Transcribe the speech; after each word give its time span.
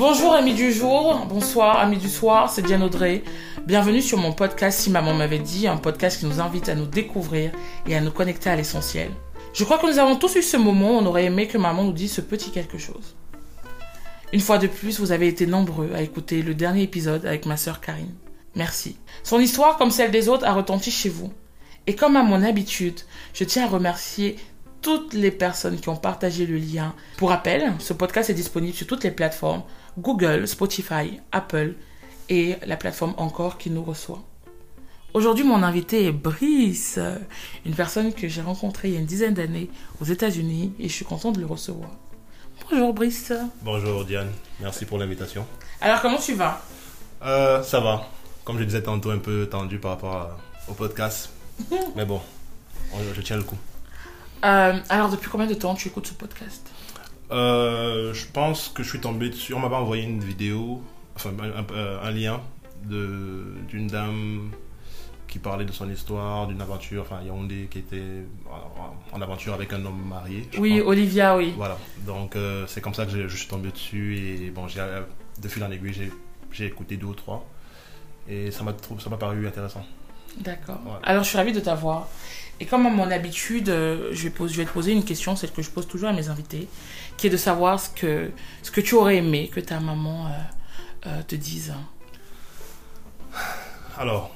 Bonjour 0.00 0.32
amis 0.32 0.54
du 0.54 0.72
jour, 0.72 1.26
bonsoir 1.26 1.78
amis 1.78 1.98
du 1.98 2.08
soir, 2.08 2.48
c'est 2.48 2.62
Diane 2.62 2.82
Audrey. 2.82 3.22
Bienvenue 3.66 4.00
sur 4.00 4.16
mon 4.16 4.32
podcast 4.32 4.80
Si 4.80 4.88
maman 4.88 5.12
m'avait 5.12 5.38
dit, 5.38 5.68
un 5.68 5.76
podcast 5.76 6.18
qui 6.18 6.24
nous 6.24 6.40
invite 6.40 6.70
à 6.70 6.74
nous 6.74 6.86
découvrir 6.86 7.52
et 7.86 7.94
à 7.94 8.00
nous 8.00 8.10
connecter 8.10 8.48
à 8.48 8.56
l'essentiel. 8.56 9.10
Je 9.52 9.62
crois 9.62 9.76
que 9.76 9.86
nous 9.86 9.98
avons 9.98 10.16
tous 10.16 10.36
eu 10.36 10.42
ce 10.42 10.56
moment 10.56 10.92
où 10.92 11.00
on 11.00 11.04
aurait 11.04 11.26
aimé 11.26 11.48
que 11.48 11.58
maman 11.58 11.84
nous 11.84 11.92
dise 11.92 12.14
ce 12.14 12.22
petit 12.22 12.50
quelque 12.50 12.78
chose. 12.78 13.14
Une 14.32 14.40
fois 14.40 14.56
de 14.56 14.68
plus, 14.68 15.00
vous 15.00 15.12
avez 15.12 15.28
été 15.28 15.46
nombreux 15.46 15.90
à 15.94 16.00
écouter 16.00 16.40
le 16.40 16.54
dernier 16.54 16.84
épisode 16.84 17.26
avec 17.26 17.44
ma 17.44 17.58
sœur 17.58 17.82
Karine. 17.82 18.14
Merci. 18.54 18.96
Son 19.22 19.38
histoire, 19.38 19.76
comme 19.76 19.90
celle 19.90 20.12
des 20.12 20.30
autres, 20.30 20.46
a 20.46 20.54
retenti 20.54 20.90
chez 20.90 21.10
vous. 21.10 21.30
Et 21.86 21.94
comme 21.94 22.16
à 22.16 22.22
mon 22.22 22.42
habitude, 22.42 23.00
je 23.34 23.44
tiens 23.44 23.66
à 23.66 23.68
remercier 23.68 24.38
toutes 24.80 25.12
les 25.12 25.30
personnes 25.30 25.78
qui 25.78 25.90
ont 25.90 25.96
partagé 25.96 26.46
le 26.46 26.56
lien. 26.56 26.94
Pour 27.18 27.28
rappel, 27.28 27.74
ce 27.80 27.92
podcast 27.92 28.30
est 28.30 28.34
disponible 28.34 28.74
sur 28.74 28.86
toutes 28.86 29.04
les 29.04 29.10
plateformes 29.10 29.62
Google, 29.98 30.46
Spotify, 30.46 31.20
Apple 31.32 31.74
et 32.28 32.56
la 32.66 32.76
plateforme 32.76 33.14
encore 33.16 33.58
qui 33.58 33.70
nous 33.70 33.82
reçoit. 33.82 34.22
Aujourd'hui, 35.12 35.44
mon 35.44 35.62
invité 35.64 36.06
est 36.06 36.12
Brice, 36.12 36.98
une 37.66 37.74
personne 37.74 38.12
que 38.14 38.28
j'ai 38.28 38.42
rencontrée 38.42 38.88
il 38.88 38.94
y 38.94 38.96
a 38.96 39.00
une 39.00 39.06
dizaine 39.06 39.34
d'années 39.34 39.68
aux 40.00 40.04
États-Unis 40.04 40.72
et 40.78 40.88
je 40.88 40.92
suis 40.94 41.04
contente 41.04 41.34
de 41.34 41.40
le 41.40 41.46
recevoir. 41.46 41.90
Bonjour 42.70 42.94
Brice. 42.94 43.32
Bonjour 43.62 44.04
Diane, 44.04 44.30
merci 44.60 44.84
pour 44.84 44.98
l'invitation. 44.98 45.44
Alors, 45.80 46.00
comment 46.00 46.18
tu 46.18 46.34
vas? 46.34 46.62
Euh, 47.24 47.62
ça 47.64 47.80
va. 47.80 48.06
Comme 48.44 48.58
je 48.58 48.64
disais 48.64 48.82
tantôt, 48.82 49.10
un 49.10 49.18
peu 49.18 49.46
tendu 49.50 49.78
par 49.80 49.92
rapport 49.92 50.14
à- 50.14 50.38
au 50.68 50.74
podcast. 50.74 51.30
Mais 51.96 52.04
bon, 52.04 52.20
on- 52.94 52.98
je 53.14 53.20
tiens 53.22 53.36
le 53.36 53.42
coup. 53.42 53.58
Euh, 54.44 54.78
Alors, 54.88 55.08
depuis 55.10 55.28
combien 55.28 55.46
de 55.46 55.54
temps 55.54 55.74
tu 55.74 55.88
écoutes 55.88 56.06
ce 56.06 56.14
podcast? 56.14 56.66
Euh, 57.32 58.12
je 58.12 58.26
pense 58.26 58.68
que 58.68 58.82
je 58.82 58.88
suis 58.88 59.00
tombé 59.00 59.28
dessus. 59.30 59.54
On 59.54 59.60
m'avait 59.60 59.76
envoyé 59.76 60.04
une 60.04 60.20
vidéo, 60.20 60.82
enfin 61.16 61.30
un, 61.40 61.74
un- 61.74 61.98
un 62.02 62.10
lien 62.10 62.40
d'une 62.84 63.86
dame 63.86 64.50
qui 65.28 65.38
parlait 65.38 65.64
de 65.64 65.70
son 65.70 65.88
histoire, 65.88 66.48
d'une 66.48 66.60
aventure, 66.60 67.02
enfin 67.02 67.22
Yaoundé 67.22 67.68
qui 67.70 67.78
était 67.78 68.24
en, 68.50 69.16
en 69.16 69.22
aventure 69.22 69.54
avec 69.54 69.72
un 69.72 69.84
homme 69.84 70.02
marié. 70.08 70.48
Oui. 70.58 70.80
Olivia, 70.80 71.36
oui. 71.36 71.52
Voilà, 71.56 71.78
donc 72.04 72.34
euh, 72.34 72.64
c'est 72.66 72.80
comme 72.80 72.94
ça 72.94 73.04
que 73.06 73.12
je, 73.12 73.28
je 73.28 73.36
suis 73.36 73.46
tombé 73.46 73.70
dessus 73.70 74.16
et 74.16 74.50
bon, 74.50 74.66
euh, 74.76 75.02
de 75.40 75.48
fil 75.48 75.62
en 75.62 75.70
aiguille, 75.70 75.92
j'ai, 75.92 76.10
j'ai 76.50 76.66
écouté 76.66 76.96
deux 76.96 77.06
ou 77.06 77.14
trois 77.14 77.46
et 78.28 78.50
ça 78.50 78.64
m'a, 78.64 78.72
paru 79.16 79.46
intéressant. 79.46 79.84
D'accord. 80.38 80.78
Alors, 81.02 81.22
je 81.24 81.28
suis 81.28 81.38
ravie 81.38 81.52
de 81.52 81.60
t'avoir. 81.60 82.08
Et 82.60 82.66
comme 82.66 82.86
à 82.86 82.90
mon 82.90 83.10
habitude, 83.10 83.68
euh, 83.68 84.10
je 84.12 84.24
vais, 84.24 84.30
pose- 84.30 84.52
je 84.52 84.56
vais 84.58 84.64
te 84.64 84.70
poser 84.70 84.92
une 84.92 85.04
question, 85.04 85.34
celle 85.34 85.50
que 85.50 85.62
je 85.62 85.70
pose 85.70 85.86
toujours 85.88 86.08
à 86.08 86.12
mes 86.12 86.28
invités, 86.28 86.68
qui 87.20 87.26
est 87.26 87.30
de 87.30 87.36
savoir 87.36 87.78
ce 87.78 87.90
que, 87.90 88.30
ce 88.62 88.70
que 88.70 88.80
tu 88.80 88.94
aurais 88.94 89.16
aimé 89.16 89.50
que 89.52 89.60
ta 89.60 89.78
maman 89.78 90.26
euh, 90.26 90.30
euh, 91.06 91.22
te 91.22 91.36
dise. 91.36 91.74
Alors, 93.98 94.34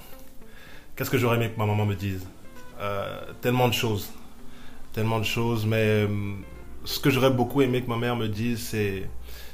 qu'est-ce 0.94 1.09
que 1.09 1.17
j'aurais 1.17 1.37
aimé 1.37 1.50
que 1.50 1.59
ma 1.59 1.65
maman 1.65 1.87
me 1.87 1.94
dise? 1.94 2.27
Euh, 2.81 3.33
Tellement 3.41 3.69
de 3.69 3.73
choses, 3.73 4.11
tellement 4.93 5.19
de 5.19 5.25
choses, 5.25 5.65
mais 5.65 6.06
ce 6.84 7.00
que 7.00 7.09
j'aurais 7.09 7.31
beaucoup 7.31 7.62
aimé 7.62 7.83
que 7.83 7.89
ma 7.89 7.97
mère 7.97 8.17
me 8.17 8.28
dise, 8.28 8.61
c'est, 8.61 9.09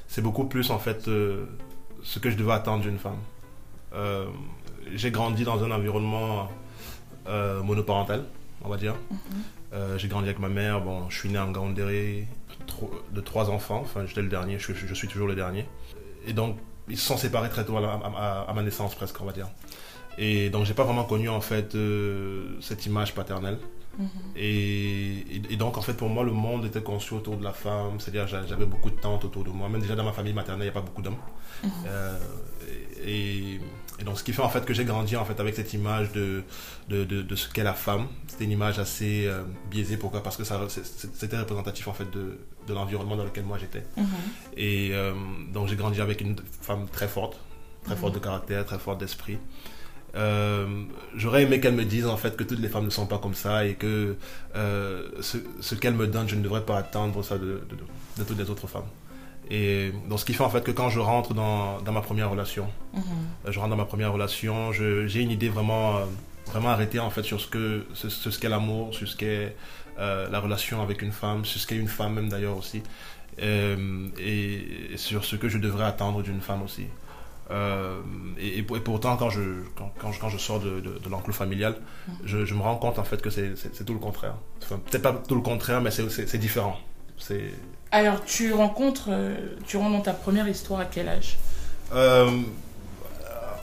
c'est 0.09 0.23
beaucoup 0.23 0.47
plus 0.47 0.73
en 0.73 0.81
fait 0.81 1.07
euh, 1.07 1.47
ce 2.03 2.19
que 2.19 2.31
je 2.31 2.37
devais 2.37 2.55
attendre 2.55 2.83
d'une 2.83 2.99
femme. 2.99 3.21
Euh, 3.95 4.27
j'ai 4.93 5.13
grandi 5.13 5.45
dans 5.45 5.63
un 5.63 5.71
environnement 5.71 6.49
euh, 7.29 7.63
monoparental, 7.63 8.25
on 8.65 8.69
va 8.69 8.77
dire. 8.77 8.97
Euh, 9.73 9.97
j'ai 9.99 10.09
grandi 10.09 10.27
avec 10.29 10.39
ma 10.41 10.49
mère. 10.49 10.81
Bon, 10.81 11.09
je 11.11 11.17
suis 11.19 11.29
né 11.29 11.39
en 11.39 11.51
Gandéré, 11.51 12.27
tro- 12.67 12.91
de 13.13 13.21
trois 13.21 13.51
enfants. 13.51 13.81
Enfin, 13.83 14.05
j'étais 14.07 14.23
le 14.23 14.29
dernier. 14.29 14.59
Je, 14.59 14.73
suis 14.95 15.09
toujours 15.09 15.29
le 15.29 15.35
dernier. 15.35 15.67
Et 16.27 16.33
donc, 16.33 16.57
ils 16.89 16.99
se 16.99 17.07
sont 17.07 17.17
séparés 17.17 17.49
très 17.51 17.65
tôt 17.65 17.77
à, 17.77 17.81
la- 17.81 17.93
à- 17.93 18.13
à- 18.17 18.51
à 18.51 18.53
ma 18.55 18.63
naissance, 18.63 18.95
presque, 18.95 19.21
on 19.21 19.25
va 19.25 19.33
dire. 19.33 19.49
Et 20.19 20.51
donc, 20.51 20.67
j'ai 20.67 20.75
pas 20.75 20.83
vraiment 20.85 21.05
connu 21.05 21.29
en 21.29 21.41
fait 21.41 21.75
euh, 21.77 22.57
cette 22.61 22.85
image 22.87 23.15
paternelle. 23.15 23.59
Et, 24.35 25.19
et- 25.37 25.43
et 25.51 25.57
donc, 25.57 25.77
en 25.77 25.83
fait, 25.83 25.93
pour 25.95 26.09
moi, 26.09 26.25
le 26.25 26.33
monde 26.33 26.65
était 26.65 26.83
conçu 26.83 27.15
autour 27.15 27.37
de 27.37 27.45
la 27.45 27.53
femme. 27.53 28.01
C'est-à-dire, 28.01 28.27
j'a- 28.27 28.47
j'avais 28.47 28.65
beaucoup 28.67 28.91
de 28.91 28.97
tantes 28.99 29.25
autour 29.25 29.45
de 29.45 29.51
moi. 29.51 29.69
Même 29.69 29.81
déjà 29.83 29.95
dans 29.95 30.05
ma 30.05 30.13
famille 30.13 30.33
maternelle, 30.33 30.63
il 30.69 30.71
n'y 30.73 30.77
a 30.77 30.81
pas 30.81 30.85
beaucoup 30.87 31.03
d'hommes. 31.03 31.17
Euh, 31.87 32.19
et, 33.05 33.55
et 33.55 33.61
donc, 34.05 34.19
ce 34.19 34.25
qui 34.25 34.33
fait 34.33 34.43
en 34.43 34.49
fait 34.49 34.65
que 34.65 34.75
j'ai 34.75 34.84
grandi 34.84 35.16
en 35.16 35.25
fait 35.25 35.38
avec 35.41 35.55
cette 35.55 35.72
image 35.72 36.12
de, 36.12 36.43
de, 36.88 37.05
de, 37.05 37.22
de 37.22 37.37
ce 37.37 37.49
qu'est 37.49 37.62
la 37.62 37.75
femme. 37.75 38.06
C'était 38.27 38.44
une 38.44 38.53
image 38.53 38.78
assez 38.78 39.27
euh, 39.27 39.43
biaisée. 39.71 39.97
Pourquoi? 39.97 40.22
Parce 40.22 40.37
que 40.37 40.44
c'était 40.44 41.38
représentatif 41.38 41.88
en 41.88 41.93
fait 41.93 42.10
de, 42.10 42.39
de 42.66 42.75
l'environnement 42.75 43.16
dans 43.16 43.25
lequel 43.25 43.44
moi 43.44 43.59
j'étais. 43.59 43.84
Et 44.56 44.91
euh, 44.93 45.12
donc, 45.53 45.69
j'ai 45.69 45.77
grandi 45.77 46.00
avec 46.00 46.21
une 46.21 46.37
femme 46.62 46.87
très 46.91 47.09
forte, 47.09 47.39
très 47.84 47.97
forte 47.97 48.15
de 48.15 48.21
caractère, 48.21 48.65
très 48.65 48.78
forte 48.78 49.00
d'esprit. 49.00 49.39
Euh, 50.16 50.66
J'aurais 51.15 51.44
aimé 51.44 51.60
qu'elle 51.60 51.75
me 51.75 51.84
dise 51.84 52.06
en 52.06 52.16
fait 52.16 52.37
que 52.37 52.43
toutes 52.44 52.59
les 52.59 52.69
femmes 52.69 52.87
ne 52.87 52.91
sont 52.91 53.06
pas 53.06 53.19
comme 53.19 53.34
ça 53.34 53.65
et 53.65 53.75
que 53.75 54.16
ce, 54.55 55.39
ce 55.60 55.75
qu'elle 55.75 55.94
me 55.94 56.06
donne, 56.06 56.28
je 56.28 56.37
ne 56.37 56.43
devrais 56.43 56.65
pas 56.65 56.78
attendre 56.78 57.22
ça 57.22 57.39
de 57.39 57.62
toutes 58.27 58.39
les 58.39 58.50
autres 58.50 58.66
femmes. 58.66 58.89
Et 59.50 59.93
donc 60.09 60.21
ce 60.21 60.25
qui 60.25 60.33
fait 60.34 60.44
en 60.44 60.50
fait 60.50 60.62
que 60.62 60.71
quand 60.71 60.91
je 60.91 61.00
rentre 61.00 61.34
dans, 61.34 61.81
dans 61.81 61.93
ma 61.93 62.00
première 62.03 62.31
relation, 62.31 62.66
Mhm. 62.94 63.03
euh, 63.47 63.53
je 63.53 63.59
rentre 63.59 63.71
dans 63.71 63.77
ma 63.77 63.84
première 63.84 64.12
relation, 64.12 64.72
j'ai 64.72 65.21
une 65.21 65.31
idée 65.33 65.49
vraiment, 65.49 65.97
euh, 65.97 66.05
vraiment 66.47 66.69
arrêtée 66.71 67.00
en 67.00 67.11
fait 67.11 67.22
sur 67.25 67.41
ce 67.41 67.47
que 67.49 67.84
ce, 67.94 68.09
ce 68.09 68.39
qu'est 68.39 68.49
l'amour, 68.49 68.94
sur 68.94 69.09
ce 69.09 69.16
qu'est 69.16 69.56
euh, 69.99 70.28
la 70.31 70.39
relation 70.41 70.81
avec 70.83 71.03
une 71.03 71.12
femme, 71.12 71.44
sur 71.44 71.60
ce 71.60 71.66
qu'est 71.66 71.77
une 71.77 71.89
femme 71.89 72.15
même 72.15 72.28
d'ailleurs 72.28 72.56
aussi, 72.56 72.83
euh, 73.43 74.06
et, 74.19 74.93
et 74.93 74.97
sur 74.97 75.25
ce 75.25 75.34
que 75.37 75.49
je 75.49 75.59
devrais 75.59 75.84
attendre 75.84 76.22
d'une 76.22 76.41
femme 76.41 76.62
aussi. 76.62 76.87
Euh, 77.50 78.00
et, 78.39 78.59
et 78.59 78.62
pour- 78.62 78.77
et 78.77 78.81
pourtant, 78.81 79.16
quand 79.16 79.31
je, 79.31 79.41
quand, 79.75 79.93
quand 79.99 80.12
je, 80.12 80.21
quand 80.21 80.28
je 80.28 80.39
sors 80.39 80.60
de, 80.60 80.78
de, 80.81 80.99
de 80.99 81.09
l'enclos 81.09 81.33
familial, 81.33 81.75
je, 82.25 82.44
je 82.44 82.55
me 82.55 82.60
rends 82.62 82.77
compte 82.77 83.00
en 83.00 83.05
fait 83.05 83.21
que 83.21 83.31
c'est 83.31 83.84
tout 83.84 83.93
le 83.94 83.99
contraire. 83.99 84.34
Enfin, 84.62 84.78
peut-être 84.78 85.03
pas 85.03 85.12
tout 85.27 85.34
le 85.34 85.41
contraire, 85.41 85.81
mais 85.81 85.91
c'est- 85.91 86.37
différent. 86.39 86.78
C'est 87.19 87.50
Alors, 87.93 88.25
tu 88.25 88.53
rencontres, 88.53 89.09
euh, 89.11 89.34
tu 89.67 89.77
rentres 89.77 89.93
dans 89.93 90.01
ta 90.03 90.12
première 90.12 90.49
histoire 90.49 90.81
à 90.81 90.84
quel 90.84 91.09
âge 91.09 91.39
euh, 91.93 92.31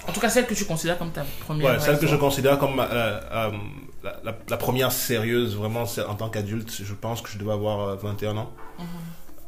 En 0.07 0.11
tout 0.11 0.19
cas, 0.19 0.29
celle 0.29 0.45
que 0.45 0.53
tu 0.53 0.65
considères 0.65 0.97
comme 0.97 1.11
ta 1.11 1.23
première 1.45 1.71
Ouais, 1.73 1.79
celle 1.79 1.97
que 1.99 2.07
je 2.07 2.15
considère 2.17 2.57
comme 2.59 2.79
euh, 2.79 2.85
euh, 3.31 3.51
la, 4.03 4.15
la- 4.23 4.37
la 4.49 4.57
première 4.57 4.91
sérieuse, 4.91 5.55
vraiment, 5.55 5.83
en 6.07 6.15
tant 6.15 6.29
qu'adulte, 6.29 6.71
je 6.83 6.93
pense 6.93 7.21
que 7.21 7.29
je 7.29 7.37
devais 7.37 7.53
avoir 7.53 7.79
euh, 7.89 7.95
21 7.95 8.35
ans. 8.37 8.51
Mhm. 8.79 8.85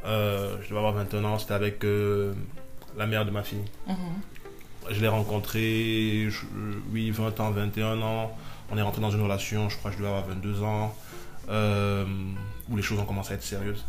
Je 0.06 0.68
devais 0.70 0.78
avoir 0.78 0.94
21 0.94 1.26
ans, 1.26 1.38
c'était 1.40 1.54
avec 1.54 1.84
la 2.98 3.06
mère 3.06 3.26
de 3.26 3.32
ma 3.32 3.44
fille. 3.44 3.66
Mhm. 3.88 3.96
Je 4.92 5.02
l'ai 5.02 5.08
rencontrée, 5.10 6.28
je- 6.30 6.46
oui, 6.94 7.12
20 7.12 7.38
ans, 7.42 7.52
21 7.52 8.02
ans. 8.02 8.32
On 8.72 8.78
est 8.78 8.82
rentré 8.82 9.02
dans 9.02 9.12
une 9.12 9.22
relation, 9.22 9.68
je 9.70 9.78
crois 9.78 9.92
que 9.92 9.98
je 9.98 10.02
devais 10.02 10.10
avoir 10.14 10.26
22 10.28 10.64
ans, 10.64 10.96
où 12.70 12.76
les 12.78 12.82
choses 12.82 13.00
ont 13.00 13.06
commencé 13.06 13.34
à 13.34 13.36
être 13.36 13.44
sérieuses. 13.44 13.84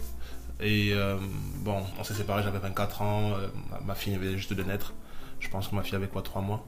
Et 0.63 0.93
euh, 0.93 1.17
bon, 1.59 1.83
on 1.99 2.05
s'est 2.05 2.15
séparés, 2.15 2.43
j'avais 2.43 2.59
24 2.59 3.03
ans, 3.03 3.33
euh, 3.33 3.49
ma- 3.87 3.95
fille 3.95 4.17
venait 4.17 4.37
juste 4.37 4.53
de 4.53 4.63
naître. 4.63 4.93
Je 5.41 5.49
pense 5.49 5.69
que 5.69 5.75
ma 5.75 5.83
fille 5.83 5.95
avait 5.97 6.07
quoi, 6.07 6.23
3 6.23 6.43
mois. 6.43 6.67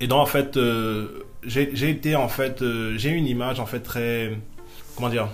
Et 0.00 0.06
donc, 0.06 0.20
en 0.20 0.26
fait, 0.26 0.56
euh, 0.56 1.24
j'ai 1.44 1.90
été, 1.90 2.14
en 2.16 2.28
fait, 2.28 2.62
j'ai 2.96 3.10
une 3.10 3.26
image, 3.26 3.60
en 3.60 3.66
fait, 3.66 3.80
très. 3.80 4.38
Comment 4.94 5.08
dire 5.08 5.28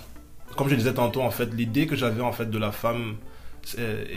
Comme 0.57 0.69
je 0.69 0.75
disais 0.75 0.95
tantôt, 0.95 1.23
en 1.23 1.31
fait, 1.31 1.53
l'idée 1.55 1.87
que 1.87 1.97
j'avais, 1.97 2.23
en 2.23 2.33
fait, 2.33 2.47
de 2.51 2.59
la 2.59 2.73
femme 2.73 3.17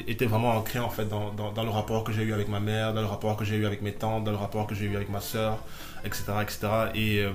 était 0.07 0.25
vraiment 0.25 0.51
ancrée, 0.51 0.79
en 0.79 0.89
fait, 0.89 1.05
dans, 1.05 1.31
dans, 1.31 1.63
le 1.63 1.69
rapport 1.69 2.03
que 2.03 2.11
j'ai 2.11 2.23
eu 2.23 2.33
avec 2.33 2.47
ma 2.47 2.59
mère, 2.59 2.93
dans 2.93 3.01
le 3.01 3.07
rapport 3.07 3.35
que 3.37 3.45
j'ai 3.45 3.55
eu 3.55 3.65
avec 3.65 3.81
mes 3.81 3.93
tantes, 3.93 4.23
dans 4.23 4.31
le 4.31 4.37
rapport 4.37 4.67
que 4.67 4.75
j'ai 4.75 4.85
eu 4.85 4.95
avec 4.95 5.09
ma 5.09 5.21
soeur, 5.21 5.59
etc., 6.03 6.23
etc. 6.41 6.67
Et, 6.95 7.25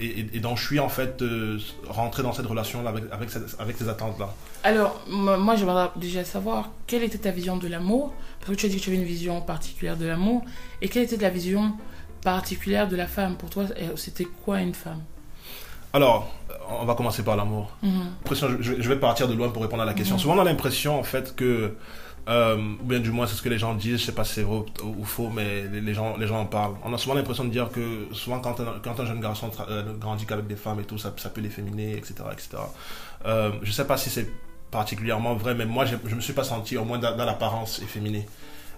et, 0.00 0.06
et- 0.06 0.30
et 0.36 0.40
donc, 0.40 0.58
je 0.58 0.64
suis, 0.66 0.78
en 0.80 0.88
fait, 0.88 1.22
euh, 1.22 1.58
rentré 1.88 2.22
dans 2.22 2.32
cette 2.32 2.46
relation-là 2.46 2.90
avec, 2.90 3.04
avec, 3.10 3.30
cette- 3.30 3.56
avec 3.58 3.76
ces 3.76 3.88
attentes-là. 3.88 4.28
Alors, 4.64 5.00
moi, 5.08 5.56
j'aimerais 5.56 5.88
déjà 5.96 6.24
savoir 6.24 6.70
quelle 6.86 7.02
était 7.02 7.18
ta 7.18 7.30
vision 7.30 7.56
de 7.56 7.68
l'amour, 7.68 8.12
parce 8.40 8.52
que 8.52 8.56
tu 8.56 8.66
as 8.66 8.68
dit 8.68 8.76
que 8.76 8.82
tu 8.82 8.90
avais 8.90 8.98
une 8.98 9.04
vision 9.04 9.40
particulière 9.40 9.96
de 9.96 10.06
l'amour, 10.06 10.42
et 10.82 10.88
quelle 10.88 11.04
était 11.04 11.16
la 11.16 11.30
vision 11.30 11.72
particulière 12.22 12.88
de 12.88 12.96
la 12.96 13.06
femme 13.06 13.36
Pour 13.36 13.50
toi, 13.50 13.64
c'était 13.96 14.26
quoi 14.44 14.60
une 14.60 14.74
femme? 14.74 15.02
Alors, 15.92 16.30
on 16.80 16.84
va 16.84 16.94
commencer 16.94 17.22
par 17.22 17.36
l'amour. 17.36 17.70
L'impression- 17.82 18.48
je, 18.60 18.74
je 18.80 18.88
vais 18.88 18.96
partir 18.98 19.28
de 19.28 19.34
loin 19.34 19.48
pour 19.48 19.62
répondre 19.62 19.82
à 19.82 19.86
la 19.86 19.94
question. 19.94 20.16
Mhm. 20.16 20.20
Souvent, 20.20 20.36
on 20.36 20.40
a 20.40 20.44
l'impression, 20.44 20.98
en 20.98 21.02
fait, 21.04 21.34
que 21.36 21.74
Euh, 22.28 22.56
ou 22.56 22.84
bien 22.84 22.98
du 22.98 23.12
moins 23.12 23.26
c'est 23.28 23.36
ce 23.36 23.42
que 23.42 23.48
les 23.48 23.58
gens 23.58 23.74
disent, 23.74 24.00
je 24.00 24.06
sais 24.06 24.12
pas 24.12 24.24
si 24.24 24.34
c'est 24.34 24.42
vrai 24.42 24.64
ou, 24.82 25.04
faux, 25.04 25.30
mais 25.30 25.64
les, 25.68 25.94
gens, 25.94 26.16
les 26.16 26.26
gens 26.26 26.40
en 26.40 26.46
parlent. 26.46 26.74
On 26.84 26.92
a 26.92 26.98
souvent 26.98 27.14
l'impression 27.14 27.44
de 27.44 27.50
dire 27.50 27.70
que 27.70 28.08
souvent 28.12 28.40
quand 28.40 28.58
un, 28.60 29.06
jeune 29.06 29.20
garçon 29.20 29.50
euh, 29.68 29.94
grandit 29.96 30.26
qu'avec 30.26 30.46
des 30.48 30.56
femmes 30.56 30.80
et 30.80 30.84
tout, 30.84 30.98
ça, 30.98 31.12
ça 31.16 31.30
peut 31.30 31.40
l'efféminer, 31.40 31.92
etc. 31.92 32.14
etc. 32.32 32.48
Euh, 33.26 33.52
je 33.62 33.70
sais 33.70 33.86
pas 33.86 33.96
si 33.96 34.10
c'est 34.10 34.28
particulièrement 34.72 35.34
vrai, 35.34 35.54
mais 35.54 35.66
moi 35.66 35.84
je, 35.84 36.14
me 36.14 36.20
suis 36.20 36.32
pas 36.32 36.44
senti 36.44 36.76
au 36.76 36.84
moins 36.84 36.98
dans, 36.98 37.16
l'apparence 37.16 37.80
efféminé. 37.80 38.26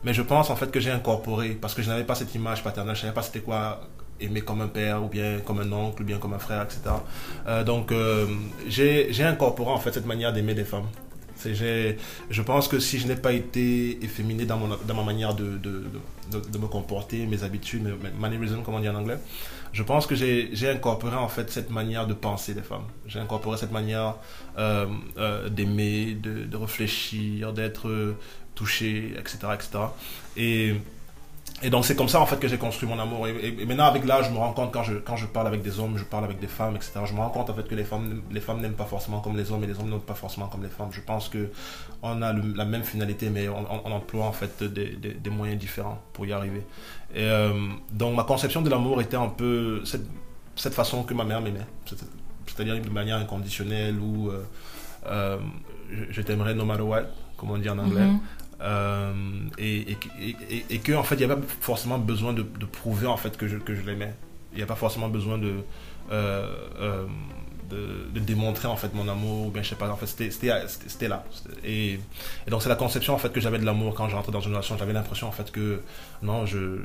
Mais 0.04 0.12
je 0.12 0.22
pense 0.22 0.50
en 0.50 0.56
fait 0.56 0.70
que 0.70 0.78
j'ai 0.78 0.90
incorporé, 0.90 1.50
parce 1.50 1.74
que 1.74 1.82
je 1.82 1.88
n'avais 1.88 2.04
pas 2.04 2.14
cette 2.14 2.34
image 2.34 2.62
paternelle, 2.62 2.94
je 2.94 3.00
savais 3.00 3.14
pas 3.14 3.22
c'était 3.22 3.40
quoi 3.40 3.80
aimer 4.20 4.42
comme 4.42 4.60
un 4.60 4.68
père 4.68 5.02
ou 5.02 5.08
bien 5.08 5.38
comme 5.40 5.60
un 5.60 5.72
oncle 5.72 6.02
ou 6.02 6.04
bien 6.04 6.18
comme 6.18 6.34
un 6.34 6.38
frère, 6.38 6.62
etc. 6.62 6.80
Euh, 7.46 7.64
donc 7.64 7.92
euh, 7.92 8.26
j'ai 8.68 9.24
incorporé 9.24 9.70
en 9.70 9.78
fait 9.78 9.92
cette 9.92 10.06
manière 10.06 10.32
d'aimer 10.32 10.54
des 10.54 10.64
femmes. 10.64 10.86
Je 11.44 12.42
pense 12.42 12.68
que 12.68 12.78
si 12.78 12.98
je 12.98 13.06
n'ai 13.06 13.16
pas 13.16 13.32
été 13.32 14.02
efféminé 14.04 14.44
dans, 14.44 14.56
mon, 14.56 14.68
dans 14.86 14.94
ma 14.94 15.04
manière 15.04 15.34
de, 15.34 15.56
de, 15.58 15.84
de, 16.32 16.58
me 16.58 16.66
comporter, 16.66 17.26
mes 17.26 17.42
habitudes, 17.44 17.82
mes 17.82 18.10
mannerisms, 18.18 18.62
comme 18.62 18.74
on 18.74 18.80
dit 18.80 18.88
en 18.88 18.94
anglais, 18.94 19.18
je 19.72 19.82
pense 19.82 20.06
que 20.06 20.14
j'ai 20.14 20.68
incorporé 20.68 21.16
en 21.16 21.28
fait 21.28 21.50
cette 21.50 21.70
manière 21.70 22.06
de 22.06 22.14
penser 22.14 22.54
des 22.54 22.62
femmes. 22.62 22.86
J'ai 23.06 23.20
incorporé 23.20 23.56
cette 23.58 23.72
manière 23.72 24.16
euh, 24.58 24.86
euh 25.18 25.48
d'aimer, 25.48 26.14
de, 26.14 26.56
réfléchir, 26.56 27.52
d'être 27.52 28.14
touché, 28.54 29.14
etc., 29.18 29.38
etc. 29.54 29.78
Et 30.36 30.74
et 31.62 31.70
donc 31.70 31.84
c'est 31.84 31.96
comme 31.96 32.08
ça 32.08 32.20
en 32.20 32.26
fait 32.26 32.38
que 32.38 32.46
j'ai 32.46 32.58
construit 32.58 32.88
mon 32.88 32.98
amour. 32.98 33.26
Et, 33.26 33.64
maintenant 33.66 33.86
avec 33.86 34.04
l'âge, 34.04 34.26
je 34.26 34.30
me 34.30 34.38
rends 34.38 34.52
compte 34.52 34.72
quand 34.72 34.84
je, 34.84 34.94
quand 34.94 35.16
je 35.16 35.26
parle 35.26 35.48
avec 35.48 35.62
des 35.62 35.80
hommes, 35.80 35.98
je 35.98 36.04
parle 36.04 36.24
avec 36.24 36.38
des 36.38 36.46
femmes, 36.46 36.76
etc. 36.76 37.00
Je 37.04 37.12
me 37.12 37.18
rends 37.18 37.30
compte 37.30 37.50
en 37.50 37.54
fait 37.54 37.66
que 37.66 37.74
les 37.74 37.84
femmes, 37.84 38.22
les 38.30 38.40
femmes 38.40 38.60
n'aiment 38.60 38.74
pas 38.74 38.84
forcément 38.84 39.20
comme 39.20 39.36
les 39.36 39.50
hommes 39.50 39.64
et 39.64 39.66
les 39.66 39.78
hommes 39.78 39.90
n'aiment 39.90 40.00
pas 40.00 40.14
forcément 40.14 40.46
comme 40.46 40.62
les 40.62 40.68
femmes. 40.68 40.90
Je 40.92 41.00
pense 41.00 41.28
que 41.28 41.50
on 42.02 42.22
a 42.22 42.32
la 42.32 42.64
même 42.64 42.84
finalité, 42.84 43.28
mais 43.28 43.48
on, 43.48 43.92
emploie 43.92 44.24
en 44.24 44.32
fait 44.32 44.62
des, 44.62 44.90
des, 44.94 45.30
moyens 45.30 45.58
différents 45.58 46.00
pour 46.12 46.26
y 46.26 46.32
arriver. 46.32 46.64
Et 47.12 47.24
euh, 47.24 47.52
donc 47.90 48.14
ma 48.14 48.24
conception 48.24 48.62
de 48.62 48.70
l'amour 48.70 49.00
était 49.00 49.16
un 49.16 49.28
peu 49.28 49.84
cette, 49.84 50.06
cette 50.54 50.74
façon 50.74 51.02
que 51.02 51.14
ma 51.14 51.24
mère 51.24 51.40
m'aimait, 51.40 51.66
c'est-à-dire 52.46 52.80
de 52.80 52.90
manière 52.90 53.16
inconditionnelle 53.16 53.98
où 53.98 54.30
euh, 54.30 54.44
euh, 55.06 55.38
je, 56.10 56.22
t'aimerais 56.22 56.54
no 56.54 56.64
matter 56.64 56.82
what, 56.82 57.04
comme 57.36 57.50
on 57.50 57.58
dit 57.58 57.68
en 57.68 57.78
anglais. 57.78 58.02
Mm-hmm. 58.02 58.18
Euh, 58.60 59.12
et, 59.56 59.96
et, 60.68 60.78
que 60.80 60.92
en 60.92 61.04
fait 61.04 61.14
il 61.14 61.24
n'y 61.24 61.32
a 61.32 61.36
pas 61.36 61.40
forcément 61.60 61.98
besoin 61.98 62.32
de, 62.32 62.42
prouver 62.42 63.06
en 63.06 63.16
fait 63.16 63.36
que 63.36 63.46
je, 63.46 63.56
que 63.56 63.74
je 63.74 63.82
l'aimais. 63.82 64.14
Il 64.52 64.56
n'y 64.56 64.62
a 64.62 64.66
pas 64.66 64.74
forcément 64.74 65.08
besoin 65.08 65.38
de 65.38 65.60
euh, 66.10 66.56
euh, 66.80 67.06
de, 67.70 68.08
de, 68.14 68.20
démontrer 68.20 68.66
en 68.66 68.76
fait 68.76 68.94
mon 68.94 69.06
amour 69.08 69.46
ou 69.46 69.50
bien 69.50 69.62
je 69.62 69.68
sais 69.68 69.76
pas. 69.76 69.88
En 69.90 69.96
fait 69.96 70.06
c'était 70.06 71.08
là. 71.08 71.24
Et, 71.64 72.00
donc 72.48 72.62
c'est 72.62 72.68
la 72.68 72.74
conception 72.74 73.14
en 73.14 73.18
fait 73.18 73.32
que 73.32 73.40
j'avais 73.40 73.58
de 73.58 73.64
l'amour 73.64 73.94
quand 73.94 74.08
j'entrais 74.08 74.32
dans 74.32 74.40
une 74.40 74.52
relation. 74.52 74.76
J'avais 74.76 74.92
l'impression 74.92 75.28
en 75.28 75.32
fait 75.32 75.52
que 75.52 75.80
non 76.22 76.44
je 76.44 76.80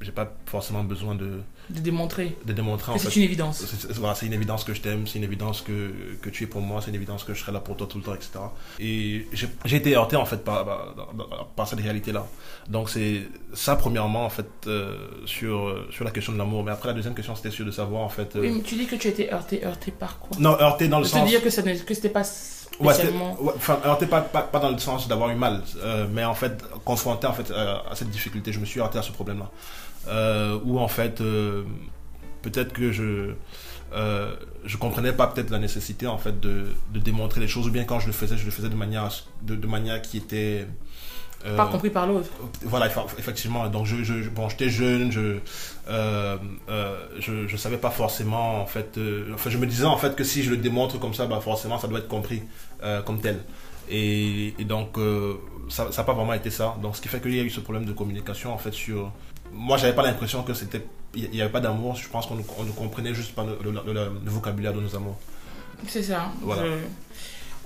j'ai 0.00 0.12
pas 0.12 0.32
forcément 0.46 0.82
besoin 0.82 1.14
de 1.14 1.40
de 1.70 1.80
démontrer. 1.80 2.36
De 2.44 2.52
démontrer 2.52 2.92
en 2.92 2.98
fait. 2.98 3.08
c'est 3.10 3.16
une 3.16 3.22
évidence. 3.22 3.64
Voilà 3.94 4.14
c'est 4.14 4.26
une 4.26 4.32
évidence 4.32 4.64
que 4.64 4.74
je 4.74 4.80
t'aime 4.80 5.06
c'est 5.06 5.18
une 5.18 5.24
évidence 5.24 5.62
que, 5.62 5.92
que 6.22 6.30
tu 6.30 6.44
es 6.44 6.46
pour 6.46 6.60
moi 6.60 6.80
c'est 6.80 6.90
une 6.90 6.96
évidence 6.96 7.24
que 7.24 7.34
je 7.34 7.40
serai 7.40 7.52
là 7.52 7.60
pour 7.60 7.76
toi 7.76 7.86
tout 7.86 7.98
le 7.98 8.04
temps 8.04 8.14
etc 8.14 8.30
et 8.78 9.26
j'ai 9.64 9.76
été 9.76 9.96
heurté 9.96 10.16
en 10.16 10.24
fait 10.24 10.44
par, 10.44 10.64
par, 10.64 11.48
par 11.56 11.68
cette 11.68 11.80
réalité 11.80 12.12
là 12.12 12.26
donc 12.68 12.90
c'est 12.90 13.22
ça 13.54 13.76
premièrement 13.76 14.24
en 14.24 14.30
fait 14.30 14.46
euh, 14.66 14.96
sur 15.24 15.86
sur 15.90 16.04
la 16.04 16.10
question 16.10 16.32
de 16.32 16.38
l'amour. 16.38 16.64
Mais 16.64 16.72
après 16.72 16.88
la 16.88 16.94
deuxième 16.94 17.14
question 17.14 17.34
c'était 17.34 17.50
sûr 17.50 17.64
de 17.64 17.70
savoir 17.70 18.02
en 18.02 18.08
fait 18.08 18.36
euh, 18.36 18.40
oui, 18.40 18.52
mais 18.56 18.62
tu 18.62 18.74
dis 18.74 18.86
que 18.86 18.96
tu 18.96 19.08
étais 19.08 19.32
heurté 19.32 19.64
heurté 19.64 19.90
par 19.90 20.18
quoi? 20.18 20.36
Non, 20.40 20.58
heurté 20.60 20.88
dans 20.88 20.98
le 20.98 21.04
sens. 21.04 21.28
dire 21.28 21.42
que, 21.42 21.50
ça 21.50 21.62
que 21.62 21.94
c'était 21.94 22.08
pas 22.08 22.24
spécialement. 22.84 23.36
Ouais, 23.40 23.52
enfin, 23.56 23.78
heurté 23.84 24.06
pas, 24.06 24.20
pas, 24.20 24.42
pas, 24.42 24.58
dans 24.58 24.70
le 24.70 24.78
sens 24.78 25.08
d'avoir 25.08 25.30
eu 25.30 25.34
mal, 25.34 25.62
euh, 25.78 26.06
mais 26.10 26.24
en 26.24 26.34
fait, 26.34 26.62
confronté 26.84 27.26
en 27.26 27.32
fait, 27.32 27.50
euh, 27.50 27.76
à 27.90 27.94
cette 27.94 28.10
difficulté, 28.10 28.52
je 28.52 28.60
me 28.60 28.64
suis 28.64 28.80
heurté 28.80 28.98
à 28.98 29.02
ce 29.02 29.12
problème-là. 29.12 29.50
Euh, 30.08 30.58
où 30.64 30.78
en 30.78 30.88
fait, 30.88 31.20
euh, 31.20 31.64
peut-être 32.42 32.72
que 32.72 32.92
je. 32.92 33.34
je 34.64 34.76
comprenais 34.76 35.12
pas 35.12 35.26
peut-être 35.28 35.50
la 35.50 35.58
nécessité 35.58 36.06
en 36.06 36.18
fait 36.18 36.38
de, 36.40 36.66
de, 36.92 36.98
démontrer 37.00 37.40
les 37.40 37.48
choses 37.48 37.66
ou 37.68 37.70
bien 37.70 37.84
quand 37.84 38.00
je 38.00 38.08
le 38.08 38.12
faisais 38.12 38.36
je 38.36 38.44
le 38.44 38.50
faisais 38.50 38.68
de 38.68 38.74
manière 38.74 39.08
de, 39.42 39.54
de 39.54 39.66
manière 39.66 40.02
qui 40.02 40.16
était 40.18 40.66
euh, 41.46 41.56
pas 41.56 41.66
compris 41.66 41.90
par 41.90 42.06
l'autre. 42.06 42.28
Voilà, 42.62 42.88
effectivement. 43.18 43.68
Donc, 43.68 43.86
je, 43.86 44.02
je, 44.02 44.28
bon, 44.28 44.48
j'étais 44.48 44.68
jeune, 44.68 45.12
je, 45.12 45.38
euh, 45.88 46.36
euh, 46.68 47.06
je, 47.20 47.46
je, 47.46 47.56
savais 47.56 47.76
pas 47.76 47.90
forcément, 47.90 48.60
en 48.60 48.66
fait, 48.66 48.98
enfin, 49.32 49.50
je 49.50 49.58
me 49.58 49.66
disais 49.66 49.84
en 49.84 49.96
fait 49.96 50.16
que 50.16 50.24
si 50.24 50.42
je 50.42 50.50
le 50.50 50.56
démontre 50.56 50.98
comme 50.98 51.14
ça, 51.14 51.26
bah, 51.26 51.40
forcément, 51.40 51.78
ça 51.78 51.88
doit 51.88 52.00
être 52.00 52.08
compris 52.08 52.42
comme 53.04 53.20
tel. 53.20 53.40
Et, 53.88 54.54
et 54.58 54.64
donc, 54.64 54.98
ça 55.68 55.88
n'a 55.96 56.04
pas 56.04 56.12
vraiment 56.12 56.32
été 56.32 56.50
ça. 56.50 56.76
Donc, 56.82 56.96
ce 56.96 57.00
qui 57.00 57.08
fait 57.08 57.20
qu'il 57.20 57.34
y 57.34 57.40
a 57.40 57.42
eu 57.42 57.50
ce 57.50 57.60
problème 57.60 57.84
de 57.84 57.92
communication, 57.92 58.52
en 58.52 58.58
fait, 58.58 58.72
sur. 58.72 59.12
Moi, 59.52 59.76
j'avais 59.76 59.94
pas 59.94 60.02
l'impression 60.02 60.42
que 60.42 60.54
c'était. 60.54 60.84
Il 61.14 61.30
n'y 61.30 61.40
avait 61.40 61.52
pas 61.52 61.60
d'amour. 61.60 61.96
Je 61.96 62.08
pense 62.08 62.26
qu'on 62.26 62.34
ne 62.34 62.72
comprenait 62.72 63.14
juste 63.14 63.34
pas 63.34 63.44
le, 63.44 63.70
le, 63.70 64.30
vocabulaire 64.30 64.74
de 64.74 64.80
nos 64.80 64.94
amours. 64.96 65.16
C'est 65.86 66.02
ça. 66.02 66.30
Voilà. 66.42 66.62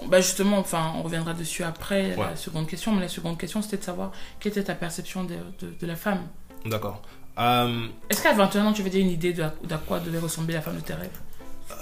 Bah 0.08 0.20
justement, 0.20 0.58
enfin, 0.58 0.92
on 0.96 1.02
reviendra 1.02 1.34
dessus 1.34 1.62
après, 1.62 2.16
la 2.16 2.36
seconde 2.36 2.66
question. 2.66 2.92
Mais 2.92 3.00
la 3.00 3.08
seconde 3.08 3.38
question, 3.38 3.62
c'était 3.62 3.78
de 3.78 3.84
savoir 3.84 4.12
quelle 4.38 4.52
était 4.52 4.64
ta 4.64 4.74
perception 4.74 5.24
de, 5.24 5.36
de, 5.80 5.86
la 5.86 5.96
femme. 5.96 6.22
D'accord. 6.66 7.02
Euh, 7.38 7.86
Est-ce 8.08 8.22
qu'à 8.22 8.32
21 8.32 8.66
ans, 8.66 8.72
tu 8.72 8.82
avais 8.82 8.90
déjà 8.90 9.04
une 9.04 9.10
idée 9.10 9.32
de, 9.32 9.42
de 9.42 9.76
quoi 9.86 10.00
devait 10.00 10.18
ressembler 10.18 10.54
la 10.54 10.60
femme 10.60 10.76
de 10.76 10.80
tes 10.80 10.94
rêves? 10.94 11.08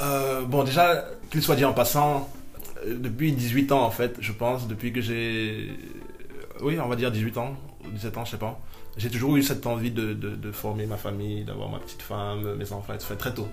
Euh, 0.02 0.42
Bon, 0.42 0.64
déjà, 0.64 1.04
qu'il 1.30 1.42
soit 1.42 1.56
dit 1.56 1.64
en 1.64 1.72
passant, 1.72 2.28
euh, 2.86 2.96
depuis 2.98 3.32
18 3.32 3.72
ans, 3.72 3.82
en 3.82 3.90
fait, 3.90 4.16
je 4.20 4.32
pense, 4.32 4.68
depuis 4.68 4.92
que 4.92 5.00
j'ai. 5.00 5.76
Oui, 6.60 6.78
on 6.80 6.88
va 6.88 6.96
dire 6.96 7.10
18 7.10 7.38
ans, 7.38 7.56
ou 7.84 7.90
17 7.90 8.18
ans, 8.18 8.24
je 8.24 8.32
sais 8.32 8.36
pas. 8.36 8.60
J'ai 8.96 9.10
toujours 9.10 9.36
eu 9.36 9.42
cette 9.42 9.66
envie 9.66 9.92
de, 9.92 10.52
former 10.52 10.86
ma 10.86 10.96
famille, 10.96 11.44
d'avoir 11.44 11.68
ma 11.68 11.78
petite 11.78 12.02
femme, 12.02 12.56
mes 12.56 12.72
enfants, 12.72 12.94
tout, 12.98 13.14
très 13.14 13.32
tôt 13.32 13.48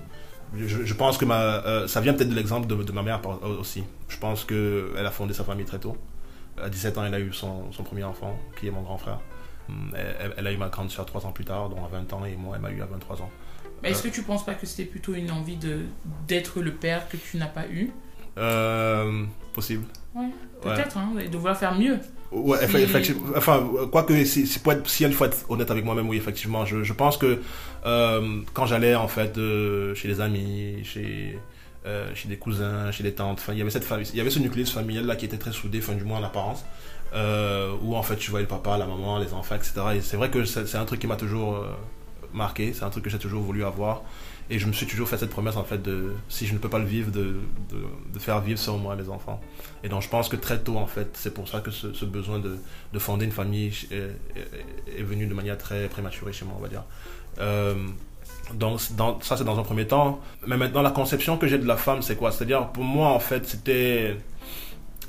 je, 0.53 0.93
pense 0.93 1.17
que 1.17 1.25
ma, 1.25 1.41
euh, 1.41 1.87
ça 1.87 2.01
vient 2.01 2.13
peut-être 2.13 2.29
de 2.29 2.35
l'exemple 2.35 2.67
de, 2.67 2.91
ma 2.91 3.01
mère 3.01 3.21
aussi. 3.59 3.83
Je 4.07 4.17
pense 4.17 4.43
qu'elle 4.43 5.05
a 5.05 5.11
fondé 5.11 5.33
sa 5.33 5.43
famille 5.43 5.65
très 5.65 5.79
tôt. 5.79 5.97
À 6.61 6.69
17 6.69 6.97
ans, 6.97 7.05
elle 7.05 7.13
a 7.13 7.19
eu 7.19 7.33
son, 7.33 7.71
son 7.71 7.83
premier 7.83 8.03
enfant, 8.03 8.37
qui 8.59 8.67
est 8.67 8.71
mon 8.71 8.81
grand 8.81 8.97
frère. 8.97 9.19
Hum, 9.69 9.91
elle, 10.37 10.47
a 10.47 10.51
eu 10.51 10.57
ma 10.57 10.69
grande 10.69 10.91
soeur 10.91 11.05
3 11.05 11.25
ans 11.25 11.31
plus 11.31 11.45
tard, 11.45 11.69
donc 11.69 11.79
à 11.79 11.87
20 11.87 12.13
ans, 12.13 12.25
et 12.25 12.35
moi, 12.35 12.55
elle 12.55 12.61
m'a 12.61 12.71
eu 12.71 12.81
à 12.81 12.85
23 12.85 13.21
ans. 13.21 13.29
Mais 13.81 13.91
est-ce 13.91 14.05
euh, 14.05 14.09
que 14.09 14.15
tu 14.15 14.21
penses 14.23 14.45
pas 14.45 14.53
que 14.53 14.65
c'était 14.65 14.89
plutôt 14.89 15.13
une 15.13 15.31
envie 15.31 15.57
d'être 16.27 16.61
le 16.61 16.73
père 16.73 17.09
que 17.09 17.17
tu 17.17 17.37
n'as 17.37 17.47
pas 17.47 17.67
eu? 17.67 17.91
Euh, 18.37 19.25
Possible. 19.53 19.85
Ouais, 20.13 20.29
peut-être, 20.61 20.97
hein, 20.97 21.13
de 21.15 21.37
vouloir 21.37 21.57
faire 21.57 21.75
mieux. 21.75 21.99
Ouais, 22.35 22.57
effectivement. 22.63 23.29
Enfin, 23.37 23.65
quoique, 23.91 24.13
si, 24.25 24.45
si, 24.45 24.59
si 24.85 25.03
il 25.03 25.13
faut 25.13 25.25
être 25.25 25.49
honnête 25.49 25.71
avec 25.71 25.85
moi-même, 25.85 26.09
oui, 26.09 26.17
effectivement. 26.17 26.65
Je, 26.65 26.83
je 26.83 26.93
pense 26.93 27.17
que 27.17 27.39
euh, 27.85 28.41
quand 28.53 28.65
j'allais, 28.65 28.93
en 28.95 29.07
fait, 29.07 29.37
euh, 29.37 29.95
chez 29.95 30.09
les 30.09 30.19
amis, 30.19 30.83
chez, 30.83 31.39
euh, 31.85 32.13
chez 32.13 32.27
des 32.27 32.37
cousins, 32.37 32.91
chez 32.91 33.03
des 33.03 33.13
tantes, 33.13 33.39
enfin, 33.39 33.53
il 33.53 33.59
y 33.59 33.61
avait 33.61 33.69
cette 33.69 33.85
famille, 33.85 34.07
il 34.11 34.17
y 34.17 34.21
avait 34.21 34.29
ce 34.29 34.39
nucléus 34.39 34.69
familial 34.71 35.05
là 35.05 35.15
qui 35.15 35.25
était 35.25 35.37
très 35.37 35.53
soudé, 35.53 35.79
enfin, 35.79 35.93
du 35.93 36.03
moins 36.03 36.19
en 36.19 36.23
apparence, 36.23 36.65
euh, 37.13 37.71
où 37.81 37.95
en 37.95 38.03
fait, 38.03 38.17
tu 38.17 38.31
voyais 38.31 38.43
le 38.43 38.49
papa, 38.49 38.77
la 38.77 38.85
maman, 38.85 39.17
les 39.17 39.33
enfants, 39.33 39.55
etc. 39.55 39.73
Et 39.95 40.01
c'est 40.01 40.17
vrai 40.17 40.29
que 40.29 40.43
c'est 40.43 40.75
un 40.77 40.85
truc 40.85 40.99
qui 40.99 41.07
m'a 41.07 41.15
toujours 41.15 41.55
euh, 41.55 41.67
marqué, 42.33 42.73
c'est 42.73 42.83
un 42.83 42.89
truc 42.89 43.05
que 43.05 43.09
j'ai 43.09 43.19
toujours 43.19 43.43
voulu 43.43 43.63
avoir. 43.63 44.01
Et 44.49 44.59
je 44.59 44.67
me 44.67 44.73
suis 44.73 44.85
toujours 44.85 45.07
fait 45.07 45.17
cette 45.17 45.31
promesse, 45.31 45.55
en 45.55 45.63
fait, 45.63 45.81
de, 45.81 46.13
si 46.29 46.45
je 46.45 46.53
ne 46.53 46.59
peux 46.59 46.69
pas 46.69 46.77
le 46.77 46.85
vivre, 46.85 47.11
de, 47.11 47.37
de, 48.13 48.19
faire 48.19 48.41
vivre 48.41 48.59
sur 48.59 48.77
moi 48.77 48.95
les 48.95 49.09
enfants. 49.09 49.41
Et 49.83 49.89
donc, 49.89 50.03
je 50.03 50.09
pense 50.09 50.29
que 50.29 50.35
très 50.35 50.59
tôt, 50.59 50.77
en 50.77 50.85
fait, 50.85 51.09
c'est 51.13 51.33
pour 51.33 51.47
ça 51.47 51.61
que 51.61 51.71
ce, 51.71 52.05
besoin 52.05 52.37
de, 52.37 52.57
de, 52.93 52.99
fonder 52.99 53.25
une 53.25 53.31
famille 53.31 53.73
est, 53.91 55.01
venu 55.01 55.25
de 55.25 55.33
manière 55.33 55.57
très 55.57 55.87
prématurée 55.87 56.31
chez 56.31 56.45
moi, 56.45 56.55
on 56.59 56.61
va 56.61 56.67
dire. 56.67 56.83
Euh, 57.39 57.73
donc, 58.53 58.79
ça, 59.21 59.37
c'est 59.37 59.43
dans 59.43 59.59
un 59.59 59.63
premier 59.63 59.87
temps. 59.87 60.21
Mais 60.45 60.57
maintenant, 60.57 60.83
la 60.83 60.91
conception 60.91 61.37
que 61.37 61.47
j'ai 61.47 61.57
de 61.57 61.67
la 61.67 61.77
femme, 61.77 62.03
c'est 62.03 62.15
quoi? 62.15 62.31
C'est-à-dire, 62.31 62.67
pour 62.67 62.83
moi, 62.83 63.09
en 63.09 63.19
fait, 63.19 63.47
c'était. 63.47 64.15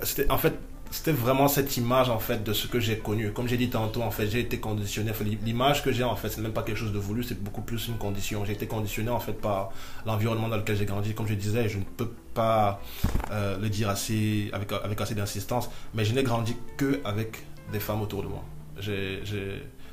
C'était, 0.02 0.31
en 0.31 0.38
fait, 0.38 0.55
c'était 0.90 1.12
vraiment 1.12 1.49
cette 1.49 1.76
image 1.76 2.09
en 2.09 2.19
fait 2.19 2.43
de 2.45 2.52
ce 2.52 2.66
que 2.66 2.81
j'ai 2.81 2.99
connu. 2.99 3.33
Comme 3.33 3.49
j'ai 3.49 3.57
dit 3.57 3.71
tantôt, 3.71 4.02
en 4.02 4.11
fait, 4.11 4.28
j'ai 4.28 4.40
été 4.40 4.59
conditionné. 4.59 5.12
L'image 5.45 5.83
que 5.83 5.93
j'ai 5.93 6.05
en 6.05 6.16
fait, 6.16 6.28
c'est 6.28 6.40
même 6.40 6.52
pas 6.52 6.62
quelque 6.62 6.78
chose 6.78 6.93
de 6.93 6.99
voulu, 6.99 7.23
c'est 7.23 7.40
beaucoup 7.43 7.62
plus 7.62 7.88
une 7.88 7.99
condition. 7.99 8.45
J'ai 8.45 8.52
été 8.52 8.66
conditionné 8.66 9.11
en 9.11 9.21
fait 9.21 9.35
par 9.35 9.71
l'environnement 10.05 10.49
dans 10.49 10.57
lequel 10.57 10.76
j'ai 10.76 10.87
grandi. 10.87 11.14
Comme 11.14 11.26
je 11.26 11.35
disais, 11.35 11.69
je 11.69 11.78
ne 11.78 11.85
peux 11.85 12.11
pas 12.35 12.81
euh, 13.31 13.59
le 13.59 13.69
dire 13.69 13.88
assez 13.88 14.50
avec 14.52 14.73
avec 14.73 15.00
assez 15.00 15.14
d'insistance, 15.14 15.71
mais 15.95 16.05
je 16.05 16.14
n'ai 16.14 16.23
grandi 16.23 16.57
que 16.76 17.00
avec 17.05 17.45
des 17.73 17.81
femmes 17.81 18.02
autour 18.02 18.23
de 18.23 18.28
moi. 18.28 18.45
J'ai 18.78 19.23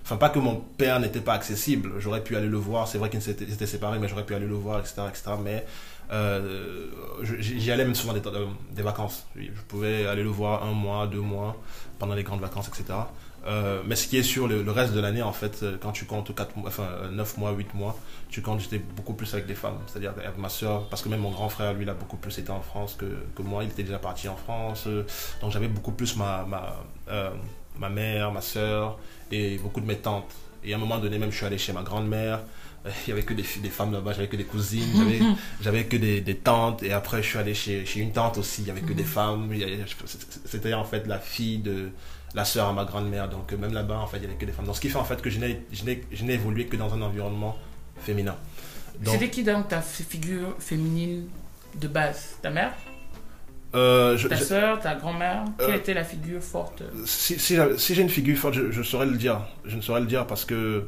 enfin 0.04 0.18
pas 0.18 0.30
que 0.30 0.40
mon 0.40 0.56
père 0.56 1.00
n'était 1.00 1.22
pas 1.22 1.34
accessible 1.34 1.94
j'aurais 2.00 2.22
pu 2.22 2.36
aller 2.36 2.48
le 2.48 2.58
voir 2.58 2.90
c'est 2.90 2.98
vrai 2.98 3.10
qu'ils 3.10 3.30
étaient 3.30 3.66
séparés 3.66 4.00
mais 4.00 4.10
j'aurais 4.10 4.26
pu 4.26 4.36
aller 4.36 4.46
le 4.46 4.54
voir 4.54 4.82
etc 4.82 5.04
etc 5.08 5.32
mais 5.42 5.66
euh, 6.13 7.17
j'y 7.39 7.72
allais 7.72 7.86
même 7.86 7.96
souvent 7.96 8.13
des, 8.13 8.22
euh, 8.27 8.48
vacances. 8.77 9.25
Je 9.36 9.62
pouvais 9.67 10.05
aller 10.05 10.24
le 10.24 10.29
voir 10.29 10.63
un 10.63 10.72
mois, 10.72 11.08
deux 11.08 11.22
mois, 11.22 11.58
pendant 11.98 12.13
les 12.13 12.24
grandes 12.24 12.41
vacances, 12.41 12.67
etc. 12.67 13.00
Euh, 13.46 13.82
mais 13.86 13.96
ce 13.96 14.08
qui 14.08 14.17
est 14.17 14.24
sûr, 14.24 14.48
le, 14.48 14.70
reste 14.72 14.93
de 14.93 15.00
l'année, 15.00 15.22
en 15.22 15.34
fait, 15.34 15.65
quand 15.82 15.91
tu 15.91 16.05
comptes 16.05 16.34
4 16.34 16.55
mois, 16.55 16.70
enfin, 16.70 16.88
9 17.12 17.38
mois, 17.38 17.51
8 17.51 17.74
mois, 17.74 17.98
tu 18.29 18.41
comptes, 18.41 18.62
j'étais 18.62 18.77
beaucoup 18.77 19.13
plus 19.13 19.34
avec 19.34 19.48
des 19.48 19.55
femmes. 19.55 19.79
C'est-à-dire 19.88 20.12
avec 20.12 20.38
ma 20.38 20.50
soeur, 20.50 20.88
parce 20.89 21.01
que 21.01 21.10
même 21.10 21.22
mon 21.22 21.32
grand 21.32 21.50
frère, 21.50 21.74
lui, 21.74 21.84
il 21.84 21.89
a 21.89 21.93
beaucoup 21.96 22.17
plus 22.17 22.38
été 22.38 22.51
en 22.51 22.62
France 22.62 22.96
que, 22.96 23.05
que 23.36 23.41
moi. 23.41 23.63
Il 23.63 23.72
était 23.72 23.84
déjà 23.84 24.00
parti 24.00 24.29
en 24.29 24.36
France. 24.36 24.88
donc 25.41 25.51
j'avais 25.51 25.67
beaucoup 25.67 25.91
plus 25.91 26.15
ma, 26.15 26.46
ma, 26.46 26.75
ma 27.79 27.89
mère, 27.89 28.32
ma 28.32 28.41
soeur 28.41 29.00
et 29.32 29.58
beaucoup 29.58 29.82
de 29.82 29.88
mes 29.88 29.98
tantes. 29.98 30.32
Et 30.63 30.74
à 30.74 30.77
un 30.77 30.79
moment 30.79 31.00
donné, 31.00 31.17
même, 31.17 31.32
je 31.32 31.38
suis 31.38 31.46
allé 31.46 31.58
chez 31.58 31.74
ma 31.74 31.82
grand-mère. 31.82 32.39
Il 32.86 32.92
n'y 33.08 33.13
avait 33.13 33.24
que 33.24 33.34
des, 33.34 33.44
des 33.62 33.70
femmes 33.70 33.94
là-bas, 33.94 34.12
j'avais 34.13 34.28
que 34.28 34.36
des 34.36 34.44
cousines, 34.44 34.92
j'avais, 34.96 35.20
j'avais 35.62 35.86
que 35.86 35.96
des, 35.96 36.20
des, 36.20 36.36
tantes. 36.36 36.84
Et 36.84 36.92
après, 36.92 37.24
je 37.24 37.30
suis 37.30 37.38
allé 37.38 37.54
chez, 37.54 37.86
chez 37.86 38.02
une 38.02 38.12
tante 38.12 38.38
aussi, 38.38 38.62
il 38.62 38.66
n'y 38.66 38.72
avait 38.72 38.82
que 38.82 38.94
des 38.94 39.06
femmes. 39.06 39.50
C'était 40.46 40.74
en 40.74 40.84
fait 40.84 41.08
la 41.08 41.20
fille 41.20 41.60
de 41.60 41.90
la 42.36 42.44
sœur 42.44 42.68
à 42.68 42.74
ma 42.74 42.84
grand-mère. 42.84 43.30
Donc, 43.30 43.54
même 43.54 43.74
là-bas, 43.74 44.00
en 44.00 44.08
fait, 44.08 44.18
il 44.18 44.22
n'y 44.22 44.25
avait 44.28 44.36
que 44.36 44.46
des 44.46 44.52
femmes. 44.52 44.66
Donc, 44.66 44.75
ce 44.75 44.82
qui 44.82 44.90
fait 44.90 44.98
en 44.98 45.06
fait 45.06 45.22
que 45.22 45.30
je 45.30 45.40
n'ai, 45.40 45.62
je 45.72 45.86
n'ai, 45.86 46.04
je 46.12 46.25
n'ai 46.25 46.34
évolué 46.34 46.66
que 46.66 46.75
dans 46.75 46.94
un 46.94 47.02
environnement 47.02 47.58
féminin. 48.00 48.36
C'était 49.06 49.30
qui 49.30 49.44
donc 49.44 49.70
ta 49.70 49.82
figure 49.82 50.56
féminine 50.60 51.28
de 51.80 51.88
base? 51.88 52.38
Ta 52.42 52.50
mère? 52.50 52.74
Euh, 53.75 54.18
je, 54.18 54.28
ta 54.28 54.38
soeur, 54.38 54.80
ta 54.80 54.96
grand-mère? 54.96 55.46
Quelle 55.58 55.72
euh, 55.72 55.78
était 55.78 55.94
la 55.96 56.04
figure 56.04 56.44
forte? 56.44 56.84
Si, 57.06 57.40
si, 57.40 57.58
si 57.78 57.96
j'ai 57.96 58.02
une 58.04 58.10
figure 58.10 58.38
forte, 58.38 58.54
je, 58.54 58.72
je, 58.72 58.84
saurais 58.84 59.08
le 59.08 59.18
dire. 59.18 59.42
Je 59.66 59.75
ne 59.75 59.82
saurais 59.82 60.02
le 60.02 60.06
dire 60.06 60.28
parce 60.28 60.46
que 60.46 60.88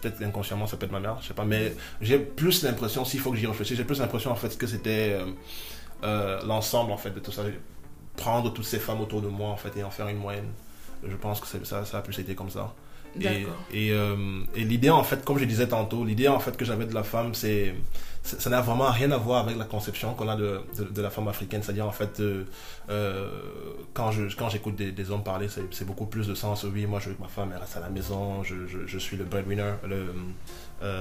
peut-être 0.00 0.22
inconsciemment 0.22 0.66
ça 0.66 0.76
peut 0.76 0.86
être 0.86 0.92
ma 0.92 1.00
mère, 1.00 1.18
je 1.20 1.28
sais 1.28 1.34
pas, 1.34 1.44
mais 1.44 1.74
j'ai 2.00 2.18
plus 2.18 2.62
l'impression, 2.62 3.04
s'il 3.04 3.20
faut 3.20 3.30
que 3.30 3.36
j'y 3.36 3.46
réfléchisse, 3.46 3.76
j'ai 3.76 3.84
plus 3.84 4.00
l'impression 4.00 4.30
en 4.30 4.36
fait 4.36 4.56
que 4.56 4.66
c'était 4.66 5.18
euh, 5.18 5.26
euh, 6.04 6.40
l'ensemble 6.46 6.92
en 6.92 6.96
fait 6.96 7.10
de 7.10 7.20
tout 7.20 7.32
ça, 7.32 7.42
prendre 8.16 8.52
toutes 8.52 8.64
ces 8.64 8.78
femmes 8.78 9.00
autour 9.00 9.22
de 9.22 9.28
moi 9.28 9.48
en 9.48 9.56
fait 9.56 9.76
et 9.76 9.84
en 9.84 9.90
faire 9.90 10.08
une 10.08 10.18
moyenne. 10.18 10.48
Je 11.06 11.14
pense 11.16 11.40
que 11.40 11.46
ça, 11.64 11.84
ça 11.84 11.98
a 11.98 12.02
plus 12.02 12.18
été 12.18 12.34
comme 12.34 12.50
ça. 12.50 12.74
Et, 13.20 13.46
et, 13.72 13.92
euh, 13.92 14.16
et 14.54 14.64
l'idée, 14.64 14.90
en 14.90 15.02
fait, 15.02 15.24
comme 15.24 15.38
je 15.38 15.44
disais 15.44 15.68
tantôt, 15.68 16.04
l'idée, 16.04 16.28
en 16.28 16.40
fait, 16.40 16.56
que 16.56 16.64
j'avais 16.64 16.86
de 16.86 16.94
la 16.94 17.02
femme, 17.02 17.34
c'est, 17.34 17.74
ça 18.22 18.50
n'a 18.50 18.60
vraiment 18.60 18.90
rien 18.90 19.10
à 19.10 19.16
voir 19.16 19.44
avec 19.44 19.56
la 19.56 19.64
conception 19.64 20.14
qu'on 20.14 20.28
a 20.28 20.36
de, 20.36 20.60
de, 20.90 21.02
la 21.02 21.10
femme 21.10 21.28
africaine. 21.28 21.62
C'est-à-dire, 21.62 21.86
en 21.86 21.92
fait, 21.92 22.20
euh, 22.20 22.44
euh, 22.90 23.28
quand, 23.94 24.10
je, 24.10 24.34
quand 24.36 24.48
j'écoute 24.48 24.76
des, 24.76 24.92
des, 24.92 25.10
hommes 25.10 25.24
parler, 25.24 25.48
c'est, 25.48 25.84
beaucoup 25.84 26.06
plus 26.06 26.26
de 26.26 26.34
sens. 26.34 26.64
Oui, 26.64 26.86
moi, 26.86 27.00
je 27.00 27.10
veux 27.10 27.14
que 27.14 27.22
ma 27.22 27.28
femme, 27.28 27.50
elle 27.54 27.60
reste 27.60 27.76
à 27.76 27.80
la 27.80 27.90
maison, 27.90 28.42
je, 28.42 28.66
je, 28.66 28.86
je 28.86 28.98
suis 28.98 29.16
le 29.16 29.24
breadwinner, 29.24 29.74
le, 29.86 30.12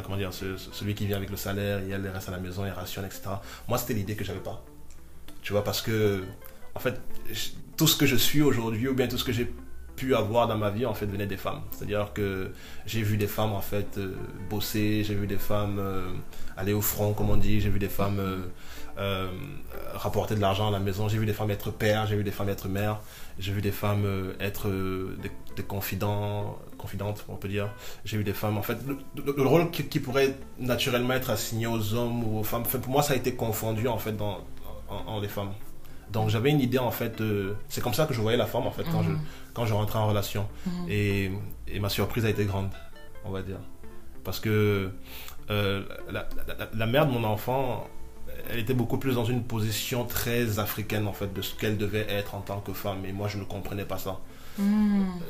comment 0.03 0.17
dire, 0.17 0.31
celui 0.33 0.95
qui 0.95 1.05
vient 1.05 1.17
avec 1.17 1.29
le 1.29 1.37
salaire, 1.37 1.79
et 1.79 1.89
elle 1.89 2.07
reste 2.07 2.29
à 2.29 2.31
la 2.31 2.39
maison, 2.39 2.65
elle 2.65 2.71
rationne, 2.71 3.05
etc. 3.05 3.23
Moi, 3.67 3.77
c'était 3.77 3.93
l'idée 3.93 4.15
que 4.15 4.23
j'avais 4.23 4.39
pas. 4.39 4.63
Tu 5.41 5.53
vois, 5.53 5.63
parce 5.63 5.81
que, 5.81 6.23
en 6.75 6.79
fait, 6.79 6.99
tout 7.77 7.87
ce 7.87 7.95
que 7.95 8.05
je 8.05 8.15
suis 8.15 8.41
aujourd'hui, 8.41 8.87
ou 8.87 8.93
bien 8.93 9.07
tout 9.07 9.17
ce 9.17 9.23
que 9.23 9.31
j'ai 9.31 9.51
pu 9.97 10.15
avoir 10.15 10.47
dans 10.47 10.57
ma 10.57 10.69
vie 10.69 10.85
en 10.85 10.93
fait 10.93 11.07
venait 11.07 11.25
des 11.25 11.35
femmes. 11.35 11.61
C'est-à-dire 11.71 12.13
que 12.13 12.51
j'ai 12.85 13.01
vu 13.01 13.17
des 13.17 13.27
femmes 13.27 13.51
en 13.51 13.61
fait 13.61 13.97
euh, 13.97 14.15
bosser, 14.49 15.03
j'ai 15.03 15.15
vu 15.15 15.27
des 15.27 15.37
femmes 15.37 15.79
euh, 15.79 16.07
aller 16.55 16.71
au 16.71 16.81
front 16.81 17.13
comme 17.13 17.29
on 17.29 17.35
dit, 17.35 17.59
j'ai 17.59 17.69
vu 17.69 17.79
des 17.79 17.89
femmes 17.89 18.21
euh, 18.99 19.27
rapporter 19.95 20.35
de 20.35 20.39
l'argent 20.39 20.69
à 20.69 20.71
la 20.71 20.79
maison, 20.79 21.09
j'ai 21.09 21.17
vu 21.17 21.25
des 21.25 21.33
femmes 21.33 21.51
être 21.51 21.71
pères, 21.71 22.05
j'ai 22.05 22.15
vu 22.15 22.23
des 22.23 22.31
femmes 22.31 22.49
être 22.49 22.69
mères, 22.69 22.99
j'ai 23.39 23.51
vu 23.51 23.61
des 23.61 23.71
femmes 23.71 24.05
être 24.39 24.69
des, 25.55 25.63
confidents, 25.63 26.59
confidentes 26.77 27.25
on 27.27 27.35
peut 27.35 27.49
dire. 27.49 27.69
J'ai 28.05 28.17
vu 28.17 28.23
des 28.23 28.33
femmes 28.33 28.57
en 28.57 28.63
fait 28.63 28.77
le, 28.85 29.47
rôle 29.47 29.71
qui, 29.71 29.99
pourrait 29.99 30.35
naturellement 30.59 31.15
être 31.15 31.31
assigné 31.31 31.65
aux 31.65 31.93
hommes 31.95 32.23
ou 32.23 32.39
aux 32.39 32.43
femmes. 32.43 32.63
pour 32.63 32.91
moi 32.91 33.01
ça 33.01 33.13
a 33.13 33.15
été 33.15 33.33
confondu 33.33 33.87
en 33.87 33.97
fait 33.97 34.15
dans 34.15 34.39
les 35.21 35.27
femmes. 35.27 35.53
Donc 36.11 36.29
j'avais 36.29 36.51
une 36.51 36.61
idée 36.61 36.79
en 36.79 36.91
fait, 36.91 37.21
c'est 37.69 37.81
comme 37.81 37.93
ça 37.93 38.05
que 38.05 38.13
je 38.13 38.21
voyais 38.21 38.37
la 38.37 38.45
femme 38.45 38.65
en 38.65 38.71
fait 38.71 38.83
quand 38.91 39.03
je 39.03 39.09
mhm. 39.09 39.19
quand 39.53 39.65
je 39.65 39.73
rentrais 39.73 39.99
en 39.99 40.07
relation. 40.07 40.47
Mhm. 40.65 40.71
Et, 40.89 41.31
et, 41.67 41.79
ma 41.79 41.89
surprise 41.89 42.25
a 42.25 42.29
été 42.29 42.45
grande, 42.45 42.69
on 43.25 43.31
va 43.31 43.41
dire, 43.41 43.59
parce 44.23 44.39
que 44.39 44.89
euh, 45.49 45.83
la, 46.11 46.27
la, 46.73 46.85
mère 46.85 47.07
de 47.07 47.11
mon 47.11 47.23
enfant, 47.23 47.87
elle 48.49 48.59
était 48.59 48.73
beaucoup 48.73 48.97
plus 48.97 49.15
dans 49.15 49.25
une 49.25 49.43
position 49.43 50.05
très 50.05 50.59
africaine 50.59 51.07
en 51.07 51.13
fait 51.13 51.33
de 51.33 51.41
ce 51.41 51.55
qu'elle 51.55 51.77
devait 51.77 52.05
être 52.09 52.35
en 52.35 52.41
tant 52.41 52.59
que 52.59 52.73
femme. 52.73 53.05
Et 53.05 53.13
moi 53.13 53.27
je 53.27 53.37
ne 53.37 53.43
comprenais 53.43 53.85
pas 53.85 53.97
ça. 53.97 54.19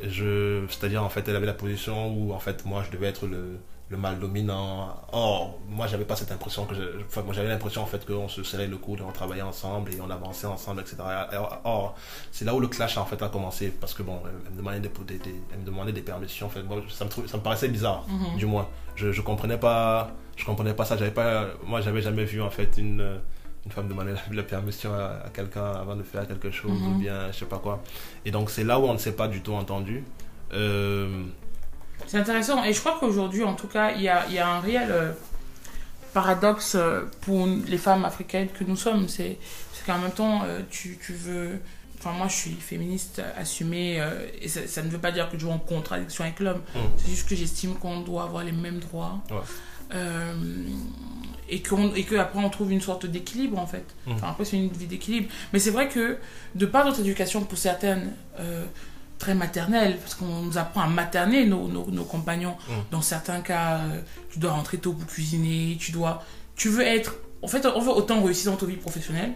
Je, 0.07 0.65
c'est-à-dire 0.69 1.03
en 1.03 1.09
fait 1.09 1.27
elle 1.27 1.35
avait 1.35 1.45
la 1.45 1.53
position 1.53 2.13
où 2.13 2.33
en 2.33 2.39
fait 2.39 2.65
moi 2.65 2.83
je 2.85 2.95
devais 2.95 3.07
être 3.07 3.27
le 3.27 3.59
le 3.89 3.97
mal 3.97 4.19
dominant. 4.19 4.95
Or, 5.11 5.59
moi, 5.67 5.87
j'avais 5.87 6.03
pas 6.03 6.15
cette 6.15 6.31
impression 6.31 6.65
que 6.65 6.75
enfin, 7.05 7.21
moi, 7.21 7.33
j'avais 7.33 7.47
l'impression 7.47 7.81
en 7.81 7.85
fait 7.85 8.05
qu'on 8.05 8.27
se 8.27 8.43
serrait 8.43 8.67
le 8.67 8.77
coude, 8.77 9.01
on 9.07 9.11
travaillait 9.11 9.41
ensemble 9.41 9.93
et 9.93 10.01
on 10.01 10.09
avançait 10.09 10.47
ensemble, 10.47 10.81
etc. 10.81 10.97
Or, 11.63 11.95
c'est 12.31 12.45
là 12.45 12.53
où 12.53 12.59
le 12.59 12.67
clash 12.67 12.97
en 12.97 13.05
fait 13.05 13.21
a 13.21 13.29
commencé 13.29 13.69
parce 13.69 13.93
que 13.93 14.03
bon, 14.03 14.19
elle 14.45 14.51
me 14.51 14.57
demandait 14.57 14.79
des, 14.79 14.89
des, 15.17 15.35
elle 15.53 15.59
me 15.59 15.65
demandait 15.65 15.93
des 15.93 16.01
permissions. 16.01 16.47
En 16.47 16.49
fait, 16.49 16.63
moi, 16.63 16.81
ça 16.89 17.05
me 17.05 17.27
ça 17.27 17.37
me 17.37 17.43
paraissait 17.43 17.69
bizarre, 17.69 18.05
mhm. 18.07 18.37
du 18.37 18.45
moins. 18.45 18.67
Je, 18.95 19.11
je 19.11 19.21
comprenais 19.21 19.57
pas, 19.57 20.11
je 20.35 20.43
comprenais 20.43 20.73
pas 20.73 20.85
ça. 20.85 20.97
J'avais 20.97 21.11
pas, 21.11 21.47
moi, 21.65 21.81
j'avais 21.81 22.01
jamais 22.01 22.25
vu 22.25 22.41
en 22.41 22.49
fait 22.49 22.77
une 22.77 23.19
une 23.65 23.73
femme 23.73 23.89
demander 23.89 24.13
la, 24.31 24.43
permission 24.43 24.93
à, 24.93 25.25
quelqu'un 25.33 25.73
avant 25.73 25.97
de 25.97 26.03
faire 26.03 26.25
quelque 26.25 26.51
chose 26.51 26.81
ou 26.81 26.91
mhm. 26.91 26.99
bien 26.99 27.31
je 27.31 27.39
sais 27.39 27.45
pas 27.45 27.59
quoi. 27.59 27.83
Et 28.23 28.31
donc 28.31 28.49
c'est 28.49 28.63
là 28.63 28.79
où 28.79 28.85
on 28.85 28.93
ne 28.93 28.97
s'est 28.97 29.15
pas 29.15 29.27
du 29.27 29.41
tout 29.41 29.53
entendu. 29.53 30.05
Euh, 30.53 31.25
c'est 32.05 32.17
intéressant. 32.17 32.63
Et 32.63 32.73
je 32.73 32.79
crois 32.79 32.97
qu'aujourd'hui, 32.99 33.43
en 33.43 33.53
tout 33.53 33.67
cas, 33.67 33.91
il 33.91 34.01
y 34.01 34.09
a, 34.09 34.27
y 34.29 34.37
a, 34.37 34.47
un 34.47 34.59
réel 34.59 34.89
euh, 34.91 35.11
paradoxe 36.13 36.75
euh, 36.75 37.01
pour 37.21 37.47
les 37.47 37.77
femmes 37.77 38.05
africaines 38.05 38.49
que 38.49 38.63
nous 38.63 38.75
sommes. 38.75 39.07
C'est 39.07 39.37
qu'en 39.85 39.97
même 39.97 40.11
temps, 40.11 40.43
euh, 40.45 40.61
tu, 40.69 40.97
tu, 41.03 41.13
veux. 41.13 41.59
Enfin, 41.97 42.11
moi, 42.11 42.27
je 42.27 42.35
suis 42.35 42.51
féministe 42.51 43.21
assumée. 43.37 44.01
et 44.41 44.47
ça, 44.47 44.81
ne 44.83 44.89
veut 44.89 44.99
pas 44.99 45.11
dire 45.11 45.29
que 45.29 45.37
je 45.37 45.45
suis 45.45 45.53
en 45.53 45.57
contradiction 45.57 46.23
avec 46.23 46.39
l'homme. 46.39 46.61
Mm. 46.75 46.79
C'est 46.97 47.09
juste 47.09 47.27
que 47.27 47.35
j'estime 47.35 47.75
qu'on 47.75 48.01
doit 48.01 48.23
avoir 48.23 48.43
les 48.43 48.51
mêmes 48.51 48.79
droits. 48.79 49.19
et 51.49 51.61
qu'après 51.61 52.39
on, 52.39 52.45
on 52.45 52.49
trouve 52.49 52.71
une 52.71 52.81
sorte 52.81 53.05
d'équilibre 53.05 53.57
en 53.57 53.67
fait. 53.67 53.85
Mm. 54.05 54.11
Enfin, 54.13 54.27
après, 54.29 54.45
c'est 54.45 54.57
une 54.57 54.69
vie 54.69 54.87
d'équilibre. 54.87 55.29
Mais 55.51 55.59
c'est 55.59 55.71
vrai 55.71 55.89
que 55.89 56.17
de 56.55 56.65
par 56.65 56.85
notre 56.85 56.99
éducation, 56.99 57.43
pour 57.43 57.57
certaines 57.57 58.13
très 59.19 59.35
maternelle, 59.35 59.97
parce 59.97 60.15
qu'on 60.15 60.41
nous 60.41 60.57
apprend 60.57 60.81
à 60.81 60.87
materner 60.87 61.45
nos, 61.45 61.67
nos, 61.67 62.03
compagnons. 62.03 62.55
Mm. 62.67 62.73
Dans 62.91 63.01
certains 63.01 63.41
cas, 63.41 63.77
euh, 63.77 64.01
tu 64.29 64.39
dois 64.39 64.51
rentrer 64.51 64.77
tôt 64.77 64.93
pour 64.93 65.07
cuisiner, 65.07 65.77
tu 65.79 65.91
dois... 65.91 66.23
Tu 66.55 66.69
veux 66.69 66.85
être... 66.85 67.15
En 67.41 67.47
fait, 67.47 67.65
on 67.65 67.79
veut 67.79 67.91
autant 67.91 68.23
réussir 68.23 68.45
dans 68.45 68.51
notre 68.53 68.65
vie 68.65 68.77
professionnelle, 68.77 69.31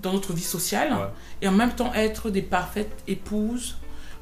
dans 0.00 0.12
notre 0.12 0.32
vie 0.32 0.42
sociale, 0.42 0.96
et 1.40 1.48
en 1.48 1.52
même 1.52 1.72
temps 1.72 1.92
être 1.94 2.30
des 2.30 2.42
parfaites 2.42 3.02
épouses 3.06 3.76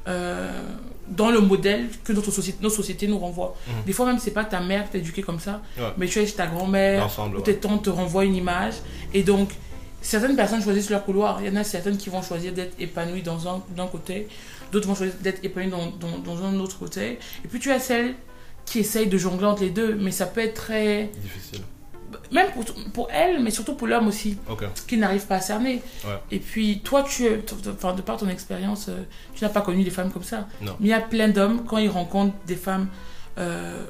euh, 0.07 0.61
dans 1.07 1.29
le 1.29 1.39
modèle 1.39 1.87
que 2.03 2.11
notre 2.13 2.31
société, 2.31 2.57
nos 2.61 2.69
sociétés 2.69 3.07
nous 3.07 3.19
renvoient. 3.19 3.55
Mm. 3.67 3.71
Des 3.85 3.93
fois 3.93 4.05
même, 4.05 4.19
c'est 4.19 4.31
pas 4.31 4.43
ta 4.43 4.59
mère 4.59 4.85
qui 4.85 4.91
t'a 4.91 4.97
éduqué 4.97 5.21
comme 5.21 5.39
ça, 5.39 5.61
mais 5.97 6.07
tu 6.07 6.19
es 6.19 6.25
ta 6.25 6.47
grand-mère 6.47 7.09
ou 7.35 7.41
tes 7.41 7.55
tantes 7.57 7.83
te 7.83 7.89
renvoient 7.89 8.25
une 8.25 8.35
image, 8.35 8.75
et 9.13 9.23
donc 9.23 9.49
certaines 10.01 10.35
personnes 10.35 10.61
choisissent 10.61 10.89
leur 10.89 11.05
couloir. 11.05 11.41
Il 11.41 11.47
y 11.47 11.49
en 11.49 11.55
a 11.55 11.63
certaines 11.63 11.97
qui 11.97 12.09
vont 12.09 12.21
choisir 12.21 12.53
d'être 12.53 12.75
épanouies 12.79 13.21
dans 13.21 13.47
un, 13.47 13.61
d'un 13.75 13.87
côté, 13.87 14.27
d'autres 14.71 14.87
vont 14.87 14.95
choisir 14.95 15.15
d'être 15.21 15.43
épanouies 15.43 15.69
dans, 15.69 15.91
dans, 15.91 16.17
dans, 16.19 16.43
un 16.43 16.59
autre 16.59 16.79
côté. 16.79 17.19
Et 17.43 17.47
puis 17.47 17.59
tu 17.59 17.71
as 17.71 17.79
celles 17.79 18.15
qui 18.65 18.79
essayent 18.79 19.07
de 19.07 19.17
jongler 19.17 19.45
entre 19.45 19.63
les 19.63 19.69
deux, 19.69 19.95
mais 19.95 20.11
ça 20.11 20.25
peut 20.25 20.41
être 20.41 20.53
très... 20.53 21.09
Difficile. 21.21 21.61
Même 22.31 22.51
pour, 22.51 22.65
pour 22.93 23.07
elle, 23.11 23.41
mais 23.41 23.51
surtout 23.51 23.75
pour 23.75 23.87
l'homme 23.87 24.07
aussi, 24.07 24.37
qui 24.87 24.97
n'arrive 24.97 25.25
pas 25.25 25.35
à 25.35 25.41
cerner. 25.41 25.81
Et 26.29 26.39
puis 26.39 26.81
toi, 26.81 27.03
tu, 27.03 27.25
enfin, 27.69 27.93
de 27.93 28.01
par 28.01 28.17
ton 28.17 28.27
expérience, 28.27 28.87
euh, 28.89 29.03
tu 29.33 29.43
n'as 29.43 29.49
pas 29.49 29.61
connu 29.61 29.83
des 29.83 29.91
femmes 29.91 30.11
comme 30.11 30.23
ça. 30.23 30.47
Non. 30.61 30.75
Mais 30.79 30.87
il 30.87 30.89
y 30.89 30.93
a 30.93 31.01
plein 31.01 31.29
d'hommes, 31.29 31.63
quand 31.65 31.77
ils 31.77 31.89
rencontrent 31.89 32.35
des 32.45 32.55
femmes... 32.55 32.87
Euh, 33.37 33.85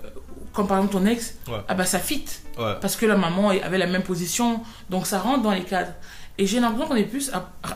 comme 0.54 0.68
par 0.68 0.78
exemple 0.78 0.94
ton 0.94 1.06
ex, 1.06 1.38
ah 1.68 1.74
bah 1.74 1.86
ça 1.86 2.00
fit. 2.00 2.26
Parce 2.56 2.96
que 2.96 3.06
la 3.06 3.16
maman 3.16 3.50
avait 3.50 3.78
la 3.78 3.88
même 3.88 4.04
position, 4.04 4.62
donc 4.90 5.08
ça 5.08 5.20
rentre 5.20 5.42
dans 5.42 5.52
les 5.52 5.64
cadres. 5.64 5.94
Et 6.42 6.48
j'ai 6.48 6.60
l'impression 6.60 6.88
qu'on 6.88 6.96
est 6.96 7.04
plus 7.04 7.32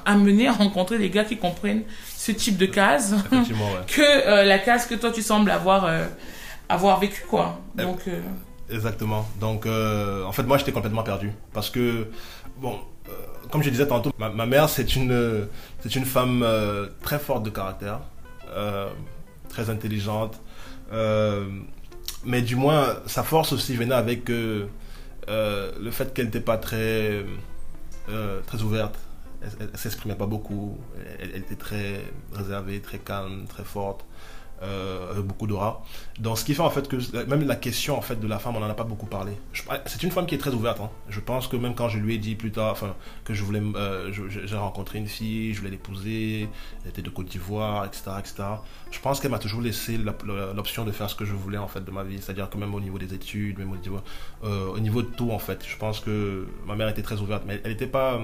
amené 0.05 0.47
à 0.47 0.51
rencontrer 0.51 0.97
des 0.97 1.09
gars 1.09 1.23
qui 1.23 1.37
comprennent 1.37 1.83
ce 2.15 2.31
type 2.31 2.57
de 2.57 2.65
case 2.65 3.15
que 3.87 4.01
euh, 4.01 4.43
la 4.43 4.57
case 4.57 4.87
que 4.87 4.95
toi 4.95 5.11
tu 5.11 5.21
sembles 5.21 5.51
avoir, 5.51 5.85
euh, 5.85 6.05
avoir 6.67 6.99
vécu 6.99 7.23
quoi. 7.29 7.59
Eh, 7.77 7.83
donc, 7.83 7.99
euh, 8.07 8.19
Exactement. 8.71 9.27
Donc 9.39 9.67
en 9.67 10.31
fait 10.31 10.43
moi 10.43 10.57
j'étais 10.57 10.71
complètement 10.71 11.03
perdu 11.03 11.31
parce 11.53 11.69
que 11.69 12.07
bon 12.57 12.79
comme 13.51 13.61
je 13.61 13.69
disais 13.69 13.85
tantôt 13.85 14.11
ma, 14.17 14.29
ma 14.29 14.47
mère 14.47 14.67
c'est 14.67 14.95
une 14.95 15.47
c'est 15.81 15.95
une 15.95 16.05
femme 16.05 16.43
très 17.03 17.19
forte 17.19 17.43
de 17.43 17.51
caractère, 17.51 17.99
très 19.49 19.69
intelligente 19.69 20.41
mais 22.25 22.41
du 22.41 22.55
moins, 22.55 22.97
sa 23.05 23.23
force 23.23 23.53
aussi 23.53 23.75
venait 23.75 23.95
avec 23.95 24.29
euh, 24.29 24.67
euh, 25.29 25.71
le 25.79 25.91
fait 25.91 26.13
qu'elle 26.13 26.25
n'était 26.25 26.39
pas 26.39 26.57
très, 26.57 27.23
euh, 28.09 28.41
très 28.41 28.61
ouverte. 28.61 28.97
Elle, 29.41 29.69
ne 29.71 29.77
s'exprimait 29.77 30.15
pas 30.15 30.25
beaucoup. 30.25 30.77
elle, 31.19 31.35
était 31.35 31.55
très 31.55 32.01
réservée, 32.33 32.79
très 32.81 32.99
calme, 32.99 33.45
très 33.47 33.63
forte 33.63 34.05
euh, 34.65 35.11
avec 35.11 35.23
beaucoup 35.23 35.47
d'aura. 35.47 35.83
Donc, 36.19 36.37
ce 36.37 36.45
qui 36.45 36.53
fait 36.53 36.61
en 36.61 36.69
fait 36.69 36.87
que 36.87 36.97
même 37.25 37.45
la 37.47 37.55
question 37.55 37.97
en 37.97 38.01
fait 38.01 38.19
de 38.19 38.27
la 38.27 38.39
femme, 38.39 38.55
on 38.55 38.59
n'en 38.59 38.69
a 38.69 38.73
pas 38.73 38.83
beaucoup 38.83 39.05
parlé. 39.05 39.33
C'est 39.85 40.03
une 40.03 40.11
femme 40.11 40.25
qui 40.25 40.35
est 40.35 40.39
très 40.39 40.51
ouverte. 40.51 40.79
Hein. 40.81 40.89
Je 41.09 41.19
pense 41.19 41.47
que 41.47 41.55
même 41.55 41.75
quand 41.75 41.89
je 41.89 41.99
lui 41.99 42.15
ai 42.15 42.17
dit 42.17 42.35
plus 42.35 42.51
tard, 42.51 42.71
enfin, 42.71 42.95
que 43.23 43.33
je 43.33 43.43
voulais, 43.43 43.61
euh, 43.75 44.11
j'ai 44.11 44.57
rencontré 44.57 44.99
une 44.99 45.07
fille, 45.07 45.53
je 45.53 45.59
voulais 45.59 45.71
l'épouser, 45.71 46.49
elle 46.83 46.89
était 46.89 47.01
de 47.01 47.09
Côte 47.09 47.27
d'Ivoire, 47.27 47.85
etc., 47.85 48.11
etc. 48.19 48.43
Je 48.91 48.99
pense 48.99 49.19
qu'elle 49.19 49.31
m'a 49.31 49.39
toujours 49.39 49.61
laissé 49.61 49.97
l'option 49.97 50.85
de 50.85 50.91
faire 50.91 51.09
ce 51.09 51.15
que 51.15 51.25
je 51.25 51.33
voulais 51.33 51.57
en 51.57 51.67
fait 51.67 51.83
de 51.83 51.91
ma 51.91 52.03
vie. 52.03 52.19
C'est-à-dire 52.21 52.49
que 52.49 52.57
même 52.57 52.73
au 52.73 52.79
niveau 52.79 52.97
des 52.97 53.13
études, 53.13 53.57
même 53.59 53.71
au 53.71 53.77
niveau, 53.77 53.99
euh, 54.43 54.67
au 54.67 54.79
niveau 54.79 55.01
de 55.01 55.07
tout 55.07 55.31
en 55.31 55.39
fait. 55.39 55.65
Je 55.67 55.77
pense 55.77 55.99
que 55.99 56.47
ma 56.65 56.75
mère 56.75 56.87
était 56.87 57.01
très 57.01 57.19
ouverte, 57.19 57.43
mais 57.45 57.61
elle 57.63 57.71
n'était 57.71 57.87
pas, 57.87 58.21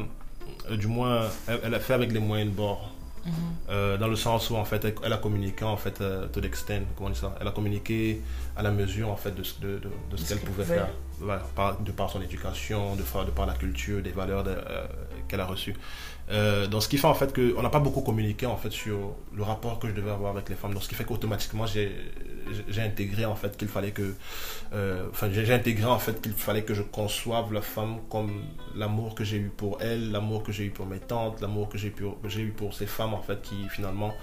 euh, 0.69 0.77
du 0.77 0.87
moins, 0.87 1.27
elle, 1.47 1.73
a 1.73 1.79
fait 1.79 1.93
avec 1.93 2.11
les 2.11 2.19
moyens 2.19 2.51
de 2.51 2.55
bord 2.55 2.91
Euh, 3.69 3.97
dans 3.97 4.07
le 4.07 4.15
sens 4.15 4.49
où 4.49 4.55
en 4.55 4.65
fait 4.65 4.83
elle, 4.83 4.95
elle 5.05 5.13
a 5.13 5.17
communiqué 5.17 5.63
en 5.63 5.77
fait 5.77 6.01
euh, 6.01 6.27
to 6.27 6.39
l'extent 6.41 6.73
comment 6.95 7.09
on 7.09 7.13
dit 7.13 7.19
ça? 7.19 7.35
Elle 7.39 7.47
a 7.47 7.51
communiqué 7.51 8.21
à 8.55 8.63
la 8.63 8.71
mesure 8.71 9.09
en 9.09 9.15
fait 9.15 9.31
de, 9.35 9.43
ce- 9.43 9.59
de, 9.61 9.67
de, 9.77 9.89
de 10.11 10.17
ce 10.17 10.27
qu'elle 10.27 10.39
pouvait 10.39 10.63
faire. 10.75 10.87
Voilà, 11.19 11.43
par- 11.55 11.79
de 11.79 11.91
par 11.91 12.09
son 12.09 12.19
éducation 12.21 12.95
de, 12.95 13.03
par- 13.03 13.25
de 13.25 13.31
par 13.31 13.45
la 13.45 13.53
culture 13.53 14.01
des 14.01 14.09
valeurs 14.11 14.43
euh, 14.47 14.85
qu'elle 15.27 15.39
a 15.39 15.45
reçues 15.45 15.75
euh, 16.31 16.67
donc 16.67 16.81
ce 16.81 16.87
qui 16.87 16.97
fait 16.97 17.07
en 17.07 17.13
fait 17.13 17.33
que 17.33 17.53
on 17.57 17.61
n'a 17.61 17.69
pas 17.69 17.79
beaucoup 17.79 18.01
communiqué 18.01 18.45
en 18.45 18.55
fait 18.55 18.71
sur 18.71 19.15
le 19.35 19.43
rapport 19.43 19.79
que 19.79 19.87
je 19.89 19.93
devais 19.93 20.11
avoir 20.11 20.31
avec 20.31 20.47
les 20.47 20.55
femmes 20.55 20.73
donc 20.73 20.83
ce 20.83 20.87
qui 20.87 20.95
fait 20.95 21.03
qu'automatiquement 21.03 21.65
j'ai 21.65 22.81
intégré 22.81 23.25
en 23.25 23.35
fait 23.35 23.57
qu'il 23.57 23.67
fallait 23.67 23.91
que 23.91 24.13
euh, 24.73 25.07
enfin 25.11 25.29
j'ai 25.31 25.53
intégré 25.53 25.85
en 25.85 25.99
fait 25.99 26.21
qu'il 26.21 26.31
fallait 26.33 26.63
que 26.63 26.73
je 26.73 26.83
conçoive 26.83 27.51
la 27.51 27.61
femme 27.61 27.97
comme 28.09 28.43
l'amour 28.75 29.13
que 29.13 29.25
j'ai 29.25 29.37
eu 29.37 29.51
pour 29.55 29.81
elle 29.81 30.11
l'amour 30.11 30.43
que 30.43 30.53
j'ai 30.53 30.65
eu 30.65 30.69
pour 30.69 30.85
mes 30.85 30.99
tantes 30.99 31.41
l'amour 31.41 31.67
que 31.67 31.77
j'ai 31.77 31.89
eu 31.89 32.51
pour, 32.51 32.73
ces 32.73 32.85
femmes 32.85 33.13
en 33.13 33.21
fait 33.21 33.41
qui 33.41 33.67
finalement 33.69 34.13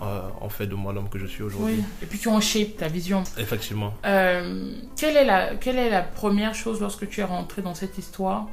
euh, 0.00 0.20
ont 0.40 0.48
fait 0.48 0.66
de 0.66 0.74
moi 0.74 0.92
l'homme 0.92 1.08
que 1.08 1.18
je 1.20 1.26
suis 1.26 1.44
aujourd'hui 1.44 1.76
Oui. 1.76 1.84
Et 2.02 2.06
puis 2.06 2.18
tu 2.18 2.28
en 2.28 2.40
shape 2.40 2.76
ta 2.78 2.88
vision. 2.88 3.22
effectivement 3.38 3.94
Euh, 4.04 4.72
quelle, 4.96 5.16
est 5.16 5.24
la, 5.24 5.54
quelle 5.54 5.78
est 5.78 5.90
la 5.90 6.02
première 6.02 6.56
chose 6.56 6.80
lorsque 6.80 7.08
tu 7.08 7.20
es 7.20 7.24
rentré 7.24 7.62
dans 7.62 7.74
cette 7.74 7.98
histoire 7.98 8.48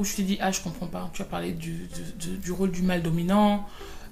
où 0.00 0.04
je 0.04 0.16
t'ai 0.16 0.22
dit 0.22 0.38
ah 0.40 0.50
je 0.50 0.60
comprends 0.60 0.86
pas 0.86 1.10
tu 1.12 1.22
as 1.22 1.26
parlé 1.26 1.52
du, 1.52 1.88
du, 2.46 2.50
rôle 2.52 2.70
du 2.72 2.82
mal 2.82 3.02
dominant 3.02 3.66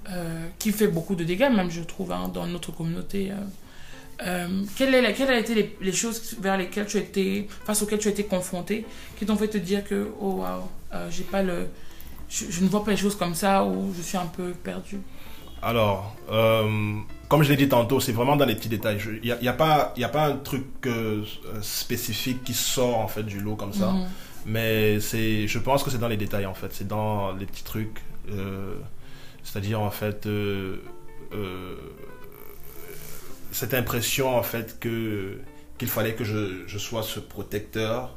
euh, 0.09 0.45
qui 0.59 0.71
fait 0.71 0.87
beaucoup 0.87 1.15
de 1.15 1.23
dégâts 1.23 1.49
même 1.53 1.69
je 1.71 1.81
trouve 1.81 2.11
hein, 2.11 2.29
dans 2.33 2.47
notre 2.47 2.71
communauté 2.71 3.31
euh. 3.31 3.35
Euh, 4.21 4.63
quelle, 4.75 4.93
est 4.93 5.01
la- 5.01 5.13
quelles 5.13 5.29
ont 5.29 5.37
été 5.37 5.55
les, 5.55 5.77
les 5.79 5.93
choses 5.93 6.35
vers 6.41 6.57
lesquelles 6.57 6.85
tu 6.87 6.97
étais 6.97 7.47
face 7.65 7.81
auxquelles 7.81 7.99
tu 7.99 8.09
as 8.09 8.11
été 8.11 8.25
confronté 8.25 8.85
qui 9.17 9.25
t'ont 9.25 9.37
fait 9.37 9.47
te 9.47 9.57
dire 9.57 9.81
que 9.85 10.11
oh 10.19 10.31
waouh 10.41 10.63
euh, 10.93 11.07
j'ai 11.09 11.23
pas 11.23 11.41
le 11.41 11.67
je, 12.29 12.45
je 12.49 12.61
ne 12.63 12.67
vois 12.67 12.83
pas 12.83 12.91
les 12.91 12.97
choses 12.97 13.15
comme 13.15 13.33
ça 13.33 13.63
ou 13.63 13.93
je 13.97 14.01
suis 14.01 14.17
un 14.17 14.25
peu 14.27 14.51
perdu 14.51 14.99
Alors, 15.61 16.15
comme 17.29 17.43
je 17.43 17.49
l'ai 17.49 17.57
dit 17.57 17.69
tantôt, 17.69 17.99
c'est 17.99 18.11
vraiment 18.11 18.35
dans 18.35 18.45
les 18.45 18.55
petits 18.55 18.69
détails. 18.69 18.99
Il 19.21 19.25
n'y 19.27 19.31
a, 19.31 19.41
y 19.41 19.47
a 19.47 19.53
pas, 19.53 19.93
y 19.97 20.03
a 20.03 20.09
pas 20.09 20.27
un 20.27 20.37
truc 20.37 20.65
euh, 20.85 21.23
spécifique 21.61 22.43
qui 22.43 22.53
sort 22.53 22.97
en 22.99 23.07
fait 23.07 23.23
du 23.23 23.39
lot 23.39 23.55
comme 23.55 23.73
ça. 23.73 23.91
Mhm. 23.91 24.07
Mais 24.49 24.99
c'est, 24.99 25.47
je 25.47 25.59
pense 25.59 25.83
que 25.83 25.89
c'est 25.91 25.97
dans 25.99 26.07
les 26.07 26.17
détails 26.17 26.45
en 26.45 26.53
fait. 26.53 26.71
C'est 26.73 26.87
dans 26.87 27.33
les 27.33 27.45
petits 27.45 27.63
trucs. 27.63 28.01
euh, 28.31 28.75
c'est-à-dire 29.43 29.79
en 29.81 29.91
fait 29.91 30.25
euh, 30.27 30.77
euh, 31.33 31.75
cette 33.51 33.73
impression 33.73 34.35
en 34.35 34.43
fait 34.43 34.79
que 34.79 35.39
qu'il 35.77 35.87
fallait 35.87 36.13
que 36.13 36.23
je, 36.25 36.67
je 36.67 36.77
sois 36.77 37.03
ce 37.03 37.19
protecteur. 37.19 38.15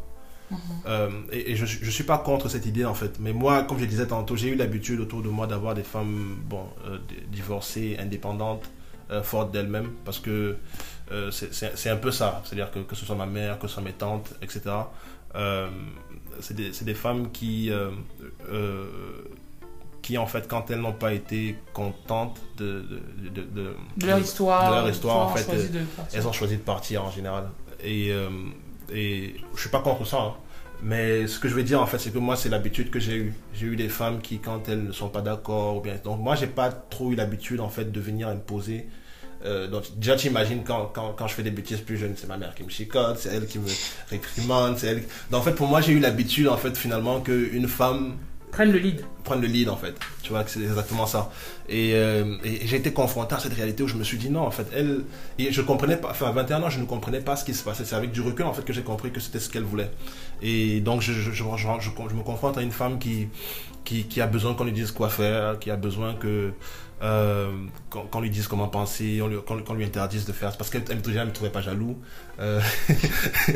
Euh, 0.86 1.08
et, 1.32 1.52
et 1.52 1.56
je, 1.56 1.64
je 1.64 1.90
suis 1.90 2.04
pas 2.04 2.18
contre 2.18 2.48
cette 2.50 2.66
idée 2.66 2.84
en 2.84 2.92
fait. 2.94 3.18
Mais 3.20 3.32
moi, 3.32 3.62
comme 3.62 3.78
je 3.78 3.86
disais 3.86 4.06
tantôt, 4.08 4.36
j'ai 4.36 4.48
eu 4.48 4.54
l'habitude 4.56 5.00
autour 5.00 5.22
de 5.22 5.28
moi 5.28 5.46
d'avoir 5.46 5.74
des 5.74 5.82
femmes 5.84 6.36
bon, 6.44 6.64
di- 7.08 7.14
divorcées, 7.28 7.96
indépendantes, 7.98 8.68
fortes 9.22 9.50
d'elles-mêmes. 9.52 9.90
Parce 10.04 10.18
que 10.18 10.56
c'est- 11.30 11.88
un 11.90 11.96
peu 11.96 12.10
ça. 12.10 12.42
C'est-à-dire 12.44 12.70
que, 12.70 12.80
que 12.80 12.94
ce 12.96 13.06
soit 13.06 13.16
ma 13.16 13.26
mère, 13.26 13.58
que 13.58 13.66
ce 13.68 13.74
soit 13.74 13.82
mes 13.82 13.92
tantes, 13.94 14.34
etc. 14.42 14.60
Euh, 15.36 15.68
c'est 16.40 16.54
des, 16.54 16.72
c'est 16.72 16.84
des 16.84 16.94
femmes 16.94 17.30
qui, 17.32 17.70
euh, 17.70 17.90
euh, 18.50 18.86
qui, 20.02 20.18
en 20.18 20.26
fait, 20.26 20.48
quand 20.48 20.70
elles 20.70 20.80
n'ont 20.80 20.92
pas 20.92 21.12
été 21.12 21.56
contentes 21.72 22.40
de, 22.58 22.82
de, 23.22 23.28
de, 23.30 23.40
de- 23.42 23.74
de 23.96 24.06
leur 24.06 24.18
histoire 24.18 24.70
leur 24.72 24.88
histoire, 24.90 25.16
en 25.18 25.28
fait, 25.36 25.44
elles 26.12 26.26
ont 26.26 26.32
choisi 26.32 26.56
de 26.56 26.62
partir 26.62 27.04
en 27.04 27.10
général. 27.10 27.48
Et, 27.84 28.10
euh, 28.12 28.28
et 28.92 29.36
je 29.54 29.60
suis 29.60 29.70
pas 29.70 29.80
contre 29.80 30.06
ça. 30.06 30.18
hein. 30.20 30.34
Mais 30.84 31.28
ce 31.28 31.38
que 31.38 31.48
je 31.48 31.54
veux 31.54 31.62
dire 31.62 31.80
en 31.80 31.86
fait, 31.86 31.98
c'est 31.98 32.10
que 32.12 32.18
moi, 32.18 32.34
c'est 32.34 32.48
l'habitude 32.48 32.90
que 32.90 32.98
j'ai 32.98 33.16
eue. 33.16 33.34
J'ai 33.54 33.66
eu 33.66 33.76
des 33.76 33.88
femmes 33.88 34.20
qui, 34.20 34.40
quand 34.40 34.68
elles 34.68 34.82
ne 34.84 34.92
sont 34.92 35.08
pas 35.08 35.20
d'accord, 35.22 35.76
ou 35.76 35.80
bien. 35.80 35.94
Donc 36.02 36.18
moi, 36.20 36.34
j'ai 36.34 36.48
pas 36.48 36.70
trop 36.72 37.12
eu 37.12 37.14
l'habitude 37.14 37.60
en 37.60 37.68
fait 37.68 37.92
de 37.92 38.00
venir 38.00 38.26
imposer. 38.26 38.88
Euh, 39.44 39.66
donc 39.68 39.84
déjà, 39.96 40.16
tu 40.16 40.28
imagines 40.28 40.62
quand, 40.64 40.90
quand, 40.94 41.14
quand 41.16 41.26
je 41.26 41.34
fais 41.34 41.42
des 41.42 41.50
bêtises 41.50 41.80
plus 41.80 41.96
jeunes, 41.96 42.14
c'est 42.16 42.28
ma 42.28 42.36
mère 42.36 42.54
qui 42.54 42.62
me 42.64 42.68
chicote, 42.70 43.18
c'est 43.18 43.30
elle 43.30 43.46
qui 43.46 43.58
me 43.58 43.68
réprimande, 44.10 44.78
c'est 44.78 44.88
elle. 44.88 45.02
Donc 45.30 45.40
en 45.40 45.44
fait, 45.44 45.52
pour 45.54 45.66
moi, 45.68 45.80
j'ai 45.80 45.92
eu 45.92 45.98
l'habitude 46.00 46.48
en 46.48 46.56
fait 46.56 46.76
finalement 46.76 47.20
qu'une 47.20 47.68
femme 47.68 48.16
prennent 48.52 48.70
le 48.70 48.78
lead 48.78 49.02
prendre 49.24 49.40
le 49.40 49.48
lead 49.48 49.68
en 49.70 49.76
fait. 49.76 49.94
Tu 50.22 50.28
vois 50.30 50.44
que 50.44 50.50
c'est 50.50 50.60
exactement 50.60 51.06
ça. 51.06 51.30
Et, 51.68 51.92
euh, 51.94 52.36
et 52.44 52.66
j'ai 52.66 52.76
été 52.76 52.92
confronté 52.92 53.34
à 53.34 53.38
cette 53.38 53.54
réalité 53.54 53.82
où 53.82 53.88
je 53.88 53.94
me 53.96 54.04
suis 54.04 54.18
dit 54.18 54.28
non 54.30 54.40
en 54.42 54.50
fait 54.50 54.66
elle 54.74 55.04
et 55.38 55.52
je 55.52 55.62
comprenais 55.62 55.96
pas 55.96 56.10
enfin 56.10 56.26
à 56.26 56.32
21 56.32 56.62
ans 56.64 56.68
je 56.68 56.78
ne 56.80 56.84
comprenais 56.84 57.20
pas 57.20 57.34
ce 57.36 57.44
qui 57.44 57.54
se 57.54 57.64
passait. 57.64 57.84
C'est 57.86 57.94
avec 57.94 58.10
du 58.12 58.20
recul 58.20 58.44
en 58.44 58.52
fait 58.52 58.62
que 58.64 58.72
j'ai 58.74 58.82
compris 58.82 59.10
que 59.10 59.20
c'était 59.20 59.38
ce 59.40 59.48
qu'elle 59.48 59.62
voulait. 59.62 59.90
Et 60.42 60.80
donc 60.80 61.00
je, 61.00 61.12
je- 61.14 61.30
je- 61.30 61.32
je 61.32 62.14
me 62.14 62.22
confronte 62.22 62.58
à 62.58 62.62
une 62.62 62.72
femme 62.72 62.98
qui 62.98 63.28
qui, 63.84 64.04
qui 64.04 64.20
a 64.20 64.26
besoin 64.26 64.54
qu'on 64.54 64.64
lui 64.64 64.72
dise 64.72 64.90
quoi 64.92 65.08
faire, 65.08 65.58
qui 65.58 65.70
a 65.70 65.76
besoin 65.76 66.14
que 66.14 66.52
euh, 67.02 67.50
qu'on 67.90 68.20
lui 68.20 68.30
dise 68.30 68.46
comment 68.46 68.68
penser, 68.68 69.20
qu'on 69.46 69.74
lui 69.74 69.84
interdise 69.84 70.24
de 70.24 70.32
faire. 70.32 70.56
Parce 70.56 70.70
qu'elle 70.70 70.84
elle, 70.88 70.96
me 70.96 71.32
trouvait 71.32 71.50
pas 71.50 71.60
jaloux. 71.60 71.98
Euh, 72.40 72.60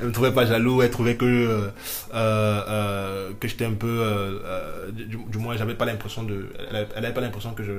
elle 0.00 0.08
me 0.08 0.12
trouvait 0.12 0.32
pas 0.32 0.46
jaloux. 0.46 0.82
Elle 0.82 0.90
trouvait 0.90 1.16
que 1.16 1.24
euh, 1.24 1.70
euh, 2.12 3.32
que 3.38 3.48
j'étais 3.48 3.64
un 3.64 3.72
peu, 3.74 3.86
euh, 3.86 4.38
euh, 4.44 4.90
du, 4.90 5.16
du 5.16 5.38
moins, 5.38 5.56
j'avais 5.56 5.74
pas 5.74 5.84
l'impression 5.84 6.24
de, 6.24 6.48
elle 6.68 6.76
avait, 6.76 6.88
elle 6.96 7.04
avait 7.04 7.14
pas 7.14 7.20
l'impression 7.20 7.52
que 7.52 7.62
je 7.62 7.72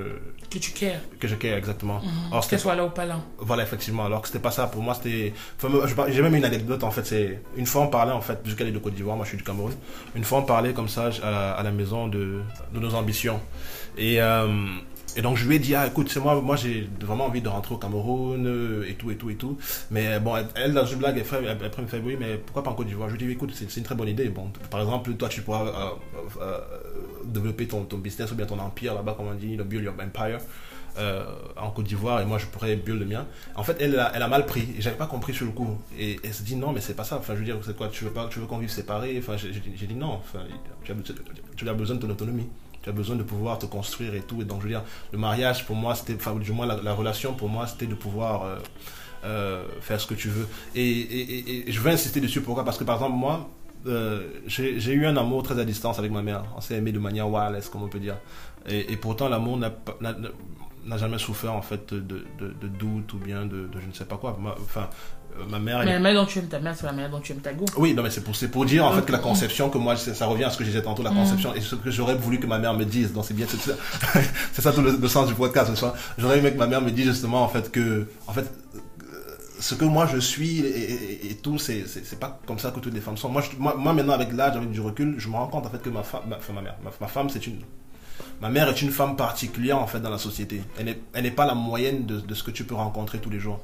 que 0.50 0.58
tu 0.58 0.72
cares 0.72 1.00
que 1.20 1.28
je 1.28 1.34
care 1.34 1.56
exactement. 1.56 2.00
Or, 2.32 2.42
c'était 2.42 2.56
qu'elle 2.56 2.60
soit 2.60 2.74
là 2.74 2.84
ou 2.84 2.90
pas 2.90 3.04
là 3.04 3.20
voilà, 3.38 3.62
effectivement. 3.62 4.06
Alors 4.06 4.22
que 4.22 4.28
c'était 4.28 4.40
pas 4.40 4.50
ça. 4.50 4.66
Pour 4.66 4.82
moi, 4.82 4.94
c'était. 4.94 5.34
Enfin, 5.62 5.68
j'ai 6.08 6.22
même 6.22 6.34
une 6.34 6.44
anecdote, 6.44 6.82
en 6.82 6.90
fait. 6.90 7.04
C'est 7.04 7.42
une 7.56 7.66
fois, 7.66 7.82
on 7.82 7.88
parlait, 7.88 8.12
en 8.12 8.20
fait, 8.20 8.42
puisqu'elle 8.42 8.68
est 8.68 8.72
de 8.72 8.78
Côte 8.78 8.94
d'Ivoire, 8.94 9.16
moi, 9.16 9.24
je 9.24 9.30
suis 9.30 9.38
du 9.38 9.44
Cameroun. 9.44 9.74
Une 10.14 10.24
fois, 10.24 10.38
on 10.38 10.42
parlait 10.44 10.72
comme 10.72 10.88
ça 10.88 11.10
à, 11.22 11.52
à 11.52 11.62
la 11.62 11.70
maison 11.72 12.08
de, 12.08 12.40
de 12.72 12.80
nos 12.80 12.94
ambitions. 12.94 13.40
Et, 13.96 14.20
euh, 14.20 14.46
et 15.16 15.22
donc, 15.22 15.36
je 15.36 15.48
lui 15.48 15.56
ai 15.56 15.58
dit, 15.58 15.74
ah, 15.74 15.86
écoute, 15.86 16.08
c'est 16.10 16.20
moi, 16.20 16.40
moi, 16.40 16.56
j'ai 16.56 16.88
vraiment 17.00 17.26
envie 17.26 17.42
de 17.42 17.48
rentrer 17.48 17.74
au 17.74 17.78
Cameroun, 17.78 18.46
euh, 18.46 18.88
et 18.88 18.94
tout, 18.94 19.10
et 19.10 19.16
tout, 19.16 19.30
et 19.30 19.36
tout. 19.36 19.58
Mais 19.90 20.18
bon, 20.20 20.34
elle, 20.54 20.74
dans 20.74 20.86
une 20.86 20.98
blague, 20.98 21.18
elle, 21.18 21.44
elle, 21.44 21.70
elle 21.76 21.82
me 21.82 21.88
fait, 21.88 22.00
oui, 22.04 22.16
mais 22.18 22.36
pourquoi 22.36 22.62
pas 22.62 22.70
en 22.70 22.74
Côte 22.74 22.86
d'Ivoire? 22.86 23.08
Je 23.08 23.16
lui 23.16 23.24
ai 23.24 23.26
dit, 23.28 23.32
écoute, 23.32 23.52
c'est 23.54 23.76
une 23.76 23.84
très 23.84 23.94
bonne 23.94 24.08
idée. 24.08 24.28
Bon, 24.28 24.50
par 24.70 24.80
exemple, 24.80 25.12
toi, 25.14 25.28
tu 25.28 25.42
pourras 25.42 25.64
euh, 25.66 25.90
euh, 26.40 26.58
développer 27.24 27.66
ton, 27.66 27.84
ton 27.84 27.98
business 27.98 28.30
ou 28.32 28.34
bien 28.34 28.46
ton 28.46 28.58
empire 28.58 28.94
là-bas, 28.94 29.14
comme 29.16 29.28
on 29.28 29.34
dit, 29.34 29.56
build 29.56 29.84
your 29.84 29.94
empire 29.94 30.38
euh, 30.98 31.24
en 31.56 31.70
Côte 31.70 31.86
d'Ivoire 31.86 32.20
et 32.20 32.24
moi 32.24 32.38
je 32.38 32.46
pourrais 32.46 32.76
build 32.76 33.00
le 33.00 33.06
mien. 33.06 33.26
En 33.54 33.62
fait, 33.62 33.76
elle, 33.80 34.00
elle 34.14 34.22
a 34.22 34.28
mal 34.28 34.46
pris 34.46 34.68
et 34.78 34.80
j'avais 34.80 34.96
pas 34.96 35.06
compris 35.06 35.34
sur 35.34 35.46
le 35.46 35.52
coup. 35.52 35.76
Et 35.98 36.20
elle 36.22 36.34
se 36.34 36.42
dit 36.42 36.56
non, 36.56 36.72
mais 36.72 36.80
c'est 36.80 36.94
pas 36.94 37.04
ça. 37.04 37.16
Enfin, 37.16 37.34
je 37.34 37.40
veux 37.40 37.44
dire, 37.44 37.58
c'est 37.64 37.76
quoi? 37.76 37.88
Tu 37.88 38.04
veux 38.04 38.10
pas, 38.10 38.28
tu 38.28 38.38
veux 38.38 38.46
qu'on 38.46 38.58
vive 38.58 38.70
séparés? 38.70 39.16
Enfin, 39.18 39.36
j'ai 39.36 39.86
dit 39.86 39.94
non. 39.94 40.12
Enfin, 40.12 40.40
tu 41.56 41.68
as 41.68 41.74
besoin 41.74 41.96
de 41.96 42.00
ton 42.00 42.10
autonomie. 42.10 42.48
Tu 42.84 42.90
as 42.90 42.92
besoin 42.92 43.16
de 43.16 43.24
pouvoir 43.24 43.58
te 43.58 43.66
construire 43.66 44.14
et 44.14 44.20
tout. 44.20 44.40
Et 44.42 44.44
donc, 44.44 44.58
je 44.60 44.64
veux 44.64 44.70
dire, 44.70 44.84
le 45.12 45.18
mariage 45.18 45.66
pour 45.66 45.74
moi, 45.74 45.94
c'était, 45.96 46.14
enfin, 46.14 46.36
du 46.36 46.52
moins 46.52 46.66
la, 46.66 46.76
la 46.82 46.92
relation 46.94 47.32
pour 47.34 47.48
moi, 47.48 47.66
c'était 47.66 47.86
de 47.86 47.94
pouvoir 47.96 48.44
euh, 48.44 48.58
euh, 49.24 49.64
faire 49.80 50.00
ce 50.00 50.06
que 50.06 50.14
tu 50.14 50.28
veux. 50.28 50.46
Et, 50.74 50.82
et, 50.90 51.68
et- 51.68 51.72
je 51.72 51.80
veux 51.80 51.90
insister 51.90 52.20
dessus. 52.20 52.42
Pourquoi? 52.42 52.64
Parce 52.64 52.78
que 52.78 52.84
par 52.84 52.96
exemple, 52.96 53.16
moi, 53.16 53.48
euh, 53.86 54.28
j'ai 54.46 54.78
j'ai 54.80 54.92
eu 54.92 55.06
un 55.06 55.16
amour 55.16 55.42
très 55.42 55.58
à 55.58 55.64
distance 55.64 55.98
avec 55.98 56.12
ma 56.12 56.22
mère. 56.22 56.44
On 56.56 56.60
s'est 56.60 56.74
aimé 56.76 56.92
de 56.92 56.98
manière 56.98 57.28
wireless, 57.28 57.68
comme 57.70 57.82
on 57.82 57.88
peut 57.88 58.00
dire. 58.00 58.16
Et, 58.68 58.92
et 58.92 58.96
pourtant, 58.96 59.28
l'amour 59.28 59.56
n'a 59.58 59.70
pas- 59.70 59.96
n'a- 60.86 60.96
jamais 60.98 61.18
souffert 61.18 61.52
en 61.54 61.62
fait 61.62 61.92
de, 61.94 62.00
de, 62.38 62.48
de 62.60 62.68
doute 62.68 63.12
ou 63.14 63.18
bien 63.18 63.44
de, 63.46 63.66
de 63.66 63.80
je 63.80 63.86
ne 63.86 63.92
sais 63.92 64.04
pas 64.04 64.16
quoi. 64.16 64.36
Ma- 64.40 64.54
Enfin, 64.60 64.88
euh, 65.38 65.44
ma 65.48 65.58
mère. 65.58 65.80
elle 65.80 65.86
mais 65.86 65.92
la 65.94 65.98
manière 66.00 66.20
dont 66.22 66.26
tu 66.28 66.38
aimes 66.38 66.46
ta 66.48 66.60
mère 66.60 66.74
c'est 66.76 66.86
la 66.86 66.92
manière 66.92 67.10
dont 67.10 67.20
tu 67.20 67.32
aimes 67.32 67.40
ta 67.40 67.52
go 67.52 67.64
oui, 67.76 67.92
non, 67.94 68.02
mais 68.04 68.10
c'est 68.10 68.22
pour, 68.22 68.34
pour 68.52 68.64
dire 68.64 68.84
en 68.84 68.92
fait 68.92 69.04
que 69.04 69.12
la 69.12 69.18
conception, 69.18 69.68
que 69.70 69.78
moi, 69.78 69.96
ça 69.96 70.26
revient 70.26 70.44
à 70.44 70.50
ce 70.50 70.58
que 70.58 70.64
je 70.64 70.68
disais 70.70 70.82
tantôt, 70.82 71.02
la 71.02 71.10
Mm. 71.10 71.14
conception, 71.16 71.54
et 71.54 71.60
ce 71.60 71.74
que 71.74 71.90
j'aurais 71.90 72.14
voulu 72.14 72.38
que 72.38 72.46
ma 72.46 72.58
mère 72.58 72.74
me 72.74 72.84
dise. 72.84 73.12
Donc 73.12 73.24
c'est 73.24 73.34
bien, 73.34 73.46
c'est 73.48 73.58
ça, 73.60 73.72
c'est 74.52 74.62
ça 74.62 74.72
tout 74.72 74.82
le, 74.82 74.92
le 74.96 75.08
sens 75.08 75.26
du 75.28 75.34
podcast 75.34 75.70
ce 75.70 75.76
soir. 75.76 75.94
J'aurais 76.18 76.38
aimé 76.38 76.52
que 76.52 76.58
ma 76.58 76.66
mère 76.66 76.80
me 76.82 76.90
dise 76.90 77.06
justement 77.06 77.42
en 77.42 77.48
fait 77.48 77.70
que, 77.72 78.06
en 78.26 78.32
fait, 78.32 78.42
euh, 78.42 78.78
ce 79.60 79.74
que 79.74 79.84
moi 79.84 80.06
je 80.06 80.18
suis 80.18 80.60
et, 80.60 80.92
et- 80.92 81.30
et 81.30 81.34
tout, 81.36 81.58
c'est, 81.58 81.84
c'est, 81.86 82.04
c'est 82.04 82.20
pas 82.20 82.38
comme 82.46 82.58
ça 82.58 82.70
que 82.70 82.80
toutes 82.80 82.94
les 82.94 83.00
femmes 83.00 83.16
sont. 83.16 83.28
Moi, 83.28 83.42
je- 83.42 83.56
moi, 83.58 83.74
moi, 83.76 83.92
maintenant 83.92 84.12
avec 84.12 84.32
l'âge, 84.32 84.56
avec 84.56 84.70
du 84.70 84.80
recul, 84.80 85.14
je 85.18 85.28
me 85.28 85.34
rends 85.34 85.46
compte 85.48 85.66
en 85.66 85.70
fait 85.70 85.82
que 85.82 85.90
ma 85.90 86.02
femme, 86.02 86.22
ma, 86.28 86.36
enfin, 86.36 86.52
ma 86.52 86.60
mère, 86.62 86.76
ma, 86.84 86.90
ma 87.00 87.06
femme, 87.08 87.28
c'est 87.30 87.44
une, 87.46 87.60
Ma 88.40 88.50
mère 88.50 88.68
est 88.68 88.82
une 88.82 88.90
femme 88.90 89.16
particulière 89.16 89.78
en 89.78 89.86
fait 89.86 90.00
dans 90.00 90.10
la 90.10 90.18
société. 90.18 90.62
Elle 90.78 90.86
n'est 90.86 90.98
elle 91.12 91.34
pas 91.34 91.46
la 91.46 91.54
moyenne 91.54 92.04
de, 92.06 92.20
de 92.20 92.34
ce 92.34 92.42
que 92.42 92.50
tu 92.50 92.64
peux 92.64 92.74
rencontrer 92.74 93.18
tous 93.18 93.30
les 93.30 93.38
jours. 93.38 93.60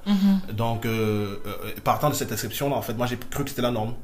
Donc, 0.53 0.87
euh, 0.87 1.37
euh, 1.47 1.73
partant 1.85 2.09
de 2.09 2.15
cette 2.15 2.33
exception-là, 2.33 2.75
en 2.77 2.83
fait, 2.83 2.95
moi 2.95 3.07
j'ai 3.07 3.19
cru 3.19 3.45
que 3.45 3.51
c'était 3.51 3.63
la 3.63 3.71
norme. 3.71 3.95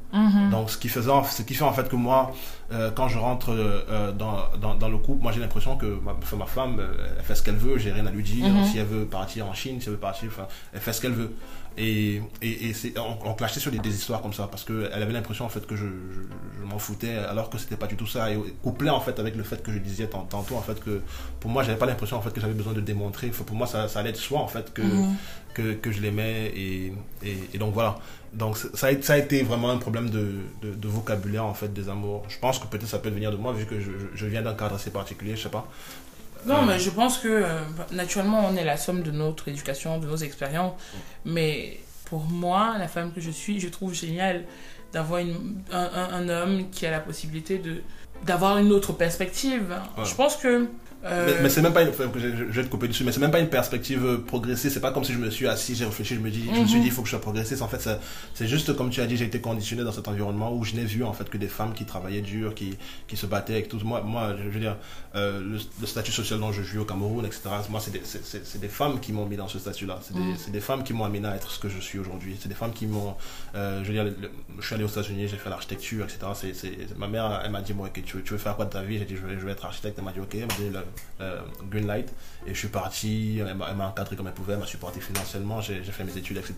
Donc, 0.51 0.69
ce 0.69 0.77
qui, 0.77 0.89
faisait, 0.89 1.11
ce 1.31 1.41
qui 1.41 1.53
fait 1.53 1.63
en 1.63 1.73
fait 1.73 1.89
que 1.89 1.95
moi, 1.95 2.31
euh, 2.71 2.91
quand 2.91 3.07
je 3.07 3.17
rentre 3.17 3.51
euh, 3.51 4.11
dans, 4.11 4.37
dans, 4.59 4.75
dans 4.75 4.89
le 4.89 4.97
couple, 4.97 5.23
moi 5.23 5.31
j'ai 5.31 5.39
l'impression 5.39 5.77
que 5.77 5.99
ma, 6.03 6.13
enfin, 6.13 6.37
ma 6.37 6.45
femme, 6.45 6.81
elle 7.17 7.23
fait 7.23 7.35
ce 7.35 7.43
qu'elle 7.43 7.55
veut, 7.55 7.77
j'ai 7.77 7.91
rien 7.91 8.05
à 8.05 8.11
lui 8.11 8.23
dire. 8.23 8.45
Si 8.69 8.77
elle 8.77 8.85
veut 8.85 9.05
partir 9.05 9.47
en 9.47 9.53
Chine, 9.53 9.79
si 9.81 9.87
elle 9.87 9.93
veut 9.93 9.99
partir, 9.99 10.29
enfin, 10.31 10.47
elle 10.73 10.81
fait 10.81 10.93
ce 10.93 11.01
qu'elle 11.01 11.13
veut. 11.13 11.33
Et, 11.79 12.21
et, 12.41 12.69
et 12.69 12.73
c'est, 12.73 12.97
on, 12.97 13.17
on 13.29 13.33
clashait 13.33 13.59
sur 13.59 13.71
des, 13.71 13.77
des 13.77 13.93
histoires 13.93 14.21
comme 14.23 14.33
ça 14.33 14.47
parce 14.47 14.63
qu'elle 14.63 14.91
avait 14.91 15.13
l'impression 15.13 15.45
en 15.45 15.49
fait 15.49 15.65
que 15.67 15.75
je, 15.75 15.85
je, 15.85 16.21
je 16.59 16.65
m'en 16.65 16.79
foutais 16.79 17.13
alors 17.15 17.49
que 17.51 17.57
c'était 17.59 17.75
pas 17.77 17.85
du 17.87 17.95
tout 17.95 18.07
ça. 18.07 18.31
Et 18.31 18.37
couplé 18.63 18.89
en 18.89 18.99
fait 18.99 19.19
avec 19.19 19.35
le 19.35 19.43
fait 19.43 19.61
que 19.61 19.71
je 19.71 19.77
disais 19.77 20.07
tant- 20.07 20.23
tantôt 20.23 20.55
en 20.55 20.61
fait 20.61 20.83
que 20.83 21.01
pour 21.39 21.51
moi 21.51 21.61
j'avais 21.63 21.77
pas 21.77 21.85
l'impression 21.85 22.17
en 22.17 22.21
fait 22.21 22.31
que 22.31 22.41
j'avais 22.41 22.53
besoin 22.55 22.73
de 22.73 22.81
démontrer. 22.81 23.27
Enfin, 23.29 23.43
pour 23.43 23.55
moi 23.55 23.67
ça, 23.67 23.87
ça 23.87 23.99
allait 23.99 24.11
de 24.11 24.17
soi 24.17 24.39
en 24.39 24.47
fait 24.47 24.73
que, 24.73 24.81
que, 25.53 25.73
que 25.73 25.91
je 25.91 26.01
l'aimais 26.01 26.51
et, 26.55 26.93
et, 27.23 27.37
et 27.53 27.57
donc 27.59 27.73
voilà. 27.75 27.97
Donc 28.33 28.57
ça 28.57 28.87
a, 28.87 29.01
ça 29.01 29.13
a 29.13 29.17
été 29.17 29.43
vraiment 29.43 29.69
un 29.69 29.77
problème 29.77 30.09
de, 30.09 30.31
de, 30.63 30.73
de 30.73 30.87
vocabulaire 30.87 31.45
en 31.45 31.53
fait 31.53 31.71
des 31.73 31.89
amours. 31.89 32.23
Je 32.27 32.39
pense 32.39 32.57
que 32.59 32.65
peut-être 32.67 32.87
ça 32.87 32.99
peut 32.99 33.09
venir 33.09 33.31
de 33.31 33.37
moi 33.37 33.53
vu 33.53 33.65
que 33.65 33.79
je, 33.79 33.91
je- 33.91 34.15
je 34.15 34.25
viens 34.25 34.41
d'un 34.41 34.53
cadre 34.55 34.75
assez 34.75 34.89
particulier, 34.89 35.35
je 35.35 35.43
sais 35.43 35.49
pas. 35.49 35.67
Non, 36.45 36.63
mais 36.63 36.79
je 36.79 36.89
pense 36.89 37.17
que 37.17 37.27
euh, 37.27 37.59
naturellement, 37.91 38.45
on 38.49 38.55
est 38.55 38.63
la 38.63 38.77
somme 38.77 39.01
de 39.03 39.11
notre 39.11 39.47
éducation, 39.47 39.97
de 39.99 40.07
nos 40.07 40.17
expériences. 40.17 40.73
Mais 41.25 41.79
pour 42.05 42.23
moi, 42.25 42.75
la 42.77 42.87
femme 42.87 43.11
que 43.13 43.21
je 43.21 43.31
suis, 43.31 43.59
je 43.59 43.67
trouve 43.67 43.93
génial 43.93 44.45
d'avoir 44.93 45.21
un, 45.21 45.75
un- 45.75 46.13
un 46.13 46.29
homme 46.29 46.69
qui 46.71 46.85
a 46.85 46.91
la 46.91 46.99
possibilité 46.99 47.57
de 47.57 47.81
d'avoir 48.23 48.57
une 48.57 48.71
autre 48.71 48.93
perspective. 48.93 49.75
Ouais. 49.97 50.05
Je 50.05 50.15
pense 50.15 50.37
que. 50.37 50.67
Euh, 51.09 51.25
Mais, 51.37 51.43
mais 51.43 51.49
c'est 51.49 51.61
même 51.61 51.73
pas 51.73 51.81
une, 51.83 51.89
enfin, 51.89 52.05
je, 52.15 52.19
je- 52.19 52.35
je 52.35 52.43
vais 52.43 52.63
te 52.63 52.69
couper 52.69 52.87
dessus, 52.87 53.03
mais 53.03 53.11
c'est 53.11 53.19
même 53.19 53.31
pas 53.31 53.39
une 53.39 53.49
perspective 53.49 54.05
euh, 54.05 54.17
progressée. 54.17 54.69
C'est 54.69 54.79
pas 54.79 54.91
comme 54.91 55.03
si 55.03 55.13
je 55.13 55.17
me 55.19 55.29
suis 55.29 55.47
assis, 55.47 55.75
j'ai 55.75 55.85
réfléchi, 55.85 56.15
je 56.15 56.19
me 56.19 56.29
dis, 56.29 56.45
je 56.53 56.59
me 56.61 56.65
suis 56.65 56.75
Mhm. 56.77 56.81
dit, 56.81 56.87
il 56.87 56.91
faut 56.91 57.01
que 57.01 57.07
je 57.07 57.11
sois 57.11 57.21
progressiste. 57.21 57.61
En 57.61 57.67
fait, 57.67 57.89
c'est 58.33 58.47
juste 58.47 58.75
comme 58.75 58.89
tu 58.89 59.01
as 59.01 59.05
dit, 59.07 59.17
j'ai 59.17 59.25
été 59.25 59.39
conditionné 59.41 59.83
dans 59.83 59.91
cet 59.91 60.07
environnement 60.07 60.53
où 60.53 60.63
je 60.63 60.75
n'ai 60.75 60.83
vu 60.85 61.03
en 61.03 61.13
fait 61.13 61.29
que 61.29 61.37
des 61.37 61.47
femmes 61.47 61.73
qui 61.73 61.85
travaillaient 61.85 62.21
dur, 62.21 62.53
qui, 62.55 62.77
qui 63.07 63.17
se 63.17 63.25
battaient 63.25 63.53
avec 63.53 63.67
tout. 63.69 63.79
Moi, 63.83 64.01
moi, 64.01 64.35
je 64.43 64.49
veux 64.49 64.59
dire, 64.59 64.77
euh, 65.15 65.39
le, 65.41 65.57
le 65.81 65.87
statut 65.87 66.11
social 66.11 66.39
dont 66.39 66.51
je 66.51 66.61
vis 66.61 66.77
au 66.77 66.85
Cameroun, 66.85 67.25
etc. 67.25 67.41
Moi, 67.69 67.79
c'est 67.79 67.91
des, 67.91 68.01
des 68.59 68.67
femmes 68.67 68.99
qui 68.99 69.13
m'ont 69.13 69.25
mis 69.25 69.37
dans 69.37 69.47
ce 69.47 69.59
statut-là. 69.59 69.99
C'est 70.01 70.13
des, 70.15 70.35
c'est 70.37 70.51
des 70.51 70.59
femmes 70.61 70.83
qui 70.83 70.93
m'ont 70.93 71.05
amené 71.05 71.27
à 71.27 71.35
être 71.35 71.51
ce 71.51 71.59
que 71.59 71.69
je 71.69 71.79
suis 71.79 71.99
aujourd'hui. 71.99 72.37
C'est 72.39 72.49
des 72.49 72.55
femmes 72.55 72.73
qui 72.73 72.85
m'ont, 72.87 73.15
euh, 73.55 73.81
je 73.83 73.87
veux 73.87 73.93
dire, 73.93 74.03
le- 74.03 74.15
le- 74.21 74.31
je 74.59 74.65
suis 74.65 74.75
allé 74.75 74.83
aux 74.83 74.87
États-Unis, 74.87 75.27
j'ai 75.27 75.37
fait 75.37 75.49
l'architecture, 75.49 76.05
etc. 76.05 76.19
C'est, 76.53 76.97
ma 76.97 77.07
mère, 77.07 77.41
elle 77.43 77.51
m'a 77.51 77.61
dit, 77.61 77.73
bon, 77.73 77.85
ok, 77.85 78.01
tu, 78.05 78.17
veux- 78.17 78.23
tu 78.23 78.33
veux 78.33 78.39
faire 78.39 78.55
quoi 78.55 78.65
de 78.65 78.71
ta 78.71 78.81
vie? 78.81 78.97
J'ai 78.99 79.05
dit, 79.05 79.15
je 79.15 79.25
vais, 79.25 79.39
je 79.39 79.45
vais 79.45 79.51
être 79.51 79.65
architecte. 79.65 79.95
Elle 79.97 80.03
m'a 80.05 80.11
dit, 80.11 80.19
ok, 80.19 80.35
elle 80.35 80.41
m'a 80.41 80.53
donné 80.57 80.69
le, 81.19 81.25
le 81.61 81.67
green 81.69 81.87
light. 81.87 82.13
Et 82.45 82.53
je 82.53 82.59
suis 82.59 82.67
parti, 82.69 83.39
elle 83.39 83.55
m'a 83.55 83.67
elle 83.69 83.81
encadré 83.81 84.15
comme 84.15 84.27
elle 84.27 84.33
pouvait, 84.33 84.53
elle 84.53 84.59
m'a 84.59 84.65
supporté 84.65 85.01
financièrement, 85.01 85.59
j'ai 85.61 85.81
fait 85.83 86.03
mes 86.03 86.17
études, 86.17 86.37
etc. 86.37 86.53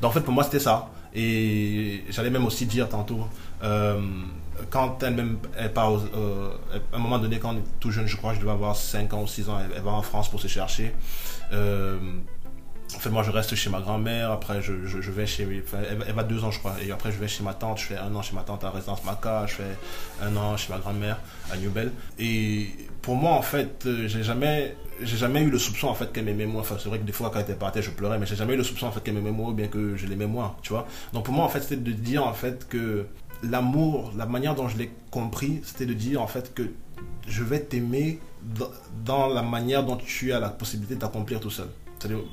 Donc 0.00 0.10
en 0.10 0.10
fait, 0.10 0.20
pour 0.20 0.32
moi, 0.32 0.44
c'était 0.44 0.58
ça. 0.58 0.90
Et 1.14 2.04
j'allais 2.10 2.30
même 2.30 2.44
aussi 2.44 2.66
dire 2.66 2.88
tantôt, 2.88 3.26
euh, 3.62 4.00
quand 4.70 5.02
elle-même, 5.02 5.38
elle 5.56 5.72
part, 5.72 5.92
euh, 5.92 6.50
à 6.92 6.96
un 6.96 6.98
moment 6.98 7.18
donné, 7.18 7.38
quand 7.38 7.54
on 7.54 7.58
est 7.58 7.64
tout 7.80 7.90
jeune, 7.90 8.06
je 8.06 8.16
crois, 8.16 8.34
je 8.34 8.40
devais 8.40 8.50
avoir 8.50 8.76
5 8.76 9.14
ans 9.14 9.22
ou 9.22 9.26
6 9.26 9.48
ans, 9.48 9.58
elle, 9.60 9.70
elle 9.76 9.82
va 9.82 9.92
en 9.92 10.02
France 10.02 10.28
pour 10.28 10.40
se 10.40 10.48
chercher. 10.48 10.94
Euh, 11.52 11.98
en 12.94 12.98
fait, 13.00 13.10
moi, 13.10 13.22
je 13.22 13.30
reste 13.30 13.54
chez 13.54 13.70
ma 13.70 13.80
grand-mère. 13.80 14.30
Après, 14.32 14.62
je, 14.62 14.86
je, 14.86 15.10
vais 15.10 15.26
chez. 15.26 15.46
Enfin, 15.64 15.78
elle, 15.90 15.98
elle 16.08 16.14
va 16.14 16.24
deux 16.24 16.42
ans, 16.44 16.50
je 16.50 16.58
crois. 16.58 16.74
Et 16.82 16.90
après, 16.90 17.12
je 17.12 17.18
vais 17.18 17.28
chez 17.28 17.42
ma 17.42 17.54
tante. 17.54 17.78
Je 17.78 17.84
fais 17.84 17.96
un 17.96 18.14
an 18.14 18.22
chez 18.22 18.34
ma 18.34 18.42
tante 18.42 18.64
à 18.64 18.70
résidence 18.70 19.04
Maca. 19.04 19.46
Je 19.46 19.54
fais 19.54 19.76
un 20.22 20.34
an 20.36 20.56
chez 20.56 20.72
ma 20.72 20.78
grand-mère 20.78 21.18
à 21.52 21.56
Newbell. 21.56 21.92
Et 22.18 22.68
pour 23.02 23.14
moi, 23.16 23.32
en 23.32 23.42
fait, 23.42 23.84
euh, 23.86 24.08
j'ai 24.08 24.22
jamais. 24.22 24.74
J'ai 25.00 25.16
jamais 25.16 25.42
eu 25.42 25.50
le 25.50 25.60
soupçon 25.60 25.86
en 25.86 25.94
fait 25.94 26.12
qu'elle 26.12 26.24
m'aimait 26.24 26.44
moins. 26.46 26.62
Enfin, 26.62 26.74
c'est 26.76 26.88
vrai 26.88 26.98
que 26.98 27.04
des 27.04 27.12
fois 27.12 27.30
quand 27.30 27.36
elle 27.38 27.44
était 27.44 27.54
partie, 27.54 27.80
je 27.82 27.90
pleurais, 27.92 28.18
mais 28.18 28.26
j'ai 28.26 28.34
jamais 28.34 28.54
eu 28.54 28.56
le 28.56 28.64
soupçon 28.64 28.88
en 28.88 28.90
fait 28.90 29.00
qu'elle 29.00 29.14
m'aimait 29.14 29.30
ou 29.30 29.52
bien 29.52 29.68
que 29.68 29.96
je 29.96 30.08
l'aimais 30.08 30.26
moins, 30.26 30.56
tu 30.60 30.70
vois. 30.72 30.88
Donc 31.12 31.24
pour 31.24 31.32
moi 31.34 31.44
en 31.44 31.48
fait, 31.48 31.60
c'était 31.60 31.76
de 31.76 31.92
dire 31.92 32.26
en 32.26 32.32
fait 32.32 32.66
que 32.68 33.06
l'amour, 33.44 34.12
la 34.16 34.26
manière 34.26 34.56
dont 34.56 34.66
je 34.66 34.76
l'ai 34.76 34.90
compris, 35.12 35.60
c'était 35.62 35.86
de 35.86 35.92
dire 35.94 36.20
en 36.20 36.26
fait 36.26 36.52
que 36.52 36.64
je 37.28 37.44
vais 37.44 37.60
t'aimer 37.60 38.18
dans- 39.04 39.28
la 39.28 39.42
manière 39.42 39.84
dont 39.84 39.96
tu 39.96 40.32
as 40.32 40.40
la 40.40 40.48
possibilité 40.48 40.96
de 40.96 41.00
t'accomplir 41.00 41.38
tout 41.38 41.50
seul. 41.50 41.68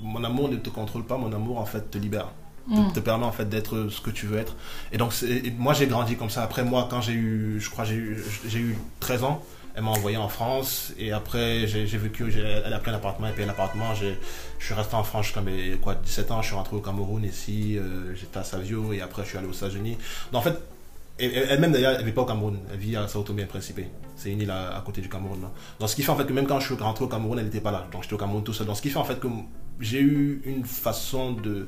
Mon 0.04 0.24
amour 0.24 0.50
ne 0.50 0.58
te 0.58 0.70
contrôle 0.70 1.06
pas, 1.06 1.18
mon 1.18 1.32
amour 1.34 1.58
en 1.60 1.66
fait 1.66 1.90
te 1.92 1.98
libère. 1.98 2.30
mm. 2.68 2.90
Te, 2.90 2.96
te 2.96 3.00
permet 3.00 3.26
en 3.26 3.32
fait 3.32 3.46
d'être 3.50 3.90
ce 3.90 4.02
que 4.02 4.10
tu 4.12 4.26
veux 4.28 4.38
être. 4.40 4.56
Et 4.92 4.98
donc, 4.98 5.14
et 5.24 5.52
moi 5.58 5.74
j'ai 5.74 5.88
grandi 5.88 6.16
comme 6.16 6.30
ça. 6.30 6.44
Après, 6.44 6.64
moi, 6.64 6.88
quand 6.90 7.02
j'ai 7.02 7.14
eu, 7.14 7.60
je 7.60 7.70
crois, 7.70 7.86
j'ai 7.86 7.96
eu, 7.96 8.24
eu 8.56 8.78
13 9.00 9.24
ans, 9.24 9.44
elle 9.76 9.84
m'a 9.84 9.92
envoyé 9.92 10.18
en 10.18 10.30
France. 10.30 10.94
Et 10.98 11.12
après, 11.12 11.68
j'ai 11.68 11.86
vécu, 11.98 12.32
elle 12.34 12.74
a 12.74 12.80
pris 12.80 12.92
un 12.92 12.96
appartement, 12.96 13.28
elle 13.28 13.34
a 13.34 13.36
payé 13.36 13.48
l'appartement. 13.48 13.94
Je 13.96 14.14
suis 14.66 14.74
resté 14.74 14.96
en 14.96 15.04
France 15.04 15.26
jusqu'à 15.26 15.42
mes 15.42 15.78
quoi, 15.82 15.96
17 15.96 16.32
ans. 16.32 16.42
Je 16.42 16.48
suis 16.48 16.56
rentré 16.56 16.76
au 16.76 16.82
Cameroun 16.82 17.24
ici, 17.24 17.78
euh, 17.78 18.16
j'étais 18.16 18.40
à 18.40 18.44
Savio. 18.44 18.94
Et 18.94 19.02
après, 19.02 19.24
je 19.24 19.30
suis 19.30 19.38
allé 19.38 19.48
aux 19.48 19.54
États-Unis. 19.54 19.98
Donc, 20.32 20.40
en 20.42 20.44
fait, 20.44 20.58
elle-même 21.18 21.72
d'ailleurs, 21.72 21.96
elle 21.98 22.06
vit 22.06 22.12
pas 22.12 22.24
au 22.24 22.26
Cameroun, 22.26 22.60
elle 22.72 22.80
vit 22.80 22.96
à 22.96 23.08
Sao 23.08 23.24
Tomé 23.24 23.44
et 23.44 23.46
Principe. 23.46 23.80
C'est 24.16 24.32
une 24.32 24.42
île 24.42 24.52
à, 24.52 24.82
côté 24.86 25.02
du 25.02 25.10
Cameroun. 25.10 25.42
là. 25.42 25.52
Donc 25.80 25.90
ce 25.90 25.96
qui 25.96 26.04
fait 26.04 26.12
en 26.12 26.16
fait 26.16 26.26
que 26.26 26.34
même 26.34 26.48
quand 26.48 26.60
je 26.60 26.74
suis 26.74 26.76
rentré 26.76 27.06
au 27.06 27.08
Cameroun, 27.08 27.38
elle 27.40 27.46
n'était 27.46 27.62
pas 27.62 27.72
là. 27.72 27.88
Donc 27.92 28.04
j'étais 28.04 28.16
au 28.16 28.18
Cameroun 28.18 28.44
tout 28.44 28.54
seul. 28.54 28.68
Donc 28.68 28.76
ce 28.78 28.82
qui 28.82 28.90
fait 28.90 29.00
en 29.00 29.04
fait 29.04 29.20
que 29.20 29.28
j'ai 29.80 30.02
eu 30.02 30.42
une 30.46 30.66
façon 30.66 31.34
de, 31.34 31.68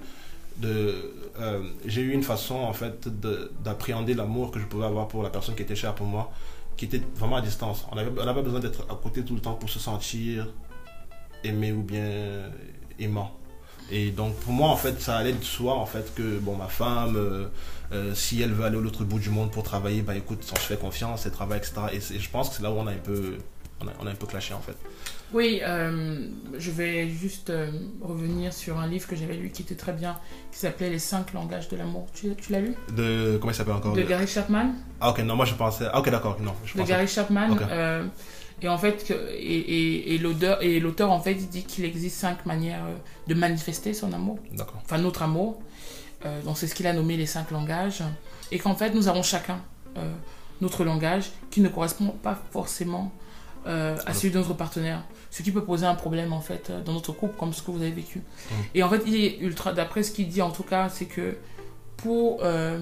euh, 0.64 1.62
j'ai 1.86 2.02
eu 2.02 2.12
une 2.12 2.24
façon 2.24 2.56
en 2.56 2.74
fait 2.74 3.08
de- 3.08 3.52
d'appréhender 3.64 4.14
l'amour 4.14 4.52
que 4.52 4.60
je 4.60 4.66
pouvais 4.66 4.86
avoir 4.86 5.08
pour 5.08 5.24
la 5.24 5.30
personne 5.30 5.56
qui 5.56 5.62
était 5.62 5.76
chère 5.76 5.94
pour 5.96 6.08
moi, 6.08 6.32
qui 6.76 6.86
était 6.86 7.02
vraiment 7.16 7.38
à 7.38 7.42
distance. 7.42 7.86
On 7.92 7.98
avait, 7.98 8.12
on 8.18 8.28
avait 8.28 8.42
besoin 8.42 8.60
d'être 8.60 8.82
à 8.90 8.96
côté 9.02 9.24
tout 9.24 9.36
le 9.36 9.42
temps 9.42 9.54
pour 9.54 9.70
se 9.70 9.80
sentir 9.80 10.48
aimé 11.44 11.72
ou 11.72 11.84
bien 11.84 12.44
aimant. 13.00 13.32
Et 13.92 14.12
donc 14.12 14.36
pour 14.36 14.52
moi 14.52 14.70
en 14.70 14.76
fait 14.76 15.00
ça 15.00 15.18
allait 15.18 15.32
de 15.34 15.44
soi 15.44 15.74
en 15.76 15.86
fait 15.86 16.14
que 16.14 16.40
bon 16.40 16.56
ma 16.58 16.68
femme 16.68 17.16
euh, 17.16 17.48
euh, 17.92 18.14
si 18.16 18.42
elle 18.42 18.54
veut 18.54 18.66
aller 18.66 18.78
à 18.78 18.82
l'autre 18.82 19.04
bout 19.04 19.20
du 19.20 19.30
monde 19.30 19.52
pour 19.52 19.64
travailler 19.64 20.02
bah 20.02 20.16
écoute 20.16 20.40
on 20.52 20.56
se 20.56 20.62
fait 20.62 20.78
confiance 20.80 21.26
elle 21.26 21.32
travaille 21.32 21.60
etc 21.60 21.74
et 21.94 22.20
je 22.20 22.30
pense 22.30 22.50
que 22.50 22.56
c'est 22.56 22.64
là 22.64 22.72
où 22.72 22.76
on 22.76 22.88
a 22.88 22.92
un 22.92 22.96
peu 22.96 23.38
on 23.82 23.88
a, 23.88 23.92
on 24.02 24.08
a 24.08 24.12
un 24.12 24.16
peu 24.16 24.26
clashé 24.26 24.54
en 24.56 24.60
fait 24.60 24.76
Oui, 25.34 25.60
euh, 25.62 26.28
je 26.58 26.72
vais 26.72 27.08
juste 27.10 27.50
euh, 27.52 27.70
revenir 28.02 28.52
sur 28.52 28.80
un 28.80 28.88
livre 28.88 29.08
que 29.08 29.16
j'avais 29.16 29.36
lu 29.36 29.50
qui 29.52 29.62
était 29.62 29.76
très 29.76 29.94
bien, 29.94 30.18
qui 30.52 30.58
s'appelait 30.60 30.90
Les 30.90 30.98
cinq 31.00 31.34
langages 31.34 31.68
de 31.70 31.78
l'amour. 31.78 32.08
Tu, 32.14 32.34
tu 32.36 32.52
l'as 32.54 32.62
lu? 32.62 32.74
De 32.96 33.38
comment 33.40 33.52
il 33.52 33.56
s'appelle 33.56 33.76
encore? 33.76 33.94
De 33.94 34.02
Gary 34.02 34.26
Chapman. 34.26 34.72
ah 35.00 35.12
ok 35.12 35.20
non 35.20 35.36
moi 35.36 35.46
je 35.46 35.54
pensais 35.54 35.86
ah 35.94 36.00
ok 36.00 36.10
d'accord 36.10 36.38
non 36.42 36.54
je 36.66 36.74
de 36.74 36.78
pensais 36.80 36.92
Gary 36.92 37.08
Chapman. 37.08 37.56
Euh, 37.70 38.04
et 38.64 38.68
en 38.68 38.80
fait, 38.80 39.12
et, 39.12 39.60
et, 39.60 40.16
et 40.16 40.80
l'auteur, 40.80 41.12
en 41.12 41.20
fait, 41.22 41.34
il 41.34 41.48
dit 41.48 41.64
qu'il 41.64 41.86
existe 41.86 42.18
cinq 42.18 42.48
manières 42.48 42.86
de 43.28 43.34
manifester 43.36 43.94
son 43.94 44.12
amour, 44.14 44.40
d'accord 44.54 44.82
enfin 44.84 44.98
notre 44.98 45.22
amour. 45.22 45.62
Euh, 46.26 46.42
donc 46.42 46.58
c'est 46.58 46.68
ce 46.68 46.76
qu'il 46.76 46.88
a 46.88 46.94
nommé 46.94 47.16
les 47.18 47.26
cinq 47.26 47.52
langages. 47.52 48.04
Et 48.52 48.60
qu'en 48.60 48.76
fait, 48.76 48.92
nous 48.94 49.08
avons 49.08 49.24
chacun 49.24 49.60
euh, 49.98 50.12
notre 50.62 50.84
langage 50.84 51.32
qui 51.52 51.62
ne 51.62 51.70
correspond 51.70 52.08
pas 52.24 52.40
forcément 52.52 53.12
euh, 53.68 53.98
à 54.06 54.14
celui 54.14 54.32
de 54.34 54.38
notre 54.40 54.54
partenaire. 54.54 55.04
Ce 55.30 55.44
qui 55.44 55.52
peut 55.52 55.64
poser 55.64 55.86
un 55.86 55.96
problème 55.96 56.34
en 56.34 56.42
fait 56.42 56.72
dans 56.86 56.94
notre 56.94 57.12
couple, 57.12 57.36
comme 57.38 57.54
ce 57.54 57.62
que 57.62 57.70
vous 57.72 57.82
avez 57.82 57.92
vécu. 57.92 58.22
Et 58.74 58.82
en 58.84 58.90
fait, 58.90 59.02
il 59.06 59.16
est 59.16 59.38
ultra, 59.40 59.74
d'après 59.74 60.02
ce 60.04 60.12
qu'il 60.12 60.28
dit 60.30 60.42
en 60.42 60.52
tout 60.52 60.64
cas, 60.64 60.90
c'est 60.90 61.06
que 61.06 61.38
pour 61.98 62.40
euh, 62.44 62.80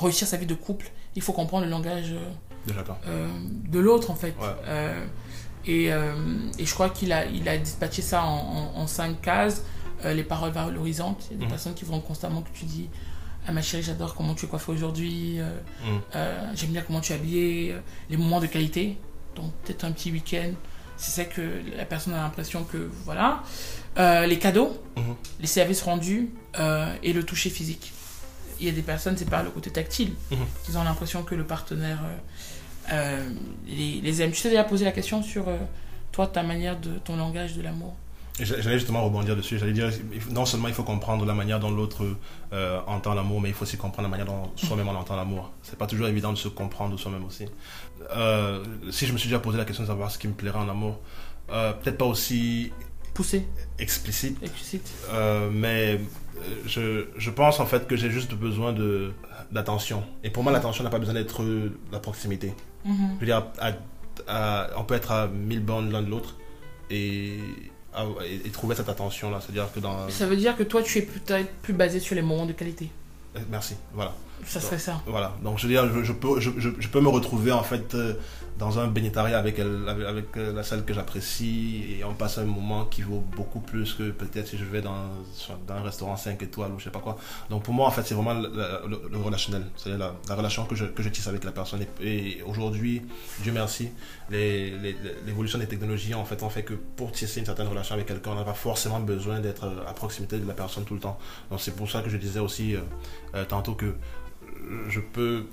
réussir 0.00 0.26
sa 0.28 0.36
vie 0.36 0.46
de 0.46 0.54
couple, 0.54 0.90
il 1.14 1.22
faut 1.22 1.32
comprendre 1.32 1.64
le 1.64 1.70
langage 1.70 2.12
euh, 3.08 3.28
de 3.68 3.78
l'autre 3.80 4.10
en 4.10 4.14
fait. 4.14 4.34
Ouais. 4.40 4.92
Et, 5.68 5.86
et 5.86 6.64
je 6.64 6.74
crois 6.74 6.90
qu'il 6.90 7.12
a, 7.12 7.24
il 7.26 7.48
a 7.48 7.56
dispatché 7.56 8.00
ça 8.02 8.22
en, 8.22 8.70
en- 8.76 8.80
en 8.82 8.86
cinq 8.86 9.20
cases. 9.20 9.62
Euh, 10.04 10.12
les 10.14 10.24
paroles 10.24 10.50
valorisantes. 10.52 11.26
Il 11.30 11.34
y 11.34 11.36
a 11.36 11.38
des 11.38 11.44
Mhm. 11.44 11.50
personnes 11.50 11.74
qui 11.74 11.84
vont 11.84 12.00
constamment 12.00 12.42
que 12.42 12.50
tu 12.52 12.64
dis 12.66 12.88
Ah 13.48 13.52
ma 13.52 13.62
chérie, 13.62 13.82
j'adore 13.84 14.14
comment 14.16 14.34
tu 14.34 14.44
es 14.46 14.48
coiffée 14.48 14.72
aujourd'hui. 14.72 15.38
euh, 15.38 15.48
Mhm. 15.84 16.00
euh, 16.16 16.50
J'aime 16.56 16.70
bien 16.70 16.82
comment 16.82 17.00
tu 17.00 17.12
es 17.12 17.14
habillée. 17.14 17.72
euh, 17.72 17.80
Les 18.10 18.16
moments 18.16 18.40
de 18.40 18.46
qualité. 18.46 18.98
Donc 19.36 19.52
peut-être 19.64 19.84
un 19.84 19.92
petit 19.92 20.10
week-end. 20.10 20.50
C'est 20.96 21.12
ça 21.12 21.24
que 21.24 21.60
la 21.76 21.84
personne 21.84 22.14
a 22.14 22.22
l'impression 22.22 22.64
que 22.64 22.90
voilà. 23.04 23.42
Les 24.26 24.38
cadeaux, 24.38 24.76
Mhm. 24.96 25.14
les 25.40 25.46
services 25.46 25.82
rendus 25.82 26.30
et 27.02 27.12
le 27.12 27.22
toucher 27.22 27.50
physique. 27.50 27.92
Il 28.60 28.66
y 28.66 28.68
a 28.68 28.72
des 28.72 28.82
personnes, 28.82 29.16
c'est 29.16 29.28
par 29.30 29.42
le 29.42 29.50
côté 29.50 29.70
tactile, 29.70 30.12
Mhm. 30.30 30.38
qu'ils 30.64 30.76
ont 30.78 30.82
l'impression 30.84 31.22
que 31.22 31.34
le 31.34 31.44
partenaire 31.44 32.00
les, 33.66 34.00
les 34.00 34.22
aime. 34.22 34.32
Tu 34.32 34.42
t'es 34.42 34.50
déjà 34.50 34.64
posé 34.64 34.84
la 34.84 34.92
question 34.92 35.22
sur 35.22 35.46
toi, 36.12 36.26
ta 36.26 36.42
manière 36.42 36.78
de 36.80 36.98
ton 36.98 37.16
langage 37.16 37.54
de 37.54 37.62
l'amour? 37.62 37.94
J'allais 38.38 38.78
justement 38.78 39.02
rebondir 39.02 39.34
dessus. 39.34 39.58
J'allais 39.58 39.72
dire, 39.72 39.90
non 40.30 40.44
seulement 40.44 40.68
il 40.68 40.74
faut 40.74 40.82
comprendre 40.82 41.24
la 41.24 41.32
manière 41.32 41.58
dont 41.58 41.70
l'autre 41.70 42.04
euh, 42.52 42.80
entend 42.86 43.14
l'amour, 43.14 43.40
mais 43.40 43.48
il 43.48 43.54
faut 43.54 43.62
aussi 43.62 43.78
comprendre 43.78 44.02
la 44.02 44.10
manière 44.10 44.26
dont 44.26 44.50
soi-même 44.56 44.88
on 44.88 44.94
entend 44.94 45.16
l'amour. 45.16 45.52
C'est 45.62 45.78
pas 45.78 45.86
toujours 45.86 46.06
évident 46.08 46.32
de 46.32 46.38
se 46.38 46.48
comprendre 46.48 46.98
soi-même 46.98 47.24
aussi. 47.24 47.46
Euh, 48.14 48.62
si 48.90 49.06
je 49.06 49.12
me 49.14 49.18
suis 49.18 49.28
déjà 49.28 49.38
posé 49.38 49.56
la 49.56 49.64
question 49.64 49.84
de 49.84 49.88
savoir 49.88 50.10
ce 50.10 50.18
qui 50.18 50.28
me 50.28 50.34
plairait 50.34 50.58
en 50.58 50.68
amour, 50.68 51.00
euh, 51.50 51.72
peut-être 51.72 51.96
pas 51.98 52.04
aussi 52.04 52.72
Poussé, 53.14 53.46
explicite, 53.78 54.36
explicite. 54.42 54.92
mais 55.50 55.98
je, 56.66 57.06
je 57.16 57.30
pense 57.30 57.60
en 57.60 57.64
fait 57.64 57.86
que 57.88 57.96
j'ai 57.96 58.10
juste 58.10 58.34
besoin 58.34 58.74
de 58.74 59.12
d'attention. 59.50 60.02
Et 60.24 60.28
pour 60.28 60.42
moi, 60.42 60.52
l'attention 60.52 60.84
n'a 60.84 60.90
pas 60.90 60.98
besoin 60.98 61.14
d'être 61.14 61.42
la 61.92 61.98
proximité. 62.00 62.52
Mhm. 62.84 62.94
Je 63.14 63.20
veux 63.20 63.26
dire, 63.26 63.46
à- 63.58 63.72
à- 64.28 64.68
on 64.76 64.84
peut 64.84 64.94
être 64.94 65.12
à 65.12 65.28
1000 65.28 65.60
bornes 65.64 65.90
l'un 65.90 66.02
de 66.02 66.10
l'autre 66.10 66.36
et, 66.90 67.38
à- 67.96 68.06
et- 68.26 68.46
et 68.46 68.50
trouver 68.50 68.74
cette 68.76 68.88
attention-là. 68.88 69.40
C'est-à-dire 69.40 69.72
que 69.72 69.80
dans. 69.80 70.08
Ça 70.10 70.26
veut 70.26 70.36
dire 70.36 70.56
que 70.56 70.62
toi, 70.62 70.82
tu 70.82 70.98
es 70.98 71.02
peut-être 71.02 71.50
plus 71.62 71.72
basé 71.74 71.98
sur 72.00 72.14
les 72.14 72.22
moments 72.22 72.46
de 72.46 72.52
qualité. 72.52 72.90
Euh, 73.36 73.40
Merci, 73.50 73.74
voilà. 73.94 74.14
Ça 74.44 74.60
serait 74.60 74.78
ça. 74.78 75.00
Voilà, 75.06 75.34
donc 75.42 75.58
je 75.58 75.66
veux 75.66 75.72
dire, 75.72 75.88
je, 75.92 76.02
je 76.04 76.12
peux, 76.12 76.38
je, 76.40 76.88
peux 76.88 77.00
me 77.00 77.08
retrouver 77.08 77.52
en 77.52 77.62
fait 77.62 77.94
euh, 77.94 78.14
dans 78.58 78.78
un 78.78 78.86
bénétariat 78.86 79.38
avec, 79.38 79.58
elle, 79.58 79.88
avec, 79.88 80.06
avec, 80.06 80.36
euh, 80.36 80.52
la 80.52 80.62
salle 80.62 80.84
que 80.84 80.94
j'apprécie 80.94 81.96
et 81.98 82.04
on 82.04 82.14
passe 82.14 82.38
un 82.38 82.44
moment 82.44 82.84
qui 82.84 83.02
vaut 83.02 83.24
beaucoup 83.36 83.60
plus 83.60 83.92
que 83.94 84.10
peut-être 84.10 84.46
si 84.48 84.56
je 84.58 84.64
vais 84.64 84.80
dans, 84.82 85.08
dans 85.66 85.74
un 85.74 85.82
restaurant 85.82 86.16
5 86.16 86.40
étoiles 86.42 86.70
ou 86.72 86.78
je 86.78 86.84
sais 86.84 86.90
pas 86.90 87.00
quoi. 87.00 87.16
Donc 87.50 87.64
pour 87.64 87.74
moi 87.74 87.86
en 87.86 87.90
fait 87.90 88.02
c'est 88.04 88.14
vraiment 88.14 88.34
le, 88.34 88.48
le- 88.48 89.08
le 89.10 89.18
relationnel, 89.18 89.64
c'est-à-dire 89.76 89.98
la, 90.06 90.14
la 90.28 90.34
relation 90.34 90.64
que 90.64 90.74
je, 90.74 90.84
que 90.86 91.02
je 91.02 91.08
tisse 91.08 91.26
avec 91.26 91.42
la 91.44 91.52
personne. 91.52 91.80
Et, 92.00 92.38
et 92.38 92.42
aujourd'hui, 92.42 93.02
Dieu 93.42 93.52
merci, 93.52 93.88
les- 94.30 94.70
les- 94.78 94.96
l'évolution 95.26 95.58
des 95.58 95.66
technologies 95.66 96.14
en 96.14 96.24
fait 96.24 96.42
ont 96.42 96.50
fait 96.50 96.62
que 96.62 96.74
pour 96.74 97.10
tisser 97.12 97.40
une 97.40 97.46
certaine 97.46 97.68
relation 97.68 97.94
avec 97.94 98.06
quelqu'un, 98.06 98.30
on 98.30 98.36
n'a 98.36 98.44
pas 98.44 98.54
forcément 98.54 99.00
besoin 99.00 99.40
d'être 99.40 99.64
à 99.88 99.92
proximité 99.92 100.38
de 100.38 100.46
la 100.46 100.54
personne 100.54 100.84
tout 100.84 100.94
le 100.94 101.00
temps. 101.00 101.18
Donc 101.50 101.60
c'est 101.60 101.74
pour 101.74 101.90
ça 101.90 102.00
que 102.00 102.08
je 102.10 102.16
disais 102.16 102.40
aussi 102.40 102.74
euh, 102.76 102.80
euh, 103.34 103.44
tantôt 103.44 103.74
que 103.74 103.94
je 104.88 105.00
peux 105.00 105.44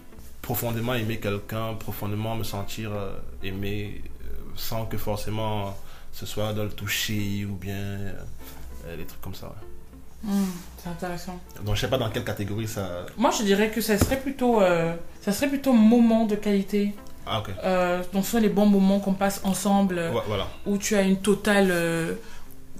profondément 0.41 0.93
aimer 0.93 1.19
quelqu'un, 1.19 1.73
profondément 1.75 2.35
me 2.35 2.43
sentir 2.43 2.91
euh, 2.93 3.13
aimé, 3.43 4.01
euh, 4.21 4.25
sans 4.55 4.85
que 4.85 4.97
forcément 4.97 5.75
ce 6.11 6.25
soit 6.25 6.53
dans 6.53 6.63
le 6.63 6.69
toucher 6.69 7.45
ou 7.49 7.55
bien 7.55 7.75
euh, 7.75 8.97
des 8.97 9.05
trucs 9.05 9.21
comme 9.21 9.33
ça. 9.35 9.47
ouais. 9.47 10.31
Hmm, 10.31 10.45
c'est 10.77 10.89
intéressant. 10.89 11.37
Donc 11.65 11.75
je 11.75 11.81
sais 11.81 11.89
pas 11.89 11.97
dans 11.97 12.09
quelle 12.09 12.23
catégorie 12.23 12.67
ça. 12.67 13.05
Moi, 13.17 13.31
je 13.37 13.43
dirais 13.43 13.69
que 13.71 13.81
ça 13.81 13.97
serait 13.97 14.19
plutôt, 14.19 14.61
euh, 14.61 14.93
ça 15.21 15.31
serait 15.33 15.49
plutôt 15.49 15.73
moment 15.73 16.25
de 16.25 16.35
qualité. 16.35 16.93
Ah. 17.25 17.41
Euh, 17.63 18.01
donc, 18.13 18.23
ce 18.25 18.31
sont 18.31 18.39
les 18.39 18.49
bons 18.49 18.65
moments 18.65 18.99
qu'on 18.99 19.13
passe 19.13 19.41
ensemble, 19.43 19.95
Ouais, 19.95 20.21
voilà. 20.27 20.47
où 20.65 20.77
tu 20.77 20.95
as 20.95 21.01
une 21.03 21.17
totale 21.21 21.69
euh, 21.71 22.13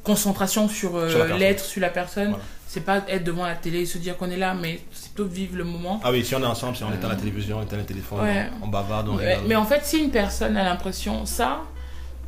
concentration 0.04 0.68
sur, 0.68 0.96
euh, 0.96 1.10
Sur 1.10 1.26
l'être, 1.38 1.64
sur 1.64 1.82
la 1.82 1.90
personne. 1.90 2.30
Voilà. 2.30 2.44
C'est 2.68 2.82
pas 2.86 3.04
être 3.08 3.24
devant 3.24 3.46
la 3.46 3.54
télé 3.56 3.82
et 3.82 3.86
se 3.86 4.00
dire 4.00 4.18
qu'on 4.18 4.32
est 4.32 4.38
là, 4.38 4.56
mais 4.56 4.80
c'est 4.92 5.14
plutôt 5.14 5.30
vivre 5.30 5.56
le 5.58 5.64
moment. 5.64 6.02
Ah 6.04 6.12
oui, 6.12 6.26
si 6.26 6.34
on 6.34 6.42
est 6.42 6.46
ensemble, 6.46 6.76
si 6.76 6.84
on 6.84 6.92
est 6.92 7.06
à 7.06 7.08
la 7.08 7.16
télévision, 7.16 7.60
on 7.60 7.62
est 7.62 7.72
à 7.74 7.78
la 7.78 7.84
téléphone, 7.84 8.22
Ouais. 8.22 8.50
on, 8.62 8.66
on 8.66 8.70
bavarde, 8.70 9.10
on 9.10 9.18
Mais, 9.48 9.56
en 9.56 9.66
fait, 9.66 9.82
si 9.86 10.00
une 10.00 10.10
personne 10.10 10.58
a 10.58 10.64
l'impression 10.64 11.26
ça, 11.28 11.62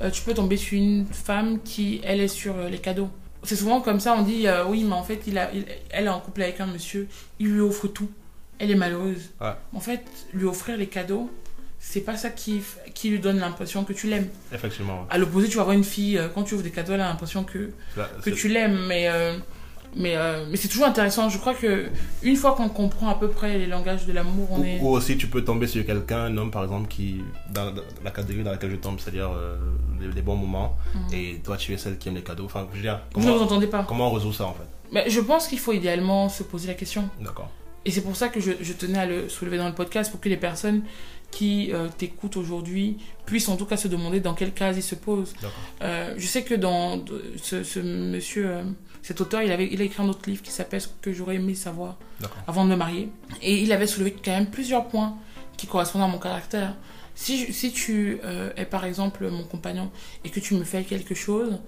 euh, 0.01 0.11
tu 0.11 0.21
peux 0.21 0.35
tomber 0.35 0.57
sur 0.57 0.77
une 0.77 1.07
femme 1.07 1.59
qui, 1.63 1.99
elle, 2.03 2.21
est 2.21 2.27
sur 2.27 2.55
euh, 2.57 2.69
les 2.69 2.77
cadeaux. 2.77 3.09
C'est 3.41 3.55
souvent 3.55 3.81
comme 3.81 3.99
ça, 3.99 4.13
on 4.17 4.21
dit 4.21 4.47
euh, 4.47 4.65
oui, 4.67 4.83
mais 4.83 4.93
en 4.93 5.03
fait, 5.03 5.21
il 5.25 5.37
a, 5.39 5.51
il- 5.51 5.65
elle 5.89 6.05
est 6.05 6.09
en 6.09 6.19
couple 6.19 6.43
avec 6.43 6.59
un 6.61 6.67
monsieur, 6.67 7.07
il 7.39 7.47
lui 7.51 7.61
offre 7.61 7.87
tout. 7.87 8.09
Elle 8.59 8.69
est 8.71 8.75
malheureuse. 8.75 9.31
Ouais. 9.41 9.53
En 9.73 9.79
fait, 9.79 10.03
lui 10.33 10.45
offrir 10.45 10.77
les 10.77 10.87
cadeaux, 10.87 11.31
c'est 11.87 12.01
pas 12.01 12.17
ça 12.17 12.29
qui, 12.31 12.61
qui 12.95 13.09
lui 13.11 13.19
donne 13.19 13.39
l'impression 13.39 13.83
que 13.83 13.93
tu 13.93 14.07
l'aimes. 14.07 14.27
Effectivement. 14.51 15.01
ouais. 15.01 15.07
À 15.11 15.17
l'opposé, 15.19 15.47
tu 15.47 15.57
vas 15.57 15.63
voir 15.63 15.75
une 15.75 15.83
fille, 15.83 16.17
euh, 16.17 16.27
quand 16.33 16.43
tu 16.43 16.55
ouvres 16.55 16.63
des 16.63 16.71
cadeaux, 16.71 16.93
elle 16.93 17.01
a 17.01 17.07
l'impression 17.09 17.43
que, 17.43 17.69
Là, 17.95 18.09
que 18.23 18.29
tu 18.31 18.47
l'aimes. 18.47 18.79
Mais, 18.87 19.07
euh, 19.07 19.37
mais, 19.95 20.15
euh, 20.17 20.45
mais 20.49 20.57
c'est 20.57 20.67
toujours 20.67 20.87
intéressant. 20.87 21.29
Je 21.29 21.37
crois 21.37 21.53
que 21.53 21.85
une 22.23 22.35
fois 22.35 22.53
qu'on 22.55 22.67
comprend 22.69 23.09
à 23.09 23.15
peu 23.15 23.29
près 23.29 23.57
les 23.59 23.67
langages 23.67 24.05
de 24.05 24.11
l'amour, 24.13 24.47
on 24.51 24.59
Ou, 24.59 24.63
est. 24.65 24.79
ou 24.81 24.87
aussi 24.89 25.15
tu 25.15 25.27
peux 25.27 25.43
tomber 25.43 25.67
sur 25.67 25.85
quelqu'un, 25.85 26.23
un 26.25 26.37
homme 26.37 26.51
par 26.51 26.63
exemple, 26.63 26.87
qui, 26.89 27.21
dans, 27.53 27.71
dans 27.71 27.81
la 28.03 28.11
catégorie 28.11 28.43
dans 28.43 28.51
laquelle 28.51 28.71
je 28.71 28.75
tombe, 28.77 28.99
c'est-à-dire 28.99 29.29
euh, 29.31 29.55
les, 30.01 30.07
les 30.11 30.21
bons 30.21 30.35
moments, 30.35 30.75
et 31.13 31.39
toi 31.43 31.55
tu 31.55 31.71
es 31.73 31.77
celle 31.77 31.97
qui 31.97 32.09
aime 32.09 32.15
les 32.15 32.23
cadeaux. 32.23 32.45
Enfin, 32.45 32.67
je 32.71 32.77
veux 32.77 32.81
dire, 32.81 32.99
Vous 33.13 33.21
ne 33.21 33.25
vous 33.25 33.31
comment, 33.31 33.43
entendez 33.45 33.67
pas. 33.67 33.85
comment 33.87 34.09
on 34.09 34.13
résout 34.13 34.33
ça 34.33 34.45
en 34.45 34.53
fait? 34.53 34.67
Mais 34.91 35.09
je 35.09 35.19
pense 35.21 35.47
qu'il 35.47 35.59
faut 35.59 35.71
idéalement 35.71 36.27
se 36.29 36.43
poser 36.43 36.67
la 36.67 36.73
question. 36.73 37.07
D'accord. 37.21 37.49
Et 37.87 37.91
c'est 37.91 38.01
pour 38.01 38.15
ça 38.15 38.29
que 38.29 38.39
je, 38.39 38.51
je 38.61 38.73
tenais 38.73 38.97
à 38.97 39.05
le 39.05 39.29
soulever 39.29 39.57
dans 39.59 39.67
le 39.67 39.75
podcast, 39.75 40.09
pour 40.11 40.19
que 40.19 40.27
les 40.27 40.37
personnes 40.37 40.81
qui 41.35 41.71
euh, 41.73 41.87
t'écoutent 41.97 42.37
aujourd'hui 42.37 42.97
puissent 43.25 43.49
en 43.49 43.57
tout 43.57 43.65
cas 43.65 43.75
se 43.77 43.87
demander 43.89 44.19
dans 44.21 44.33
quelle 44.33 44.53
case 44.53 44.77
ils 44.77 44.83
se 44.83 44.95
posent. 44.95 45.33
Euh, 45.81 46.13
je 46.17 46.25
sais 46.27 46.43
que 46.43 46.55
dans 46.55 47.03
ce, 47.41 47.63
ce 47.63 47.79
monsieur, 47.79 48.47
euh, 48.47 48.63
cet 49.01 49.19
auteur, 49.21 49.41
il, 49.41 49.51
avait, 49.51 49.67
il 49.71 49.81
a 49.81 49.83
écrit 49.83 50.01
un 50.01 50.07
autre 50.07 50.29
livre 50.29 50.41
qui 50.41 50.51
s'appelle 50.51 50.79
Ce 50.81 50.87
que 51.01 51.11
j'aurais 51.11 51.35
aimé 51.35 51.53
savoir 51.55 51.97
avant 52.47 52.63
de 52.63 52.69
me 52.69 52.75
marier. 52.75 53.09
Et 53.41 53.57
il 53.61 53.71
avait 53.73 53.87
soulevé 53.87 54.11
quand 54.23 54.31
même 54.31 54.47
plusieurs 54.47 54.87
points 54.87 55.15
qui 55.57 55.67
correspondent 55.67 56.03
à 56.03 56.07
mon 56.07 56.19
caractère. 56.19 56.73
Si, 57.17 57.45
je- 57.45 57.51
si 57.51 57.71
tu 57.71 58.19
euh, 58.23 58.51
es 58.57 58.65
par 58.65 58.85
exemple 58.85 59.29
mon 59.29 59.43
compagnon 59.43 59.89
et 60.23 60.29
que 60.29 60.39
tu 60.39 60.53
me 60.55 60.63
fais 60.63 60.83
quelque 60.83 61.15
chose, 61.15 61.59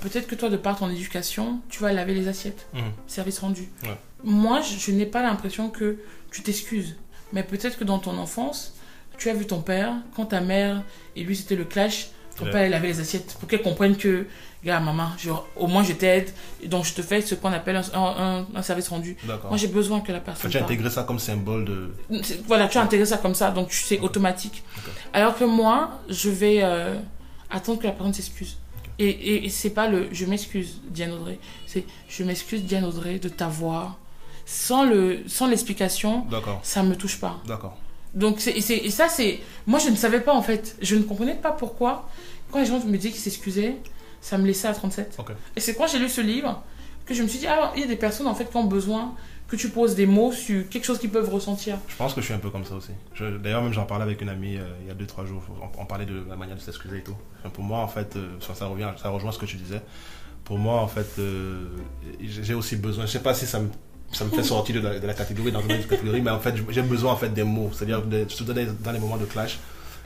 peut-être 0.00 0.26
que 0.26 0.34
toi, 0.34 0.48
de 0.48 0.56
par 0.56 0.78
ton 0.78 0.88
éducation, 0.90 1.60
tu 1.68 1.80
vas 1.82 1.92
laver 1.92 2.14
les 2.14 2.28
assiettes 2.28 2.66
Mhm. 2.74 2.80
service 3.06 3.38
rendu. 3.40 3.68
Ouais. 3.84 3.96
Moi, 4.24 4.60
je, 4.62 4.78
je 4.78 4.90
n'ai 4.92 5.06
pas 5.06 5.22
l'impression 5.22 5.70
que 5.70 5.98
tu 6.32 6.42
t'excuses. 6.42 6.96
Mais 7.32 7.42
peut-être 7.44 7.78
que 7.78 7.84
dans 7.84 7.98
ton 8.00 8.16
enfance, 8.18 8.74
tu 9.20 9.30
as 9.30 9.34
vu 9.34 9.46
ton 9.46 9.60
père, 9.60 9.92
quand 10.16 10.26
ta 10.26 10.40
mère 10.40 10.82
et 11.14 11.22
lui 11.22 11.36
c'était 11.36 11.54
le 11.56 11.64
clash, 11.64 12.08
ton 12.36 12.46
Ouais. 12.46 12.50
père 12.50 12.64
il 12.66 12.70
lavait 12.70 12.88
les 12.88 13.00
assiettes 13.00 13.36
pour 13.38 13.48
qu'elle 13.48 13.60
comprenne 13.62 13.96
que, 13.96 14.26
gars, 14.64 14.80
maman, 14.80 15.08
je- 15.18 15.30
au 15.56 15.66
moins 15.66 15.82
je 15.84 15.92
t'aide, 15.92 16.30
donc 16.66 16.84
je 16.86 16.94
te 16.94 17.02
fais 17.02 17.20
ce 17.20 17.34
qu'on 17.34 17.52
appelle 17.52 17.76
un, 17.76 17.82
un- 17.94 18.46
un 18.54 18.62
service 18.62 18.88
rendu. 18.88 19.16
Moi 19.26 19.56
j'ai 19.56 19.68
besoin 19.68 20.00
que 20.00 20.10
la 20.10 20.20
personne. 20.20 20.50
tu 20.50 20.56
as 20.56 20.62
intégré 20.62 20.88
ça 20.90 21.02
comme 21.04 21.18
symbole 21.18 21.64
de. 21.66 21.94
Voilà, 22.46 22.66
tu 22.68 22.78
as 22.78 22.82
intégré 22.82 23.04
ça 23.06 23.18
comme 23.18 23.34
ça, 23.34 23.50
donc 23.50 23.72
c'est 23.72 24.00
automatique. 24.00 24.62
Ok. 24.78 24.90
Alors 25.12 25.36
que 25.38 25.44
moi, 25.44 26.00
je 26.08 26.30
vais 26.30 26.60
euh, 26.62 26.96
attendre 27.50 27.78
que 27.80 27.86
la 27.86 27.92
personne 27.92 28.14
s'excuse. 28.14 28.56
Et, 28.98 29.08
et, 29.08 29.46
et 29.46 29.48
c'est 29.50 29.70
pas 29.70 29.88
le 29.88 30.08
je 30.12 30.24
m'excuse, 30.26 30.80
Diane 30.88 31.12
Audrey. 31.12 31.38
C'est 31.66 31.84
je 32.08 32.22
m'excuse, 32.24 32.62
Diane 32.64 32.84
Audrey, 32.84 33.18
de 33.18 33.28
t'avoir. 33.28 33.98
Sans 34.46 34.84
le 34.84 35.20
sans 35.26 35.46
l'explication, 35.46 36.26
ça 36.62 36.82
me 36.82 36.96
touche 36.96 37.18
pas. 37.20 37.38
D'accord. 37.46 37.76
Donc, 38.14 38.40
c'est, 38.40 38.52
et, 38.52 38.60
c'est- 38.60 38.76
et 38.78 38.90
ça, 38.90 39.08
c'est. 39.08 39.40
Moi, 39.66 39.78
je 39.78 39.88
ne 39.90 39.96
savais 39.96 40.20
pas 40.20 40.34
en 40.34 40.42
fait. 40.42 40.76
Je 40.82 40.96
ne 40.96 41.02
comprenais 41.02 41.34
pas 41.34 41.52
pourquoi. 41.52 42.08
Quand 42.50 42.58
les 42.58 42.66
gens 42.66 42.84
me 42.84 42.96
disaient 42.96 43.10
qu'ils 43.10 43.20
s'excusaient, 43.20 43.76
ça 44.20 44.36
me 44.38 44.46
laissait 44.46 44.68
à 44.68 44.72
37. 44.74 45.14
Ok. 45.18 45.30
Et 45.56 45.60
c'est 45.60 45.74
quand 45.74 45.86
j'ai 45.86 45.98
lu 45.98 46.08
ce 46.08 46.20
livre 46.20 46.62
que 47.06 47.14
je 47.14 47.22
me 47.22 47.28
suis 47.28 47.38
dit, 47.38 47.46
ah, 47.46 47.72
il 47.76 47.80
y 47.80 47.84
a 47.84 47.86
des 47.86 47.96
personnes 47.96 48.26
en 48.26 48.34
fait 48.34 48.50
qui 48.50 48.56
ont 48.56 48.64
besoin 48.64 49.14
que 49.48 49.56
tu 49.56 49.68
poses 49.68 49.94
des 49.96 50.06
mots 50.06 50.30
sur 50.32 50.68
quelque 50.68 50.84
chose 50.84 50.98
qu'ils 51.00 51.10
peuvent 51.10 51.28
ressentir. 51.32 51.76
Je 51.88 51.96
pense 51.96 52.14
que 52.14 52.20
je 52.20 52.26
suis 52.26 52.34
un 52.34 52.38
peu 52.38 52.50
comme 52.50 52.64
ça 52.64 52.74
aussi. 52.74 52.92
Je- 53.14 53.36
D'ailleurs, 53.38 53.62
même 53.62 53.72
j'en 53.72 53.84
parlais 53.84 54.04
avec 54.04 54.20
une 54.20 54.28
amie 54.28 54.56
euh, 54.58 54.64
il 54.82 54.88
y 54.88 54.90
a 54.90 54.94
2-3 54.94 55.26
jours. 55.26 55.42
On, 55.60 55.80
on 55.82 55.86
parlait 55.86 56.06
de 56.06 56.24
la 56.28 56.36
manière 56.36 56.54
de 56.56 56.60
s'excuser 56.60 56.98
et 56.98 57.02
tout. 57.02 57.16
Enfin, 57.40 57.50
pour 57.50 57.64
moi, 57.64 57.78
en 57.80 57.88
fait, 57.88 58.14
euh, 58.16 58.36
ça, 58.54 58.66
revient, 58.66 58.90
ça 59.00 59.08
rejoint 59.08 59.32
ce 59.32 59.38
que 59.38 59.46
tu 59.46 59.56
disais. 59.56 59.80
Pour 60.44 60.58
moi, 60.58 60.80
en 60.80 60.86
fait, 60.88 61.06
euh, 61.18 61.66
j'ai 62.20 62.42
j'ai 62.44 62.54
aussi 62.54 62.76
besoin. 62.76 63.06
Je 63.06 63.10
sais 63.10 63.22
pas 63.22 63.34
si 63.34 63.46
ça 63.46 63.58
me, 63.60 63.68
ça 64.12 64.24
me 64.24 64.30
fait 64.30 64.42
sortir 64.42 64.82
de 64.82 65.06
la, 65.06 65.14
catégorie, 65.14 65.52
dans 65.52 65.60
une 65.60 65.72
autre 65.72 65.88
catégorie, 65.88 66.20
mais 66.20 66.30
en 66.30 66.40
fait, 66.40 66.54
j'ai 66.70 66.82
besoin 66.82 67.12
en 67.12 67.16
fait 67.16 67.28
des 67.30 67.44
mots. 67.44 67.70
C'est-à-dire, 67.72 68.02
surtout 68.28 68.52
dans 68.52 68.92
les, 68.92 68.98
moments 68.98 69.16
de 69.16 69.24
clash, 69.24 69.58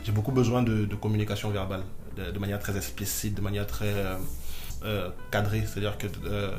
j'ai 0.05 0.12
beaucoup 0.12 0.33
besoin 0.33 0.62
de, 0.62 0.87
communication 0.97 1.51
verbale, 1.51 1.83
de, 2.17 2.31
de 2.31 2.38
manière 2.38 2.59
très 2.59 2.77
explicite, 2.77 3.35
de 3.35 3.40
manière 3.40 3.67
très 3.67 3.93
euh, 3.93 4.17
euh, 4.85 5.09
cadrée. 5.31 5.64
C'est-à-dire 5.67 5.97
que 5.97 6.07
euh, 6.27 6.51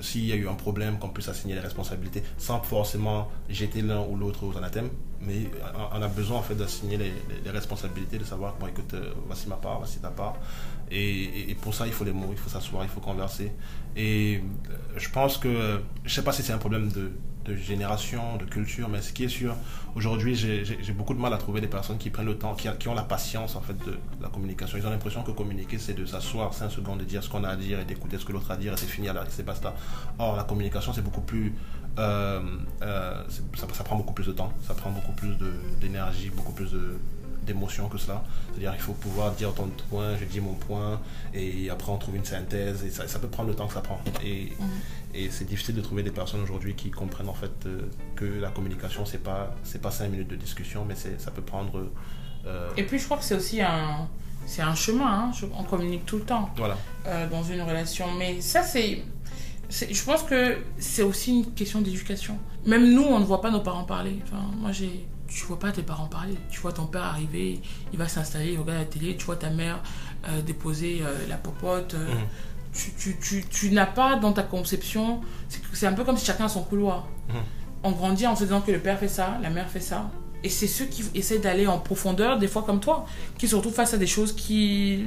s'il 0.00 0.24
y 0.24 0.32
a 0.32 0.36
eu 0.36 0.48
un 0.48 0.54
problème, 0.54 0.98
qu'on 0.98 1.08
puisse 1.08 1.28
assigner 1.28 1.54
les 1.54 1.60
responsabilités 1.60 2.22
sans 2.38 2.60
forcément 2.60 3.28
jeter 3.48 3.82
l'un 3.82 4.00
ou 4.00 4.16
l'autre 4.16 4.44
aux 4.44 4.56
anathèmes. 4.56 4.90
Mais 5.26 5.50
on 5.92 6.02
a 6.02 6.08
besoin 6.08 6.38
en 6.38 6.42
fait 6.42 6.54
d'assigner 6.54 6.96
les, 6.96 7.50
responsabilités, 7.50 8.18
de 8.18 8.24
savoir, 8.24 8.56
bon 8.56 8.66
écoute, 8.66 8.94
euh, 8.94 9.12
voici 9.26 9.48
ma 9.48 9.56
part, 9.56 9.78
voici 9.78 9.98
ta 9.98 10.08
part. 10.10 10.36
Et, 10.90 11.56
pour 11.60 11.74
ça, 11.74 11.86
il 11.86 11.92
faut 11.92 12.04
les 12.04 12.12
mots, 12.12 12.28
il 12.30 12.38
faut 12.38 12.50
s'asseoir, 12.50 12.84
il 12.84 12.90
faut 12.90 13.00
converser. 13.00 13.52
Et 13.96 14.42
euh, 14.70 14.72
je 14.96 15.08
pense 15.10 15.38
que, 15.38 15.80
je 16.04 16.14
sais 16.14 16.22
pas 16.22 16.32
si 16.32 16.42
c'est 16.42 16.52
un 16.52 16.58
problème 16.58 16.90
de, 16.90 17.12
de 17.44 17.54
génération, 17.54 18.36
de 18.36 18.44
culture, 18.44 18.88
mais 18.88 19.02
ce 19.02 19.12
qui 19.12 19.24
est 19.24 19.28
sûr, 19.28 19.54
aujourd'hui, 19.94 20.34
j'ai 20.34 20.92
beaucoup 20.92 21.14
de 21.14 21.20
mal 21.20 21.32
à 21.32 21.36
trouver 21.36 21.60
des 21.60 21.68
personnes 21.68 21.98
qui 21.98 22.10
prennent 22.10 22.26
le 22.26 22.38
temps, 22.38 22.54
qui, 22.54 22.88
ont 22.88 22.94
la 22.94 23.02
patience 23.02 23.54
en 23.56 23.60
fait 23.60 23.76
de 23.84 23.98
la 24.20 24.28
communication. 24.28 24.78
Ils 24.78 24.86
ont 24.86 24.90
l'impression 24.90 25.22
que 25.22 25.30
communiquer, 25.30 25.78
c'est 25.78 25.94
de 25.94 26.06
s'asseoir 26.06 26.54
5 26.54 26.70
secondes, 26.70 26.98
de 27.00 27.04
dire 27.04 27.22
ce 27.22 27.28
qu'on 27.28 27.44
a 27.44 27.48
à 27.48 27.56
dire 27.56 27.80
et 27.80 27.84
d'écouter 27.84 28.18
ce 28.18 28.24
que 28.24 28.32
l'autre 28.32 28.50
a 28.50 28.54
à 28.54 28.56
dire 28.56 28.72
et 28.72 28.76
c'est 28.76 28.86
fini, 28.86 29.08
c'est 29.28 29.44
basta. 29.44 29.74
Or, 30.18 30.36
la 30.36 30.44
communication, 30.44 30.92
c'est 30.92 31.02
beaucoup 31.02 31.20
plus. 31.20 31.54
Euh, 31.98 32.40
euh, 32.82 33.22
ça, 33.56 33.66
ça 33.72 33.84
prend 33.84 33.96
beaucoup 33.96 34.14
plus 34.14 34.26
de 34.26 34.32
temps, 34.32 34.52
ça 34.66 34.74
prend 34.74 34.90
beaucoup 34.90 35.12
plus 35.12 35.36
d'énergie, 35.80 36.30
beaucoup 36.30 36.52
plus 36.52 36.70
d'émotion 37.42 37.88
que 37.88 37.98
cela. 37.98 38.24
C'est-à-dire 38.50 38.72
il 38.74 38.80
faut 38.80 38.94
pouvoir 38.94 39.32
dire 39.32 39.52
ton 39.54 39.68
point, 39.90 40.16
je 40.16 40.24
dis 40.24 40.40
mon 40.40 40.54
point, 40.54 41.00
et 41.34 41.70
après 41.70 41.92
on 41.92 41.98
trouve 41.98 42.16
une 42.16 42.24
synthèse, 42.24 42.84
et 42.84 42.90
ça, 42.90 43.06
ça 43.06 43.18
peut 43.18 43.28
prendre 43.28 43.48
le 43.50 43.54
temps 43.54 43.66
que 43.66 43.74
ça 43.74 43.80
prend. 43.82 44.00
Et, 44.24 44.52
et 45.14 45.30
c'est 45.30 45.44
difficile 45.44 45.74
de 45.74 45.82
trouver 45.82 46.02
des 46.02 46.10
personnes 46.10 46.40
aujourd'hui 46.42 46.74
qui 46.74 46.90
comprennent 46.90 47.28
en 47.28 47.34
fait 47.34 47.66
euh, 47.66 47.82
que 48.16 48.24
la 48.24 48.50
communication, 48.50 49.04
c'est 49.04 49.22
pas 49.22 49.54
pas 49.82 49.90
cinq 49.90 50.08
minutes 50.08 50.28
de 50.28 50.36
discussion, 50.36 50.84
mais 50.84 50.94
ça 50.94 51.30
peut 51.30 51.42
prendre... 51.42 51.86
Et 52.76 52.82
puis, 52.82 52.98
je 52.98 53.04
crois 53.06 53.16
que 53.16 53.24
c'est 53.24 53.36
aussi 53.36 53.62
un. 53.62 54.06
C'est 54.46 54.60
un 54.60 54.74
chemin, 54.74 55.30
hein. 55.32 55.48
On 55.58 55.64
communique 55.64 56.04
tout 56.04 56.18
le 56.18 56.24
temps. 56.24 56.50
voilà. 56.58 56.76
euh, 57.06 57.26
dans 57.30 57.42
une 57.42 57.62
relation. 57.62 58.12
Mais 58.18 58.42
ça, 58.42 58.62
c'est. 58.62 59.02
Je 59.90 60.04
pense 60.04 60.22
que 60.22 60.56
c'est 60.78 61.02
aussi 61.02 61.32
une 61.38 61.52
question 61.52 61.80
d'éducation. 61.80 62.38
Même 62.66 62.92
nous, 62.94 63.02
on 63.02 63.18
ne 63.18 63.24
voit 63.24 63.40
pas 63.40 63.50
nos 63.50 63.60
parents 63.60 63.84
parler. 63.84 64.18
Enfin, 64.24 64.42
moi, 64.58 64.72
j'ai. 64.72 65.06
Tu 65.26 65.44
vois 65.46 65.58
pas 65.58 65.72
tes 65.72 65.82
parents 65.82 66.06
parler. 66.06 66.34
Tu 66.50 66.60
vois 66.60 66.72
ton 66.72 66.86
père 66.86 67.02
arriver, 67.02 67.60
il 67.92 67.98
va 67.98 68.06
s'installer, 68.06 68.52
il 68.52 68.58
regarde 68.58 68.78
la 68.78 68.84
télé. 68.84 69.16
Tu 69.16 69.24
vois 69.24 69.34
ta 69.36 69.50
mère 69.50 69.82
euh, 70.28 70.42
déposer 70.42 71.00
euh, 71.02 71.12
la 71.28 71.36
popote. 71.36 71.94
euh, 71.94 72.06
Mhm. 72.14 72.20
Tu, 72.72 72.90
tu, 72.98 73.16
tu, 73.20 73.44
tu 73.48 73.70
n'as 73.70 73.86
pas 73.86 74.16
dans 74.16 74.32
ta 74.32 74.42
conception. 74.42 75.20
c'est 75.72 75.86
un 75.86 75.92
peu 75.92 76.02
comme 76.02 76.16
si 76.16 76.26
chacun 76.26 76.46
a 76.46 76.48
son 76.48 76.62
couloir. 76.62 77.06
Mhm. 77.28 77.34
On 77.84 77.90
grandit 77.92 78.26
en 78.26 78.34
se 78.36 78.44
disant 78.44 78.60
que 78.60 78.72
le 78.72 78.78
père 78.80 78.98
fait 78.98 79.08
ça, 79.08 79.38
la 79.42 79.50
mère 79.50 79.68
fait 79.68 79.80
ça. 79.80 80.10
Et 80.42 80.48
c'est 80.48 80.66
ceux 80.66 80.84
qui 80.86 81.04
essaient 81.14 81.38
d'aller 81.38 81.66
en 81.66 81.78
profondeur, 81.78 82.38
des 82.38 82.48
fois 82.48 82.62
comme 82.62 82.80
toi, 82.80 83.06
qui 83.38 83.46
se 83.48 83.54
retrouvent 83.56 83.74
face 83.74 83.94
à 83.94 83.96
des 83.96 84.06
choses 84.06 84.32
qui, 84.34 85.06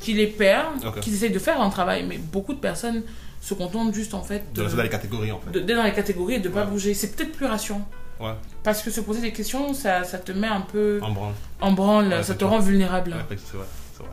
qui 0.00 0.14
les 0.14 0.26
perdent, 0.26 0.84
Ok. 0.84 1.00
qui 1.00 1.10
essayent 1.10 1.30
de 1.30 1.38
faire 1.38 1.60
un 1.60 1.70
travail. 1.70 2.04
Mais 2.06 2.18
beaucoup 2.18 2.54
de 2.54 2.58
personnes 2.60 3.02
se 3.46 3.54
contentent 3.54 3.94
juste 3.94 4.12
en 4.14 4.22
fait 4.22 4.42
De 4.52 4.56
de- 4.56 4.62
rester 4.62 4.76
dans 4.76 4.82
les 4.82 4.88
catégories 4.88 5.30
en 5.32 5.38
fait. 5.40 5.50
d'être 5.60 5.76
dans 5.76 5.84
les 5.84 5.92
catégories 5.92 6.34
et 6.34 6.40
de 6.40 6.48
ne 6.48 6.54
pas 6.54 6.64
bouger. 6.64 6.94
C'est 6.94 7.14
peut-être 7.14 7.32
plus 7.32 7.46
rassurant. 7.46 7.86
Ouais, 8.18 8.32
Parce 8.62 8.82
que 8.82 8.90
se 8.90 9.00
poser 9.00 9.20
des 9.20 9.32
questions, 9.32 9.72
ça, 9.74 10.02
ça 10.02 10.18
te 10.18 10.32
met 10.32 10.46
un 10.48 10.62
peu 10.62 10.98
en 11.02 11.12
branle. 11.12 11.34
en 11.60 11.72
branle, 11.72 12.08
Ouais, 12.08 12.22
ça 12.22 12.34
te 12.34 12.44
rend 12.44 12.58
vulnérable. 12.58 13.12
Ouais, 13.12 13.36
c'est 13.36 13.56
vrai. 13.56 13.66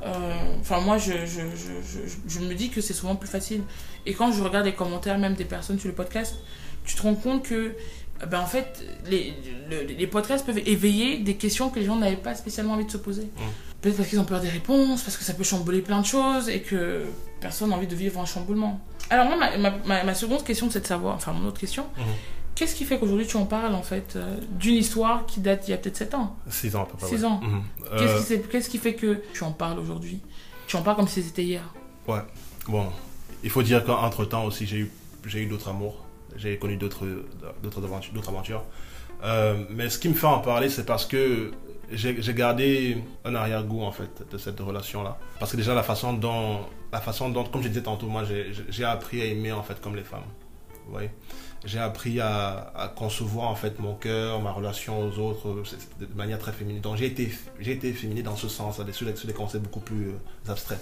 Euh, 0.06 0.34
Enfin, 0.60 0.80
moi, 0.82 0.98
je, 0.98 1.12
je, 1.26 1.41
je, 1.56 2.00
je, 2.28 2.39
me 2.39 2.54
dis 2.54 2.69
que 2.69 2.80
c'est 2.82 2.93
souvent 2.93 3.15
plus 3.15 3.30
facile. 3.30 3.62
Et 4.06 4.13
quand 4.13 4.32
je 4.32 4.43
regarde 4.43 4.65
les 4.65 4.74
commentaires, 4.74 5.17
même 5.17 5.34
des 5.36 5.46
personnes 5.46 5.80
sur 5.80 5.88
le 5.88 5.96
podcast, 5.96 6.36
tu 6.86 6.96
te 6.96 7.02
rends 7.02 7.15
compte 7.15 7.43
que, 7.43 7.54
euh, 8.22 8.26
ben, 8.30 8.39
en 8.41 8.46
fait, 8.46 8.84
les, 9.10 9.34
le- 9.69 9.84
les 9.98 10.08
podcasts 10.08 10.46
peuvent 10.46 10.62
éveiller 10.65 11.17
des 11.19 11.36
questions 11.36 11.69
que 11.69 11.80
les 11.80 11.86
gens 11.86 11.96
n'avaient 11.96 12.15
pas 12.17 12.36
spécialement 12.36 12.74
envie 12.74 12.86
de 12.86 12.91
se 12.91 12.98
poser. 12.98 13.28
Peut-être 13.82 13.98
parce 13.98 14.08
qu'ils 14.10 14.19
ont 14.19 14.26
peur 14.26 14.39
des 14.41 14.50
réponses, 14.50 15.02
parce 15.02 15.17
que 15.17 15.24
ça 15.24 15.34
peut 15.34 15.43
chambouler 15.43 15.82
plein 15.82 16.00
de 16.02 16.06
choses 16.06 16.48
et 16.50 16.62
que 16.62 17.04
personne 17.41 17.69
n'a 17.69 17.76
envie 17.76 17.88
de 17.88 17.96
vivre 17.96 18.19
un 18.22 18.26
chamboulement. 18.26 18.80
Alors, 19.13 19.28
moi, 19.28 19.38
ma, 19.60 19.69
ma, 19.86 20.04
ma- 20.04 20.13
seconde 20.15 20.43
question, 20.43 20.69
c'est 20.71 20.80
de 20.82 20.88
savoir, 20.88 21.15
enfin, 21.15 21.34
mon 21.34 21.47
autre 21.47 21.60
question, 21.60 21.86
Mhm. 21.97 22.04
qu'est-ce 22.56 22.73
qui 22.73 22.84
fait 22.84 22.97
qu'aujourd'hui 22.97 23.28
tu 23.28 23.38
en 23.38 23.45
parles, 23.45 23.76
en 23.76 23.84
fait, 23.84 24.15
euh, 24.15 24.38
d'une 24.52 24.73
histoire 24.76 25.26
qui 25.28 25.39
date 25.39 25.65
d'il 25.65 25.71
y 25.71 25.73
a 25.76 25.78
peut-être 25.78 25.97
7 25.97 26.15
ans? 26.15 26.36
6 26.49 26.76
ans 26.76 26.82
à 26.84 26.86
peu 26.88 26.97
près. 26.97 27.08
Six 27.08 27.17
ouais. 27.21 27.26
ans. 27.26 27.39
Mhm. 27.43 27.63
Qu'est-ce 27.99 28.34
Euh, 28.34 28.38
qui, 28.41 28.47
qu'est-ce 28.49 28.69
qui 28.69 28.78
fait 28.80 28.95
que 28.95 29.21
tu 29.34 29.43
en 29.43 29.52
parles 29.52 29.78
aujourd'hui? 29.78 30.19
Tu 30.65 30.76
en 30.78 30.82
parles 30.82 30.97
comme 30.97 31.08
si 31.08 31.21
c'était 31.21 31.43
hier 31.43 31.62
Ouais. 32.08 32.21
Bon, 32.67 32.88
il 33.43 33.49
faut 33.52 33.62
dire 33.62 33.84
qu'entre 33.86 34.26
temps 34.26 34.45
aussi, 34.45 34.65
j'ai 34.65 34.78
eu, 34.78 34.91
j'ai 35.28 35.41
eu 35.43 35.45
d'autres 35.45 35.69
amours. 35.69 36.04
J'ai 36.36 36.58
connu 36.58 36.78
d'autres, 36.78 37.06
d'autres 37.62 37.84
aventures. 37.84 38.13
D'autres 38.13 38.30
aventures. 38.30 38.63
Euh, 39.23 39.63
mais 39.69 39.89
ce 39.89 39.99
qui 39.99 40.10
me 40.10 40.15
fait 40.15 40.26
en 40.26 40.39
parler, 40.39 40.69
c'est 40.69 40.86
parce 40.86 41.06
que 41.06 41.52
j'ai, 41.91 42.19
j'ai 42.19 42.34
gardé 42.34 42.97
un 43.23 43.36
arrière-goût 43.36 43.84
en 43.84 43.91
fait 43.91 44.10
de 44.32 44.38
cette 44.39 44.60
relation-là. 44.60 45.19
Parce 45.39 45.52
que 45.52 45.58
déjà 45.58 45.76
la 45.76 45.84
façon 45.84 46.13
dont, 46.13 46.62
la 46.93 47.01
façon 47.01 47.29
dont, 47.29 47.43
comme 47.43 47.63
je 47.63 47.69
disais 47.69 47.82
tantôt, 47.82 48.08
moi 48.08 48.23
j'ai, 48.23 48.86
appris 48.86 49.19
à 49.21 49.25
aimer 49.25 49.51
en 49.51 49.63
fait 49.63 49.82
comme 49.82 49.95
les 49.95 50.03
femmes. 50.03 50.29
Vous 50.86 50.91
voyez? 50.91 51.10
J'ai 51.65 51.79
appris 51.79 52.19
à, 52.19 52.93
concevoir 52.95 53.49
en 53.49 53.56
fait 53.56 53.79
mon 53.79 53.95
cœur, 53.95 54.39
ma 54.41 54.51
relation 54.51 54.99
aux 55.01 55.17
autres 55.17 55.63
de 55.99 56.08
manière 56.15 56.38
très 56.38 56.51
féminine. 56.51 56.82
Donc 56.82 56.97
j'ai 56.97 57.08
été, 57.08 57.32
été 57.60 57.93
féminine 57.93 58.23
dans 58.23 58.36
ce 58.36 58.47
sens, 58.47 58.75
sur 58.75 58.86
des, 58.86 58.93
sur 59.15 59.27
des 59.27 59.34
concepts 59.34 59.63
beaucoup 59.63 59.79
plus 59.79 60.10
euh, 60.10 60.51
abstraits. 60.51 60.79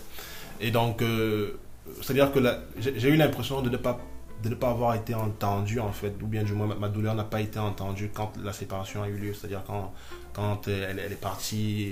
Et 0.60 0.69
donc, 0.69 1.02
euh, 1.02 1.58
c'est-à-dire 2.02 2.32
que 2.34 2.39
j'ai 2.78 3.10
eu 3.10 3.15
l'impression 3.15 3.62
de 3.62 3.69
ne 3.69 3.78
pas 3.78 3.97
de 4.43 4.50
ne 4.50 4.56
pas 4.56 4.71
avoir 4.71 4.95
été 4.95 5.13
entendu 5.13 5.80
en 5.80 5.91
fait, 5.91 6.13
ou 6.21 6.26
bien 6.26 6.43
du 6.43 6.54
moins 6.54 6.76
ma, 6.76 6.89
douleur 6.89 7.15
n'a 7.15 7.24
pas 7.24 7.41
été 7.41 7.60
entendue 7.60 8.10
quand 8.13 8.34
la 8.43 8.54
séparation 8.54 9.04
a 9.04 9.08
eu 9.08 9.15
lieu, 9.15 9.34
c'est-à-dire 9.34 9.63
quand, 9.65 9.93
quand 10.34 10.67
elle, 10.67 11.00
est 11.00 11.21
partie, 11.21 11.91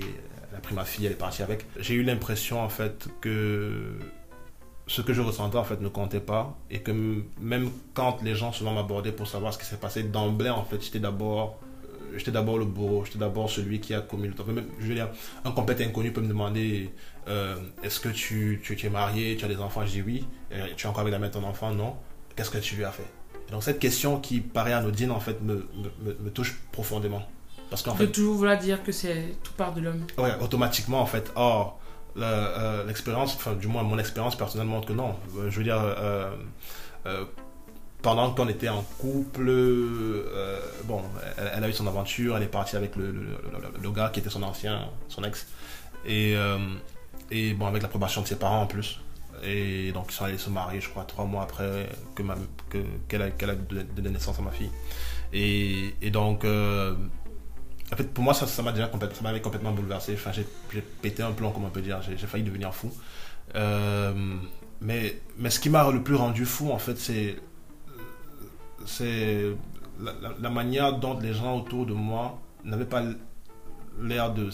elle 0.60 0.66
a 0.66 0.68
pris 0.68 0.76
ma 0.76 0.84
fille, 0.84 1.06
elle 1.06 1.14
est 1.14 1.16
partie 1.16 1.42
avec. 1.42 1.66
J'ai 1.80 1.94
eu 1.94 2.04
l'impression 2.04 2.62
en 2.62 2.70
fait 2.70 3.08
que 3.22 3.98
ce 4.88 5.02
que 5.02 5.14
je 5.14 5.22
ressentais 5.22 5.58
en 5.58 5.64
fait 5.64 5.80
ne 5.80 5.88
comptait 5.88 6.20
pas. 6.20 6.58
Et 6.70 6.82
que 6.82 6.92
même 7.40 7.70
quand 7.94 8.22
les 8.24 8.36
gens 8.36 8.52
souvent 8.52 8.74
m'abordaient 8.74 9.14
pour 9.14 9.28
savoir 9.28 9.54
ce 9.54 9.58
qui 9.58 9.66
s'est 9.66 9.78
passé 9.78 10.04
d'emblée 10.04 10.50
en 10.50 10.66
fait 10.66 10.84
j'étais 10.84 11.00
d'abord 11.00 11.60
euh, 11.86 12.18
j'étais 12.18 12.32
d'abord 12.32 12.58
le 12.58 12.66
bourreau. 12.66 13.06
J'étais 13.06 13.20
d'abord 13.20 13.50
celui 13.50 13.80
qui 13.80 13.94
a 13.94 14.02
commis 14.02 14.28
le 14.28 14.54
même 14.54 14.68
je 14.80 14.94
un 15.46 15.52
complète 15.52 15.80
inconnu 15.80 16.12
peut 16.12 16.22
me 16.22 16.28
demander 16.28 16.92
euh, 17.30 17.56
est-ce 17.84 18.02
que 18.02 18.10
tu, 18.10 18.60
tu, 18.62 18.86
es 18.86 18.90
marié 18.90 19.38
tu 19.38 19.46
as 19.46 19.48
des 19.48 19.60
enfants? 19.60 19.86
Je 19.86 19.92
dis 19.92 20.02
oui. 20.02 20.26
Tu 20.76 20.86
es 20.86 20.90
encore 20.90 21.02
avec 21.02 21.14
la 21.14 21.20
mère 21.20 21.30
de 21.30 21.36
ton 21.36 21.44
enfant? 21.46 21.72
Non. 21.72 21.96
Qu'est-ce 22.36 22.50
que 22.50 22.58
tu 22.58 22.76
lui 22.76 22.84
as 22.84 22.92
fait? 22.92 23.08
Donc 23.52 23.64
cette 23.64 23.80
question 23.80 24.20
qui 24.20 24.42
paraît 24.42 24.74
anodine 24.74 25.12
en 25.12 25.20
fait 25.20 25.42
me, 25.42 25.68
me 26.04 26.30
touche 26.30 26.60
profondément 26.72 27.24
parce 27.70 27.84
qu'en 27.84 27.96
fait 27.96 28.08
toujours 28.08 28.36
vouloir 28.36 28.58
dire 28.58 28.84
que 28.84 28.92
c'est 28.92 29.36
tout 29.44 29.54
part 29.54 29.74
de 29.74 29.82
l'homme 29.82 30.06
ouais 30.18 30.32
automatiquement 30.42 31.02
en 31.02 31.06
fait 31.06 31.32
or 31.36 31.80
euh, 32.18 32.86
l'expérience, 32.86 33.36
enfin 33.36 33.54
du 33.54 33.68
moins 33.68 33.84
mon 33.84 33.98
expérience 33.98 34.36
personnelle 34.36 34.68
montre 34.68 34.88
que 34.88 34.94
non. 34.94 35.16
Euh, 35.38 35.50
je 35.50 35.58
veux 35.58 35.64
dire, 35.64 35.80
euh, 35.80 36.32
pendant 38.02 38.32
qu'on 38.32 38.48
était 38.48 38.70
en 38.70 38.82
couple, 38.98 39.46
bon, 40.86 41.02
elle, 41.38 41.64
a 41.64 41.70
eu 41.70 41.74
son 41.74 41.88
aventure, 41.88 42.38
elle 42.38 42.44
est 42.44 42.48
partie 42.48 42.76
avec 42.76 42.96
le, 42.96 43.12
le, 43.82 43.92
gars 43.92 44.10
qui 44.10 44.22
était 44.22 44.30
son 44.30 44.44
ancien, 44.44 44.88
son 45.10 45.24
ex, 45.24 45.48
et, 46.06 46.36
et 47.30 47.54
bon, 47.54 47.68
avec 47.68 47.82
l'approbation 47.82 48.22
de 48.22 48.28
ses 48.28 48.38
parents 48.38 48.62
en 48.62 48.68
plus. 48.68 49.02
Et 49.44 49.92
donc 49.92 50.08
ils 50.10 50.14
sont 50.14 50.26
allés 50.26 50.38
se 50.38 50.50
marier, 50.50 50.80
je 50.82 50.90
crois, 50.90 51.04
trois 51.04 51.26
mois 51.26 51.44
après 51.44 51.90
que 52.16 52.24
qu'elle 53.10 53.22
a, 53.22 53.32
qu'elle 53.32 53.50
a 53.50 53.56
donné 53.56 54.10
naissance 54.10 54.40
à 54.40 54.42
ma 54.42 54.52
fille. 54.52 54.72
Et, 55.34 55.94
et 56.02 56.10
donc 56.10 56.46
en 57.92 57.96
fait, 57.96 58.14
pour 58.14 58.24
moi, 58.24 58.34
ça, 58.34 58.46
ça 58.46 58.62
m'a 58.62 58.72
déjà 58.72 58.90
m'avait 59.22 59.42
complètement 59.42 59.72
bouleversé. 59.72 60.14
Enfin, 60.14 60.32
j'ai 60.32 60.82
pété 61.02 61.24
un 61.24 61.32
plomb, 61.32 61.52
comme 61.52 61.66
on 61.66 61.70
peut 61.70 61.82
dire. 61.82 62.02
J'ai 62.02 62.28
failli 62.28 62.44
devenir 62.44 62.74
fou. 62.74 62.92
Euh, 63.56 64.14
mais, 64.82 65.20
mais 65.38 65.50
ce 65.50 65.60
qui 65.60 65.70
m'a 65.70 65.90
le 65.90 66.04
plus 66.04 66.16
rendu 66.16 66.46
fou, 66.46 66.72
en 66.72 66.78
fait, 66.78 66.98
c'est 66.98 67.38
c'est 68.86 69.52
la, 70.40 70.50
manière 70.50 70.94
dont 70.94 71.20
les 71.20 71.34
gens 71.34 71.58
autour 71.58 71.86
de 71.86 71.94
moi 71.94 72.40
n'avaient 72.64 72.86
pas 72.86 73.04
l'air 74.02 74.34
de... 74.34 74.50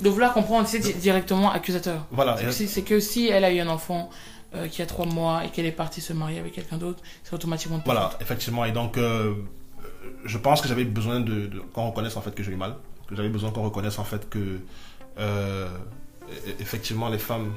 De 0.00 0.08
vouloir 0.08 0.32
comprendre, 0.32 0.66
c'est 0.68 0.80
directement 0.98 1.50
accusateur. 1.50 2.06
Voilà. 2.10 2.36
C'est 2.50 2.82
que 2.82 3.00
si 3.00 3.28
elle 3.28 3.44
a 3.44 3.52
eu 3.52 3.60
un 3.60 3.68
enfant 3.68 4.10
euh, 4.54 4.68
qui 4.68 4.80
a 4.80 4.86
trois 4.86 5.06
mois 5.06 5.44
et 5.44 5.50
qu'elle 5.50 5.66
est 5.66 5.72
partie 5.72 6.00
se 6.00 6.12
marier 6.12 6.38
avec 6.38 6.52
quelqu'un 6.52 6.78
d'autre, 6.78 7.02
c'est 7.24 7.34
automatiquement... 7.34 7.80
Voilà, 7.84 8.10
effectivement. 8.20 8.64
Et 8.64 8.72
donc... 8.72 8.96
Euh, 8.96 9.34
je 10.24 10.38
pense 10.38 10.60
que 10.60 10.68
j'avais 10.68 10.84
besoin 10.84 11.20
de, 11.20 11.50
qu'on 11.72 11.88
reconnaisse 11.88 12.16
en 12.16 12.20
fait 12.20 12.34
que 12.34 12.42
j'ai 12.42 12.52
eu 12.52 12.56
mal, 12.56 12.76
que 13.08 13.16
j'avais 13.16 13.28
besoin 13.28 13.50
qu'on 13.50 13.62
reconnaisse 13.62 13.98
en 13.98 14.04
fait 14.04 14.28
que 14.28 14.60
euh, 15.18 15.68
e-, 16.28 16.60
effectivement 16.60 17.08
les 17.08 17.18
femmes, 17.18 17.52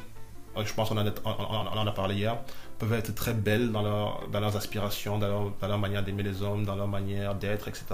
je 0.63 0.73
pense 0.73 0.89
qu'on 0.89 0.97
en, 0.97 1.87
a 1.87 1.91
parlé 1.91 2.15
hier, 2.15 2.37
peuvent 2.79 2.93
être 2.93 3.13
très 3.15 3.33
belles 3.33 3.71
dans, 3.71 4.19
dans 4.31 4.39
leurs 4.39 4.57
aspirations, 4.57 5.17
dans 5.17 5.51
leur, 5.61 5.77
manière 5.79 6.03
d'aimer 6.03 6.23
les 6.23 6.41
hommes, 6.41 6.65
dans 6.65 6.75
leur 6.75 6.87
manière 6.87 7.35
d'être, 7.35 7.67
etc. 7.67 7.85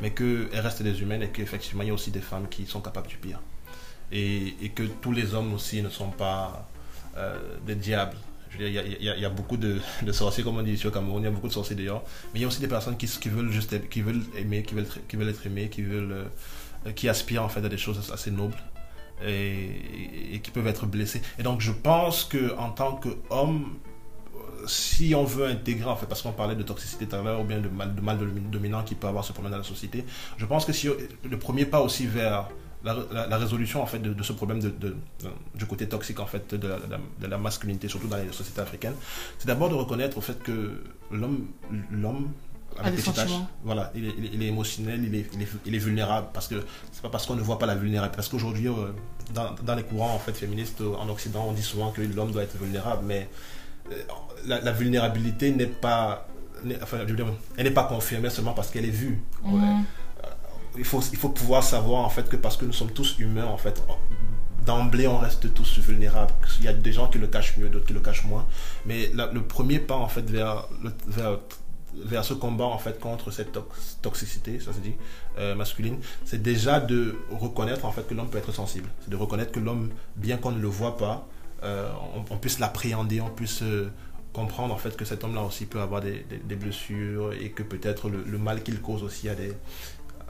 Mais 0.00 0.10
qu'elles 0.10 0.48
restent 0.60 0.82
des 0.82 1.00
humaines 1.02 1.22
et 1.22 1.30
qu'effectivement 1.30 1.82
il 1.82 1.88
y 1.88 1.90
a 1.90 1.94
aussi 1.94 2.10
des 2.10 2.20
femmes 2.20 2.48
qui 2.48 2.66
sont 2.66 2.80
capables 2.80 3.08
du 3.08 3.16
pire. 3.16 3.40
Et, 4.12 4.54
et 4.60 4.68
que 4.68 4.82
tous 4.82 5.12
les 5.12 5.34
hommes 5.34 5.54
aussi 5.54 5.82
ne 5.82 5.88
sont 5.88 6.10
pas 6.10 6.68
euh, 7.16 7.38
des 7.66 7.74
diables 7.74 8.16
il 8.58 8.68
y, 8.68 9.24
a, 9.24 9.28
beaucoup 9.30 9.56
de, 9.56 9.80
sorciers, 10.12 10.44
comme 10.44 10.58
on 10.58 10.62
dit 10.62 10.72
ici 10.72 10.86
au 10.86 10.90
Cameroun, 10.90 11.22
il 11.22 11.24
y 11.24 11.28
a 11.28 11.30
beaucoup 11.30 11.48
de 11.48 11.52
sorciers 11.52 11.76
d'ailleurs. 11.76 12.02
Mais 12.32 12.40
il 12.40 12.42
y 12.42 12.44
a 12.44 12.48
aussi 12.48 12.60
des 12.60 12.68
personnes 12.68 12.96
qui, 12.96 13.06
veulent 13.28 13.50
juste 13.50 13.88
qui 13.88 14.02
veulent 14.02 14.22
aimer, 14.36 14.62
qui 14.62 14.74
veulent, 14.74 14.86
qui 15.08 15.16
veulent 15.16 15.28
être 15.28 15.46
aimés, 15.46 15.68
qui, 15.68 15.82
veulent, 15.82 16.26
euh, 16.86 16.92
qui 16.92 17.08
aspirent 17.08 17.42
en 17.42 17.48
fait 17.48 17.64
à 17.64 17.68
des 17.68 17.78
choses 17.78 18.10
assez 18.12 18.30
nobles 18.30 18.56
et, 19.26 20.40
qui 20.42 20.50
peuvent 20.50 20.66
être 20.66 20.86
blessés. 20.86 21.22
Et 21.38 21.42
donc 21.42 21.60
je 21.60 21.72
pense 21.72 22.24
que 22.24 22.56
en 22.58 22.70
tant 22.70 22.96
qu'homme, 22.96 23.76
si 24.66 25.14
on 25.14 25.24
veut 25.24 25.46
intégrer, 25.46 25.88
en 25.88 25.96
fait, 25.96 26.06
parce 26.06 26.22
qu'on 26.22 26.32
parlait 26.32 26.56
de 26.56 26.62
toxicité 26.62 27.06
tout 27.06 27.16
à 27.16 27.22
l'heure, 27.22 27.40
ou 27.40 27.44
bien 27.44 27.60
de 27.60 27.68
mal, 27.68 28.18
de 28.18 28.26
dominant 28.50 28.82
qui 28.82 28.94
peut 28.94 29.06
avoir 29.06 29.24
ce 29.24 29.32
problème 29.32 29.52
dans 29.52 29.58
la 29.58 29.64
société, 29.64 30.04
je 30.36 30.46
pense 30.46 30.64
que 30.64 30.72
si 30.72 30.88
le 31.22 31.38
premier 31.38 31.66
pas 31.66 31.80
aussi 31.80 32.06
vers 32.06 32.48
la, 32.84 33.38
résolution 33.38 33.82
en 33.82 33.86
fait 33.86 33.98
de, 33.98 34.22
ce 34.22 34.32
problème 34.32 34.60
de, 34.60 34.96
du 35.54 35.66
côté 35.66 35.88
toxique 35.88 36.20
en 36.20 36.26
fait 36.26 36.54
de 36.54 37.26
la, 37.26 37.38
masculinité, 37.38 37.88
surtout 37.88 38.08
dans 38.08 38.16
les 38.16 38.32
sociétés 38.32 38.60
africaines, 38.60 38.94
c'est 39.38 39.46
d'abord 39.46 39.68
de 39.70 39.74
reconnaître 39.74 40.18
au 40.18 40.20
fait 40.20 40.42
que 40.42 40.82
l'homme, 41.10 41.46
l'homme 41.90 42.30
avec 42.78 42.96
des 42.96 43.02
voilà, 43.62 43.92
il 43.94 44.06
est, 44.06 44.14
il 44.32 44.42
est, 44.42 44.46
émotionnel, 44.46 45.04
il 45.04 45.14
est, 45.14 45.26
il 45.64 45.74
est, 45.74 45.78
vulnérable 45.78 46.26
parce 46.32 46.48
que 46.48 46.56
c'est 46.90 47.02
pas 47.02 47.08
parce 47.08 47.24
qu'on 47.24 47.36
ne 47.36 47.40
voit 47.40 47.58
pas 47.58 47.66
la 47.66 47.76
vulnérabilité. 47.76 48.16
Parce 48.16 48.28
qu'aujourd'hui, 48.28 48.66
euh, 48.66 48.90
dans, 49.32 49.54
dans, 49.62 49.76
les 49.76 49.84
courants 49.84 50.12
en 50.12 50.18
fait 50.18 50.32
féministes 50.32 50.80
euh, 50.80 50.96
en 50.96 51.08
Occident, 51.08 51.46
on 51.48 51.52
dit 51.52 51.62
souvent 51.62 51.92
que 51.92 52.02
l'homme 52.02 52.32
doit 52.32 52.42
être 52.42 52.56
vulnérable, 52.56 53.04
mais 53.06 53.28
euh, 53.92 54.02
la, 54.46 54.72
vulnérabilité 54.72 55.52
n'est 55.52 55.68
pas, 55.68 56.26
enfin, 56.82 56.98
je 57.04 57.10
veux 57.10 57.16
dire, 57.16 57.32
elle 57.56 57.64
n'est 57.64 57.70
pas 57.70 57.84
confirmée 57.84 58.30
seulement 58.30 58.54
parce 58.54 58.70
qu'elle 58.70 58.86
est 58.86 58.90
vue. 58.90 59.22
Mhm 59.44 59.84
il 60.76 60.84
faut, 60.84 61.00
il 61.12 61.18
faut 61.18 61.28
pouvoir 61.28 61.62
savoir 61.62 62.04
en 62.04 62.10
fait 62.10 62.28
que 62.28 62.36
parce 62.36 62.56
que 62.56 62.64
nous 62.64 62.72
sommes 62.72 62.90
tous 62.92 63.18
humains 63.18 63.46
en 63.46 63.56
fait, 63.58 63.82
d'emblée 64.64 65.06
on 65.06 65.18
reste 65.18 65.52
tous 65.54 65.78
vulnérables. 65.78 66.32
Il 66.58 66.64
y 66.64 66.68
a 66.68 66.72
des 66.72 66.92
gens 66.92 67.08
qui 67.08 67.18
le 67.18 67.26
cachent 67.26 67.56
mieux, 67.56 67.68
d'autres 67.68 67.86
qui 67.86 67.92
le 67.92 68.00
cachent 68.00 68.24
moins. 68.24 68.46
Mais 68.86 69.10
le 69.14 69.42
premier 69.42 69.78
pas 69.78 69.96
en 69.96 70.08
fait 70.08 70.28
vers, 70.28 70.68
vers, 71.06 71.38
vers 71.96 72.24
ce 72.24 72.34
combat 72.34 72.64
en 72.64 72.78
fait 72.78 72.98
contre 72.98 73.30
cette 73.30 73.58
toxicité, 74.02 74.60
ça 74.60 74.72
se 74.72 74.78
dit, 74.78 74.94
euh, 75.38 75.54
masculine, 75.54 75.98
c'est 76.24 76.42
déjà 76.42 76.80
de 76.80 77.16
reconnaître 77.30 77.84
en 77.84 77.92
fait 77.92 78.06
que 78.06 78.14
l'homme 78.14 78.30
peut 78.30 78.38
être 78.38 78.52
sensible. 78.52 78.88
C'est 79.02 79.10
de 79.10 79.16
reconnaître 79.16 79.52
que 79.52 79.60
l'homme, 79.60 79.90
bien 80.16 80.36
qu'on 80.36 80.52
ne 80.52 80.60
le 80.60 80.68
voit 80.68 80.96
pas, 80.96 81.26
euh, 81.62 81.90
on, 82.30 82.36
puisse 82.36 82.58
l'appréhender, 82.58 83.20
on 83.20 83.30
puisse 83.30 83.62
euh, 83.62 83.90
comprendre 84.32 84.74
en 84.74 84.76
fait 84.76 84.96
que 84.96 85.04
cet 85.04 85.24
homme-là 85.24 85.42
aussi 85.42 85.64
peut 85.66 85.80
avoir 85.80 86.02
des, 86.02 86.24
blessures 86.56 87.32
et 87.32 87.50
que 87.50 87.62
peut-être 87.62 88.10
le, 88.10 88.22
le, 88.22 88.38
mal 88.38 88.62
qu'il 88.62 88.80
cause 88.82 89.02
aussi 89.02 89.28
a 89.28 89.34
des, 89.34 89.52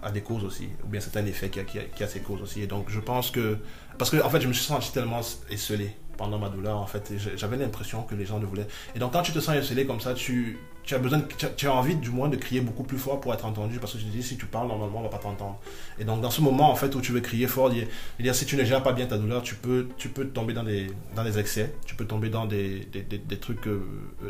a 0.04 0.10
des 0.10 0.20
causes 0.20 0.44
aussi, 0.44 0.68
ou 0.84 0.86
bien 0.86 1.00
c'est 1.00 1.16
un 1.16 1.26
effet 1.26 1.48
qui 1.48 1.60
a, 1.60 1.64
qui, 1.64 2.04
a, 2.04 2.06
ses 2.06 2.20
causes 2.20 2.42
aussi. 2.42 2.62
Et 2.62 2.66
donc 2.66 2.90
je 2.90 3.00
pense 3.00 3.30
que, 3.30 3.58
parce 3.98 4.10
que 4.10 4.22
en 4.22 4.30
fait 4.30 4.40
je 4.40 4.48
me 4.48 4.52
suis 4.52 4.64
senti 4.64 4.92
tellement 4.92 5.20
esselé 5.50 5.96
pendant 6.16 6.38
ma 6.38 6.48
douleur, 6.48 6.76
en 6.76 6.86
fait, 6.86 7.12
j'avais 7.36 7.56
l'impression 7.56 8.02
que 8.02 8.14
les 8.14 8.24
gens 8.24 8.38
ne 8.38 8.46
voulaient. 8.46 8.68
Et 8.94 8.98
donc 8.98 9.12
quand 9.12 9.22
tu 9.22 9.32
te 9.32 9.40
sens 9.40 9.56
esselé 9.56 9.86
comme 9.86 10.00
ça, 10.00 10.14
tu, 10.14 10.58
tu 10.84 10.94
as 10.94 10.98
besoin, 10.98 11.22
tu, 11.56 11.66
as, 11.66 11.72
envie 11.72 11.96
du 11.96 12.10
moins 12.10 12.28
de 12.28 12.36
crier 12.36 12.60
beaucoup 12.60 12.82
plus 12.82 12.98
fort 12.98 13.20
pour 13.20 13.32
être 13.32 13.46
entendu, 13.46 13.78
parce 13.78 13.94
que 13.94 13.98
je 13.98 14.04
te 14.04 14.10
dis, 14.10 14.22
si 14.22 14.36
tu 14.36 14.44
parles 14.44 14.68
normalement, 14.68 14.98
on 14.98 15.02
va 15.02 15.08
pas 15.08 15.18
t'entendre. 15.18 15.58
Et 15.98 16.04
donc 16.04 16.20
dans 16.20 16.30
ce 16.30 16.42
moment, 16.42 16.70
en 16.70 16.74
fait, 16.74 16.94
où 16.94 17.00
tu 17.00 17.12
veux 17.12 17.20
crier 17.20 17.46
fort, 17.46 17.70
dire, 17.70 17.86
dire 18.20 18.34
si 18.34 18.44
tu 18.44 18.56
ne 18.56 18.64
gères 18.64 18.82
pas 18.82 18.92
bien 18.92 19.06
ta 19.06 19.16
douleur, 19.16 19.42
tu 19.42 19.54
peux, 19.54 19.88
tu 19.96 20.10
peux 20.10 20.26
tomber 20.26 20.52
dans 20.52 20.62
des, 20.62 20.90
dans 21.16 21.24
des 21.24 21.38
excès, 21.38 21.74
tu 21.86 21.94
peux 21.94 22.04
tomber 22.04 22.28
dans 22.28 22.44
des, 22.44 22.86
des, 22.92 23.02
des, 23.02 23.36
trucs 23.38 23.66
euh, 23.66 23.80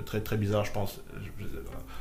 très, 0.06 0.20
très 0.20 0.36
bizarres, 0.36 0.64
je 0.64 0.72
pense. 0.72 1.00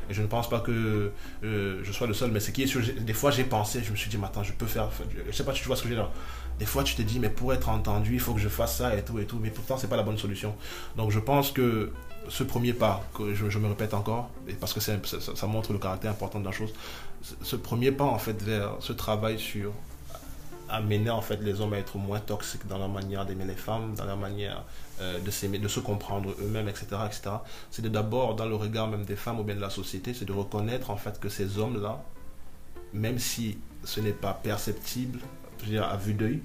Et 0.10 0.14
je 0.14 0.22
ne 0.22 0.28
pense 0.28 0.50
pas 0.50 0.60
que 0.60 1.12
euh, 1.44 1.80
je 1.84 1.92
sois 1.92 2.06
le 2.06 2.14
seul, 2.14 2.30
mais 2.30 2.40
c'est 2.40 2.52
qui 2.52 2.64
est 2.64 2.68
sûr, 2.68 2.82
des 3.00 3.14
fois 3.14 3.32
j'ai 3.32 3.46
pensé, 3.46 3.82
je 3.84 3.92
me 3.92 3.96
suis 3.96 4.10
dit, 4.10 4.18
attends, 4.24 4.44
je 4.44 4.54
peux 4.54 4.68
faire, 4.68 4.90
je 5.26 5.36
sais 5.36 5.44
pas 5.44 5.56
si 5.56 5.62
tu 5.62 5.68
vois 5.68 5.76
ce 5.76 5.84
que 5.84 5.88
veux 5.88 5.96
dire. 5.96 6.12
Des 6.60 6.66
fois 6.66 6.84
tu 6.84 6.96
te 6.96 7.02
dis, 7.02 7.20
mais 7.20 7.30
pour 7.30 7.54
être 7.54 7.70
entendu, 7.70 8.14
il 8.14 8.20
faut 8.20 8.34
que 8.34 8.40
je 8.40 8.50
fasse 8.50 8.78
ça 8.78 8.96
et 8.96 9.04
tout 9.04 9.20
et 9.20 9.26
tout, 9.26 9.40
mais 9.42 9.50
pourtant 9.50 9.78
c'est 9.78 9.88
pas 9.88 9.98
la 9.98 10.04
bonne 10.04 10.18
solution. 10.18 10.56
Donc 10.96 11.12
je 11.12 11.20
pense 11.20 11.52
que 11.52 11.92
ce 12.30 12.44
premier 12.44 12.74
pas, 12.74 13.04
que 13.14 13.34
je, 13.34 13.60
me 13.60 13.68
répète 13.68 13.94
encore, 13.94 14.30
parce 14.60 14.74
que 14.74 14.80
ça, 14.80 15.48
montre 15.48 15.74
le 15.74 15.80
caractère 15.80 16.12
important 16.12 16.40
de 16.40 16.46
la 16.46 16.52
chose, 16.52 16.74
ce 17.42 17.56
premier 17.56 17.92
pas 17.92 18.06
en 18.06 18.18
fait 18.18 18.42
vers 18.42 18.76
ce 18.80 18.94
travail 18.94 19.40
sur 19.40 19.74
amener 20.70 21.10
en 21.10 21.22
fait 21.22 21.42
les 21.42 21.62
hommes 21.62 21.74
à 21.74 21.78
être 21.78 21.98
moins 21.98 22.20
toxiques 22.20 22.66
dans 22.68 22.78
leur 22.78 22.90
manière 22.90 23.26
d'aimer 23.26 23.46
les 23.46 23.56
femmes, 23.56 23.94
dans 23.96 24.06
leur 24.06 24.18
manière 24.18 24.64
euh, 25.02 25.20
de 25.20 25.30
s'aimer, 25.30 25.60
de 25.60 25.68
se 25.68 25.80
comprendre 25.80 26.34
eux-mêmes, 26.42 26.68
etc., 26.68 26.88
etc. 27.06 27.36
C'est 27.70 27.88
d'abord 27.92 28.36
dans 28.36 28.46
le 28.46 28.56
regard 28.56 28.88
même 28.88 29.06
des 29.06 29.16
femmes 29.16 29.40
ou 29.40 29.44
bien 29.44 29.56
de 29.56 29.62
la 29.62 29.70
société, 29.70 30.14
c'est 30.14 30.26
de 30.26 30.34
reconnaître 30.34 30.90
en 30.90 30.98
fait 30.98 31.20
que 31.20 31.30
ces 31.30 31.60
hommes-là, 31.60 32.04
même 32.94 33.20
si 33.20 33.60
ce 33.84 34.00
n'est 34.00 34.14
pas 34.14 34.34
perceptible, 34.34 35.20
je 35.64 35.70
veux 35.70 35.76
dire, 35.76 35.88
à 35.88 35.98
vue 35.98 36.14
d'œil, 36.14 36.42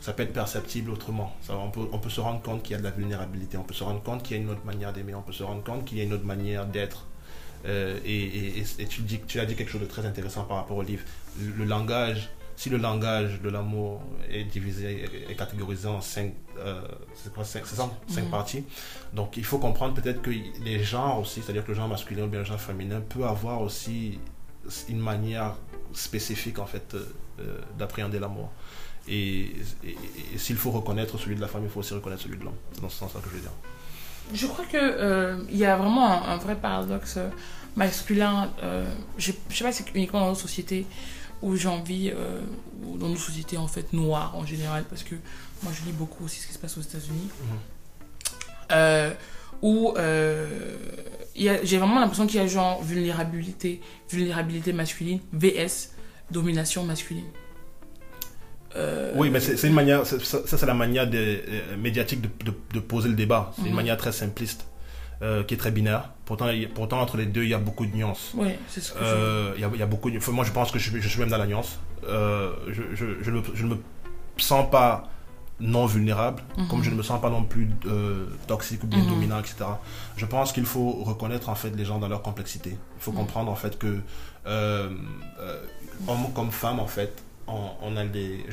ça 0.00 0.12
peut 0.12 0.22
être 0.22 0.32
perceptible 0.32 0.90
autrement. 0.90 1.34
Ça, 1.40 1.56
on, 1.56 1.70
peut, 1.70 1.88
on 1.90 1.98
peut 1.98 2.10
se 2.10 2.20
rendre 2.20 2.42
compte 2.42 2.62
qu'il 2.62 2.72
y 2.72 2.74
a 2.74 2.78
de 2.78 2.84
la 2.84 2.90
vulnérabilité, 2.90 3.56
on 3.56 3.62
peut 3.62 3.74
se 3.74 3.84
rendre 3.84 4.02
compte 4.02 4.22
qu'il 4.22 4.36
y 4.36 4.40
a 4.40 4.42
une 4.42 4.50
autre 4.50 4.64
manière 4.64 4.92
d'aimer, 4.92 5.14
on 5.14 5.22
peut 5.22 5.32
se 5.32 5.42
rendre 5.42 5.62
compte 5.62 5.86
qu'il 5.86 5.96
y 5.98 6.00
a 6.02 6.04
une 6.04 6.12
autre 6.12 6.26
manière 6.26 6.66
d'être. 6.66 7.06
Euh, 7.66 7.98
et, 8.04 8.58
et, 8.58 8.86
tu, 8.86 9.00
dis, 9.00 9.20
tu 9.26 9.40
as 9.40 9.46
dit 9.46 9.56
quelque 9.56 9.70
chose 9.70 9.80
de 9.80 9.86
très 9.86 10.04
intéressant 10.04 10.44
par 10.44 10.58
rapport 10.58 10.76
au 10.76 10.82
livre. 10.82 11.02
Le, 11.40 11.64
langage, 11.64 12.28
si 12.56 12.68
le 12.68 12.76
langage 12.76 13.40
de 13.40 13.48
l'amour 13.48 14.02
est 14.30 14.44
divisé, 14.44 15.06
est 15.28 15.34
catégorisé 15.36 15.88
en 15.88 16.02
cinq, 16.02 16.34
euh, 16.58 16.82
cinq, 17.42 17.66
ça, 17.66 17.88
cinq 18.06 18.24
mhm. 18.24 18.30
parties, 18.30 18.64
donc 19.14 19.38
il 19.38 19.44
faut 19.44 19.58
comprendre 19.58 19.94
peut-être 19.94 20.20
que 20.20 20.30
les 20.62 20.84
genres 20.84 21.20
aussi, 21.20 21.40
c'est-à-dire 21.40 21.64
que 21.64 21.70
le 21.70 21.76
genre 21.76 21.88
masculin 21.88 22.24
ou 22.24 22.28
bien 22.28 22.40
le 22.40 22.44
genre 22.44 22.60
féminin 22.60 23.00
peut 23.00 23.24
avoir 23.24 23.62
aussi 23.62 24.20
une 24.90 25.00
manière 25.00 25.56
spécifique 25.94 26.58
en 26.58 26.66
fait 26.66 26.94
euh, 27.40 27.58
d'appréhender 27.78 28.18
l'amour. 28.18 28.50
Et, 29.08 29.54
s'il 30.36 30.56
faut 30.56 30.70
reconnaître 30.70 31.18
celui 31.18 31.36
de 31.36 31.40
la 31.40 31.48
femme, 31.48 31.62
il 31.64 31.70
faut 31.70 31.80
aussi 31.80 31.94
reconnaître 31.94 32.22
celui 32.22 32.38
de 32.38 32.44
l'homme. 32.44 32.56
C'est 32.72 32.80
dans 32.80 32.88
ce 32.88 32.98
sens-là 32.98 33.20
que 33.20 33.28
je 33.28 33.34
veux 33.34 33.40
dire. 33.40 33.52
Je 34.32 34.46
crois 34.46 34.64
qu'il 34.64 34.78
euh, 34.80 35.38
y 35.50 35.64
a 35.64 35.76
vraiment 35.76 36.26
un, 36.26 36.36
vrai 36.38 36.56
paradoxe 36.56 37.16
euh, 37.18 37.28
masculin. 37.76 38.50
Euh, 38.62 38.86
je 39.18 39.32
ne 39.32 39.54
sais 39.54 39.64
pas 39.64 39.72
si 39.72 39.82
c'est 39.82 39.94
uniquement 39.94 40.20
dans 40.20 40.30
nos 40.30 40.34
sociétés 40.34 40.86
où 41.42 41.56
j'ai 41.56 41.68
envie, 41.68 42.10
ou 42.82 42.96
dans 42.96 43.08
nos 43.08 43.16
sociétés 43.16 43.58
en 43.58 43.66
fait 43.66 43.92
noires 43.92 44.34
en 44.34 44.46
général, 44.46 44.84
parce 44.88 45.02
que 45.02 45.14
moi 45.62 45.72
je 45.78 45.84
lis 45.84 45.92
beaucoup 45.92 46.24
aussi 46.24 46.40
ce 46.40 46.46
qui 46.46 46.54
se 46.54 46.58
passe 46.58 46.78
aux 46.78 46.80
États-Unis. 46.80 47.28
Mhm. 48.70 49.14
où 49.60 49.92
j'ai 51.34 51.76
vraiment 51.76 52.00
l'impression 52.00 52.26
qu'il 52.26 52.40
y 52.40 52.42
a 52.42 52.46
genre 52.46 52.82
vulnérabilité, 52.82 53.82
vulnérabilité 54.08 54.72
masculine, 54.72 55.20
VS, 55.34 55.93
domination 56.30 56.84
masculine. 56.84 57.30
Euh, 58.76 59.12
oui, 59.14 59.30
mais 59.30 59.40
c'est 59.40 59.68
une 59.68 59.74
manière, 59.74 60.04
ça, 60.04 60.18
c'est 60.44 60.66
la 60.66 60.74
manière 60.74 61.08
euh, 61.12 61.76
médiatique 61.76 62.20
de, 62.20 62.52
de, 62.72 62.80
poser 62.80 63.08
le 63.08 63.14
débat. 63.14 63.52
C'est 63.54 63.62
une 63.62 63.68
mhm. 63.68 63.76
manière 63.76 63.96
très 63.96 64.12
simpliste, 64.12 64.66
euh, 65.22 65.44
qui 65.44 65.54
est 65.54 65.56
très 65.56 65.70
binaire. 65.70 66.10
Pourtant, 66.24 66.46
pourtant, 66.74 67.00
entre 67.00 67.16
les 67.16 67.26
deux, 67.26 67.44
il 67.44 67.50
y 67.50 67.54
a 67.54 67.58
beaucoup 67.58 67.86
de 67.86 67.94
nuances. 67.94 68.32
Oui, 68.34 68.48
c'est 68.68 68.80
ce 68.80 68.92
que 68.92 69.54
il, 69.56 69.60
y 69.60 69.64
a, 69.64 69.70
il 69.72 69.78
y 69.78 69.82
a 69.82 69.86
beaucoup 69.86 70.10
de, 70.10 70.18
Moi, 70.30 70.44
je 70.44 70.52
pense 70.52 70.72
que 70.72 70.78
je, 70.78 70.98
je, 70.98 71.08
suis 71.08 71.20
même 71.20 71.28
dans 71.28 71.38
la 71.38 71.46
nuance. 71.46 71.78
je, 72.02 72.82
je, 72.94 73.04
je, 73.22 73.30
ne, 73.30 73.40
je, 73.54 73.64
ne 73.64 73.74
me 73.74 73.76
sens 74.38 74.68
pas 74.68 75.08
non 75.60 75.86
vulnérable, 75.86 76.42
mhm. 76.58 76.66
comme 76.66 76.82
je 76.82 76.90
ne 76.90 76.96
me 76.96 77.02
sens 77.02 77.20
pas 77.20 77.30
non 77.30 77.44
plus 77.44 77.70
toxique 78.48 78.82
ou 78.82 78.88
bien 78.88 79.04
mhm. 79.04 79.08
dominant, 79.08 79.38
etc. 79.38 79.66
Je 80.16 80.26
pense 80.26 80.52
qu'il 80.52 80.66
faut 80.66 80.90
reconnaître 80.90 81.48
en 81.48 81.54
fait 81.54 81.70
les 81.70 81.84
gens 81.84 82.00
dans 82.00 82.08
leur 82.08 82.22
complexité. 82.22 82.70
Il 82.70 83.02
faut 83.02 83.12
comprendre 83.12 83.52
en 83.52 83.56
fait 83.56 83.78
que 83.78 84.00
homme 86.08 86.32
comme 86.34 86.50
femme 86.50 86.80
en 86.80 86.86
fait, 86.86 87.22
on, 87.46 87.96
a 87.96 88.04
des. 88.04 88.44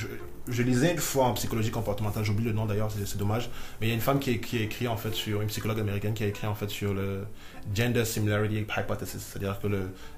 Je, 0.47 0.63
lisais 0.63 0.91
une 0.91 0.97
fois 0.97 1.25
en 1.25 1.33
psychologie 1.33 1.71
comportementale, 1.71 2.23
j'oublie 2.23 2.43
le 2.43 2.51
nom 2.51 2.65
d'ailleurs, 2.65 2.91
c'est 2.91 3.17
dommage, 3.17 3.49
mais 3.79 3.87
il 3.87 3.89
y 3.89 3.91
a 3.93 3.95
une 3.95 4.01
femme 4.01 4.19
qui, 4.19 4.39
qui 4.39 4.57
a 4.57 4.61
écrit 4.61 4.87
en 4.87 4.97
fait 4.97 5.13
sur, 5.13 5.41
une 5.41 5.47
psychologue 5.47 5.79
américaine 5.79 6.13
qui 6.13 6.23
a 6.23 6.27
écrit 6.27 6.47
en 6.47 6.55
fait 6.55 6.69
sur 6.69 6.93
le 6.93 7.25
Gender 7.73 8.03
Similarity 8.05 8.65
Hypothesis, 8.77 9.21
c'est-à-dire 9.21 9.59
que 9.61 9.67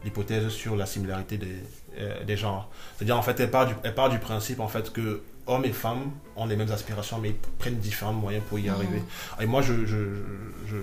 l'hypothèse 0.03 0.49
sur 0.49 0.75
la 0.75 0.85
similarité 0.85 1.37
des, 1.37 1.57
euh, 1.99 2.23
des 2.23 2.37
genres. 2.37 2.69
C'est-à-dire 2.97 3.17
en 3.17 3.21
fait, 3.21 3.39
elle 3.39 3.51
part, 3.51 3.67
du, 3.67 3.75
elle 3.83 3.93
part 3.93 4.09
du 4.09 4.19
principe 4.19 4.59
en 4.59 4.67
fait 4.67 4.91
que 4.91 5.21
hommes 5.45 5.65
et 5.65 5.73
femmes 5.73 6.11
ont 6.35 6.45
les 6.45 6.55
mêmes 6.55 6.71
aspirations, 6.71 7.19
mais 7.19 7.29
ils 7.29 7.35
prennent 7.59 7.79
différents 7.79 8.13
moyens 8.13 8.43
pour 8.47 8.59
y 8.59 8.69
arriver. 8.69 9.03
Et 9.39 9.45
moi, 9.45 9.61
je, 9.61 9.85
je, 9.85 9.97
je 10.67 10.77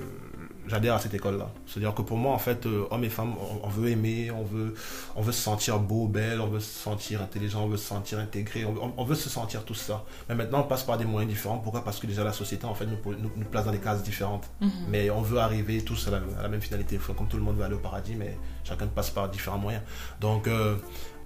j'adhère 0.71 0.95
à 0.95 0.99
cette 1.01 1.15
école-là. 1.15 1.51
C'est-à-dire 1.67 1.95
que 1.95 2.03
pour 2.03 2.17
moi, 2.17 2.33
en 2.33 2.39
fait, 2.39 2.65
euh, 2.67 2.87
hommes 2.91 3.05
et 3.05 3.09
femmes, 3.09 3.35
on, 3.63 3.69
veut 3.69 3.91
aimer, 3.91 4.31
on 4.31 4.45
veut, 4.45 4.75
on 5.17 5.23
veut 5.23 5.33
se 5.33 5.43
sentir 5.43 5.79
beau, 5.81 6.07
belle, 6.07 6.41
on 6.41 6.47
veut 6.47 6.61
se 6.61 6.83
sentir 6.83 7.21
intelligent, 7.21 7.65
on 7.65 7.69
veut 7.69 7.77
se 7.77 7.87
sentir 7.87 8.19
intégré, 8.19 8.65
on, 8.65 9.05
veut 9.05 9.15
se 9.17 9.29
sentir 9.29 9.65
tout 9.65 9.75
ça. 9.75 10.05
Mais 10.29 10.35
maintenant, 10.35 10.61
on 10.61 10.69
passe 10.69 10.85
par 10.85 10.97
des 10.97 11.05
moyens 11.05 11.31
différents. 11.33 11.59
Pourquoi? 11.59 11.85
Parce 11.85 11.99
que 11.99 12.07
déjà 12.07 12.25
la 12.25 12.33
société, 12.33 12.65
en 12.65 12.75
fait, 12.75 12.87
nous, 12.87 12.97
nous, 13.19 13.45
place 13.51 13.65
dans 13.65 13.73
des 13.73 13.79
cases 13.79 14.03
différentes. 14.03 14.49
Mhm. 14.61 14.71
Mais 14.89 15.11
on 15.11 15.23
veut 15.23 15.39
arriver 15.39 15.83
tous 15.83 16.09
à 16.09 16.13
la, 16.13 16.49
même 16.49 16.63
finalité. 16.63 16.99
Comme 17.17 17.27
tout 17.27 17.37
le 17.37 17.43
monde 17.43 17.57
veut 17.57 17.65
aller 17.65 17.75
au 17.75 17.79
paradis, 17.79 18.15
mais 18.15 18.39
chacun 18.65 18.87
passe 18.87 19.11
par 19.11 19.29
différents 19.29 19.59
moyens. 19.59 19.83
Donc, 20.21 20.47
euh, 20.47 20.77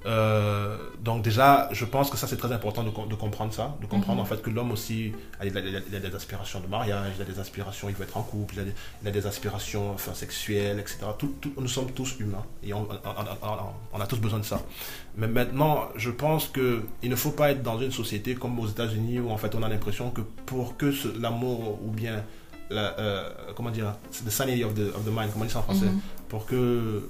euh, 0.07 0.76
donc 1.00 1.22
déjà, 1.22 1.68
je 1.72 1.84
pense 1.84 2.11
que 2.11 2.16
ça 2.16 2.26
c'est 2.26 2.36
très 2.36 2.52
important 2.52 2.82
de, 2.82 2.90
de, 2.90 3.14
comprendre 3.14 3.55
ça, 3.55 3.74
de 3.80 3.86
comprendre 3.86 4.18
mhm. 4.18 4.20
en 4.20 4.24
fait 4.26 4.42
que 4.42 4.50
l'homme 4.50 4.70
aussi 4.70 5.12
a, 5.40 5.46
il 5.46 5.57
a, 5.57 6.00
des 6.00 6.14
aspirations 6.14 6.61
de 6.61 6.66
mariage, 6.66 7.12
il 7.16 7.22
a 7.22 7.24
des 7.24 7.38
aspirations, 7.40 7.88
il 7.88 7.94
veut 7.94 8.05
être 8.05 8.16
en 8.16 8.22
couple, 8.22 8.55
il 9.02 9.09
a 9.09 9.11
des, 9.11 9.26
aspirations 9.26 9.92
enfin, 9.92 10.12
sexuelles, 10.12 10.78
etc. 10.78 10.98
Tout, 11.18 11.34
nous 11.59 11.68
sommes 11.68 11.90
tous 11.92 12.16
humains 12.20 12.44
et 12.62 12.74
on, 12.74 12.86
on, 13.92 14.00
a 14.00 14.07
tous 14.07 14.18
besoin 14.18 14.40
de 14.40 14.44
ça. 14.44 14.61
Mais 15.16 15.26
maintenant, 15.28 15.88
je 15.96 16.11
pense 16.11 16.48
que 16.48 16.82
il 17.02 17.09
ne 17.09 17.16
faut 17.16 17.30
pas 17.30 17.50
être 17.52 17.62
dans 17.62 17.78
une 17.80 17.92
société 17.92 18.34
comme 18.34 18.59
aux 18.59 18.68
États-Unis 18.68 19.20
où 19.20 19.30
en 19.30 19.38
fait 19.38 19.55
on 19.55 19.62
a 19.62 19.68
l'impression 19.68 20.11
que 20.11 20.20
pour 20.44 20.76
que 20.76 20.92
l'amour 21.18 21.78
ou 21.82 21.90
bien 21.90 22.24
la, 22.70 22.98
euh, 22.98 23.30
comment 23.57 23.70
dire, 23.70 23.94
the 24.24 24.30
sanity 24.30 24.64
of 24.64 24.74
the, 24.74 24.94
of 24.94 25.05
the 25.05 25.11
mind, 25.11 25.30
comment 25.32 25.44
on 25.44 25.46
dit 25.46 25.52
ça 25.52 25.61
en 25.61 25.62
français, 25.62 25.86
mhm. 25.86 26.00
pour 26.28 26.46
que 26.46 27.09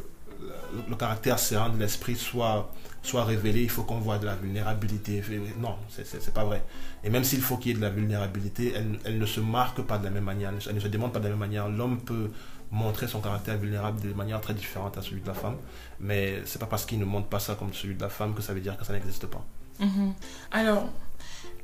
le 0.89 0.97
caractère 0.97 1.39
serein 1.39 1.71
de 1.71 1.79
l'esprit 1.79 2.17
soit, 2.17 2.73
soit 3.03 3.25
révélé, 3.25 3.63
il 3.63 3.71
faut 3.71 3.85
qu'on 3.85 3.99
voit 3.99 4.19
de 4.19 4.27
la 4.27 4.35
vulnérabilité. 4.35 5.23
Non, 5.59 5.77
c'est 5.89 6.35
pas 6.35 6.45
vrai. 6.45 6.63
Et 7.03 7.11
même 7.11 7.25
s'il 7.25 7.41
faut 7.41 7.57
qu'il 7.57 7.73
y 7.73 7.75
ait 7.75 7.77
de 7.77 7.83
la 7.83 7.91
vulnérabilité, 7.91 8.73
elle, 8.75 8.99
elle, 9.05 9.19
ne 9.19 9.27
se 9.27 9.41
marque 9.41 9.83
pas 9.83 9.99
de 9.99 10.05
la 10.05 10.11
même 10.11 10.25
manière, 10.25 10.53
elle 10.69 10.75
ne 10.75 10.81
se 10.81 10.89
demande 10.89 11.13
pas 11.13 11.19
de 11.19 11.25
la 11.25 11.31
même 11.31 11.39
manière. 11.39 11.69
L'homme 11.69 12.01
peut 12.01 12.31
montrer 12.75 13.07
son 13.07 13.21
caractère 13.21 13.57
vulnérable 13.57 14.01
de 14.01 14.13
manière 14.13 14.41
très 14.41 14.55
différente 14.55 14.99
à 14.99 15.03
celui 15.03 15.21
de 15.21 15.27
la 15.27 15.35
femme, 15.35 15.57
mais 16.01 16.43
c'est 16.45 16.59
pas 16.59 16.67
parce 16.67 16.85
qu'il 16.85 16.99
ne 16.99 17.05
montre 17.05 17.29
pas 17.29 17.39
ça 17.39 17.55
comme 17.55 17.73
celui 17.73 17.95
de 17.95 18.03
la 18.03 18.09
femme 18.09 18.35
que 18.35 18.43
ça 18.43 18.53
veut 18.53 18.61
dire 18.61 18.77
que 18.77 18.85
ça 18.85 18.93
n'existe 18.93 19.27
pas. 19.27 19.45
Mhm. 19.79 20.13
Alors, 20.51 20.89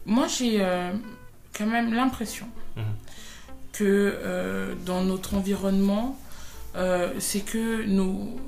moi 0.06 0.26
j'ai 0.28 0.62
euh, 0.62 0.92
quand 1.56 1.66
même 1.66 1.92
l'impression 1.92 2.46
mhm. 2.76 2.84
que 3.72 3.84
euh, 3.84 4.74
dans 4.86 5.02
notre 5.02 5.34
environnement, 5.34 6.16
euh, 6.76 7.12
c'est 7.18 7.40
que 7.40 7.84
nous, 7.84 8.38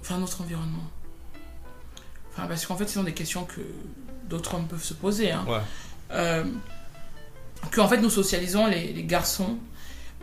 enfin 0.00 0.18
notre 0.18 0.40
environnement. 0.40 0.84
Enfin, 2.32 2.46
parce 2.46 2.64
qu'en 2.64 2.76
fait, 2.76 2.86
ce 2.86 2.94
sont 2.94 3.02
des 3.02 3.12
questions 3.12 3.44
que 3.44 3.60
d'autres 4.28 4.54
hommes 4.54 4.66
peuvent 4.66 4.82
se 4.82 4.94
poser. 4.94 5.32
Hein. 5.32 5.46
Euh, 6.12 6.44
qu'en 7.72 7.88
fait, 7.88 7.98
nous 7.98 8.10
socialisons 8.10 8.66
les, 8.66 9.04
garçons 9.04 9.58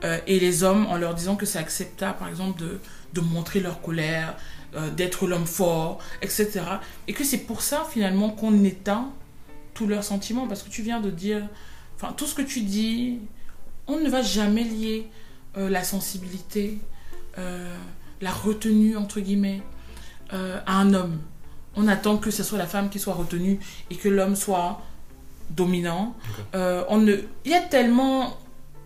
euh, 0.04 0.20
et 0.26 0.40
les 0.40 0.64
hommes 0.64 0.88
en 0.88 0.98
leur 0.98 1.14
disant 1.14 1.36
que 1.36 1.46
c'est 1.46 1.60
acceptable, 1.60 2.18
par 2.18 2.30
exemple, 2.30 2.60
de, 2.60 2.80
de 3.14 3.22
montrer 3.22 3.60
leur 3.60 3.82
colère, 3.82 4.36
d'être 4.96 5.26
l'homme 5.26 5.48
fort, 5.48 5.98
etc. 6.22 6.62
Et 7.08 7.14
que 7.14 7.24
c'est 7.24 7.40
pour 7.40 7.62
ça, 7.62 7.88
finalement, 7.92 8.30
qu'on 8.30 8.64
éteint 8.64 9.12
tous 9.74 9.88
leurs 9.88 10.04
sentiments. 10.04 10.48
Parce 10.48 10.62
que 10.62 10.70
tu 10.70 10.84
viens 10.84 11.02
de 11.02 11.10
dire, 11.10 11.42
enfin, 11.96 12.14
tout 12.14 12.28
ce 12.28 12.36
que 12.36 12.44
tu 12.44 12.62
dis, 12.62 13.20
on 13.88 14.00
ne 14.00 14.10
va 14.10 14.22
jamais 14.22 14.64
lier 14.64 15.08
la 15.56 15.84
sensibilité, 15.84 16.78
la 18.22 18.32
retenue, 18.32 18.98
entre 18.98 19.20
guillemets, 19.20 19.62
euh, 20.34 20.60
à 20.66 20.78
un 20.78 20.94
homme. 20.94 21.20
On 21.76 21.88
attend 21.88 22.18
que 22.18 22.32
ce 22.32 22.44
soit 22.44 22.58
la 22.58 22.68
femme 22.68 22.90
qui 22.90 23.00
soit 23.00 23.14
retenue 23.14 23.60
et 23.90 23.96
que 23.96 24.10
l'homme 24.10 24.36
soit 24.36 24.82
dominant. 25.50 26.16
Euh, 26.56 26.84
on 26.90 26.98
ne, 26.98 27.16
il 27.46 27.52
y 27.52 27.56
a 27.56 27.62
tellement, 27.62 28.38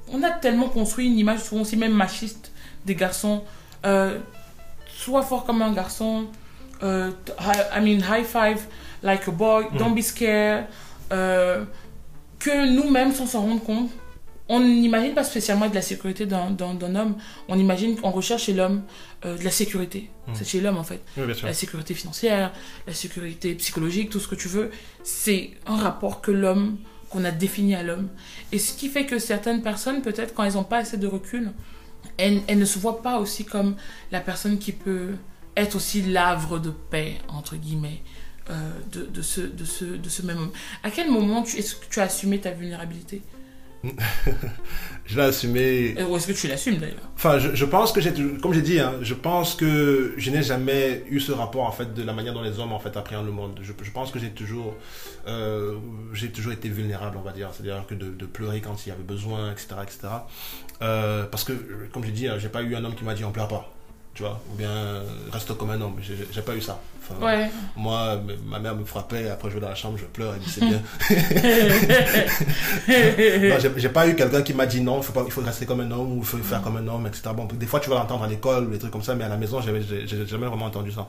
on 0.10 0.22
a 0.24 0.32
tellement 0.32 0.70
construit 0.70 1.08
une 1.08 1.18
image 1.18 1.42
souvent 1.42 1.62
aussi 1.62 1.78
même 1.78 1.94
machiste 1.94 2.52
des 2.86 2.96
garçons. 2.96 3.44
Euh, 3.86 4.20
sois 4.88 5.24
fort 5.24 5.46
comme 5.46 5.62
un 5.62 5.74
garçon. 5.74 6.28
Euh, 6.84 7.12
I 7.40 7.80
mean 7.82 8.00
high 8.00 8.26
five 8.26 8.68
like 9.02 9.28
a 9.28 9.32
boy. 9.32 9.66
Mm. 9.72 9.78
Don't 9.78 9.96
be 9.96 10.02
scared. 10.02 10.66
que 11.10 12.76
nous-mêmes 12.76 13.14
sans 13.14 13.26
s'en 13.26 13.42
rendre 13.42 13.64
compte, 13.64 13.90
on 14.50 14.60
n'imagine 14.60 15.14
pas 15.14 15.24
spécialement 15.24 15.70
de 15.70 15.76
la 15.76 15.82
sécurité 15.82 16.26
d'un 16.26 16.58
homme. 16.60 17.16
On 17.48 17.58
imagine, 17.58 17.98
on 18.04 18.12
recherche 18.12 18.44
chez 18.44 18.54
l'homme 18.54 18.84
euh, 19.26 19.38
de 19.38 19.44
la 19.44 19.52
sécurité. 19.52 20.10
Hmm. 20.28 20.32
C'est 20.34 20.46
chez 20.46 20.62
l'homme 20.62 20.78
en 20.78 20.84
fait. 20.84 21.02
la 21.44 21.54
sécurité 21.54 21.94
financière, 21.94 22.52
la 22.86 22.94
sécurité 22.94 23.56
psychologique, 23.56 24.10
tout 24.10 24.20
ce 24.20 24.28
que 24.28 24.36
tu 24.36 24.50
veux. 24.50 24.70
C'est 25.04 25.52
un 25.66 25.78
rapport 25.78 26.22
que 26.22 26.32
l'homme, 26.32 26.78
qu'on 27.10 27.24
a 27.24 27.32
défini 27.32 27.76
à 27.76 27.84
l'homme. 27.84 28.10
Et 28.52 28.60
ce 28.60 28.74
qui 28.74 28.90
fait 28.90 29.06
que 29.06 29.18
certaines 29.18 29.62
personnes, 29.62 30.02
peut-être 30.02 30.34
quand 30.34 30.44
elles 30.44 30.54
n'ont 30.54 30.64
pas 30.64 30.80
assez 30.80 30.98
de 30.98 31.08
recul, 31.08 31.52
elles, 32.18 32.44
ne 32.50 32.66
se 32.66 32.80
voient 32.80 33.02
pas 33.02 33.20
aussi 33.20 33.46
comme 33.46 33.76
la 34.12 34.20
personne 34.20 34.60
qui 34.60 34.72
peut 34.72 35.12
être 35.56 35.76
aussi 35.76 36.02
l'havre 36.02 36.60
de 36.60 36.70
paix, 36.70 37.16
entre 37.30 37.56
guillemets. 37.56 38.02
Euh, 38.50 38.72
de, 38.92 39.06
de, 39.06 39.22
ce, 39.22 39.40
de, 39.40 39.64
ce, 39.64 39.86
de 39.86 40.10
ce 40.10 40.22
même 40.22 40.38
homme. 40.38 40.52
À 40.84 40.92
quel 40.92 41.10
moment 41.10 41.46
est-ce 41.46 41.76
que 41.76 41.86
tu 41.90 42.02
as 42.02 42.04
assumé 42.04 42.42
ta 42.42 42.52
vulnérabilité? 42.52 43.22
je 45.06 45.16
l'ai 45.16 45.24
assumé. 45.24 45.96
Ou 46.02 46.16
est-ce 46.16 46.28
que 46.28 46.32
tu 46.32 46.48
l'assumes 46.48 46.78
d'ailleurs? 46.78 47.10
Enfin, 47.16 47.38
je, 47.38 47.66
pense 47.66 47.92
que 47.92 48.00
j'ai, 48.00 48.14
comme 48.42 48.54
j'ai 48.54 48.62
dit, 48.62 48.80
hein, 48.80 48.94
je 49.02 49.14
pense 49.14 49.56
que 49.56 50.14
je 50.18 50.32
n'ai 50.32 50.42
jamais 50.42 51.04
eu 51.10 51.20
ce 51.20 51.32
rapport 51.32 51.64
en 51.64 51.72
fait 51.72 51.94
de 51.94 52.04
la 52.04 52.14
manière 52.14 52.34
dont 52.34 52.42
les 52.42 52.60
hommes 52.60 52.72
en 52.72 52.80
fait 52.80 52.96
appréhendent 52.96 53.26
le 53.26 53.32
monde. 53.34 53.60
Je, 53.62 53.92
pense 53.92 54.12
que 54.12 54.20
j'ai 54.20 54.30
toujours, 54.30 54.76
euh, 55.28 55.76
j'ai 56.14 56.30
toujours 56.30 56.54
été 56.54 56.70
vulnérable, 56.70 57.18
on 57.18 57.22
va 57.24 57.34
dire, 57.34 57.50
c'est-à-dire 57.52 57.86
que 57.88 57.96
de, 57.96 58.26
pleurer 58.26 58.62
quand 58.62 58.86
il 58.86 58.90
y 58.90 58.92
avait 58.92 59.04
besoin, 59.04 59.52
etc., 59.52 59.68
etc. 59.84 60.00
Euh, 60.82 61.26
parce 61.26 61.44
que, 61.44 61.54
comme 61.92 62.04
j'ai 62.06 62.12
dit, 62.12 62.28
hein, 62.28 62.38
j'ai 62.40 62.50
pas 62.50 62.62
eu 62.62 62.76
un 62.76 62.84
homme 62.84 62.96
qui 62.96 63.04
m'a 63.04 63.14
dit 63.14 63.26
on 63.26 63.32
pleure 63.32 63.50
pas. 63.50 63.74
Tu 64.14 64.24
vois, 64.24 64.40
ou 64.52 64.56
bien 64.56 64.70
euh, 64.70 65.04
reste 65.32 65.54
comme 65.58 65.72
un 65.72 65.82
homme. 65.82 65.96
J'ai 66.02 66.42
pas 66.42 66.56
eu 66.56 66.62
ça. 66.62 66.80
Enfin, 67.02 67.26
Ouais. 67.26 67.50
Moi, 67.76 68.22
ma 68.46 68.60
mère 68.60 68.76
me 68.76 68.86
frappait, 68.86 69.30
après 69.30 69.50
je 69.50 69.56
vais 69.56 69.60
dans 69.60 69.70
la 69.70 69.76
chambre, 69.76 69.98
je 69.98 70.06
pleure, 70.06 70.34
elle 70.36 70.40
dit 70.42 70.50
c'est 70.50 70.66
bien. 70.66 70.82
j'ai- 73.78 73.90
pas 73.90 74.08
eu 74.08 74.16
quelqu'un 74.16 74.42
qui 74.42 74.54
m'a 74.54 74.66
dit 74.66 74.82
non, 74.82 74.98
il 75.00 75.04
faut, 75.04 75.14
pas, 75.14 75.24
il 75.26 75.32
faut 75.32 75.42
rester 75.42 75.66
comme 75.66 75.82
un 75.82 75.92
homme 75.92 76.14
ou 76.14 76.18
il 76.20 76.26
faut 76.26 76.38
faire 76.38 76.62
comme 76.62 76.78
un 76.78 76.88
homme, 76.88 77.08
etc. 77.08 77.24
Bon, 77.36 77.46
des 77.46 77.66
fois 77.66 77.80
tu 77.80 77.90
vas 77.90 77.98
l'entendre 77.98 78.24
à 78.24 78.28
l'école 78.28 78.66
ou 78.66 78.72
des 78.72 78.80
trucs 78.80 78.92
comme 78.92 79.04
ça, 79.04 79.16
mais 79.16 79.24
à 79.24 79.30
la 79.30 79.38
maison, 79.38 79.60
j'ai 79.62 80.28
jamais 80.28 80.48
vraiment 80.48 80.66
entendu 80.66 80.92
ça. 80.92 81.08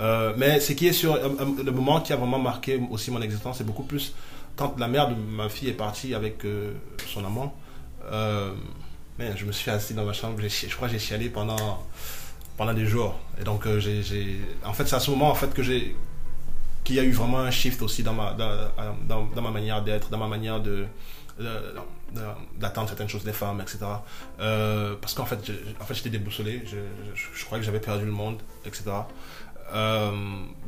Euh, 0.00 0.32
mais 0.36 0.60
ce 0.60 0.72
qui 0.72 0.88
est 0.88 0.92
sur 0.92 1.16
le 1.16 1.70
moment 1.72 2.00
qui 2.00 2.12
a 2.12 2.16
vraiment 2.16 2.38
marqué 2.38 2.80
aussi 2.90 3.10
mon 3.10 3.20
existence, 3.22 3.58
c'est 3.58 3.66
beaucoup 3.66 3.84
plus 3.84 4.14
quand 4.56 4.74
la 4.78 4.88
mère 4.88 5.08
de 5.08 5.14
ma 5.14 5.48
fille 5.48 5.68
est 5.70 5.74
partie 5.74 6.14
avec 6.14 6.44
euh, 6.44 6.72
son 7.12 7.24
amant. 7.24 7.54
Euh, 8.10 8.52
je 9.36 9.44
me 9.44 9.52
suis 9.52 9.70
assis 9.70 9.94
dans 9.94 10.04
ma 10.04 10.12
chambre, 10.12 10.36
je 10.40 10.74
crois 10.74 10.88
que 10.88 10.94
j'ai 10.94 10.98
chialé 11.00 11.28
pendant 11.28 11.80
pendant 12.62 12.74
des 12.74 12.86
jours. 12.86 13.18
Et 13.40 13.42
donc, 13.42 13.66
euh, 13.66 13.80
j'ai, 13.80 14.40
en 14.64 14.72
fait, 14.72 14.86
c'est 14.86 14.94
à 14.94 15.00
ce 15.00 15.10
moment 15.10 15.28
en 15.30 15.34
fait 15.34 15.52
que 15.52 15.64
j'ai 15.64 15.96
qu'il 16.84 16.94
y 16.94 17.00
a 17.00 17.02
eu 17.02 17.10
vraiment 17.10 17.40
un 17.40 17.50
shift 17.50 17.82
aussi 17.82 18.04
dans 18.04 18.12
ma, 18.12 18.34
dans, 18.34 19.26
dans 19.34 19.42
ma 19.42 19.50
manière 19.50 19.82
d'être, 19.82 20.10
dans 20.10 20.18
ma 20.18 20.28
manière 20.28 20.60
de, 20.60 20.86
d'attendre 22.60 22.88
certaines 22.88 23.08
choses 23.08 23.24
des 23.24 23.32
femmes, 23.32 23.60
etc. 23.60 23.78
Euh, 24.40 24.94
parce 25.00 25.14
qu'en 25.14 25.24
fait, 25.24 25.40
en 25.80 25.84
fait, 25.84 25.94
j'étais 25.94 26.10
déboussolé, 26.10 26.62
je, 26.66 26.76
je, 27.14 27.44
croyais 27.44 27.60
que 27.60 27.66
j'avais 27.66 27.80
perdu 27.80 28.04
le 28.04 28.12
monde, 28.12 28.38
etc. 28.64 28.84
Euh, 29.74 30.10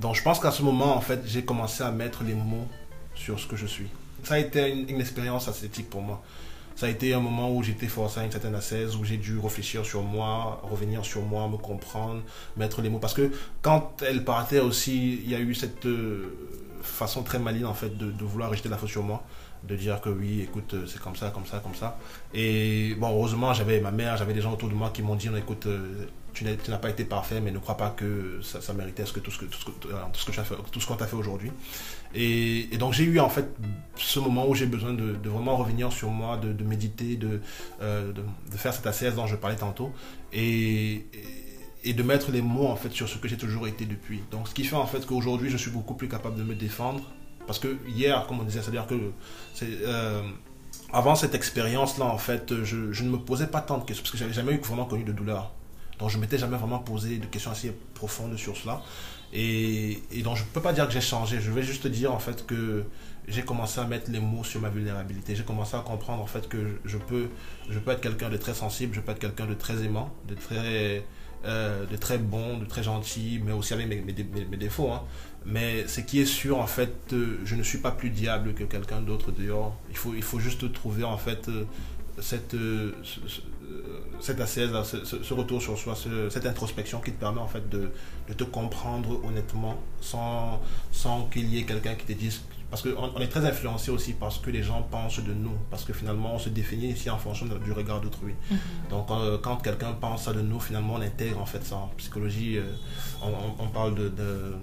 donc, 0.01 0.17
je 0.17 0.23
pense 0.23 0.41
qu'à 0.41 0.53
ce 0.53 0.63
moment, 0.63 0.97
en 0.97 1.01
fait, 1.01 1.21
j'ai 1.27 1.45
commencé 1.45 1.83
à 1.85 1.91
mettre 1.93 2.25
les 2.25 2.35
mots 2.35 2.69
sur 3.15 3.39
ce 3.39 3.47
que 3.47 3.57
je 3.57 3.67
suis. 3.67 3.89
Ça 4.25 4.35
a 4.35 4.39
été 4.39 4.69
une, 4.69 4.89
une 4.89 5.01
expérience 5.01 5.47
ascétique 5.49 5.91
pour 5.91 6.03
moi. 6.03 6.23
Ça 6.77 6.87
a 6.87 6.89
été 6.89 7.15
un 7.15 7.21
moment 7.21 7.55
où 7.55 7.63
j'étais 7.63 7.87
forcé 7.87 8.21
à 8.21 8.25
une 8.25 8.33
certaine 8.33 8.55
ascèse, 8.55 8.97
où 8.97 9.05
j'ai 9.05 9.17
dû 9.17 9.39
réfléchir 9.39 9.85
sur 9.85 10.03
moi, 10.03 10.61
revenir 10.65 11.05
sur 11.05 11.23
moi, 11.23 11.49
me 11.49 11.57
comprendre, 11.57 12.23
mettre 12.57 12.83
les 12.83 12.89
mots. 12.89 12.99
Parce 12.99 13.15
que 13.15 13.31
quand 13.63 14.03
elle 14.07 14.25
partait 14.25 14.59
aussi, 14.61 15.21
il 15.25 15.31
y 15.31 15.35
a 15.35 15.41
eu 15.41 15.55
cette 15.55 15.87
euh, 15.87 16.37
façon 16.83 17.23
très 17.23 17.39
maligne 17.39 17.67
en 17.67 17.75
fait 17.75 17.97
de, 17.97 18.11
de 18.11 18.25
vouloir 18.25 18.51
rejeter 18.51 18.69
la 18.69 18.77
faute 18.77 18.91
sur 18.91 19.05
moi, 19.05 19.23
de 19.63 19.77
dire 19.77 20.01
que 20.01 20.09
oui, 20.09 20.41
écoute, 20.43 20.75
euh, 20.75 20.87
c'est 20.87 21.01
comme 21.01 21.17
ça, 21.17 21.31
comme 21.31 21.47
ça, 21.47 21.61
comme 21.61 21.75
ça. 21.75 21.97
Et 22.35 22.95
bon, 22.99 23.11
heureusement, 23.11 23.55
j'avais 23.55 23.81
ma 23.81 23.93
mère, 23.93 24.17
j'avais 24.17 24.35
des 24.35 24.41
gens 24.41 24.53
autour 24.53 24.69
de 24.69 24.75
moi 24.75 24.91
qui 24.93 25.03
m'ont 25.03 25.15
dit, 25.15 25.29
écoute, 25.37 25.67
euh, 25.67 26.07
tu 26.35 26.45
n'as 26.45 26.79
pas 26.79 26.91
été 26.91 27.05
parfait, 27.05 27.41
mais 27.41 27.51
ne 27.51 27.59
crois 27.59 27.77
pas 27.77 27.91
que 27.91 28.41
ça, 28.43 28.73
méritait 28.73 29.07
ce 29.07 29.13
que, 29.13 29.21
tout 29.21 29.31
ce 29.31 29.39
que, 29.39 29.45
tout 29.47 29.59
ce 29.59 29.65
que, 29.65 29.71
euh, 29.91 30.59
tout 30.71 30.81
ce 30.81 30.87
qu'on 30.87 30.97
t'a 30.97 31.07
fait 31.07 31.17
aujourd'hui. 31.17 31.53
Et, 32.15 32.77
donc 32.79 32.93
j'ai 32.93 33.05
eu 33.05 33.21
en 33.21 33.29
fait 33.29 33.47
ce 33.97 34.19
moment 34.19 34.47
où 34.49 34.55
j'ai 34.55 34.67
besoin 34.67 34.93
de, 34.93 35.17
vraiment 35.29 35.57
revenir 35.57 35.93
sur 35.93 36.11
moi, 36.11 36.37
de, 36.37 36.65
méditer, 36.65 37.17
de, 37.17 37.41
euh, 37.81 38.13
de, 38.13 38.57
faire 38.57 38.75
cette 38.75 38.87
assise 38.87 39.15
dont 39.15 39.27
je 39.27 39.37
parlais 39.37 39.57
tantôt, 39.57 39.93
et, 40.33 41.07
de 41.85 42.03
mettre 42.03 42.31
les 42.31 42.43
mots 42.43 42.67
en 42.67 42.77
fait 42.77 42.91
sur 42.93 43.09
ce 43.09 43.19
que 43.19 43.29
j'ai 43.29 43.37
toujours 43.37 43.69
été 43.69 43.85
depuis. 43.85 44.23
Donc 44.31 44.49
ce 44.49 44.55
qui 44.55 44.65
fait 44.65 44.77
en 44.77 44.87
fait 44.87 45.07
qu'aujourd'hui 45.07 45.51
je 45.51 45.57
suis 45.57 45.71
beaucoup 45.71 45.95
plus 45.95 46.09
capable 46.09 46.37
de 46.37 46.43
me 46.43 46.55
défendre, 46.55 47.03
parce 47.47 47.59
que 47.59 47.77
hier, 47.87 48.27
comme 48.27 48.41
on 48.41 48.45
disait, 48.45 48.63
c'est-à-dire 48.63 48.87
que 48.87 49.13
euh, 49.63 50.23
avant 50.93 51.15
cette 51.15 51.35
expérience-là, 51.35 52.07
en 52.07 52.19
fait, 52.19 52.65
je, 52.65 52.93
je 52.93 53.05
ne 53.05 53.11
me 53.11 53.19
posais 53.19 53.47
pas 53.47 53.61
tant 53.61 53.79
de 53.79 53.85
questions, 53.85 54.03
parce 54.03 54.13
que 54.13 54.19
j'avais 54.19 54.33
jamais 54.33 54.53
eu 54.53 54.59
vraiment 54.59 54.87
connu 54.87 55.05
de 55.05 55.13
douleur. 55.13 55.53
Donc 55.99 56.11
je 56.11 56.19
m'étais 56.19 56.39
jamais 56.39 56.57
vraiment 56.57 56.79
posé 56.79 57.19
de 57.19 57.27
questions 57.27 57.51
assez 57.51 57.73
profondes 57.95 58.37
sur 58.37 58.57
cela. 58.57 58.83
Et, 59.33 60.03
donc 60.23 60.37
je 60.37 60.43
ne 60.43 60.49
peux 60.49 60.61
pas 60.61 60.73
dire 60.73 60.87
que 60.87 60.93
j'ai 60.93 61.01
changé, 61.01 61.41
je 61.41 61.51
vais 61.51 61.63
juste 61.63 61.87
dire 61.89 62.13
en 62.13 62.21
fait 62.21 62.47
que 62.47 62.85
j'ai 63.27 63.43
commencé 63.43 63.81
à 63.81 63.85
mettre 63.85 64.11
les 64.11 64.21
mots 64.21 64.45
sur 64.45 64.61
ma 64.61 64.69
vulnérabilité. 64.69 65.35
J'ai 65.35 65.43
commencé 65.45 65.77
à 65.77 65.81
comprendre 65.81 66.23
en 66.23 66.27
fait 66.27 66.49
que 66.49 66.79
je, 66.85 66.99
peux, 66.99 67.27
je 67.69 67.79
peux 67.79 67.91
être 67.91 68.01
quelqu'un 68.01 68.31
de 68.31 68.37
très 68.37 68.55
sensible, 68.55 68.95
je 68.95 69.01
peux 69.01 69.11
être 69.13 69.19
quelqu'un 69.19 69.47
de 69.47 69.55
très 69.55 69.83
aimant, 69.83 70.13
de 70.29 70.35
très, 70.35 71.05
euh, 71.47 71.85
de 71.87 71.97
très 71.97 72.19
bon, 72.19 72.59
de 72.59 72.65
très 72.65 72.83
gentil, 72.85 73.41
mais 73.45 73.53
aussi 73.53 73.73
avec 73.73 73.89
mes, 73.89 74.57
défauts. 74.57 74.91
hein. 74.93 75.03
Mais 75.47 75.87
ce 75.89 76.01
qui 76.01 76.21
est 76.21 76.27
sûr, 76.27 76.59
en 76.59 76.67
fait, 76.67 76.95
euh, 77.13 77.39
je 77.45 77.55
ne 77.57 77.63
suis 77.63 77.79
pas 77.79 77.91
plus 77.91 78.11
diable 78.11 78.55
que 78.55 78.65
quelqu'un 78.65 79.01
d'autre 79.01 79.33
dehors. 79.33 79.77
Il 79.91 79.97
faut, 79.97 80.15
il 80.15 80.23
faut 80.23 80.39
juste 80.39 80.73
trouver, 80.73 81.05
en 81.05 81.19
fait, 81.19 81.49
euh, 81.49 81.65
cette, 82.21 82.53
ce- 82.53 82.95
ce- 83.27 83.41
cette 84.21 84.41
assise, 84.41 84.71
là, 84.73 84.85
ce, 84.85 85.35
retour 85.35 85.61
sur 85.63 85.77
soi, 85.79 85.95
ce- 85.95 86.29
cette 86.31 86.47
introspection 86.47 87.01
qui 87.01 87.13
te 87.13 87.21
permet, 87.21 87.41
en 87.41 87.49
fait, 87.49 87.69
de, 87.69 87.91
de 88.29 88.33
te 88.35 88.45
comprendre 88.45 89.21
honnêtement 89.25 89.77
sans, 90.01 90.61
sans 90.93 91.25
qu'il 91.27 91.49
y 91.53 91.59
ait 91.59 91.65
quelqu'un 91.65 91.95
qui 91.95 92.07
te 92.07 92.13
dise. 92.13 92.43
Parce 92.71 92.83
qu'on 92.83 93.13
on 93.15 93.21
est 93.21 93.29
très 93.29 93.45
influencé 93.47 93.91
aussi 93.93 94.15
par 94.15 94.33
ce 94.33 94.41
que 94.41 94.51
les 94.51 94.63
gens 94.63 94.83
pensent 94.91 95.21
de 95.21 95.33
nous. 95.33 95.53
Parce 95.71 95.85
que 95.85 95.93
finalement, 95.93 96.35
on 96.35 96.39
se 96.41 96.49
définit 96.49 96.89
ici 96.91 97.09
en 97.09 97.19
fonction 97.19 97.47
de- 97.47 97.59
du 97.59 97.71
regard 97.73 98.01
d'autrui. 98.01 98.35
Donc, 98.91 99.11
euh, 99.11 99.39
quand 99.41 99.57
quelqu'un 99.59 99.93
pense 99.93 100.25
ça 100.25 100.33
de 100.33 100.41
nous, 100.41 100.59
finalement, 100.59 100.95
on 100.95 101.01
intègre 101.01 101.41
en 101.41 101.47
fait 101.47 101.63
ça. 101.65 101.77
En 101.77 101.91
psychologie, 101.97 102.57
euh, 102.59 102.63
on, 103.23 103.29
on- 103.29 103.65
on 103.65 103.69
parle 103.69 103.95
de, 103.95 104.09
de- 104.09 104.55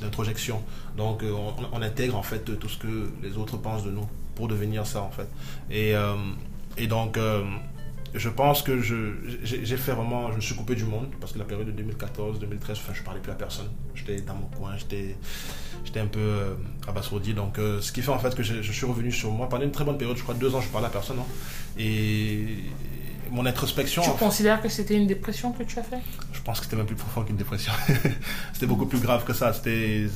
d'introjection. 0.00 0.62
Donc, 0.96 1.22
euh, 1.22 1.32
on, 1.32 1.52
on 1.78 1.82
intègre 1.82 2.16
en 2.16 2.22
fait 2.22 2.44
tout 2.58 2.68
ce 2.68 2.78
que 2.78 3.10
les 3.22 3.36
autres 3.36 3.56
pensent 3.58 3.84
de 3.84 3.90
nous 3.90 4.08
pour 4.36 4.48
devenir 4.48 4.86
ça 4.86 5.02
en 5.02 5.10
fait. 5.10 5.28
Et, 5.70 5.94
euh, 5.94 6.14
et 6.78 6.86
donc, 6.86 7.16
euh, 7.18 7.42
je 8.14 8.28
pense 8.28 8.62
que 8.62 8.80
j'ai, 8.80 9.76
fait 9.76 9.92
vraiment, 9.92 10.30
je 10.30 10.36
me 10.36 10.40
suis 10.40 10.54
coupé 10.54 10.74
du 10.74 10.84
monde 10.84 11.08
parce 11.20 11.32
que 11.32 11.38
la 11.38 11.44
période 11.44 11.72
de 11.72 11.82
2014-2013, 11.82 12.72
enfin, 12.72 12.92
je 12.92 13.02
parlais 13.02 13.20
plus 13.20 13.32
à 13.32 13.36
personne. 13.36 13.68
J'étais 13.94 14.20
dans 14.20 14.34
mon 14.34 14.46
coin, 14.46 14.76
j'étais, 14.76 15.16
j'étais 15.84 16.00
un 16.00 16.06
peu 16.06 16.18
euh, 16.18 16.54
abasourdi. 16.88 17.34
Donc, 17.34 17.58
euh, 17.58 17.80
ce 17.80 17.92
qui 17.92 18.02
fait 18.02 18.10
en 18.10 18.18
fait 18.18 18.34
que 18.34 18.42
je, 18.42 18.62
je 18.62 18.72
suis 18.72 18.86
revenu 18.86 19.12
sur 19.12 19.30
moi 19.30 19.48
pendant 19.48 19.64
une 19.64 19.72
très 19.72 19.84
bonne 19.84 19.98
période, 19.98 20.16
je 20.16 20.22
crois 20.22 20.34
deux 20.34 20.54
ans, 20.54 20.60
je 20.60 20.68
parlais 20.68 20.88
à 20.88 20.90
personne. 20.90 21.18
hein. 21.18 21.26
Et 21.78 22.64
mon 23.30 23.46
introspection. 23.46 24.02
Tu 24.02 24.10
fait, 24.10 24.18
considères 24.18 24.60
que 24.60 24.68
c'était 24.68 24.96
une 24.96 25.06
dépression 25.06 25.52
que 25.52 25.62
tu 25.62 25.78
as 25.78 25.82
fait? 25.82 25.98
Je 26.32 26.40
pense 26.42 26.58
que 26.58 26.66
c'était 26.66 26.76
même 26.76 26.86
plus 26.86 26.96
profond 26.96 27.22
qu'une 27.22 27.36
dépression. 27.36 27.72
c'était 28.52 28.66
beaucoup 28.66 28.86
plus 28.86 29.00
grave 29.00 29.24
que 29.24 29.32
ça. 29.32 29.52
C'était, 29.52 30.06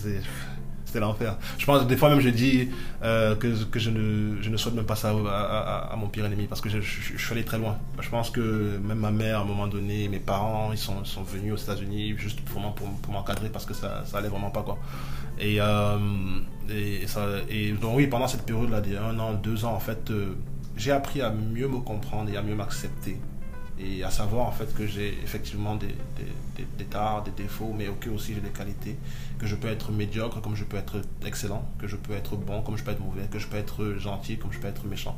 l'enfer. 1.01 1.37
Je 1.59 1.67
pense 1.67 1.83
que 1.83 1.89
des 1.89 1.97
fois 1.97 2.09
même 2.11 2.21
je 2.21 2.29
dis 2.29 2.69
euh, 3.03 3.35
que, 3.37 3.53
je, 3.79 3.91
ne, 3.91 4.57
souhaite 4.57 4.75
même 4.75 4.87
pas 4.87 4.97
ça 4.97 5.11
à, 5.11 5.95
mon 5.97 6.09
pire 6.09 6.27
ennemi 6.27 6.47
parce 6.47 6.61
que 6.61 6.69
je, 6.69 6.81
suis 6.81 7.33
allé 7.33 7.45
très 7.45 7.59
loin. 7.59 7.77
Je 8.01 8.09
pense 8.09 8.31
que 8.31 8.79
même 8.79 8.99
ma 8.99 9.11
mère, 9.11 9.39
à 9.39 9.43
un 9.43 9.45
moment 9.45 9.67
donné, 9.67 10.09
mes 10.09 10.19
parents, 10.19 10.71
ils 10.73 10.79
sont, 10.79 11.03
venus 11.25 11.53
aux 11.53 11.57
États-Unis 11.57 12.15
juste 12.17 12.41
pour, 12.43 12.61
pour, 12.75 13.13
m'encadrer 13.13 13.49
parce 13.49 13.65
que 13.65 13.75
ça, 13.75 14.05
ça 14.07 14.19
allait 14.19 14.29
vraiment 14.29 14.51
pas 14.51 14.63
quoi. 14.63 14.79
Et, 15.39 15.61
euh, 15.61 15.99
ça, 17.07 17.27
et 17.49 17.73
donc 17.73 17.97
oui, 17.97 18.07
pendant 18.07 18.29
cette 18.29 18.47
période-là, 18.47 18.81
de 18.81 18.97
un 18.97 19.19
an, 19.19 19.35
deux 19.35 19.65
ans, 19.65 19.75
en 19.75 19.81
fait, 19.81 20.11
euh, 20.11 20.35
j'ai 20.77 20.93
appris 20.93 21.23
à 21.23 21.31
mieux 21.31 21.69
me 21.69 21.79
comprendre 21.79 22.31
et 22.31 22.37
à 22.37 22.43
mieux 22.43 22.55
m'accepter 22.55 23.19
et 23.79 24.05
à 24.05 24.11
savoir 24.11 24.47
en 24.47 24.53
fait 24.53 24.73
que 24.75 24.87
j'ai 24.87 25.19
effectivement 25.23 25.75
des, 25.75 25.89
des, 25.89 26.65
des, 26.79 26.85
des 26.85 27.43
défauts, 27.43 27.75
mais 27.77 27.89
ok 27.89 28.09
aussi 28.15 28.35
j'ai 28.35 28.41
des 28.41 28.51
qualités, 28.51 28.97
que 29.39 29.47
je 29.47 29.57
peux 29.57 29.69
être 29.69 29.91
médiocre 29.91 30.41
comme 30.41 30.55
je 30.55 30.65
peux 30.65 30.77
être 30.77 31.03
excellent, 31.27 31.69
que 31.79 31.89
je 31.89 31.97
peux 31.97 32.13
être 32.13 32.37
bon 32.37 32.63
comme 32.63 32.77
je 32.77 32.85
peux 32.85 32.93
être 32.93 33.01
mauvais, 33.01 33.27
que 33.31 33.39
je 33.39 33.49
peux 33.49 33.57
être 33.57 33.95
gentil 33.99 34.39
comme 34.39 34.53
je 34.53 34.61
peux 34.61 34.69
être 34.69 34.87
méchant. 34.87 35.17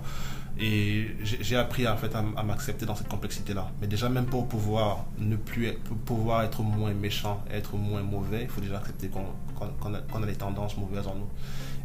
Et 0.59 1.09
j'ai 1.23 1.57
appris 1.57 1.87
en 1.87 1.99
fait 1.99 2.15
à, 2.15 2.23
m'accepter 2.43 2.87
dans 2.87 2.95
cette 2.95 3.09
complexité-là. 3.09 3.71
Mais 3.81 3.87
déjà 3.87 4.09
même 4.09 4.25
pour 4.25 4.49
pouvoir 4.49 5.05
ne 5.19 5.37
plus 5.37 5.67
être, 5.67 5.83
pouvoir 6.07 6.45
être 6.45 6.63
moins 6.63 6.95
méchant, 6.95 7.45
être 7.51 7.77
moins 7.77 8.03
mauvais, 8.03 8.45
il 8.45 8.49
faut 8.49 8.63
déjà 8.63 8.79
accepter 8.79 9.09
qu'on 9.09 10.23
a, 10.23 10.27
des 10.27 10.35
tendances 10.35 10.79
mauvaises 10.79 11.07
en 11.07 11.15
nous. 11.15 11.29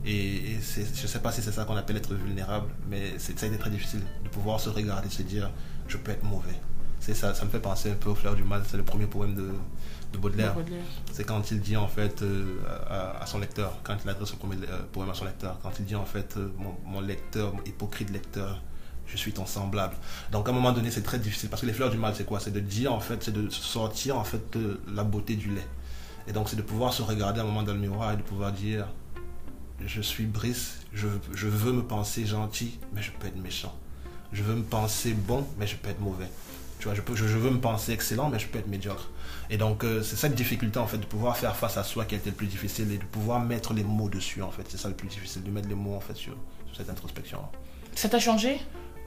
Et, 0.06 0.54
et 0.54 0.60
je 0.62 0.82
ne 0.82 1.08
sais 1.08 1.20
pas 1.20 1.34
si 1.34 1.42
c'est 1.42 1.52
ça 1.52 1.66
qu'on 1.66 1.76
appelle 1.76 1.98
être 1.98 2.14
vulnérable, 2.14 2.68
mais 2.90 3.20
ça 3.20 3.34
a 3.46 3.48
été 3.48 3.58
très 3.58 3.70
difficile 3.70 4.02
de 4.24 4.30
pouvoir 4.30 4.60
se 4.60 4.70
regarder, 4.70 5.10
se 5.10 5.22
dire 5.22 5.52
je 5.92 5.98
peux 5.98 6.12
être 6.12 6.24
mauvais. 6.24 6.60
C'est 7.00 7.16
ça, 7.16 7.34
ça 7.34 7.46
me 7.46 7.50
fait 7.50 7.60
penser 7.60 7.92
un 7.92 7.96
peu 7.96 8.10
au 8.10 8.16
Fleur 8.16 8.36
du 8.36 8.44
Mal, 8.44 8.62
c'est 8.68 8.78
le 8.78 8.84
premier 8.84 9.08
poème 9.08 9.34
de, 9.34 9.50
de 10.14 10.18
Baudelaire. 10.20 10.54
Baudelaire. 10.54 10.84
C'est 11.12 11.24
quand 11.24 11.50
il 11.52 11.60
dit 11.60 11.76
en 11.76 11.88
fait 11.88 12.22
euh, 12.22 12.60
à, 12.88 13.24
à 13.24 13.26
son 13.26 13.40
lecteur, 13.40 13.80
quand 13.84 13.98
il 14.04 14.10
adresse 14.10 14.30
son 14.30 14.38
premier 14.38 14.58
euh, 14.70 14.82
poème 14.92 15.10
à 15.10 15.16
son 15.16 15.26
lecteur, 15.26 15.58
quand 15.64 15.72
il 15.80 15.86
dit 15.86 15.96
en 15.96 16.06
fait 16.06 16.38
euh, 16.38 16.52
mon, 16.58 16.76
mon 16.86 17.02
lecteur, 17.02 17.56
mon 17.56 17.64
hypocrite 17.64 18.12
lecteur, 18.12 18.62
je 19.08 19.18
suis 19.18 19.34
ton 19.34 19.48
semblable. 19.48 19.96
Donc 20.32 20.48
à 20.48 20.52
un 20.52 20.54
moment 20.54 20.72
donné 20.72 20.92
c'est 20.92 21.02
très 21.02 21.18
difficile 21.18 21.50
parce 21.50 21.64
que 21.64 21.68
les 21.68 21.74
fleurs 21.74 21.90
du 21.90 21.98
mal 21.98 22.14
c'est 22.16 22.26
quoi? 22.26 22.40
C'est 22.40 22.52
de 22.52 22.60
dire 22.60 22.94
en 22.94 23.00
fait, 23.00 23.24
c'est 23.24 23.34
de 23.34 23.50
sortir 23.50 24.18
en 24.18 24.24
fait 24.24 24.56
de 24.58 24.80
la 24.94 25.04
beauté 25.04 25.36
du 25.36 25.50
lait. 25.50 25.68
Et 26.28 26.34
donc 26.34 26.50
c'est 26.50 26.56
de 26.56 26.62
pouvoir 26.62 26.94
se 26.94 27.02
regarder 27.02 27.40
à 27.40 27.44
un 27.44 27.48
moment 27.48 27.64
dans 27.64 27.74
le 27.74 27.80
miroir 27.80 28.14
et 28.14 28.18
de 28.18 28.22
pouvoir 28.22 28.52
dire 28.52 28.86
je 29.84 30.02
suis 30.02 30.28
Brice, 30.28 30.82
je, 30.94 31.08
je 31.34 31.48
veux 31.48 31.74
me 31.74 31.82
penser 31.82 32.28
gentil, 32.28 32.80
mais 32.94 33.02
je 33.02 33.12
peux 33.12 33.26
être 33.26 33.42
méchant. 33.42 33.76
Je 34.34 34.44
veux 34.44 34.56
me 34.56 34.64
penser 34.64 35.14
bon, 35.14 35.46
mais 35.58 35.68
je 35.68 35.76
peux 35.76 35.90
être 35.90 36.00
mauvais. 36.00 36.28
Tu 36.80 36.86
vois, 36.86 36.96
je, 36.96 37.02
peux, 37.02 37.16
je, 37.16 37.28
je 37.28 37.38
veux 37.38 37.52
me 37.52 37.60
penser 37.60 37.92
excellent, 37.92 38.30
mais 38.30 38.40
je 38.40 38.48
peux 38.48 38.58
être 38.58 38.68
médiocre. 38.68 39.10
Et 39.50 39.58
donc, 39.58 39.84
euh, 39.84 40.02
c'est 40.02 40.16
cette 40.16 40.34
difficulté, 40.34 40.80
en 40.80 40.88
fait, 40.88 40.98
de 40.98 41.06
pouvoir 41.06 41.38
faire 41.38 41.56
face 41.56 41.78
à 41.78 41.84
soi 41.84 42.06
qui 42.06 42.16
a 42.16 42.18
été 42.18 42.32
le 42.32 42.36
plus 42.36 42.48
difficile 42.48 42.92
et 42.92 42.98
de 42.98 43.04
pouvoir 43.04 43.40
mettre 43.40 43.74
les 43.74 43.84
mots 43.84 44.10
dessus, 44.10 44.42
en 44.42 44.50
fait. 44.50 44.64
C'est 44.68 44.78
ça 44.78 44.88
le 44.88 44.96
plus 44.96 45.08
difficile, 45.08 45.44
de 45.44 45.52
mettre 45.52 45.70
les 45.70 45.76
mots, 45.76 45.96
en 45.96 46.00
fait, 46.00 46.16
sur, 46.16 46.36
sur 46.66 46.76
cette 46.76 46.90
introspection. 46.90 47.40
Ça 47.94 48.10
t'a 48.10 48.20
changé? 48.20 48.60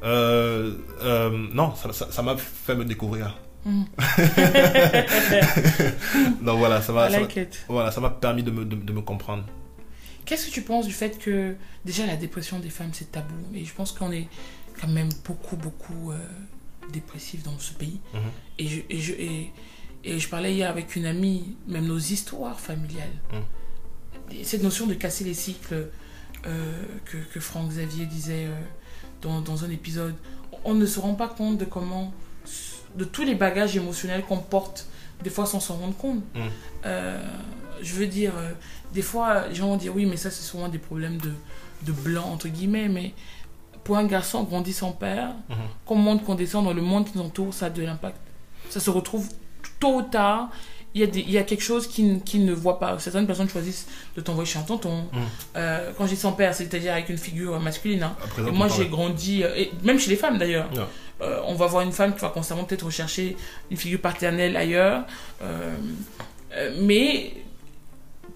Euh, 0.05 0.77
euh, 1.03 1.31
non, 1.53 1.75
ça 1.75 2.22
m'a 2.22 2.37
fait 2.37 2.77
me 2.77 2.85
découvrir. 2.85 3.37
Mm. 3.64 3.85
donc 6.43 6.59
voilà, 6.59 6.83
ça 6.83 6.93
m'a 6.93 7.09
like 7.09 7.64
voilà, 7.68 7.91
ça 7.91 8.01
m'a 8.01 8.11
permis 8.11 8.43
de 8.43 8.51
me, 8.51 8.66
de, 8.66 8.77
de 8.77 8.93
me 8.93 9.01
comprendre. 9.01 9.45
Qu'est-ce 10.27 10.47
que 10.47 10.53
tu 10.53 10.62
penses 10.62 10.87
du 10.87 10.93
fait 10.93 11.18
que 11.18 11.57
déjà 11.85 12.07
la 12.07 12.16
dépression 12.16 12.59
des 12.59 12.70
femmes 12.70 12.91
c'est 12.93 13.12
tabou? 13.12 13.35
Et 13.55 13.64
je 13.64 13.75
pense 13.75 13.93
qu'on 13.93 14.12
est 14.12 14.29
quand 14.81 14.89
même 14.89 15.09
beaucoup 15.25 15.57
beaucoup 15.57 16.11
euh, 16.12 16.18
dépressifs 16.93 17.43
dans 17.43 17.59
ce 17.59 17.72
pays 17.72 18.01
Mhm. 18.12 18.20
et, 18.59 18.66
je, 18.68 18.81
et, 18.91 18.99
je- 19.01 19.12
et 19.14 19.53
Et 20.07 20.18
je 20.18 20.29
parlais 20.29 20.53
hier 20.55 20.68
avec 20.68 20.97
une 20.97 21.07
amie, 21.07 21.57
même 21.66 21.87
nos 21.87 21.99
histoires 21.99 22.61
familiales. 22.61 23.16
Et 24.31 24.45
Cette 24.45 24.62
notion 24.62 24.87
de 24.87 24.93
casser 24.95 25.25
les 25.25 25.33
cycles 25.35 25.89
euh, 26.47 26.83
que, 27.07 27.16
que 27.33 27.41
Franck 27.41 27.70
Xavier 27.70 28.05
disait 28.05 28.45
euh, 28.47 28.61
dans, 29.22 29.41
dans 29.41 29.64
un 29.64 29.70
épisode, 29.70 30.14
on 30.62 30.75
ne 30.75 30.85
se 30.85 31.01
rend 31.01 31.14
pas 31.14 31.29
compte 31.29 31.57
de 31.57 31.64
comment, 31.64 32.12
de 32.97 33.05
tous 33.05 33.25
les 33.25 33.35
bagages 33.35 33.77
émotionnels 33.77 34.22
qu'on 34.25 34.37
porte, 34.39 34.87
des 35.22 35.31
fois 35.31 35.47
sans 35.47 35.61
s'en 35.61 35.77
rendre 35.79 35.97
compte. 35.97 36.22
Mm. 36.35 36.41
Euh, 36.85 37.22
je 37.83 37.95
veux 37.95 38.07
dire, 38.07 38.35
des 38.93 39.01
fois, 39.03 39.49
les 39.49 39.55
gens 39.55 39.68
vont 39.68 39.79
dire 39.79 39.95
oui, 39.97 40.05
mais 40.05 40.18
ça, 40.18 40.31
c'est 40.31 40.43
souvent 40.45 40.68
des 40.68 40.79
problèmes 40.79 41.16
de, 41.16 41.33
de 41.87 41.93
blanc, 41.93 42.27
entre 42.31 42.49
guillemets, 42.49 42.89
mais 42.91 43.14
pour 43.85 43.97
un 43.99 44.05
garçon 44.05 44.43
grandi 44.45 44.72
sans 44.72 44.93
père, 44.93 45.30
Mhm. 45.49 45.57
qu'on 45.87 45.95
monte, 45.97 46.24
qu'on 46.24 46.35
descend 46.35 46.64
dans 46.64 46.72
le 46.72 46.82
monde 46.82 47.05
qui 47.11 47.16
nous 47.18 47.24
entoure, 47.24 47.53
ça 47.55 47.66
a 47.66 47.70
de 47.70 47.82
l'impact. 47.82 48.16
Ça 48.70 48.80
se 48.80 48.91
retrouve 48.91 49.28
tôt 49.78 49.97
ou 49.99 50.03
tard. 50.03 50.49
Il 50.97 51.01
y, 51.01 51.05
a 51.05 51.09
des- 51.09 51.20
il 51.20 51.30
y 51.32 51.39
a 51.39 51.43
quelque 51.43 51.62
chose 51.62 51.89
qu'ils 51.89 52.22
qui 52.22 52.39
ne 52.39 52.53
voient 52.53 52.78
pas. 52.78 52.99
Certaines 53.01 53.26
personnes 53.26 53.49
choisissent 53.49 53.89
de 54.16 54.20
t'envoyer 54.20 54.49
chez 54.49 54.61
un 54.61 54.62
tonton. 54.62 55.05
Mhm. 55.12 55.20
Euh, 55.57 55.91
quand 55.99 56.07
j'ai 56.07 56.14
sans 56.16 56.32
père, 56.32 56.55
c'est-à-dire 56.55 56.93
avec 56.93 57.09
une 57.09 57.18
figure 57.18 57.59
masculine. 57.61 58.05
hein. 58.05 58.16
À 58.39 58.49
Et 58.49 58.53
moi, 58.53 58.68
j'ai 58.68 58.87
grandi, 58.87 59.43
euh, 59.43 59.55
et 59.57 59.70
même 59.82 59.99
chez 59.99 60.11
les 60.11 60.16
femmes 60.16 60.39
d'ailleurs. 60.39 60.68
Euh, 61.20 61.41
on 61.47 61.55
va 61.55 61.66
voir 61.66 61.82
une 61.82 61.93
femme 61.93 62.14
qui 62.14 62.20
va 62.20 62.28
constamment 62.28 62.64
peut-être 62.64 62.85
rechercher 62.87 63.37
une 63.70 63.76
figure 63.76 64.01
paternelle 64.01 64.57
ailleurs. 64.57 65.05
Euh, 65.43 65.74
mais 66.80 67.32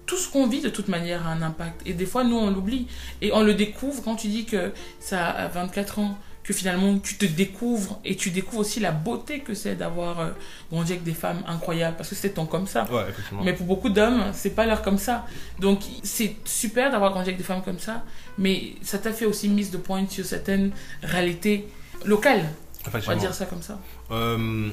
tout 0.09 0.17
ce 0.17 0.27
qu'on 0.27 0.47
vit 0.47 0.59
de 0.59 0.69
toute 0.69 0.87
manière 0.87 1.27
a 1.27 1.29
un 1.29 1.43
impact. 1.43 1.81
Et 1.85 1.93
des 1.93 2.07
fois, 2.07 2.23
nous, 2.23 2.35
on 2.35 2.49
l'oublie. 2.49 2.87
Et 3.21 3.31
on 3.31 3.43
le 3.43 3.53
découvre 3.53 4.01
quand 4.03 4.15
tu 4.15 4.27
dis 4.27 4.45
que 4.45 4.73
ça 4.99 5.27
a 5.27 5.47
24 5.47 5.99
ans, 5.99 6.17
que 6.43 6.51
finalement, 6.51 6.97
tu 6.97 7.15
te 7.15 7.25
découvres 7.25 7.99
et 8.03 8.15
tu 8.15 8.31
découvres 8.31 8.61
aussi 8.61 8.79
la 8.79 8.91
beauté 8.91 9.41
que 9.41 9.53
c'est 9.53 9.75
d'avoir 9.75 10.19
euh, 10.19 10.29
grandi 10.71 10.93
avec 10.93 11.03
des 11.03 11.13
femmes 11.13 11.43
incroyables. 11.45 11.95
Parce 11.95 12.09
que 12.09 12.15
c'est 12.15 12.31
ton 12.31 12.47
comme 12.47 12.65
ça. 12.65 12.87
Ouais. 12.91 13.05
Mais 13.43 13.53
pour 13.53 13.67
beaucoup 13.67 13.89
d'hommes, 13.89 14.23
c'est 14.33 14.55
pas 14.55 14.65
leur 14.65 14.81
comme 14.81 14.97
ça. 14.97 15.27
Donc 15.59 15.81
c'est 16.01 16.37
super 16.43 16.89
d'avoir 16.89 17.11
grandi 17.11 17.29
avec 17.29 17.37
des 17.37 17.43
femmes 17.43 17.61
comme 17.61 17.77
ça, 17.77 18.03
mais 18.39 18.73
ça 18.81 18.97
t'a 18.97 19.13
fait 19.13 19.25
aussi 19.25 19.47
mise 19.47 19.69
de 19.69 19.77
pointe 19.77 20.09
sur 20.09 20.25
certaines 20.25 20.71
réalités 21.03 21.67
locales. 22.03 22.49
On 22.87 22.97
va 22.99 23.15
dire 23.15 23.35
ça 23.35 23.45
comme 23.45 23.61
ça. 23.61 23.77
Euh, 24.09 24.71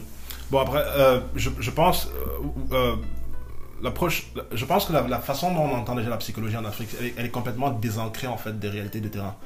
bon, 0.50 0.60
après, 0.60 0.82
euh, 0.82 1.20
je, 1.34 1.50
je 1.60 1.70
pense. 1.70 2.08
L'approche, 3.82 4.28
je 4.52 4.64
pense 4.64 4.86
que 4.86 4.92
la, 4.92 5.02
la 5.06 5.18
façon 5.20 5.52
dont 5.52 5.60
on 5.60 5.74
entend 5.76 5.94
déjà 5.94 6.08
la 6.10 6.16
psychologie 6.16 6.56
en 6.56 6.64
Afrique, 6.64 6.88
elle 6.98 7.06
est, 7.06 7.14
elle 7.18 7.26
est 7.26 7.30
complètement 7.30 7.70
désancrée 7.70 8.26
en 8.26 8.38
fait 8.38 8.58
des 8.58 8.68
réalités 8.68 9.00
de 9.00 9.08
terrain. 9.08 9.36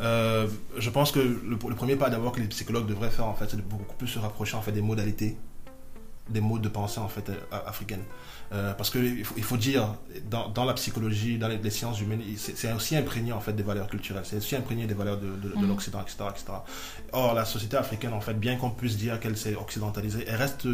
Euh, 0.00 0.46
je 0.78 0.90
pense 0.90 1.12
que 1.12 1.18
le, 1.20 1.58
le 1.68 1.74
premier 1.74 1.96
pas 1.96 2.08
d'abord 2.10 2.32
que 2.32 2.40
les 2.40 2.46
psychologues 2.48 2.86
devraient 2.86 3.10
faire 3.10 3.26
en 3.26 3.34
fait, 3.34 3.46
c'est 3.50 3.56
de 3.58 3.62
beaucoup 3.62 3.94
plus 3.96 4.08
se 4.08 4.18
rapprocher 4.18 4.56
en 4.56 4.62
fait 4.62 4.72
des 4.72 4.80
modalités, 4.82 5.36
des 6.30 6.40
modes 6.40 6.62
de 6.62 6.68
pensée 6.70 6.98
en 7.00 7.08
fait 7.08 7.28
euh, 7.28 7.34
africaines. 7.66 8.04
Euh, 8.52 8.72
parce 8.74 8.90
que 8.90 8.98
il 8.98 9.24
faut, 9.24 9.34
il 9.36 9.42
faut 9.42 9.56
dire 9.56 9.94
dans, 10.30 10.48
dans 10.48 10.64
la 10.64 10.74
psychologie, 10.74 11.38
dans 11.38 11.48
les, 11.48 11.58
les 11.58 11.70
sciences 11.70 12.00
humaines, 12.00 12.22
c'est 12.36 12.72
aussi 12.72 12.96
imprégné 12.96 13.32
en 13.32 13.40
fait 13.40 13.52
des 13.54 13.62
valeurs 13.62 13.88
culturelles, 13.88 14.24
c'est 14.24 14.36
aussi 14.36 14.54
imprégné 14.56 14.86
des 14.86 14.94
valeurs 14.94 15.18
de, 15.18 15.26
de, 15.26 15.48
de 15.54 15.56
Mhm. 15.56 15.68
l'Occident, 15.68 16.00
etc., 16.02 16.16
etc. 16.30 16.44
Or 17.12 17.34
la 17.34 17.44
société 17.44 17.76
africaine 17.76 18.12
en 18.14 18.20
fait, 18.20 18.34
bien 18.34 18.56
qu'on 18.56 18.70
puisse 18.70 18.96
dire 18.96 19.18
qu'elle 19.20 19.36
s'est 19.36 19.56
occidentalisée, 19.56 20.24
elle 20.28 20.36
reste 20.36 20.66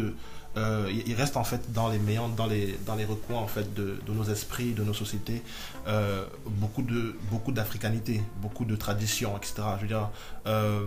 euh, 0.57 0.91
il 1.05 1.13
reste 1.15 1.37
en 1.37 1.43
fait 1.43 1.71
dans 1.71 1.89
les 1.89 1.99
méandres, 1.99 2.35
dans 2.35 2.45
les, 2.45 2.77
dans 2.85 2.95
les 2.95 3.05
recoins 3.05 3.37
en 3.37 3.47
fait 3.47 3.73
de, 3.73 3.99
de 4.05 4.11
nos 4.11 4.25
esprits, 4.25 4.73
de 4.73 4.83
nos 4.83 4.93
sociétés, 4.93 5.41
euh, 5.87 6.25
beaucoup 6.45 6.81
de 6.81 7.15
beaucoup 7.29 7.51
d'africanité, 7.51 8.21
beaucoup 8.37 8.65
de 8.65 8.75
traditions, 8.75 9.37
etc. 9.37 9.55
Je 9.77 9.81
veux 9.81 9.87
dire, 9.87 10.09
euh, 10.47 10.85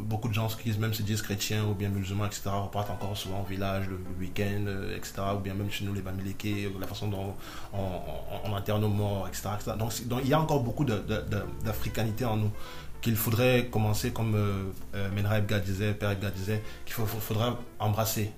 beaucoup 0.00 0.28
de 0.28 0.34
gens 0.34 0.48
qui 0.48 0.76
même 0.78 0.94
se 0.94 1.02
disent 1.02 1.22
chrétiens 1.22 1.64
ou 1.64 1.74
bien 1.74 1.88
musulmans, 1.88 2.26
etc. 2.26 2.42
repartent 2.46 2.90
encore 2.90 3.16
souvent 3.16 3.42
au 3.42 3.44
village 3.44 3.86
le, 3.88 3.98
week-end, 4.18 4.66
etc. 4.96 5.14
Ou 5.36 5.38
bien 5.38 5.54
même 5.54 5.70
chez 5.70 5.84
nous 5.84 5.94
les 5.94 6.02
Bamileke, 6.02 6.72
la 6.80 6.86
façon 6.86 7.08
dont 7.08 7.34
on, 7.72 7.78
on, 7.78 8.50
on 8.50 8.56
enterre 8.56 8.78
nos 8.78 8.88
morts, 8.88 9.28
etc. 9.28 9.50
Donc, 9.78 9.92
il 10.22 10.28
y 10.28 10.34
a 10.34 10.40
encore 10.40 10.60
beaucoup 10.60 10.84
d'africanité 10.84 12.24
en 12.24 12.36
nous 12.36 12.50
qu'il 13.00 13.16
faudrait 13.16 13.68
commencer 13.70 14.10
comme 14.10 14.34
euh, 14.34 15.08
Menra 15.14 15.38
Ebga 15.38 15.60
disait, 15.60 15.92
Père 15.92 16.10
Ebga 16.10 16.30
disait, 16.30 16.62
qu'il 16.84 16.94
faudra 16.94 17.58
embrasser. 17.78 18.32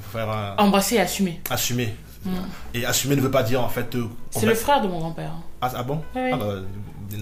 Faut 0.00 0.18
faire 0.18 0.30
un- 0.30 0.56
Embrasser 0.58 0.96
et 0.96 1.00
assumer. 1.00 1.40
assumer. 1.50 1.94
Mm. 2.24 2.30
Et 2.74 2.84
assumer 2.84 3.16
ne 3.16 3.20
veut 3.20 3.30
pas 3.30 3.42
dire 3.42 3.62
en 3.62 3.68
fait. 3.68 3.94
euh, 3.94 4.06
C'est 4.30 4.46
le 4.46 4.54
frère 4.54 4.80
de 4.82 4.88
mon 4.88 4.98
grand-père. 4.98 5.32
Ah, 5.60 5.70
ah 5.74 5.82
bon 5.82 6.02
Oui. 6.14 6.30
Ah 6.32 6.36
bah, 6.36 6.54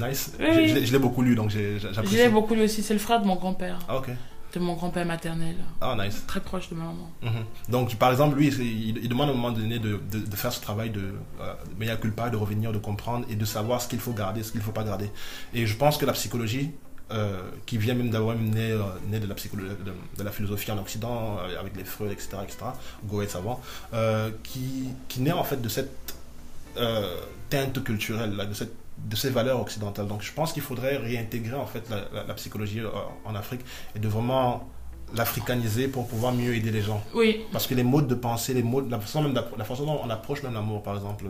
nice. 0.09 0.33
Oui, 0.41 0.69
Je- 0.69 0.93
l'ai- 0.93 0.99
beaucoup 0.99 1.23
lu 1.23 1.35
donc 1.35 1.51
j'ai- 1.51 1.79
j'ai- 1.79 1.89
Je 1.89 1.93
j'apprécie. 1.95 2.17
l'ai 2.17 2.29
beaucoup 2.29 2.55
lu 2.55 2.63
aussi. 2.63 2.83
C'est 2.83 2.95
le 2.95 3.01
frère 3.01 3.21
de 3.21 3.27
mon 3.27 3.37
grand-père. 3.37 3.79
Ah 3.89 3.97
ok. 3.99 4.09
De 4.55 4.61
mon 4.61 4.73
grand-père 4.75 5.05
maternel. 5.05 5.55
Ah 5.83 5.95
nice. 6.03 6.25
Très 6.27 6.41
proche 6.41 6.71
de 6.71 6.75
ma 6.77 6.85
maman. 6.85 7.11
Mhm. 7.23 7.45
Donc 7.69 7.95
par 7.97 8.11
exemple 8.11 8.39
lui 8.39 8.49
il, 8.49 8.97
il 9.03 9.09
demande 9.09 9.29
à 9.29 9.33
un 9.33 9.35
moment 9.35 9.51
donné 9.53 9.79
de, 9.79 10.01
de, 10.11 10.19
de 10.21 10.37
faire 10.37 10.51
ce 10.53 10.63
travail 10.63 10.89
de 10.89 11.13
euh, 11.43 11.53
mea 11.79 11.95
culpa, 11.97 12.31
de 12.31 12.37
revenir, 12.39 12.73
de 12.73 12.79
comprendre 12.79 13.27
et 13.29 13.37
de 13.37 13.45
savoir 13.45 13.83
ce 13.83 13.89
qu'il 13.89 13.99
faut 14.01 14.13
garder, 14.13 14.43
ce 14.43 14.53
qu'il 14.53 14.61
ne 14.61 14.65
faut 14.65 14.73
pas 14.73 14.85
garder. 14.85 15.11
Et 15.53 15.67
je 15.67 15.77
pense 15.77 15.99
que 15.99 16.07
la 16.07 16.13
psychologie 16.15 16.71
euh, 17.13 17.41
qui 17.67 17.79
vient 17.79 17.95
même 17.95 18.11
d'avoir 18.11 18.35
né, 18.37 18.73
euh, 18.73 18.81
né 19.09 19.21
de, 19.21 19.27
la 19.27 19.35
psychologie, 19.35 19.69
de, 19.85 19.93
de 20.19 20.23
la 20.25 20.31
philosophie 20.33 20.71
en 20.73 20.79
Occident, 20.79 21.39
euh, 21.41 21.61
avec 21.61 21.77
les 21.77 21.85
Freud, 21.85 22.11
etc., 22.11 22.39
etc., 22.43 22.59
Goethe 23.05 23.37
avant, 23.37 23.61
euh, 23.95 24.31
qui, 24.43 24.89
qui 25.09 25.21
naît 25.21 25.33
en 25.33 25.45
fait 25.45 25.61
de 25.63 25.69
cette 25.69 26.15
euh, 26.79 27.21
teinte 27.49 27.83
culturelle, 27.85 28.35
là, 28.37 28.45
de, 28.47 28.55
cette, 28.55 28.75
de 28.99 29.17
ces 29.17 29.31
valeurs 29.31 29.61
occidentales. 29.61 30.09
Donc 30.09 30.23
je 30.23 30.33
pense 30.33 30.53
qu'il 30.53 30.63
faudrait 30.63 30.97
réintégrer 30.97 31.55
en 31.55 31.67
fait 31.67 31.89
la, 31.91 31.97
la- 32.13 32.25
la 32.27 32.35
psychologie 32.35 32.83
en 33.25 33.35
Afrique 33.35 33.61
et 33.95 33.99
de 33.99 34.09
vraiment 34.09 34.69
l'africaniser 35.15 35.87
pour 35.87 36.09
pouvoir 36.09 36.33
mieux 36.33 36.55
aider 36.57 36.73
les 36.73 36.83
gens. 36.83 37.01
Oui. 37.15 37.45
Parce 37.53 37.69
que 37.69 37.75
les 37.75 37.85
modes 37.85 38.09
de 38.09 38.17
pensée, 38.17 38.53
les 38.55 38.65
modes, 38.65 38.91
la 38.91 38.99
façon, 38.99 39.23
même 39.23 39.41
la 39.57 39.65
façon 39.65 39.87
dont 39.87 40.01
on 40.03 40.11
approche 40.11 40.43
même 40.43 40.55
l'amour, 40.55 40.83
par 40.83 40.97
exemple, 40.97 41.27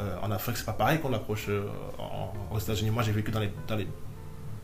euh, 0.00 0.16
en 0.22 0.30
Afrique, 0.32 0.56
c'est 0.56 0.66
pas 0.66 0.72
pareil 0.72 0.98
qu'on 0.98 1.10
l'approche 1.10 1.46
euh, 1.48 1.62
aux 2.52 2.58
États-Unis. 2.58 2.90
Moi, 2.90 3.04
j'ai 3.04 3.12
vécu 3.12 3.30
dans 3.30 3.38
les, 3.38 3.52
dans 3.68 3.76
les 3.76 3.86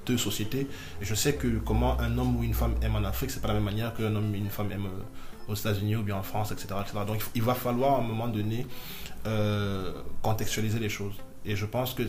deux 0.07 0.17
sociétés 0.19 0.67
et 1.01 1.05
je 1.05 1.15
sais 1.15 1.35
que 1.35 1.49
comment 1.59 2.01
un 2.01 2.17
homme 2.19 2.37
ou 2.37 2.43
une 2.45 2.55
femme 2.55 2.75
aime 2.83 2.97
en 2.97 3.05
Afrique, 3.05 3.31
c'est 3.31 3.41
pas 3.43 3.49
la 3.49 3.55
même 3.55 3.65
manière 3.65 3.93
qu'un 3.95 4.15
homme 4.15 4.31
ou 4.31 4.35
une 4.35 4.49
femme 4.51 4.71
aime 4.73 4.87
euh, 4.87 5.53
aux 5.53 5.55
États-Unis 5.55 5.97
ou 5.97 6.03
bien 6.03 6.17
en 6.17 6.23
France, 6.23 6.53
etc. 6.53 6.69
etc. 6.81 6.99
Donc, 7.07 7.21
il 7.35 7.43
va 7.43 7.55
falloir 7.55 7.97
à 7.97 7.99
un 7.99 8.03
moment 8.03 8.29
donné 8.29 8.67
euh, 9.27 9.93
contextualiser 10.23 10.79
les 10.79 10.89
choses. 10.89 11.15
Et 11.45 11.55
je 11.57 11.67
pense 11.67 11.95
que 11.95 12.03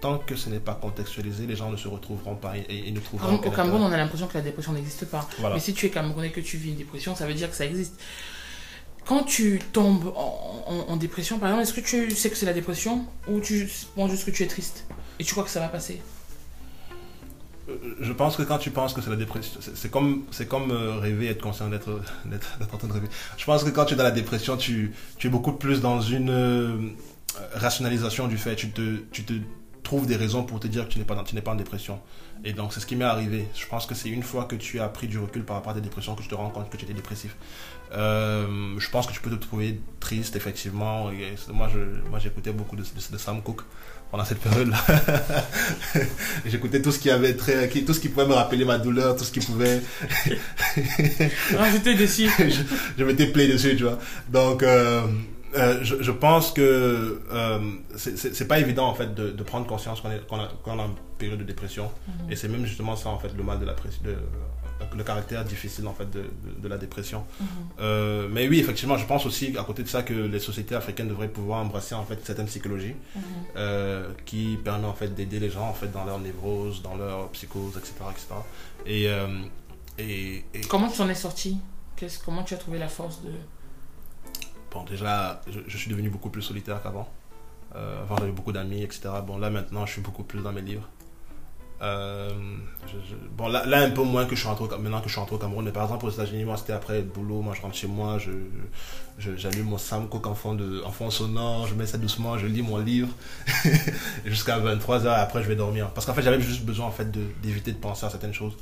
tant 0.00 0.18
que 0.18 0.34
ce 0.34 0.48
n'est 0.50 0.58
pas 0.58 0.74
contextualisé, 0.74 1.46
les 1.46 1.54
gens 1.54 1.70
ne 1.70 1.76
se 1.76 1.86
retrouveront 1.86 2.34
pas 2.34 2.54
et, 2.56 2.90
ne 2.90 2.98
trouveront 2.98 3.34
Au 3.34 3.36
aucun 3.36 3.50
Cameroun, 3.50 3.82
on 3.82 3.92
a 3.92 3.96
l'impression 3.96 4.26
que 4.26 4.34
la 4.34 4.40
dépression 4.42 4.72
n'existe 4.72 5.04
pas. 5.06 5.28
Voilà. 5.38 5.54
Mais 5.54 5.60
si 5.60 5.74
tu 5.74 5.86
es 5.86 5.90
Camerounais 5.90 6.30
que 6.30 6.40
tu 6.40 6.56
vis 6.56 6.70
une 6.70 6.76
dépression, 6.76 7.14
ça 7.14 7.26
veut 7.26 7.34
dire 7.34 7.48
que 7.50 7.56
ça 7.56 7.64
existe. 7.66 7.94
Quand 9.06 9.24
tu 9.24 9.60
tombes 9.72 10.12
en, 10.16 10.64
en- 10.66 10.92
en 10.92 10.96
dépression, 10.96 11.38
par 11.38 11.48
exemple, 11.50 11.62
est-ce 11.64 11.72
que 11.74 11.80
tu 12.08 12.10
sais 12.16 12.30
que 12.30 12.36
c'est 12.36 12.46
la 12.46 12.52
dépression 12.52 13.04
ou 13.28 13.40
tu 13.40 13.68
penses 13.96 14.10
juste 14.10 14.24
que 14.24 14.30
tu 14.30 14.42
es 14.44 14.46
triste 14.46 14.86
et 15.18 15.24
tu 15.24 15.32
crois 15.32 15.44
que 15.44 15.50
ça 15.50 15.60
va 15.60 15.68
passer? 15.68 16.00
Je 18.00 18.12
pense 18.12 18.36
que 18.36 18.42
quand 18.42 18.58
tu 18.58 18.70
penses 18.70 18.92
que 18.92 19.00
c'est 19.00 19.10
la 19.10 19.16
dépression, 19.16 19.60
c'est 19.74 19.90
comme, 19.90 20.24
c'est 20.30 20.48
comme 20.48 20.70
euh, 20.70 20.98
rêver, 20.98 21.28
être 21.28 21.42
conscient 21.42 21.68
d'être, 21.70 22.00
d'être, 22.24 22.58
en 22.72 22.76
train 22.76 22.88
de 22.88 22.92
rêver. 22.92 23.08
Je 23.36 23.44
pense 23.44 23.62
que 23.64 23.70
quand 23.70 23.84
tu 23.84 23.94
es 23.94 23.96
dans 23.96 24.02
la 24.02 24.10
dépression, 24.10 24.56
tu, 24.56 24.92
es 25.22 25.28
beaucoup 25.28 25.52
plus 25.52 25.80
dans 25.80 26.00
une 26.00 26.30
euh, 26.30 26.76
rationalisation 27.54 28.26
du 28.26 28.36
fait. 28.36 28.56
Tu 28.56 28.70
te, 28.70 28.96
tu 29.12 29.24
te 29.24 29.34
trouves 29.82 30.06
des 30.06 30.16
raisons 30.16 30.42
pour 30.42 30.58
te 30.60 30.66
dire 30.66 30.88
que 30.88 30.92
tu 30.92 30.98
n'es 30.98 31.04
pas, 31.04 31.16
en 31.50 31.54
dépression. 31.54 32.00
Et 32.44 32.52
donc 32.52 32.72
c'est 32.72 32.80
ce 32.80 32.86
qui 32.86 32.96
m'est 32.96 33.04
arrivé. 33.04 33.46
Je 33.54 33.66
pense 33.66 33.86
que 33.86 33.94
c'est 33.94 34.08
une 34.08 34.22
fois 34.22 34.44
que 34.44 34.56
tu 34.56 34.80
as 34.80 34.88
pris 34.88 35.06
du 35.06 35.18
recul 35.18 35.44
par 35.44 35.56
rapport 35.56 35.72
à 35.72 35.74
tes 35.74 35.80
dépressions 35.80 36.14
que 36.14 36.22
tu 36.22 36.28
te 36.28 36.34
rends 36.34 36.50
compte 36.50 36.70
que 36.70 36.76
tu 36.76 36.84
étais 36.84 36.94
dépressif. 36.94 37.36
Euh, 37.92 38.74
je 38.78 38.90
pense 38.90 39.06
que 39.06 39.12
tu 39.12 39.20
peux 39.20 39.30
te 39.30 39.36
trouver 39.36 39.80
triste, 40.00 40.34
effectivement. 40.34 41.10
Moi, 41.52 41.68
je, 41.72 42.08
moi, 42.08 42.18
j'écoutais 42.18 42.52
beaucoup 42.52 42.74
de, 42.74 42.82
de 42.82 43.18
Sam 43.18 43.42
Cooke 43.42 43.62
pendant 44.12 44.24
cette 44.26 44.40
période-là. 44.40 44.76
J'écoutais 46.46 46.82
tout 46.82 46.92
ce 46.92 46.98
qui 46.98 47.10
avait 47.10 47.34
très, 47.34 47.66
tout 47.68 47.94
ce 47.94 47.98
qui 47.98 48.10
pouvait 48.10 48.26
me 48.26 48.34
rappeler 48.34 48.64
ma 48.66 48.76
douleur, 48.78 49.16
tout 49.16 49.24
ce 49.24 49.32
qui 49.32 49.40
pouvait, 49.40 49.80
Rajouter 51.56 51.94
dessus. 51.94 52.28
je, 52.38 52.60
je 52.98 53.04
m'étais 53.04 53.26
play 53.26 53.48
dessus, 53.48 53.74
tu 53.74 53.84
vois. 53.84 53.98
Donc, 54.28 54.62
euh, 54.62 55.02
euh, 55.56 55.78
je, 55.82 55.96
je 56.02 56.10
pense 56.12 56.52
que 56.52 57.20
euh, 57.32 57.58
c'est- 57.96 58.46
pas 58.46 58.58
évident 58.58 58.86
en 58.86 58.94
fait 58.94 59.14
de, 59.14 59.30
de 59.30 59.42
prendre 59.42 59.66
conscience 59.66 60.00
qu'on 60.02 60.10
est, 60.10 60.20
qu'on 60.26 60.38
a, 60.40 60.82
a 60.82 60.86
une 60.86 60.94
période 61.18 61.38
de 61.38 61.44
dépression. 61.44 61.90
Et 62.30 62.36
c'est 62.36 62.48
même 62.48 62.66
justement 62.66 62.96
ça 62.96 63.08
en 63.08 63.18
fait 63.18 63.30
le 63.36 63.42
mal 63.42 63.58
de 63.60 63.64
la 63.64 63.72
pression, 63.72 64.02
de, 64.04 64.14
le 64.96 65.04
caractère 65.04 65.44
difficile 65.44 65.86
en 65.86 65.94
fait 65.94 66.10
de, 66.10 66.20
de, 66.22 66.60
de 66.62 66.68
la 66.68 66.78
dépression. 66.78 67.24
Euh, 67.80 68.28
mais 68.30 68.48
oui, 68.48 68.58
effectivement, 68.60 68.96
je 68.96 69.06
pense 69.06 69.26
aussi 69.26 69.56
à 69.58 69.64
côté 69.64 69.82
de 69.82 69.88
ça 69.88 70.02
que 70.02 70.12
les 70.14 70.38
sociétés 70.40 70.74
africaines 70.74 71.08
devraient 71.08 71.28
pouvoir 71.28 71.60
embrasser 71.60 71.94
en 71.94 72.04
fait 72.04 72.18
certaines 72.24 72.46
psychologies 72.46 72.94
euh, 73.56 74.08
qui 74.24 74.58
permet 74.64 74.86
en 74.86 74.94
fait 74.94 75.08
d'aider 75.14 75.38
les 75.40 75.50
gens 75.50 75.68
en 75.68 75.74
fait 75.74 75.90
dans 75.92 76.04
leur 76.04 76.18
névrose, 76.20 76.82
dans 76.82 76.96
leur 76.96 77.28
psychose, 77.30 77.76
etc., 77.76 77.92
etc. 78.10 78.26
Et, 78.86 79.08
euh, 79.08 79.26
et, 79.98 80.44
et 80.54 80.60
Comment 80.68 80.88
tu 80.90 81.00
en 81.02 81.08
es 81.08 81.14
sorti? 81.14 81.58
Qu'est-ce- 81.96 82.18
Comment 82.24 82.42
tu 82.42 82.54
as 82.54 82.58
trouvé 82.58 82.78
la 82.78 82.88
force 82.88 83.22
de. 83.22 83.30
Bon, 84.70 84.84
déjà, 84.84 85.40
je, 85.50 85.60
je 85.66 85.76
suis 85.76 85.90
devenu 85.90 86.08
beaucoup 86.08 86.30
plus 86.30 86.42
solitaire 86.42 86.82
qu'avant. 86.82 87.08
Avant, 87.74 88.16
j'avais 88.18 88.32
beaucoup 88.32 88.52
d'amis, 88.52 88.82
etc. 88.82 89.08
Bon, 89.26 89.38
là, 89.38 89.48
maintenant, 89.48 89.86
je 89.86 89.92
suis 89.92 90.02
beaucoup 90.02 90.24
plus 90.24 90.42
dans 90.42 90.52
mes 90.52 90.60
livres. 90.60 90.86
Euh, 91.82 92.30
bon, 93.36 93.48
là, 93.48 93.66
là, 93.66 93.80
un 93.80 93.90
peu 93.90 94.02
moins 94.02 94.24
que 94.24 94.36
je 94.36 94.40
suis 94.40 94.48
rentré 94.48 94.64
maintenant 94.78 95.00
que 95.00 95.08
je 95.08 95.12
suis 95.12 95.20
rentré 95.20 95.34
au 95.34 95.38
Cameroun. 95.38 95.64
Mais 95.64 95.72
par 95.72 95.84
exemple, 95.84 96.06
aux 96.06 96.10
États-Unis, 96.10 96.44
moi, 96.44 96.56
c'était 96.56 96.72
après 96.72 96.98
le 96.98 97.02
boulot. 97.02 97.40
Moi, 97.40 97.54
je 97.56 97.62
rentre 97.62 97.74
chez 97.74 97.88
moi, 97.88 98.18
je, 98.18 98.30
j'allume 99.36 99.66
mon 99.66 99.78
Sam 99.78 100.08
Cooke 100.08 100.26
en 100.26 100.34
fond, 100.34 100.54
de, 100.54 100.82
en 100.84 100.92
fond 100.92 101.10
sonore, 101.10 101.66
je 101.66 101.74
mets 101.74 101.86
ça 101.86 101.98
doucement, 101.98 102.38
je 102.38 102.46
lis 102.46 102.62
mon 102.62 102.78
livre 102.78 103.08
jusqu'à 104.24 104.58
23h. 104.60 105.08
Après, 105.08 105.42
je 105.42 105.48
vais 105.48 105.56
dormir. 105.56 105.90
Parce 105.90 106.06
qu'en 106.06 106.14
fait, 106.14 106.22
j'avais 106.22 106.40
juste 106.40 106.64
besoin 106.64 106.86
en 106.86 106.92
fait, 106.92 107.10
d'éviter 107.42 107.72
de 107.72 107.78
penser 107.78 108.06
à 108.06 108.10
certaines 108.10 108.34
choses. 108.34 108.56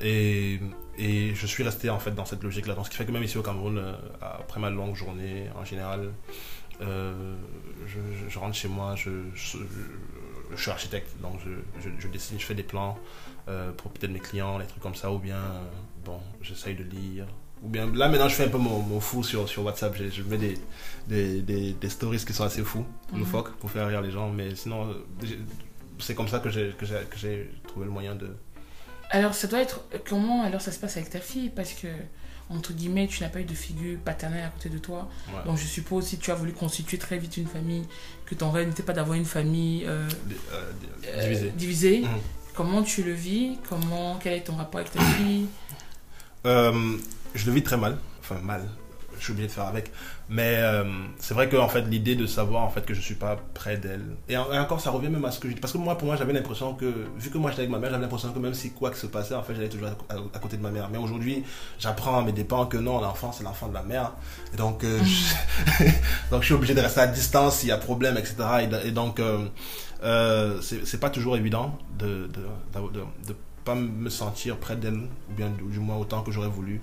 Et, 0.00 0.60
et 0.96 1.34
je 1.34 1.46
suis 1.46 1.62
resté 1.62 1.90
en 1.90 1.98
fait 1.98 2.12
dans 2.12 2.24
cette 2.24 2.42
logique-là. 2.42 2.74
Donc, 2.74 2.86
ce 2.86 2.90
qui 2.90 2.96
fait 2.96 3.04
que 3.04 3.12
même 3.12 3.22
ici 3.22 3.38
au 3.38 3.42
Cameroun, 3.42 3.78
euh, 3.78 3.92
après 4.20 4.60
ma 4.60 4.70
longue 4.70 4.94
journée, 4.94 5.46
en 5.60 5.64
général, 5.64 6.10
euh, 6.80 7.34
je, 8.28 8.38
rentre 8.38 8.54
chez 8.54 8.68
moi, 8.68 8.94
je, 8.94 9.10
je- 10.54 10.60
suis 10.62 10.70
architecte, 10.70 11.08
donc 11.20 11.38
je, 11.44 11.50
je, 11.82 11.88
je 11.98 12.08
dessine, 12.08 12.38
je 12.40 12.44
fais 12.44 12.54
des 12.54 12.62
plans 12.62 12.98
euh, 13.48 13.72
pour 13.72 13.90
peut-être 13.92 14.10
mes 14.12 14.20
clients, 14.20 14.58
des 14.58 14.66
trucs 14.66 14.82
comme 14.82 14.94
ça, 14.94 15.10
ou 15.12 15.18
bien, 15.18 15.36
euh, 15.36 15.60
bon, 16.04 16.18
j'essaye 16.42 16.74
de 16.74 16.84
lire. 16.84 17.26
Ou 17.62 17.68
bien, 17.68 17.86
là 17.92 18.08
maintenant, 18.08 18.28
je 18.28 18.34
fais 18.36 18.44
un 18.44 18.48
peu 18.50 18.58
mon, 18.58 18.80
mon 18.80 19.00
fou 19.00 19.22
sur, 19.24 19.48
sur 19.48 19.64
WhatsApp. 19.64 19.96
Je, 19.96 20.08
je 20.10 20.22
mets 20.22 20.38
des, 20.38 20.58
des, 21.08 21.42
des, 21.42 21.72
des 21.72 21.88
stories 21.88 22.18
qui 22.24 22.32
sont 22.32 22.44
assez 22.44 22.62
fous, 22.62 22.86
Mhm. 23.12 23.18
loufoques, 23.20 23.52
pour 23.56 23.70
faire 23.70 23.86
rire 23.88 24.00
les 24.02 24.10
gens. 24.12 24.28
Mais 24.30 24.54
sinon, 24.54 24.88
euh, 24.90 25.26
c'est 25.98 26.14
comme 26.14 26.28
ça 26.28 26.38
que 26.40 26.50
j'ai 26.50 26.72
trouvé 27.66 27.86
le 27.86 27.90
moyen 27.90 28.14
de, 28.14 28.28
Alors, 29.10 29.34
ça 29.34 29.48
doit 29.48 29.60
être. 29.60 29.80
Comment 30.08 30.42
alors 30.44 30.60
ça 30.60 30.70
se 30.72 30.78
passe 30.78 30.96
avec 30.96 31.10
ta 31.10 31.20
fille? 31.20 31.50
Parce 31.50 31.72
que, 31.72 31.88
entre 32.50 32.72
guillemets, 32.72 33.06
tu 33.06 33.22
n'as 33.22 33.28
pas 33.28 33.40
eu 33.40 33.44
de 33.44 33.54
figure 33.54 33.98
paternelle 33.98 34.44
à 34.44 34.48
côté 34.48 34.68
de 34.68 34.78
toi. 34.78 35.08
Ouais. 35.28 35.44
Donc, 35.44 35.58
je 35.58 35.66
suppose, 35.66 36.06
si 36.06 36.18
tu 36.18 36.30
as 36.30 36.34
voulu 36.34 36.52
constituer 36.52 36.98
très 36.98 37.18
vite 37.18 37.36
une 37.36 37.46
famille, 37.46 37.84
que 38.26 38.34
ton 38.34 38.50
rêve 38.50 38.68
n'était 38.68 38.82
pas 38.82 38.92
d'avoir 38.92 39.16
une 39.16 39.24
famille 39.24 39.84
euh, 39.86 40.08
euh, 40.52 40.72
euh, 41.06 41.50
divisée. 41.56 42.00
Mhm. 42.00 42.08
Comment 42.54 42.82
tu 42.82 43.02
le 43.02 43.12
vis? 43.12 43.58
Comment 43.68 44.18
Quel 44.22 44.34
est 44.34 44.40
ton 44.40 44.56
rapport 44.56 44.80
avec 44.80 44.92
ta 44.92 45.00
fille? 45.00 45.46
Je 46.44 47.46
le 47.46 47.52
vis 47.52 47.62
très 47.62 47.76
mal, 47.76 47.98
enfin 48.20 48.38
mal, 48.42 48.66
je 49.18 49.24
suis 49.24 49.32
obligé 49.32 49.48
de 49.48 49.52
faire 49.52 49.66
avec. 49.66 49.90
Mais 50.28 50.56
euh, 50.58 50.84
c'est 51.18 51.32
vrai 51.34 51.48
que 51.48 51.56
en 51.56 51.68
fait 51.68 51.82
l'idée 51.82 52.14
de 52.14 52.26
savoir 52.26 52.62
en 52.64 52.68
fait 52.70 52.84
que 52.84 52.92
je 52.94 53.00
suis 53.00 53.14
pas 53.14 53.36
près 53.54 53.78
d'elle 53.78 54.04
et, 54.28 54.36
en- 54.36 54.52
et 54.52 54.58
encore 54.58 54.80
ça 54.80 54.90
revient 54.90 55.08
même 55.08 55.24
à 55.24 55.30
ce 55.30 55.40
que 55.40 55.48
je 55.48 55.54
dis 55.54 55.60
parce 55.60 55.72
que 55.72 55.78
moi 55.78 55.96
pour 55.96 56.06
moi 56.06 56.16
j'avais 56.16 56.34
l'impression 56.34 56.74
que 56.74 56.92
vu 57.16 57.30
que 57.30 57.38
moi 57.38 57.50
j'étais 57.50 57.62
avec 57.62 57.70
ma 57.72 57.78
mère 57.78 57.90
j'avais 57.90 58.02
l'impression 58.02 58.30
que 58.32 58.38
même 58.38 58.52
si 58.52 58.72
quoi 58.72 58.90
que 58.90 58.98
se 58.98 59.06
passait 59.06 59.34
en 59.34 59.42
fait 59.42 59.54
j'allais 59.54 59.70
toujours 59.70 59.88
à, 60.10 60.38
côté 60.38 60.58
de 60.58 60.62
ma 60.62 60.70
mère. 60.70 60.88
Mais 60.90 60.98
aujourd'hui 60.98 61.44
j'apprends 61.78 62.18
à 62.18 62.22
mes 62.22 62.32
dépens 62.32 62.66
que 62.66 62.76
non 62.76 63.00
l'enfant 63.00 63.32
c'est 63.32 63.44
l'enfant 63.44 63.68
de 63.68 63.74
la 63.74 63.82
mère 63.82 64.12
et 64.52 64.56
donc 64.58 64.84
euh, 64.84 65.00
je, 65.02 65.84
donc 66.30 66.42
je 66.42 66.46
suis 66.46 66.54
obligé 66.54 66.74
de 66.74 66.80
rester 66.80 67.00
à 67.00 67.06
distance 67.06 67.56
s'il 67.58 67.70
y 67.70 67.72
a 67.72 67.78
problème 67.78 68.16
etc. 68.18 68.34
Et, 68.84 68.90
donc 68.90 69.20
euh, 69.20 69.46
euh, 70.02 70.60
c'est 70.60 71.00
pas 71.00 71.10
toujours 71.10 71.36
évident 71.36 71.78
de 71.98 72.26
de, 72.26 72.42
de, 73.26 73.34
pas 73.64 73.74
me 73.74 74.08
sentir 74.10 74.56
près 74.58 74.76
d'elle, 74.76 74.94
ou 74.98 75.34
bien 75.36 75.48
du 75.50 75.78
moins 75.78 75.96
autant 75.96 76.22
que 76.22 76.30
j'aurais 76.32 76.48
voulu, 76.48 76.80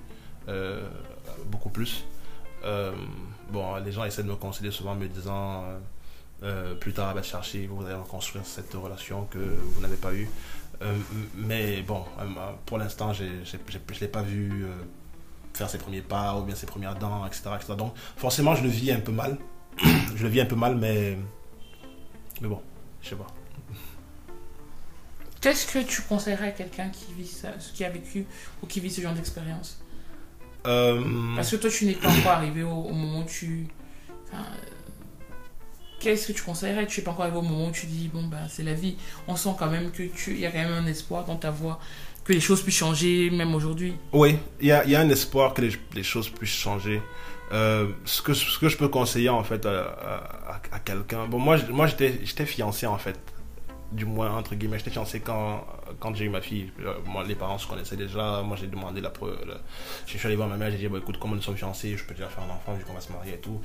beaucoup 1.51 1.69
plus. 1.69 2.05
Euh, 2.65 2.91
bon, 3.51 3.75
les 3.77 3.91
gens 3.91 4.05
essaient 4.05 4.23
de 4.23 4.27
me 4.27 4.35
consoler 4.35 4.71
souvent 4.71 4.91
en 4.91 4.95
me 4.95 5.07
disant 5.07 5.63
euh, 5.63 5.77
euh, 6.43 6.75
plus 6.75 6.93
tard, 6.93 7.13
te 7.13 7.21
chercher, 7.21 7.67
vous 7.67 7.85
allez 7.85 7.95
construire 8.09 8.45
cette 8.45 8.73
relation 8.73 9.25
que 9.25 9.39
vous 9.39 9.81
n'avez 9.81 9.97
pas 9.97 10.13
eue. 10.13 10.29
Mais 11.35 11.81
bon, 11.83 12.03
pour 12.65 12.77
l'instant, 12.77 13.13
je 13.13 13.23
ne 13.23 13.99
l'ai 13.99 14.07
pas 14.07 14.21
vu 14.21 14.67
faire 15.53 15.69
ses 15.69 15.77
premiers 15.77 16.01
pas 16.01 16.35
ou 16.37 16.43
bien 16.43 16.53
ses 16.55 16.65
premières 16.65 16.95
dents, 16.95 17.25
etc., 17.25 17.51
etc. 17.55 17.73
Donc, 17.77 17.93
forcément, 18.17 18.55
je 18.55 18.63
le 18.63 18.69
vis 18.69 18.91
un 18.91 18.99
peu 18.99 19.13
mal. 19.13 19.37
je 20.15 20.23
le 20.23 20.29
vis 20.29 20.41
un 20.41 20.45
peu 20.45 20.55
mal, 20.55 20.75
mais, 20.75 21.17
mais 22.41 22.49
bon, 22.49 22.61
je 23.01 23.09
sais 23.09 23.15
pas. 23.15 23.27
Qu'est-ce 25.39 25.71
que 25.71 25.79
tu 25.79 26.01
conseillerais 26.01 26.47
à 26.47 26.51
quelqu'un 26.51 26.89
qui 26.89 27.13
vit 27.13 27.31
qui 27.73 27.85
a 27.85 27.89
vécu 27.89 28.25
ou 28.61 28.65
qui 28.65 28.79
vit 28.79 28.89
ce 28.89 28.99
genre 28.99 29.13
d'expérience? 29.13 29.79
Euh, 30.65 31.01
Parce 31.35 31.51
que 31.51 31.55
toi, 31.57 31.69
tu 31.69 31.85
n'es 31.85 31.93
pas 31.93 32.09
encore 32.09 32.31
arrivé 32.33 32.63
au, 32.63 32.69
au 32.71 32.93
moment 32.93 33.19
où 33.19 33.25
tu. 33.25 33.67
enfin, 34.27 34.43
euh, 34.43 34.71
Qu'est-ce 35.99 36.27
que 36.27 36.33
tu 36.33 36.43
conseillerais? 36.43 36.85
Tu 36.87 36.99
n'es 36.99 37.03
pas 37.03 37.11
encore 37.11 37.23
arrivé 37.23 37.37
au 37.37 37.41
moment 37.41 37.67
où 37.67 37.71
tu 37.71 37.87
dis 37.87 38.09
bon 38.13 38.23
ben 38.27 38.47
c'est 38.49 38.63
la 38.63 38.73
vie. 38.73 38.95
On 39.27 39.35
sent 39.35 39.49
quand 39.57 39.69
même 39.69 39.91
que 39.91 40.03
tu, 40.03 40.31
il 40.31 40.39
y 40.39 40.45
a 40.45 40.51
quand 40.51 40.59
même 40.59 40.73
un 40.73 40.85
espoir 40.87 41.25
dans 41.25 41.35
ta 41.37 41.51
voix 41.51 41.79
que 42.23 42.33
les 42.33 42.39
choses 42.39 42.61
puissent 42.61 42.75
changer 42.77 43.29
même 43.29 43.53
aujourd'hui. 43.55 43.93
Oui, 44.13 44.37
il 44.59 44.67
y 44.67 44.71
a, 44.71 44.85
y 44.85 44.95
a 44.95 44.99
un 44.99 45.09
espoir 45.09 45.53
que 45.53 45.61
les, 45.61 45.71
les 45.93 46.03
choses 46.03 46.29
puissent 46.29 46.49
changer. 46.49 47.01
Euh, 47.51 47.87
ce, 48.05 48.21
que, 48.23 48.33
ce 48.33 48.57
que 48.57 48.69
je 48.69 48.77
peux 48.77 48.87
conseiller 48.87 49.29
en 49.29 49.43
fait 49.43 49.65
à, 49.65 49.81
à, 50.49 50.61
à 50.75 50.79
quelqu'un. 50.79 51.27
Bon, 51.27 51.37
moi, 51.39 51.57
moi 51.69 51.85
j'étais 51.87 52.19
j'étais 52.23 52.45
fiancé 52.45 52.87
en 52.87 52.97
fait. 52.97 53.17
Du 53.95 54.05
moins, 54.05 54.31
entre 54.37 54.55
guillemets, 54.55 54.77
j'étais 54.77 54.91
fiancé 54.91 55.19
quand, 55.21 55.65
quand 55.99 56.13
j'ai 56.15 56.25
eu 56.25 56.29
ma 56.29 56.41
fille. 56.41 56.71
Euh, 56.83 56.93
Moi, 57.05 57.23
les 57.23 57.35
parents 57.35 57.57
se 57.57 57.67
connaissaient 57.67 57.95
déjà. 57.95 58.41
Moi, 58.41 58.57
j'ai 58.59 58.67
demandé 58.67 58.99
la 59.01 59.09
preuve. 59.09 59.37
la- 59.47 59.57
Je 60.05 60.17
suis 60.17 60.27
allé 60.27 60.35
voir 60.35 60.47
ma 60.49 60.57
mère, 60.57 60.69
j'ai 60.71 60.77
dit 60.77 60.87
bon, 60.87 60.97
écoute, 60.97 61.17
comme 61.19 61.31
nous 61.35 61.41
sommes 61.41 61.55
fiancés, 61.55 61.95
je 61.97 62.03
peux 62.03 62.13
déjà 62.13 62.27
faire 62.27 62.43
un 62.43 62.53
enfant 62.53 62.73
vu 62.73 62.83
qu'on 62.83 62.93
va 62.93 63.01
se 63.01 63.11
marier 63.11 63.33
et 63.35 63.37
tout. 63.39 63.59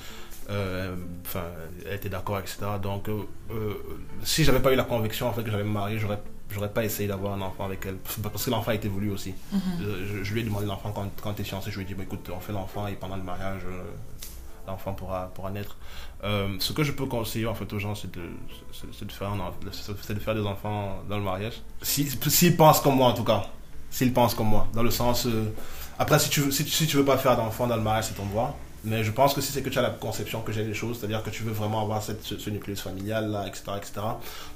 Euh, 0.51 0.95
Enfin, 1.27 1.45
elle 1.87 1.95
était 1.97 2.09
d'accord, 2.09 2.39
etc. 2.39 2.59
Donc, 2.83 3.09
euh, 3.09 3.23
euh, 3.51 3.75
si 4.23 4.45
j'avais 4.45 4.61
pas 4.61 4.73
eu 4.73 4.77
la 4.77 4.85
conviction 4.85 5.29
en 5.29 5.33
fait 5.33 5.43
que 5.43 5.51
j'allais 5.51 5.65
me 5.65 5.71
marier, 5.71 5.99
j'aurais 5.99 6.21
j'aurais 6.53 6.73
pas 6.73 6.85
essayé 6.85 7.09
d'avoir 7.09 7.35
un 7.35 7.41
enfant 7.43 7.65
avec 7.65 7.87
elle. 7.87 7.97
Parce 8.23 8.45
que 8.45 8.51
l'enfant 8.51 8.73
a 8.73 8.75
été 8.75 8.89
voulu 8.89 9.11
aussi. 9.11 9.35
Euh, 9.55 10.05
je, 10.19 10.25
je 10.25 10.33
lui 10.35 10.41
ai 10.41 10.45
demandé 10.45 10.67
l'enfant 10.67 10.91
quand, 10.93 11.09
quand 11.23 11.33
tu 11.35 11.43
es 11.43 11.45
fiancé. 11.45 11.71
Je 11.71 11.77
lui 11.77 11.85
ai 11.85 11.87
dit 11.87 11.95
bah, 11.95 12.03
écoute, 12.05 12.29
on 12.35 12.41
fait 12.41 12.53
l'enfant 12.53 12.87
et 12.89 12.95
pendant 12.95 13.17
le 13.17 13.23
mariage, 13.23 13.63
euh, 13.67 13.83
l'enfant 14.71 14.93
pourra, 14.95 15.31
pourra 15.35 15.51
naître. 15.51 15.77
Euh, 16.25 16.49
ce 16.59 16.73
que 16.73 16.83
je 16.83 16.93
peux 16.93 17.07
conseiller 17.07 17.47
en 17.47 17.55
fait 17.55 17.71
aux 17.73 17.79
gens, 17.79 17.95
c'est 17.95 18.11
de, 18.11 18.21
de, 18.21 19.13
faire, 19.13 19.35
de 20.15 20.21
faire 20.21 20.35
des 20.35 20.47
enfants 20.47 20.99
dans 21.09 21.17
le 21.19 21.23
mariage. 21.25 21.61
Si- 21.83 22.09
S'ils 22.29 22.57
pensent 22.57 22.81
comme 22.81 22.97
moi 22.97 23.09
en 23.09 23.15
tout 23.15 23.25
cas. 23.25 23.47
S'ils 23.91 24.13
pensent 24.13 24.35
comme 24.35 24.49
moi. 24.49 24.67
Dans 24.75 24.83
le 24.83 24.91
sens. 24.91 25.27
euh, 25.27 25.51
après, 25.99 26.19
si 26.19 26.31
tu, 26.31 26.41
veux, 26.41 26.51
si, 26.51 26.65
tu- 26.65 26.97
veux 26.97 27.05
pas 27.05 27.19
faire 27.19 27.37
d'enfant 27.37 27.67
dans 27.67 27.77
le 27.77 27.83
mariage, 27.83 28.05
c'est 28.07 28.15
ton 28.15 28.27
droit. 28.27 28.57
Mais 28.85 29.05
je 29.05 29.11
pense 29.11 29.35
que 29.35 29.43
si 29.43 29.53
c'est 29.53 29.61
que 29.63 29.69
tu 29.69 29.79
as 29.79 29.83
la 29.83 29.91
conception 29.91 30.41
que 30.41 30.53
j'ai 30.53 30.65
des 30.65 30.73
choses, 30.73 30.99
c'est-à-dire 30.99 31.23
que 31.23 31.29
tu 31.29 31.43
veux 31.43 31.53
vraiment 31.53 31.83
avoir 31.83 32.03
cette, 32.03 32.23
ce, 32.23 32.49
nucléus 32.49 32.81
familial, 32.81 33.31
là, 33.31 33.47
etc., 33.47 33.65
etc., 33.77 34.01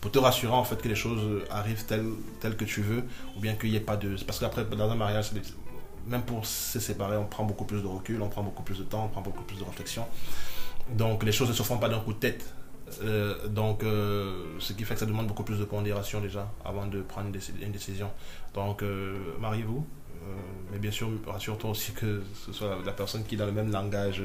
pour 0.00 0.10
te 0.10 0.18
rassurer 0.18 0.54
en 0.54 0.64
fait 0.64 0.80
que 0.80 0.88
les 0.88 0.94
choses 0.94 1.20
arrivent 1.50 1.84
telles, 1.84 2.06
telles 2.40 2.56
que 2.56 2.64
tu 2.64 2.80
veux, 2.80 3.04
ou 3.36 3.40
bien 3.40 3.52
qu'il 3.54 3.68
n'y 3.70 3.76
ait 3.76 3.80
pas 3.80 3.98
de. 3.98 4.16
Parce 4.26 4.38
qu'après, 4.38 4.64
dans 4.64 4.90
un 4.90 4.94
mariage, 4.94 5.30
même 6.06 6.22
pour 6.22 6.44
se 6.46 6.78
séparer, 6.80 7.16
on 7.16 7.26
prend 7.26 7.44
beaucoup 7.44 7.64
plus 7.64 7.82
de 7.82 7.86
recul, 7.86 8.20
on 8.22 8.28
prend 8.28 8.42
beaucoup 8.42 8.62
plus 8.62 8.78
de 8.78 8.84
temps, 8.84 9.04
on 9.06 9.08
prend 9.08 9.22
beaucoup 9.22 9.44
plus 9.44 9.58
de 9.58 9.64
réflexion. 9.64 10.06
Donc 10.90 11.22
les 11.24 11.32
choses 11.32 11.48
ne 11.48 11.54
se 11.54 11.62
font 11.62 11.78
pas 11.78 11.88
d'un 11.88 12.00
coup 12.00 12.12
de 12.12 12.18
tête. 12.18 12.44
Euh, 13.02 13.48
donc, 13.48 13.82
euh, 13.82 14.44
ce 14.60 14.72
qui 14.74 14.84
fait 14.84 14.94
que 14.94 15.00
ça 15.00 15.06
demande 15.06 15.26
beaucoup 15.26 15.42
plus 15.42 15.58
de 15.58 15.64
pondération 15.64 16.20
déjà 16.20 16.52
avant 16.64 16.86
de 16.86 17.00
prendre 17.00 17.28
une, 17.28 17.34
déci- 17.34 17.52
une 17.60 17.72
décision. 17.72 18.10
Donc, 18.54 18.82
euh, 18.82 19.16
mariez-vous. 19.40 19.84
Mais 20.72 20.78
bien 20.78 20.90
sûr, 20.90 21.10
rassure-toi 21.26 21.70
aussi 21.70 21.92
que 21.92 22.22
ce 22.46 22.52
soit 22.52 22.78
la 22.84 22.92
personne 22.92 23.24
qui 23.24 23.34
est 23.34 23.38
dans 23.38 23.44
le 23.46 23.52
même 23.52 23.70
langage. 23.70 24.22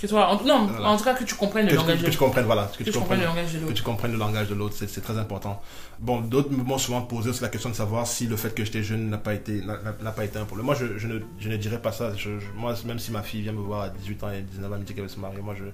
Que 0.00 0.06
toi, 0.06 0.28
en, 0.28 0.44
non, 0.44 0.66
Voilà. 0.66 0.90
en 0.90 0.96
tout 0.96 1.02
cas 1.02 1.14
que 1.14 1.24
tu 1.24 1.34
comprennes 1.34 1.66
Que, 1.66 1.72
le 1.72 1.76
langage 1.78 2.00
que 2.02 2.06
de 2.06 2.10
tu 2.12 2.18
comprennes, 2.18 2.44
voilà. 2.44 2.66
Que, 2.72 2.78
que 2.78 2.84
tu 2.84 2.92
tu 2.92 2.98
comprennes 2.98 3.18
le 3.18 3.26
langage 3.26 3.52
de 3.52 3.58
que 3.58 3.62
l'autre. 3.64 3.74
tu 3.74 3.82
comprennes 3.82 4.12
le 4.12 4.18
langage 4.18 4.48
de 4.48 4.54
l'autre, 4.54 4.74
c'est 4.78 4.88
c'est 4.88 5.00
très 5.00 5.18
important. 5.18 5.60
Bon, 5.98 6.20
d'autres 6.20 6.52
m'ont 6.52 6.78
souvent 6.78 7.02
posé 7.02 7.30
aussi 7.30 7.42
la 7.42 7.48
question 7.48 7.68
de 7.70 7.74
savoir 7.74 8.06
si 8.06 8.28
le 8.28 8.36
fait 8.36 8.54
que 8.54 8.64
j'étais 8.64 8.84
jeune 8.84 9.10
n'a 9.10 9.18
pas 9.18 9.34
été 9.34 9.60
n'a 9.60 10.12
pas 10.12 10.24
été 10.24 10.38
un 10.38 10.44
problème. 10.44 10.66
Moi, 10.66 10.76
je, 10.76 10.98
je 10.98 11.08
ne, 11.08 11.18
je 11.40 11.48
ne 11.48 11.56
dirais 11.56 11.82
pas 11.82 11.90
ça. 11.90 12.14
Je, 12.14 12.30
moi, 12.54 12.74
même 12.84 13.00
si 13.00 13.10
ma 13.10 13.22
fille 13.22 13.42
vient 13.42 13.50
me 13.52 13.60
voir 13.60 13.82
à 13.82 13.88
18 13.88 14.22
ans 14.22 14.30
et 14.30 14.42
19 14.42 14.70
ans, 14.70 14.74
elle 14.76 14.80
me 14.82 14.84
dit 14.86 14.94
qu'elle 14.94 15.02
veut 15.02 15.08
se 15.08 15.18
marier, 15.18 15.40
moi, 15.40 15.56
je, 15.58 15.64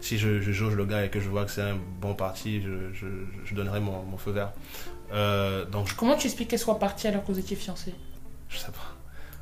si 0.00 0.16
je, 0.16 0.40
je 0.40 0.52
jauge 0.52 0.74
le 0.76 0.84
gars 0.84 1.04
et 1.04 1.10
que 1.10 1.18
je 1.18 1.28
vois 1.28 1.44
que 1.44 1.50
c'est 1.50 1.62
un 1.62 1.76
bon 2.00 2.14
parti, 2.14 2.62
je, 2.62 2.94
je, 3.44 3.54
donnerai 3.54 3.80
mon, 3.80 4.04
mon 4.04 4.16
feu 4.16 4.30
vert. 4.30 4.52
Euh, 5.12 5.64
donc, 5.64 5.92
Comment 5.96 6.14
tu 6.16 6.26
expliques 6.28 6.48
qu'elle 6.50 6.58
soit 6.60 6.78
partie 6.78 7.08
alors 7.08 7.24
que 7.24 7.32
vous 7.32 7.38
étiez 7.40 7.56
fiancés? 7.56 7.94
Je 8.48 8.58
sais 8.58 8.66
pas. 8.66 8.94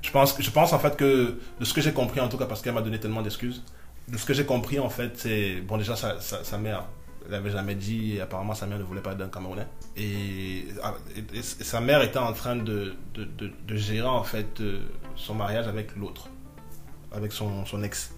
Je 0.02 0.10
pense, 0.10 0.34
je 0.40 0.50
pense 0.50 0.72
en 0.72 0.78
fait 0.78 0.96
que 0.96 1.36
de 1.60 1.64
ce 1.66 1.74
que 1.74 1.82
j'ai 1.82 1.92
compris 1.92 2.20
en 2.20 2.28
tout 2.28 2.38
cas 2.38 2.46
parce 2.46 2.62
qu'elle 2.62 2.72
m'a 2.72 2.80
donné 2.80 2.98
tellement 2.98 3.20
d'excuses. 3.20 3.62
De 4.10 4.16
ce 4.18 4.24
que 4.26 4.34
j'ai 4.34 4.44
compris 4.46 4.78
en 4.78 4.88
fait, 4.90 5.12
c'est 5.16 5.60
bon 5.60 5.76
déjà 5.78 5.94
sa, 5.96 6.20
sa, 6.20 6.42
sa 6.44 6.58
mère 6.58 6.84
elle 7.28 7.34
avait 7.34 7.50
jamais 7.50 7.74
dit 7.76 8.16
et 8.16 8.20
apparemment 8.22 8.54
sa 8.54 8.66
mère 8.66 8.78
ne 8.78 8.82
voulait 8.82 9.02
pas 9.02 9.14
d'un 9.14 9.28
Camerounais 9.28 9.66
et, 9.96 10.64
ah, 10.82 10.94
et- 11.14 11.42
sa 11.42 11.80
mère 11.80 12.02
était 12.02 12.18
en 12.18 12.32
train 12.32 12.56
de, 12.56 12.94
de, 13.14 13.24
de, 13.24 13.52
de 13.68 13.76
gérer 13.76 14.08
en 14.08 14.24
fait 14.24 14.60
euh, 14.60 14.80
son 15.16 15.34
mariage 15.34 15.68
avec 15.68 15.94
l'autre, 15.96 16.28
avec 17.12 17.30
son, 17.32 17.64
son 17.66 17.82
ex. 17.82 18.12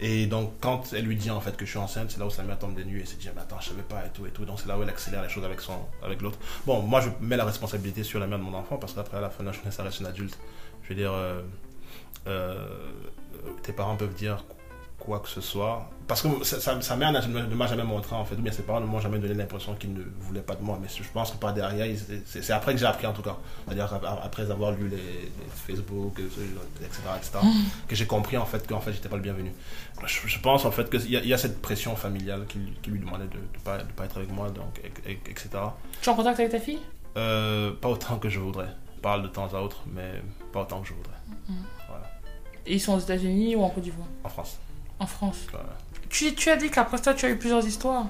Et 0.00 0.26
donc 0.26 0.52
quand 0.60 0.92
elle 0.92 1.04
lui 1.04 1.16
dit 1.16 1.30
en 1.30 1.40
fait 1.40 1.56
que 1.56 1.64
je 1.64 1.70
suis 1.70 1.78
enceinte, 1.78 2.10
c'est 2.10 2.18
là 2.18 2.26
où 2.26 2.30
sa 2.30 2.42
mère 2.42 2.58
tombe 2.58 2.74
des 2.74 2.84
nues 2.84 3.00
et 3.00 3.06
se 3.06 3.14
dit 3.16 3.28
mais 3.34 3.40
attends 3.40 3.60
je 3.60 3.68
savais 3.68 3.82
pas 3.82 4.04
et 4.04 4.10
tout 4.12 4.26
et 4.26 4.30
tout. 4.30 4.44
Donc 4.44 4.58
c'est 4.60 4.66
là 4.68 4.76
où 4.76 4.82
elle 4.82 4.88
accélère 4.90 5.22
les 5.22 5.28
choses 5.30 5.44
avec 5.44 5.60
son 5.60 5.78
avec 6.02 6.20
l'autre. 6.20 6.38
Bon 6.66 6.82
moi 6.82 7.00
je 7.00 7.08
mets 7.24 7.36
la 7.36 7.44
responsabilité 7.46 8.02
sur 8.02 8.18
la 8.18 8.26
mère 8.26 8.38
de 8.38 8.44
mon 8.44 8.54
enfant 8.54 8.76
parce 8.76 8.92
qu'après 8.94 9.18
à 9.18 9.20
la 9.22 9.30
fin 9.30 9.42
de 9.44 9.48
la 9.48 9.54
journée 9.54 9.70
ça 9.70 9.84
reste 9.84 10.00
une 10.00 10.06
adulte. 10.06 10.36
Je 10.82 10.88
veux 10.90 10.94
dire, 10.96 11.12
euh, 11.12 11.40
euh, 12.26 12.66
tes 13.62 13.72
parents 13.72 13.96
peuvent 13.96 14.14
dire 14.14 14.44
quoi 15.10 15.18
que 15.18 15.28
ce 15.28 15.40
soit. 15.40 15.90
Parce 16.06 16.22
que 16.22 16.28
sa, 16.44 16.60
sa- 16.60 16.80
sa 16.80 16.96
mère 16.96 17.10
ne 17.12 17.54
m'a 17.54 17.66
jamais 17.66 17.82
montré, 17.84 18.14
en 18.14 18.24
fait, 18.24 18.34
ou 18.36 18.42
bien 18.42 18.52
ses 18.52 18.62
parents 18.62 18.80
ne 18.80 18.86
m'ont 18.86 19.00
jamais 19.00 19.18
donné 19.18 19.34
l'impression 19.34 19.74
qu'ils 19.74 19.92
ne 19.92 20.02
voulaient 20.20 20.40
pas 20.50 20.54
de 20.54 20.62
moi. 20.62 20.78
Mais 20.80 20.86
je 20.88 21.02
pense 21.12 21.32
que 21.32 21.36
par 21.36 21.52
derrière, 21.52 21.86
c'est 22.26 22.50
après 22.52 22.72
que 22.74 22.78
j'ai 22.78 22.86
appris, 22.86 23.06
en 23.06 23.12
tout 23.12 23.22
cas. 23.22 23.36
C'est-à-dire 23.66 23.92
ap- 23.92 24.20
après 24.22 24.48
avoir 24.50 24.70
lu 24.72 24.88
les, 24.88 24.96
les 24.96 25.50
Facebook, 25.66 26.18
euh, 26.20 26.26
etc., 26.84 27.00
etc., 27.16 27.38
que 27.88 27.94
j'ai 27.96 28.06
compris, 28.06 28.36
en 28.36 28.46
fait, 28.46 28.66
qu'en 28.68 28.80
fait, 28.80 28.92
j'étais 28.92 29.08
pas 29.08 29.16
le 29.16 29.22
bienvenu. 29.22 29.52
Je, 30.06 30.28
je 30.28 30.38
pense, 30.40 30.64
en 30.64 30.70
fait, 30.70 30.88
qu'il 30.90 31.10
y, 31.10 31.16
a- 31.16 31.20
il 31.20 31.28
y 31.28 31.34
a 31.34 31.38
cette 31.38 31.60
pression 31.60 31.94
familiale 31.96 32.46
qui, 32.48 32.58
lui- 32.58 32.72
qui 32.82 32.90
lui 32.90 33.00
demandait 33.00 33.26
de 33.26 33.38
ne 33.38 33.60
pas, 33.64 33.78
de 33.78 33.92
pas 33.92 34.04
être 34.04 34.16
avec 34.18 34.30
moi, 34.32 34.48
donc, 34.50 34.80
et- 34.84 35.10
et- 35.12 35.20
etc. 35.30 35.48
Tu 36.02 36.08
es 36.08 36.12
en 36.12 36.16
contact 36.16 36.38
avec 36.40 36.52
ta 36.52 36.60
fille? 36.60 36.78
Euh, 37.16 37.72
pas 37.80 37.88
autant 37.88 38.16
que 38.18 38.28
je 38.28 38.38
voudrais. 38.38 38.68
Je 38.96 39.00
parle 39.00 39.22
de 39.22 39.28
temps 39.28 39.48
à 39.54 39.60
autre, 39.60 39.82
mais 39.92 40.22
pas 40.52 40.62
autant 40.62 40.80
que 40.82 40.88
je 40.88 40.94
voudrais. 40.94 41.18
Et 42.66 42.74
ils 42.74 42.80
sont 42.80 42.94
aux 42.94 43.00
États-Unis 43.00 43.56
ou 43.56 43.62
en 43.62 43.70
Côte 43.70 43.82
d'Ivoire? 43.84 44.06
En 44.22 44.28
France. 44.28 44.58
En 45.00 45.06
France. 45.06 45.38
Voilà. 45.50 45.66
Tu, 46.08 46.34
tu 46.34 46.48
as 46.50 46.56
dit 46.56 46.70
qu'après 46.70 46.98
ça, 46.98 47.14
tu 47.14 47.26
as 47.26 47.30
eu 47.30 47.36
plusieurs 47.36 47.66
histoires. 47.66 48.06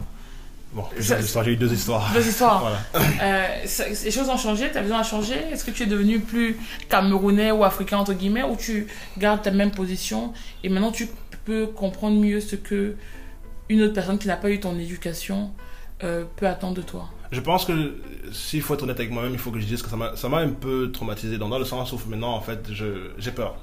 Bon, 0.73 0.83
Ça- 0.85 0.89
plusieurs 0.95 1.21
histoires, 1.21 1.45
j'ai 1.45 1.53
eu 1.53 1.57
deux 1.57 1.73
histoires. 1.73 2.13
Deux 2.13 2.27
histoires. 2.27 2.61
Voilà. 2.93 3.07
Euh, 3.23 3.67
ça- 3.67 3.89
les 3.89 4.11
choses 4.11 4.29
ont 4.29 4.37
changé, 4.37 4.71
ta 4.71 4.81
vision 4.83 4.99
a 4.99 5.03
changé. 5.03 5.35
Est-ce 5.53 5.65
que 5.65 5.71
tu 5.71 5.83
es 5.85 5.87
devenu 5.87 6.21
plus 6.21 6.57
camerounais 6.89 7.51
ou 7.51 7.65
africain, 7.65 7.99
entre 7.99 8.13
guillemets, 8.13 8.43
ou 8.45 8.57
tu 8.57 8.87
gardes 9.19 9.43
ta 9.43 9.51
même 9.51 9.71
position 9.71 10.33
et 10.65 10.69
maintenant 10.69 10.93
tu 10.93 11.09
peux 11.45 11.67
comprendre 11.67 12.21
mieux 12.21 12.41
ce 12.41 12.57
que 12.57 12.95
une 13.69 13.83
autre 13.83 13.95
personne 13.95 14.19
qui 14.19 14.27
n'a 14.29 14.37
pas 14.37 14.51
eu 14.51 14.61
ton 14.61 14.79
éducation 14.79 15.51
euh, 16.03 16.25
peut 16.37 16.47
attendre 16.47 16.75
de 16.75 16.83
toi? 16.83 17.09
Je 17.33 17.41
pense 17.41 17.65
que 17.65 17.97
s'il 18.33 18.63
faut 18.63 18.75
être 18.75 18.83
honnête 18.83 18.99
avec 18.99 19.11
moi-même, 19.13 19.33
il 19.33 19.39
faut 19.39 19.51
que 19.53 19.61
je 19.61 19.67
dise 19.67 19.83
que 19.83 19.89
ça 20.17 20.29
m'a 20.29 20.39
un 20.39 20.49
peu 20.51 20.91
traumatisé 20.93 21.39
dans, 21.39 21.49
dans 21.49 21.59
le 21.61 21.65
sens 21.65 21.93
où 21.93 22.01
maintenant, 22.09 22.35
en 22.35 22.41
fait, 22.41 22.69
j'ai 23.19 23.31
peur. 23.31 23.57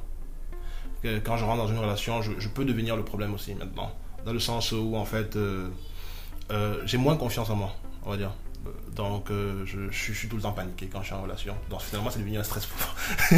Quand 1.24 1.38
je 1.38 1.46
rentre 1.46 1.64
dans 1.64 1.68
une 1.68 1.80
relation, 1.80 2.22
je, 2.22 2.32
je 2.40 2.48
peux 2.48 2.66
devenir 2.66 2.96
le 2.96 3.04
problème 3.04 3.34
aussi 3.34 3.54
maintenant. 3.56 3.92
Dans 4.26 4.34
le 4.34 4.40
sens 4.40 4.72
où, 4.72 4.96
en 4.96 5.06
fait, 5.06 5.36
euh, 5.36 5.70
euh, 6.52 6.82
j'ai 6.86 6.98
moins 6.98 7.16
confiance 7.16 7.50
en 7.50 7.56
moi, 7.56 7.74
on 8.06 8.12
va 8.12 8.18
dire. 8.18 8.32
Donc, 8.96 9.30
euh, 9.30 9.64
je, 9.66 9.92
je 9.92 9.98
suis- 9.98 10.14
je 10.14 10.20
suis 10.20 10.28
tout 10.28 10.38
le 10.38 10.42
temps 10.42 10.54
paniqué 10.54 10.90
quand 10.92 11.02
je 11.02 11.08
suis 11.08 11.16
en 11.16 11.22
relation. 11.22 11.54
Donc, 11.70 11.82
finalement, 11.82 12.10
c'est 12.10 12.20
devenu 12.20 12.38
un 12.38 12.44
stress 12.44 12.66
pour 12.66 12.78
moi. 12.80 13.30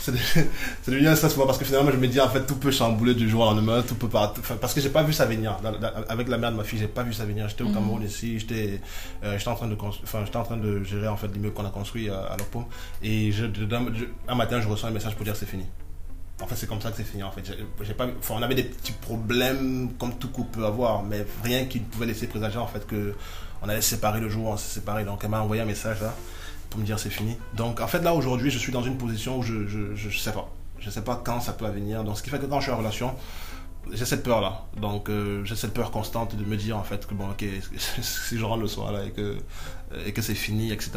c'est 0.00 0.90
devenu, 0.90 1.08
un 1.08 1.16
stress 1.16 1.32
pour 1.32 1.38
moi 1.40 1.46
parce 1.46 1.58
que 1.58 1.64
finalement, 1.64 1.90
je 1.90 1.96
me 1.96 2.06
dis, 2.08 2.20
en 2.20 2.28
fait, 2.28 2.46
tout 2.46 2.56
peut 2.56 2.70
chambouler 2.70 3.14
du 3.14 3.28
jour 3.28 3.42
au 3.42 3.44
lendemain, 3.46 3.82
tout 3.82 3.94
peut 3.94 4.08
pas. 4.08 4.32
enfin, 4.38 4.56
parce 4.60 4.74
que 4.74 4.80
j'ai 4.80 4.88
pas 4.90 5.02
vu 5.02 5.12
ça 5.12 5.26
venir. 5.26 5.56
Dans- 5.62 5.72
dans- 5.78 5.90
avec 6.08 6.28
la 6.28 6.38
mère 6.38 6.52
de 6.52 6.56
ma 6.56 6.64
fille, 6.64 6.78
j'ai 6.78 6.88
pas 6.88 7.02
vu 7.02 7.12
ça 7.12 7.24
venir. 7.24 7.48
J'étais 7.48 7.62
au 7.62 7.68
Mhm. 7.68 7.74
Cameroun 7.74 8.02
ici, 8.02 8.38
j'étais 8.38 8.80
euh, 9.24 9.38
en, 9.46 9.54
train 9.54 9.68
de 9.68 9.76
enfin, 9.80 10.24
en 10.34 10.42
train 10.42 10.56
de 10.56 10.82
gérer 10.84 11.08
en 11.08 11.16
fait, 11.16 11.28
l'immeuble 11.28 11.54
qu'on 11.54 11.66
a 11.66 11.70
construit 11.70 12.08
à, 12.10 12.20
à 12.24 12.36
Lopom. 12.36 12.64
Et 13.02 13.32
je, 13.32 13.46
un 14.28 14.34
matin, 14.34 14.60
je 14.60 14.68
reçois 14.68 14.88
un 14.88 14.92
message 14.92 15.14
pour 15.14 15.24
dire 15.24 15.36
c'est 15.36 15.46
fini. 15.48 15.64
En 16.40 16.46
fait, 16.46 16.56
c'est 16.56 16.66
comme 16.66 16.80
ça 16.80 16.90
que 16.90 16.96
c'est 16.96 17.04
fini. 17.04 17.22
En 17.22 17.30
fait, 17.30 17.42
J'ai- 17.82 17.94
pas, 17.94 18.06
enfin, 18.18 18.34
on 18.38 18.42
avait 18.42 18.54
des 18.54 18.62
petits 18.64 18.92
problèmes 18.92 19.90
comme 19.98 20.14
tout 20.14 20.28
couple 20.30 20.58
peut 20.58 20.66
avoir, 20.66 21.02
mais 21.02 21.24
rien 21.44 21.66
qui 21.66 21.80
pouvait 21.80 22.06
laisser 22.06 22.26
présager 22.26 22.58
en 22.58 22.66
fait 22.66 22.86
que 22.86 23.14
on 23.62 23.68
allait 23.68 23.82
se 23.82 23.90
séparer 23.90 24.20
le 24.20 24.28
jour 24.28 24.46
on 24.46 24.56
s'est 24.56 24.74
séparés. 24.80 25.04
Donc, 25.04 25.20
elle 25.22 25.30
m'a 25.30 25.40
envoyé 25.40 25.62
un 25.62 25.66
message 25.66 26.00
là 26.00 26.14
pour 26.70 26.80
me 26.80 26.86
dire 26.86 26.98
c'est 26.98 27.10
fini. 27.10 27.36
Donc, 27.54 27.80
en 27.80 27.86
fait, 27.86 28.00
là 28.00 28.14
aujourd'hui, 28.14 28.50
je 28.50 28.58
suis 28.58 28.72
dans 28.72 28.82
une 28.82 28.96
position 28.96 29.38
où 29.38 29.42
je, 29.42 29.66
je, 29.66 29.94
je, 29.94 30.18
sais 30.18 30.32
pas. 30.32 30.48
Je 30.78 30.88
sais 30.90 31.02
pas 31.02 31.20
quand 31.22 31.40
ça 31.40 31.52
peut 31.52 31.68
venir. 31.68 32.04
Donc, 32.04 32.16
ce 32.16 32.22
qui 32.22 32.30
fait 32.30 32.38
que 32.38 32.46
quand 32.46 32.60
je 32.60 32.64
suis 32.64 32.72
en 32.72 32.78
relation, 32.78 33.14
j'ai 33.92 34.04
cette 34.04 34.22
peur 34.22 34.40
là. 34.40 34.62
Donc, 34.80 35.08
euh, 35.08 35.44
j'ai 35.44 35.56
cette 35.56 35.74
peur 35.74 35.90
constante 35.90 36.36
de 36.36 36.44
me 36.44 36.56
dire 36.56 36.76
en 36.76 36.84
fait 36.84 37.06
que 37.06 37.14
bon, 37.14 37.28
ok, 37.30 37.44
si 38.00 38.38
je 38.38 38.44
rentre 38.44 38.62
le 38.62 38.68
soir 38.68 38.92
là 38.92 39.04
et 39.04 39.10
que, 39.10 39.36
et 40.06 40.12
que 40.12 40.22
c'est 40.22 40.34
fini, 40.34 40.72
etc. 40.72 40.92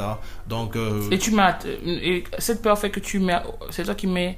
Donc, 0.48 0.76
euh, 0.76 1.10
Et 1.12 1.18
tu. 1.18 1.34
Et 1.86 2.24
cette 2.40 2.62
peur 2.62 2.78
fait 2.78 2.92
que 2.92 3.00
tu 3.00 3.20
mets. 3.20 3.42
C'est 3.72 3.84
toi 3.84 3.96
qui 3.96 4.08
mets 4.08 4.38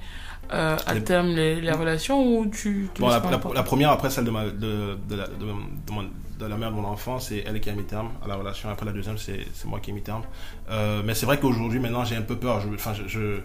euh, 0.54 0.78
à 0.86 0.94
Les- 0.94 1.04
terme 1.04 1.28
les, 1.30 1.60
les 1.62 1.72
relations 1.72 2.22
ou 2.40 2.46
tu. 2.48 2.90
tu 2.94 3.02
Bon, 3.02 3.08
laisses 3.10 3.22
la, 3.56 3.64
première, 3.64 3.92
après 3.92 4.10
celle 4.10 4.26
de, 4.26 4.32
ma, 4.32 4.46
de, 4.46 4.98
de, 5.10 5.16
la, 5.16 5.28
de, 5.28 5.34
de 5.40 5.92
mon- 5.92 6.10
de 6.40 6.46
la 6.46 6.58
mère 6.58 6.70
de 6.72 6.76
mon 6.76 6.86
enfant, 6.86 7.20
c'est 7.20 7.44
elle 7.48 7.60
qui 7.62 7.70
a 7.70 7.74
mis 7.74 7.86
terme 7.86 8.10
à 8.24 8.28
la 8.28 8.36
relation. 8.36 8.70
Après 8.70 8.86
la 8.86 8.92
deuxième, 8.92 9.18
c'est 9.18 9.46
moi 9.66 9.80
qui 9.80 9.92
ai 9.92 9.94
mis 9.94 10.02
terme. 10.02 10.24
Euh, 10.70 11.02
mais 11.06 11.14
c'est 11.14 11.26
vrai 11.26 11.40
qu'aujourd'hui, 11.40 11.80
maintenant, 11.80 12.04
j'ai 12.04 12.16
un 12.18 12.22
peu 12.22 12.36
peur. 12.36 12.60
Je, 12.60 12.68
enfin, 12.74 12.94
je, 12.94 13.08
je, 13.08 13.38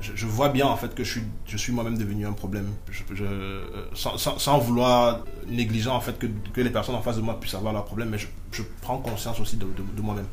je- 0.00 0.12
je 0.16 0.26
vois 0.26 0.48
bien 0.48 0.66
en 0.66 0.76
fait 0.76 0.92
que 0.94 1.04
je 1.04 1.10
suis, 1.12 1.22
je 1.46 1.56
suis 1.56 1.72
moi-même 1.72 1.96
devenu 1.96 2.26
un 2.26 2.32
problème. 2.32 2.66
Je, 2.90 3.24
euh, 3.24 3.64
sans, 3.94 4.18
sans, 4.18 4.38
sans 4.40 4.58
vouloir 4.58 5.20
négliger 5.46 5.88
en 5.90 6.00
fait 6.00 6.18
que, 6.18 6.26
que 6.52 6.60
les 6.60 6.70
personnes 6.70 6.96
en 6.96 7.02
face 7.02 7.16
de 7.16 7.22
moi 7.22 7.38
puissent 7.38 7.54
avoir 7.54 7.72
leurs 7.72 7.84
problèmes, 7.84 8.08
mais 8.10 8.18
je, 8.18 8.26
je 8.50 8.62
prends 8.80 8.98
conscience 8.98 9.38
aussi 9.38 9.56
de, 9.56 9.66
moi-même. 10.02 10.26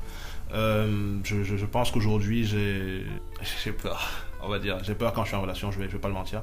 Euh, 0.52 1.18
je, 1.24 1.44
je, 1.44 1.58
je 1.58 1.66
pense 1.68 1.92
qu'aujourd'hui, 1.92 2.44
j'ai 2.46 3.06
j'ai 3.64 3.72
peur. 3.72 4.10
On 4.42 4.48
va 4.50 4.60
dire, 4.60 4.78
j'ai 4.84 4.96
peur 4.96 5.14
quand 5.14 5.24
je 5.24 5.30
suis 5.30 5.36
en 5.38 5.42
relation. 5.42 5.72
Je 5.72 5.80
vais, 5.80 5.86
je 5.88 5.94
vais 5.94 6.00
pas 6.00 6.08
le 6.08 6.14
mentir. 6.14 6.42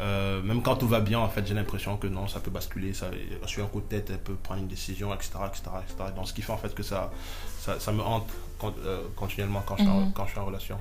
Euh, 0.00 0.40
même 0.42 0.62
quand 0.62 0.76
tout 0.76 0.86
va 0.86 1.00
bien, 1.00 1.18
en 1.18 1.28
fait, 1.28 1.44
j'ai 1.46 1.54
l'impression 1.54 1.96
que 1.96 2.06
non, 2.06 2.28
ça 2.28 2.38
peut 2.40 2.50
basculer. 2.52 2.94
Ça, 2.94 3.06
sur 3.46 3.64
un 3.64 3.68
coup 3.68 3.80
de 3.80 3.86
tête, 3.86 4.10
elle 4.10 4.18
peut 4.20 4.34
prendre 4.34 4.60
une 4.60 4.68
décision, 4.68 5.12
etc., 5.12 5.30
etc., 5.48 5.62
etc. 5.82 6.10
Donc, 6.14 6.28
ce 6.28 6.32
qui 6.32 6.42
fait 6.42 6.52
en 6.52 6.56
fait 6.58 6.72
que 6.74 6.82
ça, 6.84 7.10
ça, 7.58 7.80
ça 7.80 7.90
me 7.92 8.02
hante 8.02 8.28
euh, 8.84 9.02
continuellement 9.16 9.62
quand 9.66 9.76
je, 9.76 9.82
suis 9.82 9.90
en- 9.90 10.00
Mhm. 10.02 10.12
quand 10.12 10.26
je 10.26 10.30
suis 10.30 10.40
en 10.40 10.44
relation. 10.46 10.78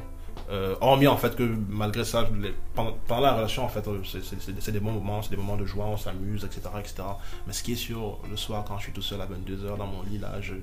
Euh, 0.50 0.76
hormis 0.82 1.08
en 1.08 1.18
fait 1.18 1.36
que 1.36 1.44
malgré 1.70 2.06
ça, 2.06 2.28
les- 2.40 2.54
pendant, 2.74 2.96
la 3.10 3.34
relation, 3.34 3.66
en 3.66 3.68
fait, 3.68 3.86
euh, 3.88 4.02
c'est- 4.04 4.72
des 4.72 4.80
bons 4.80 4.94
moments, 4.94 5.22
c'est 5.22 5.32
des 5.32 5.38
moments 5.38 5.58
de 5.58 5.66
joie, 5.66 5.86
on 5.86 5.98
s'amuse, 5.98 6.46
etc., 6.46 6.62
etc. 6.80 7.04
Mais 7.46 7.54
ce 7.54 7.64
qui 7.64 7.74
est 7.74 7.76
sûr, 7.76 8.20
le 8.30 8.38
soir, 8.38 8.64
quand 8.66 8.78
je 8.78 8.84
suis 8.84 8.94
tout 8.94 9.02
seul 9.02 9.22
à 9.22 9.26
22h 9.26 9.78
dans 9.78 9.88
mon 9.88 10.04
lit, 10.04 10.18
là, 10.18 10.40
je, 10.42 10.54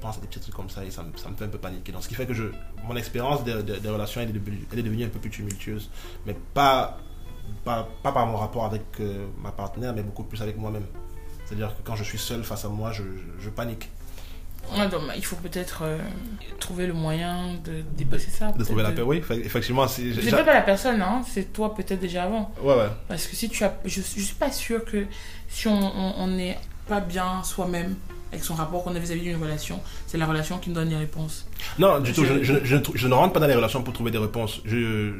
pense 0.00 0.18
à 0.18 0.20
des 0.20 0.26
petits 0.26 0.40
trucs 0.40 0.54
comme 0.54 0.70
ça 0.70 0.84
et 0.84 0.90
ça 0.90 1.02
me, 1.02 1.12
fait 1.12 1.44
un 1.44 1.48
peu 1.48 1.58
paniquer. 1.58 1.92
Donc, 1.92 2.02
ce 2.02 2.08
qui 2.08 2.14
fait 2.14 2.26
que 2.26 2.52
mon 2.84 2.96
expérience 2.96 3.42
des, 3.44 3.54
relations, 3.88 4.20
elle 4.20 4.30
est, 4.30 4.82
devenue, 4.82 5.04
un 5.04 5.08
peu 5.08 5.18
plus 5.18 5.30
tumultueuse, 5.30 5.90
mais 6.26 6.36
pas 6.54 6.98
par 7.64 8.26
mon 8.26 8.36
rapport 8.36 8.64
avec 8.64 8.82
euh, 9.00 9.26
ma 9.42 9.50
partenaire, 9.50 9.92
mais 9.94 10.02
beaucoup 10.02 10.22
plus 10.22 10.40
avec 10.40 10.56
moi-même. 10.56 10.86
C'est-à-dire 11.44 11.76
que 11.76 11.82
quand 11.82 11.96
je 11.96 12.04
suis 12.04 12.18
seul 12.18 12.44
face 12.44 12.64
à 12.64 12.68
moi, 12.68 12.92
je 12.92 13.50
panique. 13.50 13.90
Ouais, 14.76 14.88
donc, 14.88 15.00
il 15.16 15.24
faut 15.24 15.36
peut-être 15.36 15.80
euh, 15.82 15.98
trouver 16.60 16.86
le 16.86 16.92
moyen 16.92 17.54
de 17.64 17.82
dépasser 17.96 18.30
ça. 18.30 18.52
De 18.52 18.62
trouver 18.62 18.82
la 18.84 18.90
de- 18.90 18.96
paix, 18.96 19.02
oui, 19.02 19.18
effe- 19.20 19.44
effectivement. 19.44 19.88
Si, 19.88 20.14
C'est 20.22 20.30
pas 20.30 20.44
la 20.44 20.60
personne, 20.62 21.02
hein, 21.02 21.22
c'est 21.28 21.52
toi 21.52 21.74
peut-être 21.74 22.00
déjà 22.00 22.24
avant. 22.24 22.52
Ouais, 22.62 22.74
ouais. 22.74 22.88
Parce 23.08 23.26
que 23.26 23.34
si 23.34 23.48
tu 23.48 23.64
as. 23.64 23.74
Je, 23.84 24.00
je 24.00 24.20
suis 24.20 24.34
pas 24.34 24.52
sûre 24.52 24.84
que 24.84 25.06
si 25.48 25.66
on 25.66 26.26
n'est 26.28 26.56
pas 26.88 27.00
bien 27.00 27.42
soi-même 27.42 27.96
avec 28.32 28.44
son 28.44 28.54
rapport 28.54 28.84
qu'on 28.84 28.94
a 28.94 28.98
vis-à-vis 29.00 29.22
d'une 29.22 29.42
relation, 29.42 29.80
c'est 30.06 30.18
la 30.18 30.26
relation 30.26 30.58
qui 30.58 30.68
nous 30.70 30.76
donne 30.76 30.88
les 30.90 30.96
réponses. 30.96 31.46
Non, 31.80 31.98
du 31.98 32.12
tout, 32.12 32.24
Je- 32.24 32.44
je, 32.44 32.54
je- 32.64 32.76
je 32.94 33.08
ne 33.08 33.14
rentre 33.14 33.32
pas 33.32 33.40
dans 33.40 33.48
les 33.48 33.56
relations 33.56 33.82
pour 33.82 33.92
trouver 33.92 34.12
des 34.12 34.18
réponses. 34.18 34.60
Je, 34.64 35.10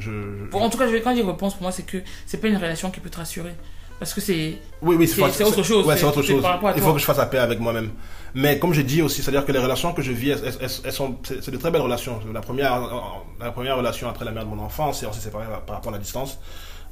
Bon, 0.53 0.61
en 0.61 0.71
tout 0.71 0.79
cas, 0.79 0.85
quand 1.03 1.11
je 1.11 1.21
dis 1.23 1.23
réponse, 1.27 1.55
pour 1.55 1.63
moi, 1.63 1.73
c'est 1.73 1.83
que 1.83 1.99
c'est 2.25 2.39
pas 2.41 2.47
une 2.47 2.57
relation 2.57 2.91
qui 2.93 3.01
peut 3.01 3.11
te 3.11 3.17
rassurer. 3.17 3.55
Parce 3.99 4.15
que 4.15 4.21
c'est. 4.21 4.59
Oui, 4.81 4.97
oui, 4.97 5.07
C'est- 5.09 5.21
autre 5.45 5.63
chose, 5.63 5.85
Ouais, 5.87 5.97
c'est- 5.97 6.05
autre 6.07 6.23
Il 6.77 6.83
faut 6.83 6.93
que 6.95 6.99
je 7.01 7.05
fasse 7.05 7.19
la 7.19 7.27
paix 7.27 7.39
avec 7.39 7.59
moi-même. 7.61 7.91
Mais 8.35 8.59
comme 8.59 8.73
j'ai 8.73 8.85
dit 8.85 9.03
aussi, 9.03 9.23
c'est-à-dire 9.23 9.45
que 9.45 9.53
les 9.53 9.59
relations 9.59 9.93
que 9.93 10.03
je 10.03 10.13
vis, 10.13 10.31
elles, 10.31 10.93
sont, 10.93 11.17
c'est 11.25 11.51
de 11.51 11.57
très 11.57 11.71
belles 11.71 11.83
relations. 11.83 12.21
La 12.33 12.41
première, 12.41 12.81
la 13.41 13.51
première 13.51 13.77
relation 13.77 14.09
après 14.09 14.25
la 14.25 14.31
mère 14.33 14.45
de 14.45 14.51
mon 14.51 14.63
enfant, 14.63 14.93
c'est 14.93 15.07
on 15.07 15.13
s'est 15.13 15.21
séparés 15.21 15.47
par 15.67 15.77
rapport 15.77 15.91
à 15.93 15.97
la 15.97 15.99
distance. 16.03 16.39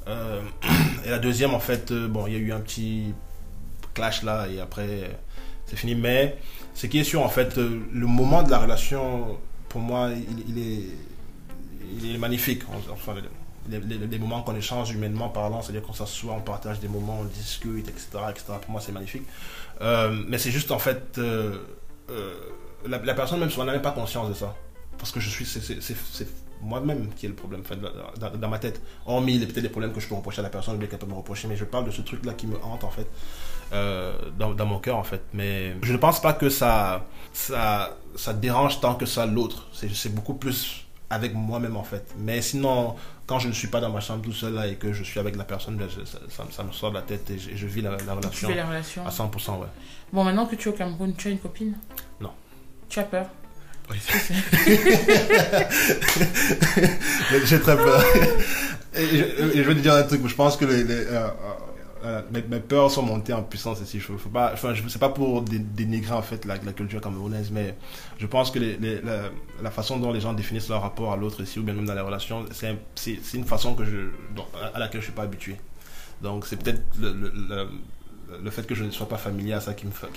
Euh, 0.07 0.41
et 1.05 1.09
la 1.09 1.19
deuxième, 1.19 1.53
en 1.53 1.59
fait, 1.59 1.91
euh, 1.91 2.07
bon, 2.07 2.27
il 2.27 2.33
y 2.33 2.35
a 2.35 2.39
eu 2.39 2.51
un 2.51 2.59
petit 2.59 3.13
clash 3.93 4.23
là, 4.23 4.47
et 4.47 4.59
après, 4.59 5.11
c'est 5.65 5.75
fini. 5.75 5.95
Mais 5.95 6.37
ce 6.73 6.87
qui 6.87 6.99
est 6.99 7.03
sûr, 7.03 7.21
en 7.21 7.29
fait, 7.29 7.57
euh, 7.57 7.81
le 7.93 8.05
moment 8.07 8.43
de 8.43 8.51
la 8.51 8.59
relation, 8.59 9.37
pour 9.69 9.81
moi, 9.81 10.09
il, 10.47 10.57
est, 10.57 10.83
il 12.01 12.15
est 12.15 12.17
magnifique. 12.17 12.63
Enfin, 12.91 13.13
les, 13.69 13.79
les- 13.79 14.07
les 14.07 14.19
moments 14.19 14.41
qu'on 14.41 14.55
échange 14.55 14.91
humainement 14.91 15.29
parlant, 15.29 15.61
c'est-à-dire 15.61 15.83
qu'on 15.83 15.93
s'assoit, 15.93 16.33
on 16.33 16.41
partage 16.41 16.79
des 16.79 16.87
moments, 16.87 17.19
on 17.21 17.25
discute, 17.25 17.87
etc. 17.87 18.07
etc. 18.29 18.45
Pour 18.61 18.71
moi, 18.71 18.81
c'est 18.81 18.91
magnifique. 18.91 19.23
Euh, 19.81 20.23
mais 20.27 20.37
c'est 20.37 20.51
juste, 20.51 20.71
en 20.71 20.79
fait, 20.79 21.17
euh, 21.17 21.57
euh, 22.09 22.33
la, 22.87 22.99
personne 23.13 23.39
même, 23.39 23.49
on 23.57 23.63
n'a 23.63 23.73
même 23.73 23.81
pas 23.81 23.91
conscience 23.91 24.29
de 24.29 24.33
ça. 24.33 24.55
Parce 24.97 25.11
que 25.11 25.19
je 25.19 25.29
suis, 25.29 25.45
c'est- 25.45 26.27
moi-même 26.61 27.07
qui 27.15 27.25
est 27.25 27.29
le 27.29 27.35
problème, 27.35 27.63
dans, 28.19 28.49
ma 28.49 28.59
tête. 28.59 28.81
Hormis 29.05 29.39
peut-être 29.39 29.63
les 29.63 29.69
problèmes 29.69 29.93
que 29.93 30.01
je 30.01 30.09
peux 30.09 30.15
reprocher 30.15 30.39
à 30.39 30.43
la 30.43 30.49
personne, 30.49 30.75
ou 30.75 30.77
bien 30.77 30.89
qu'elle 30.89 30.99
peut 30.99 31.05
me 31.05 31.13
reprocher, 31.13 31.47
mais 31.47 31.55
je 31.55 31.63
parle 31.63 31.85
de 31.85 31.91
ce 31.91 32.01
truc-là 32.01 32.33
qui 32.33 32.47
me 32.47 32.57
hante, 32.57 32.83
en 32.83 32.89
fait, 32.89 33.07
dans, 34.37 34.65
mon 34.65 34.79
cœur, 34.79 34.97
en 34.97 35.03
fait. 35.03 35.21
Mais 35.33 35.75
je 35.81 35.93
ne 35.93 35.97
pense 35.97 36.21
pas 36.21 36.33
que 36.33 36.49
ça, 36.49 37.05
ça, 37.31 37.97
ça 38.15 38.33
dérange 38.33 38.81
tant 38.81 38.95
que 38.95 39.05
ça 39.05 39.25
l'autre. 39.25 39.67
C'est 39.71 40.13
beaucoup 40.13 40.33
plus 40.33 40.85
avec 41.09 41.33
moi-même, 41.33 41.77
en 41.77 41.83
fait. 41.83 42.13
Mais 42.17 42.41
sinon, 42.41 42.95
quand 43.29 43.37
je 43.37 43.47
ne 43.47 43.53
suis 43.53 43.67
pas 43.67 43.79
dans 43.79 43.91
ma 43.91 43.99
chambre 44.01 44.23
tout 44.23 44.33
seul, 44.33 44.55
là, 44.55 44.65
et 44.65 44.73
que 44.73 44.91
je 44.91 45.03
suis 45.03 45.19
avec 45.19 45.35
la 45.35 45.43
personne, 45.43 45.75
ben, 45.77 45.87
je- 45.87 46.03
ça, 46.03 46.17
ça- 46.35 46.45
ça 46.51 46.63
me 46.63 46.71
sort 46.71 46.89
de 46.89 46.95
la 46.95 47.03
tête 47.03 47.29
et 47.29 47.37
je, 47.37 47.67
vis 47.67 47.83
la, 47.83 47.91
la 47.91 47.97
Tu 47.97 48.09
relation 48.09 48.47
fais 48.49 48.55
la 48.55 48.65
relation. 48.65 49.05
à 49.05 49.11
100%, 49.11 49.59
ouais. 49.59 49.67
Bon, 50.11 50.23
maintenant 50.23 50.47
que 50.47 50.55
tu 50.55 50.67
es 50.67 50.71
au 50.71 50.75
Cameroun, 50.75 51.13
tu 51.15 51.27
as 51.27 51.31
une 51.31 51.37
copine? 51.39 51.75
Non. 52.19 52.31
Tu 52.89 52.97
as 52.99 53.03
peur? 53.03 53.27
Oui. 53.91 53.97
J'ai 57.45 57.59
très 57.59 57.75
peur. 57.77 58.03
Et 58.95 59.05
je, 59.05 59.23
et 59.59 59.63
je 59.63 59.67
vais 59.67 59.75
te 59.75 59.79
dire 59.79 59.93
un 59.93 60.03
truc, 60.03 60.25
je 60.27 60.35
pense 60.35 60.57
que 60.57 60.65
les, 60.65 60.83
les, 60.83 60.93
euh, 61.07 61.27
mes, 62.31 62.59
peurs 62.59 62.91
sont 62.91 63.03
montées 63.03 63.33
en 63.33 63.43
puissance 63.43 63.81
ici. 63.81 63.99
Je, 63.99 64.13
faut 64.13 64.29
pas, 64.29 64.55
sais 64.55 64.99
pas 64.99 65.09
pour 65.09 65.41
dé- 65.41 65.59
dénigrer 65.59 66.13
en 66.13 66.21
fait 66.21 66.45
la, 66.45 66.57
culture 66.57 67.01
camerounaise, 67.01 67.51
mais 67.51 67.75
je 68.17 68.25
pense 68.27 68.51
que 68.51 68.59
les, 68.59 68.77
les- 68.77 69.01
la, 69.61 69.71
façon 69.71 69.97
dont 69.97 70.11
les 70.11 70.21
gens 70.21 70.33
définissent 70.33 70.69
leur 70.69 70.81
rapport 70.81 71.11
à 71.13 71.17
l'autre 71.17 71.41
ici, 71.41 71.59
ou 71.59 71.63
bien 71.63 71.73
même 71.73 71.85
dans 71.85 71.95
les 71.95 72.01
relations, 72.01 72.45
c'est 72.51 72.67
un- 72.69 72.77
c'est 72.95 73.19
c'est 73.21 73.37
une 73.37 73.45
façon 73.45 73.75
que 73.75 73.83
je, 73.85 73.97
à 74.73 74.79
laquelle 74.79 75.01
je 75.01 75.05
suis 75.05 75.13
pas 75.13 75.23
habitué. 75.23 75.55
Donc 76.21 76.45
c'est 76.45 76.57
peut-être 76.61 76.81
le, 76.99 78.49
fait 78.51 78.65
que 78.67 78.75
je 78.75 78.83
ne 78.83 78.91
sois 78.91 79.07
pas 79.09 79.17
familier 79.17 79.53
à 79.53 79.61
ça 79.61 79.73
qui 79.73 79.85
me, 79.85 79.91
fait- 79.91 80.07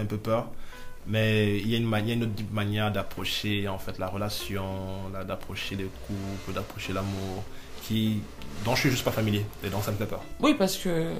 un 0.00 0.04
peu 0.06 0.16
peur. 0.18 0.48
Mais 1.06 1.58
il 1.58 1.68
y 1.68 1.74
a 1.74 1.78
une, 1.78 1.92
une 2.12 2.24
autre 2.24 2.32
manière 2.52 2.92
d'approcher 2.92 3.68
en 3.68 3.78
fait 3.78 3.98
la 3.98 4.06
relation, 4.08 5.08
d'approcher 5.26 5.76
le 5.76 5.88
couple, 6.06 6.52
d'approcher 6.54 6.92
l'amour, 6.92 7.42
qui 7.82 8.20
dont 8.64 8.74
je 8.74 8.80
suis 8.80 8.90
juste 8.90 9.04
pas 9.04 9.10
familier 9.10 9.44
et 9.64 9.70
donc 9.70 9.84
ça 9.84 9.90
me 9.90 9.96
fait 9.96 10.06
peur. 10.06 10.22
Oui, 10.40 10.54
parce 10.54 10.76
que 10.76 11.12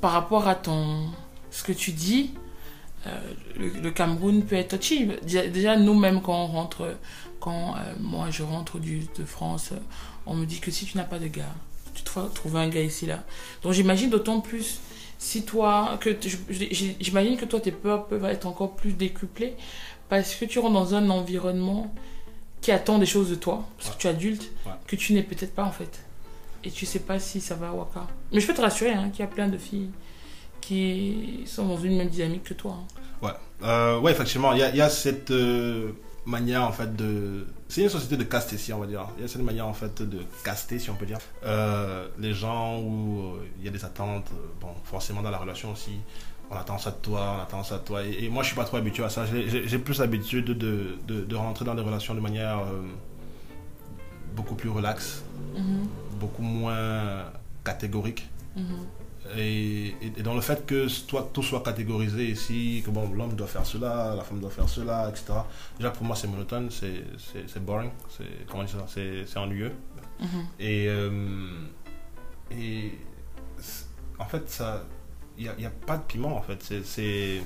par 0.00 0.12
rapport 0.12 0.46
à 0.48 0.54
ton 0.54 1.08
ce 1.50 1.62
que 1.62 1.72
tu 1.72 1.92
dis, 1.92 2.34
euh, 3.06 3.10
le, 3.56 3.90
Cameroun 3.90 4.44
peut 4.44 4.56
être 4.56 4.76
touchy. 4.76 5.08
Déjà, 5.22 5.76
nous-mêmes, 5.76 6.20
quand 6.20 6.44
on 6.44 6.46
rentre, 6.46 6.96
quand 7.40 7.74
euh, 7.74 7.94
moi 8.00 8.28
je 8.30 8.42
rentre 8.42 8.78
de 8.78 9.24
France, 9.24 9.72
on 10.26 10.34
me 10.34 10.44
dit 10.44 10.60
que 10.60 10.70
si 10.70 10.84
tu 10.84 10.96
n'as 10.96 11.04
pas 11.04 11.18
de 11.18 11.28
gars, 11.28 11.54
tu 11.94 12.02
dois 12.04 12.30
trouver 12.34 12.60
un 12.60 12.68
gars 12.68 12.82
ici, 12.82 13.06
là. 13.06 13.24
Donc 13.62 13.72
j'imagine 13.72 14.10
d'autant 14.10 14.40
plus 14.40 14.80
si 15.18 15.42
toi, 15.44 15.98
que 16.00 16.16
j'imagine 17.00 17.36
que 17.36 17.44
toi 17.44 17.60
tes 17.60 17.72
peurs 17.72 18.06
peuvent 18.06 18.24
être 18.26 18.46
encore 18.46 18.76
plus 18.76 18.92
décuplées 18.92 19.56
parce 20.08 20.34
que 20.36 20.44
tu 20.44 20.60
rentres 20.60 20.74
dans 20.74 20.94
un 20.94 21.10
environnement 21.10 21.92
qui 22.60 22.72
attend 22.72 22.98
des 22.98 23.06
choses 23.06 23.30
de 23.30 23.34
toi, 23.36 23.64
parce 23.78 23.90
que 23.94 24.00
tu 24.00 24.06
es 24.06 24.10
adulte, 24.10 24.50
Ouais. 24.66 24.72
que 24.86 24.96
tu 24.96 25.12
n'es 25.14 25.22
peut-être 25.22 25.54
pas 25.54 25.64
en 25.64 25.70
fait. 25.72 26.04
Et 26.64 26.70
tu 26.70 26.86
sais 26.86 26.98
pas 27.00 27.18
si 27.20 27.40
ça 27.40 27.54
va 27.54 27.72
ou 27.72 27.84
pas. 27.84 28.06
Mais 28.32 28.40
je 28.40 28.46
peux 28.46 28.54
te 28.54 28.60
rassurer 28.60 28.92
hein, 28.92 29.10
qu'il 29.10 29.20
y 29.20 29.22
a 29.22 29.30
plein 29.30 29.48
de 29.48 29.56
filles 29.58 29.90
qui 30.60 31.42
sont 31.46 31.66
dans 31.66 31.78
une 31.78 31.96
même 31.96 32.08
dynamique 32.08 32.44
que 32.44 32.54
toi. 32.54 32.76
hein. 32.80 32.86
Ouais, 33.22 33.32
euh, 33.62 33.98
ouais 34.00 34.12
effectivement, 34.12 34.52
il 34.52 34.58
y 34.58 34.62
a, 34.62 34.70
il 34.70 34.76
y 34.76 34.80
a 34.80 34.88
cette 34.90 35.30
euh, 35.30 35.92
manière 36.26 36.62
en 36.62 36.72
fait 36.72 36.94
de. 36.96 37.46
C'est 37.68 37.82
une 37.82 37.88
société 37.88 38.16
de 38.16 38.24
caste 38.24 38.52
ici, 38.52 38.72
on 38.72 38.78
va 38.78 38.86
dire. 38.86 39.06
Il 39.18 39.22
y 39.22 39.24
a 39.24 39.28
cette 39.28 39.42
manière 39.42 39.66
en 39.66 39.72
fait 39.74 40.02
de 40.02 40.18
caster, 40.44 40.78
si 40.78 40.90
on 40.90 40.94
peut 40.94 41.06
dire. 41.06 41.18
Euh, 41.44 42.08
les 42.18 42.32
gens 42.32 42.78
où 42.80 43.36
il 43.58 43.64
y 43.64 43.68
a 43.68 43.70
des 43.70 43.84
attentes, 43.84 44.26
bon, 44.60 44.68
forcément 44.84 45.22
dans 45.22 45.30
la 45.30 45.38
relation 45.38 45.72
aussi, 45.72 45.92
on 46.50 46.56
attend 46.56 46.78
ça 46.78 46.90
de 46.90 46.96
toi, 46.96 47.36
on 47.38 47.42
attend 47.42 47.62
ça 47.62 47.78
de 47.78 47.84
toi. 47.84 48.02
Et, 48.04 48.24
et 48.24 48.28
moi, 48.30 48.42
je 48.42 48.48
suis 48.48 48.56
pas 48.56 48.64
trop 48.64 48.76
habitué 48.78 49.04
à 49.04 49.10
ça. 49.10 49.24
J'ai- 49.26 49.78
plus 49.78 49.98
l'habitude 49.98 50.46
de, 50.46 50.96
de, 51.06 51.20
de 51.24 51.36
rentrer 51.36 51.64
dans 51.64 51.74
des 51.74 51.82
relations 51.82 52.14
de 52.14 52.20
manière 52.20 52.58
euh, 52.60 52.82
beaucoup 54.34 54.54
plus 54.54 54.68
relaxe, 54.70 55.22
Mhm, 55.56 55.88
beaucoup 56.20 56.42
moins 56.42 57.24
catégorique. 57.64 58.28
mhm. 58.56 58.64
Et, 59.36 59.88
et- 59.88 60.12
et 60.16 60.22
dans 60.22 60.34
le 60.34 60.40
fait 60.40 60.64
que 60.64 60.86
toi, 61.06 61.28
tout 61.34 61.42
soit 61.42 61.62
catégorisé 61.62 62.30
ici, 62.30 62.82
que 62.84 62.90
bon, 62.90 63.10
l'homme 63.12 63.34
doit 63.34 63.46
faire 63.46 63.66
cela, 63.66 64.14
la 64.16 64.22
femme 64.24 64.40
doit 64.40 64.48
faire 64.50 64.68
cela, 64.70 65.10
etc. 65.10 65.34
Déjà 65.76 65.90
pour 65.90 66.04
moi 66.06 66.16
c'est 66.16 66.28
monotone, 66.28 66.70
c'est 66.70 67.60
boring, 67.62 67.90
c'est 68.88 69.36
ennuyeux. 69.38 69.72
Mhm. 70.20 70.28
Et, 70.60 70.86
euh, 70.88 71.50
et 72.50 72.92
en 74.18 74.24
fait, 74.24 74.48
ça, 74.48 74.82
il 75.38 75.44
n'y 75.44 75.48
a, 75.48 75.54
il 75.58 75.62
y 75.64 75.66
a 75.66 75.70
pas 75.86 75.96
de 75.96 76.02
piment 76.02 76.36
en 76.36 76.42
fait. 76.42 76.58
C'est- 76.84 77.40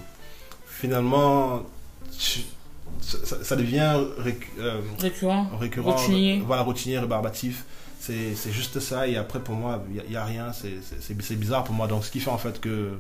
finalement, 0.67 1.63
tu- 2.19 2.41
ça, 3.01 3.57
devient 3.57 3.97
récu- 4.21 4.49
euh, 4.59 4.81
Récurrent. 4.99 5.49
récurrent, 5.61 5.93
Routinier. 5.93 6.43
voilà, 6.47 6.63
routinier, 6.63 6.99
rébarbatif. 6.99 7.65
C'est 8.01 8.35
c'est 8.35 8.51
juste 8.51 8.81
ça, 8.81 9.07
et 9.07 9.17
après 9.17 9.39
pour 9.39 9.55
moi, 9.55 9.83
il 9.95 10.11
n'y 10.11 10.17
a, 10.17 10.25
rien, 10.25 10.53
c'est- 10.53 11.35
bizarre 11.35 11.63
pour 11.65 11.75
moi. 11.75 11.87
Donc 11.87 12.05
ce 12.05 12.11
qui 12.11 12.19
fait 12.21 12.31
en 12.31 12.39
fait 12.39 12.61
que, 12.61 12.93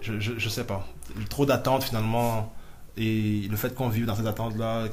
je, 0.00 0.18
je, 0.18 0.32
je 0.38 0.48
sais 0.48 0.64
pas, 0.64 0.86
trop 1.28 1.44
d'attentes 1.44 1.84
finalement, 1.84 2.52
et 2.96 3.46
le 3.50 3.56
fait 3.56 3.74
qu'on 3.74 3.88
vive 3.90 4.06
dans 4.06 4.16
cette 4.16 4.26
attente-là. 4.26 4.86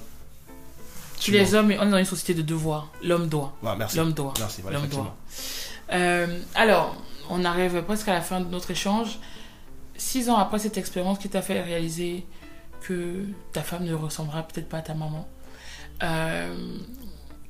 Tu 1.19 1.31
les 1.31 1.53
hommes, 1.53 1.67
on 1.79 1.87
est 1.87 1.91
dans 1.91 1.97
une 1.97 2.05
société 2.05 2.33
de 2.33 2.41
devoir. 2.41 2.89
L'homme 3.03 3.27
doit. 3.29 3.53
Ouais, 3.63 3.75
merci. 3.77 3.95
L'homme 3.97 4.11
doit. 4.13 4.33
Merci, 4.39 4.61
voilà, 4.63 4.79
L'homme 4.79 4.89
doit. 4.89 5.15
Euh, 5.93 6.39
alors, 6.55 6.95
on 7.31 7.43
arrive 7.45 7.81
presque 7.83 8.07
à 8.07 8.13
la 8.13 8.21
fin 8.21 8.39
de 8.41 8.49
notre 8.49 8.71
échange. 8.71 9.19
Six 9.95 10.29
ans 10.29 10.37
après 10.37 10.59
cette 10.59 10.77
expérience 10.77 11.17
qui 11.19 11.29
t'a 11.29 11.41
fait 11.41 11.61
réaliser 11.61 12.25
que 12.81 13.25
ta 13.53 13.61
femme 13.61 13.83
ne 13.85 13.93
ressemblera 13.93 14.43
peut-être 14.47 14.67
pas 14.69 14.79
à 14.79 14.81
ta 14.81 14.93
maman, 14.93 15.27
euh, 16.03 16.77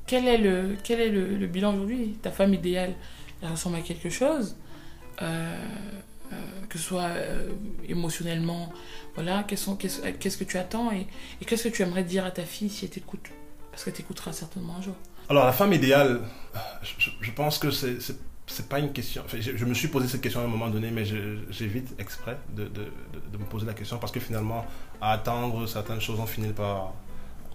quel 0.06 0.28
est 0.28 0.38
le, 0.38 0.76
quel 0.84 1.00
est 1.00 1.08
le, 1.08 1.46
bilan 1.46 1.74
aujourd'hui? 1.74 2.18
Ta 2.22 2.30
femme 2.30 2.52
idéale, 2.54 2.94
elle 3.42 3.50
ressemble 3.50 3.76
à 3.76 3.80
quelque 3.80 4.10
chose 4.10 4.56
Euh, 5.20 5.56
euh, 6.32 6.36
que 6.70 6.78
ce 6.78 6.84
soit 6.84 7.10
émotionnellement, 7.88 8.72
voilà, 9.14 9.44
qu'est-ce 9.46 10.36
que 10.38 10.44
tu 10.44 10.56
attends 10.58 10.90
et, 10.90 11.06
qu'est-ce 11.46 11.64
que 11.68 11.74
tu 11.74 11.82
aimerais 11.82 12.04
dire 12.04 12.24
à 12.24 12.30
ta 12.30 12.44
fille 12.44 12.70
si 12.70 12.86
elle 12.86 12.90
t'écoute? 12.90 13.26
Parce 13.70 13.84
qu'elle 13.84 13.92
t'écoutera 13.92 14.32
certainement 14.32 14.76
un 14.78 14.82
jour. 14.82 14.94
Alors 15.28 15.44
la 15.44 15.52
femme 15.52 15.72
idéale, 15.72 16.22
je- 16.82 17.10
je 17.20 17.30
pense 17.32 17.58
que 17.58 17.70
c'est 17.70 17.98
c'est- 18.46 18.68
pas 18.68 18.78
une 18.78 18.92
question. 18.92 19.22
enfin, 19.24 19.38
je, 19.40 19.56
je 19.56 19.64
me 19.64 19.74
suis 19.74 19.88
posé 19.88 20.08
cette 20.08 20.20
question 20.20 20.40
à 20.40 20.44
un 20.44 20.48
moment 20.48 20.68
donné, 20.68 20.90
mais 20.90 21.04
j'évite 21.50 21.94
exprès 21.98 22.36
de, 22.56 22.64
de, 22.64 22.68
de- 23.32 23.38
me 23.38 23.44
poser 23.44 23.66
la 23.66 23.74
question 23.74 23.98
parce 23.98 24.12
que 24.12 24.20
finalement, 24.20 24.66
à 25.00 25.12
attendre 25.12 25.66
certaines 25.66 26.00
choses, 26.00 26.18
on 26.20 26.26
finit 26.26 26.52
par. 26.52 26.92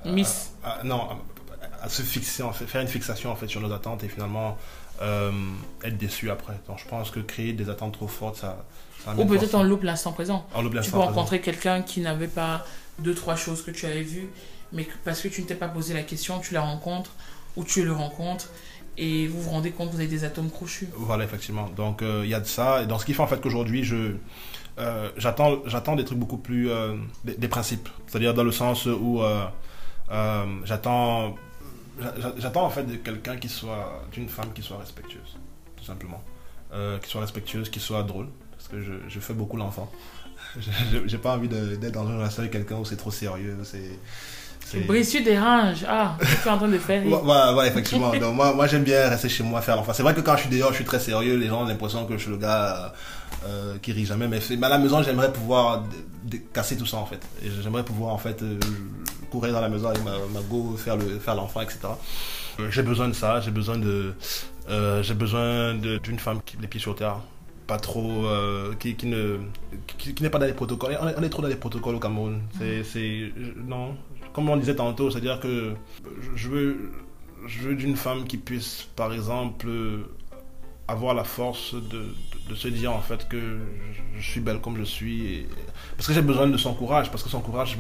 à- 0.06 0.10
Miss. 0.10 0.52
à- 0.64 0.80
à- 0.80 0.84
non, 0.84 1.10
à, 1.10 1.18
à 1.86 1.90
se 1.90 2.02
fixer, 2.02 2.44
en 2.44 2.54
fait, 2.54 2.66
faire 2.66 2.82
une 2.82 2.88
fixation 2.88 3.32
en 3.32 3.36
fait 3.36 3.48
sur 3.48 3.62
nos 3.62 3.72
attentes 3.72 4.04
et 4.04 4.08
finalement 4.10 4.58
euh, 5.02 5.32
être 5.84 5.98
déçu 5.98 6.32
après. 6.32 6.54
Donc 6.68 6.80
je 6.80 6.86
pense 6.88 7.12
que 7.12 7.20
créer 7.20 7.54
des 7.54 7.70
attentes 7.70 7.94
trop 7.94 8.08
fortes, 8.08 8.38
ça. 8.38 8.66
ça 9.06 9.14
Ou 9.16 9.26
peut-être 9.26 9.54
on 9.56 9.64
loupe 9.64 9.84
l'instant 9.84 10.12
présent. 10.12 10.46
on 10.56 10.64
Tu 10.64 10.92
peux 10.92 10.98
rencontrer 10.98 11.40
quelqu'un 11.42 11.82
qui 11.84 12.00
n'avait 12.02 12.28
pas 12.28 12.66
deux, 13.00 13.14
trois 13.14 13.36
choses 13.36 13.64
que 13.64 13.70
tu 13.72 13.86
avais 13.86 14.02
vues, 14.02 14.30
mais 14.74 14.86
que- 14.86 14.94
parce 15.06 15.22
que 15.22 15.28
tu 15.28 15.42
ne 15.44 15.48
t'es 15.48 15.54
pas 15.56 15.68
posé 15.68 15.94
la 15.94 16.02
question, 16.02 16.40
tu 16.40 16.54
la 16.56 16.62
rencontres 16.62 17.12
ou 17.56 17.64
tu 17.64 17.84
le 17.86 17.92
rencontres 17.94 18.50
et 18.98 19.28
vous 19.28 19.42
vous 19.42 19.50
rendez 19.52 19.72
compte 19.72 19.90
que 19.90 19.94
vous 19.96 20.00
avez 20.00 20.10
des 20.10 20.24
atomes 20.24 20.50
crochus. 20.50 20.88
Voilà, 20.96 21.24
effectivement. 21.24 21.70
Donc, 21.76 22.02
euh, 22.02 22.22
il 22.24 22.30
y 22.30 22.34
a 22.34 22.40
de 22.40 22.46
ça. 22.48 22.82
Et 22.84 22.88
dans 22.88 22.98
ce 23.00 23.06
qui 23.06 23.14
fait 23.14 23.22
en 23.22 23.28
fait 23.28 23.40
qu'aujourd'hui, 23.42 23.84
je 23.84 24.16
euh, 24.80 25.10
j'attends 25.18 25.62
j'attends 25.66 25.96
des 25.96 26.06
trucs 26.06 26.20
beaucoup 26.20 26.38
plus. 26.38 26.70
euh, 26.70 26.96
des, 27.24 27.48
principes. 27.48 27.90
C'est-à-dire 28.08 28.34
dans 28.34 28.44
le 28.44 28.52
sens 28.52 28.86
où 28.86 29.22
j'attends. 30.66 31.36
j'a- 32.00 32.34
J'attends 32.38 32.66
en 32.66 32.70
fait 32.70 32.84
de 32.84 32.96
quelqu'un 32.96 33.38
qui 33.38 33.50
soit. 33.50 34.04
d'une 34.12 34.30
femme 34.30 34.52
qui 34.54 34.62
soit 34.62 34.78
respectueuse, 34.78 35.38
tout 35.76 35.84
simplement. 35.84 36.24
Qui 37.02 37.10
soit 37.10 37.22
respectueuse, 37.22 37.70
qui 37.70 37.80
soit 37.80 38.04
drôle. 38.04 38.28
Parce 38.52 38.68
que 38.70 38.82
je, 38.82 38.94
je 39.08 39.20
fais 39.20 39.34
beaucoup 39.34 39.58
l'enfant. 39.58 39.92
J'ai 41.06 41.18
pas 41.18 41.36
envie 41.36 41.48
d'être 41.48 41.92
dans 41.94 42.08
une 42.08 42.18
relation 42.18 42.40
avec 42.42 42.52
quelqu'un 42.52 42.78
où 42.78 42.86
c'est 42.86 42.98
trop 42.98 43.12
sérieux. 43.12 43.58
Tu 44.72 45.24
déranges. 45.24 45.86
Ah, 45.88 46.18
tu 46.20 46.48
es 46.48 46.52
en 46.52 46.58
train 46.58 46.68
de 46.68 46.78
faire 46.78 47.02
Ouais, 47.04 47.10
rire. 47.10 47.24
ouais, 47.24 47.54
ouais, 47.58 47.68
effectivement. 47.68 48.12
Donc, 48.16 48.36
moi, 48.36 48.54
moi 48.54 48.68
j'aime 48.68 48.84
bien 48.84 49.08
rester 49.10 49.30
chez 49.30 49.44
moi 49.44 49.62
faire 49.62 49.76
l'enfant. 49.76 49.94
C'est 49.94 50.04
vrai 50.04 50.14
que 50.14 50.22
quand 50.22 50.36
je 50.36 50.42
suis 50.48 50.50
dehors, 50.58 50.70
je 50.72 50.76
suis 50.76 50.86
très 50.86 51.00
sérieux. 51.00 51.36
Les 51.38 51.48
gens 51.48 51.62
ont 51.64 51.66
l'impression 51.66 52.06
que 52.06 52.14
je 52.14 52.24
suis 52.24 52.32
le 52.32 52.38
gars 52.38 52.94
euh, 53.46 53.48
euh, 53.48 53.78
qui 53.82 53.92
rit 53.92 54.06
jamais. 54.06 54.28
Mais, 54.28 54.40
mais 54.58 54.66
à 54.66 54.70
la 54.70 54.78
maison, 54.78 55.02
j'aimerais 55.04 55.32
pouvoir 55.32 55.84
casser 56.54 56.76
tout 56.78 56.86
ça 56.86 56.98
en 56.98 57.06
fait. 57.06 57.20
J'aimerais 57.64 57.84
pouvoir 57.84 58.14
en 58.14 58.18
fait 58.18 58.42
euh, 58.42 58.60
courir 59.32 59.54
dans 59.54 59.62
la 59.62 59.70
maison 59.70 59.88
avec 59.88 60.04
ma, 60.04 60.12
ma 60.34 60.42
go, 60.50 60.76
faire 60.78 60.98
le 60.98 61.20
faire 61.20 61.36
l'enfant, 61.36 61.62
etc. 61.62 61.80
J'ai 62.70 62.84
besoin 62.84 63.08
de 63.08 63.14
ça. 63.14 63.40
J'ai 63.40 63.52
besoin 63.52 63.78
de 63.78 64.14
euh, 64.70 65.02
j'ai 65.04 65.14
besoin 65.14 65.76
d'une 65.76 66.20
femme 66.20 66.40
qui 66.46 66.58
les 66.60 66.68
pieds 66.68 66.82
sur 66.82 66.96
terre. 66.96 67.18
Pas 67.68 67.78
trop, 67.78 68.26
euh, 68.26 68.74
qui, 68.80 68.96
qui 68.96 69.08
ne, 69.08 69.40
qui, 69.98 70.14
qui 70.14 70.24
n'est 70.24 70.30
pas 70.30 70.40
dans 70.40 70.46
les 70.46 70.54
protocoles. 70.54 70.98
On 71.02 71.08
est, 71.10 71.16
on 71.18 71.22
est 71.24 71.30
trop 71.30 71.42
dans 71.42 71.50
les 71.50 71.56
protocoles 71.58 71.96
au 71.96 72.00
Cameroun. 72.00 72.40
C'est, 72.58 73.32
non. 73.68 73.96
Comme 74.34 74.50
on 74.50 74.58
disait 74.58 74.76
tantôt, 74.76 75.10
c'est-à-dire 75.10 75.40
que 75.40 75.74
je- 76.36 76.50
veux, 76.50 76.92
je 77.48 77.60
veux 77.60 77.76
d'une 77.76 77.96
femme 77.96 78.26
qui 78.26 78.38
puisse, 78.38 78.88
par 78.96 79.14
exemple, 79.14 79.68
avoir 80.88 81.14
la 81.14 81.24
force 81.24 81.74
de, 81.74 82.06
de, 82.50 82.56
se 82.56 82.68
dire 82.68 82.94
en 82.94 83.02
fait 83.02 83.28
que 83.28 83.60
je, 84.18 84.22
suis 84.22 84.40
belle 84.40 84.60
comme 84.60 84.78
je 84.78 84.84
suis. 84.84 85.46
parce 85.96 86.08
que 86.08 86.14
j'ai 86.14 86.22
besoin 86.22 86.48
de 86.48 86.58
son 86.58 86.74
courage, 86.74 87.12
parce 87.12 87.24
que 87.24 87.30
son 87.30 87.42
courage 87.42 87.78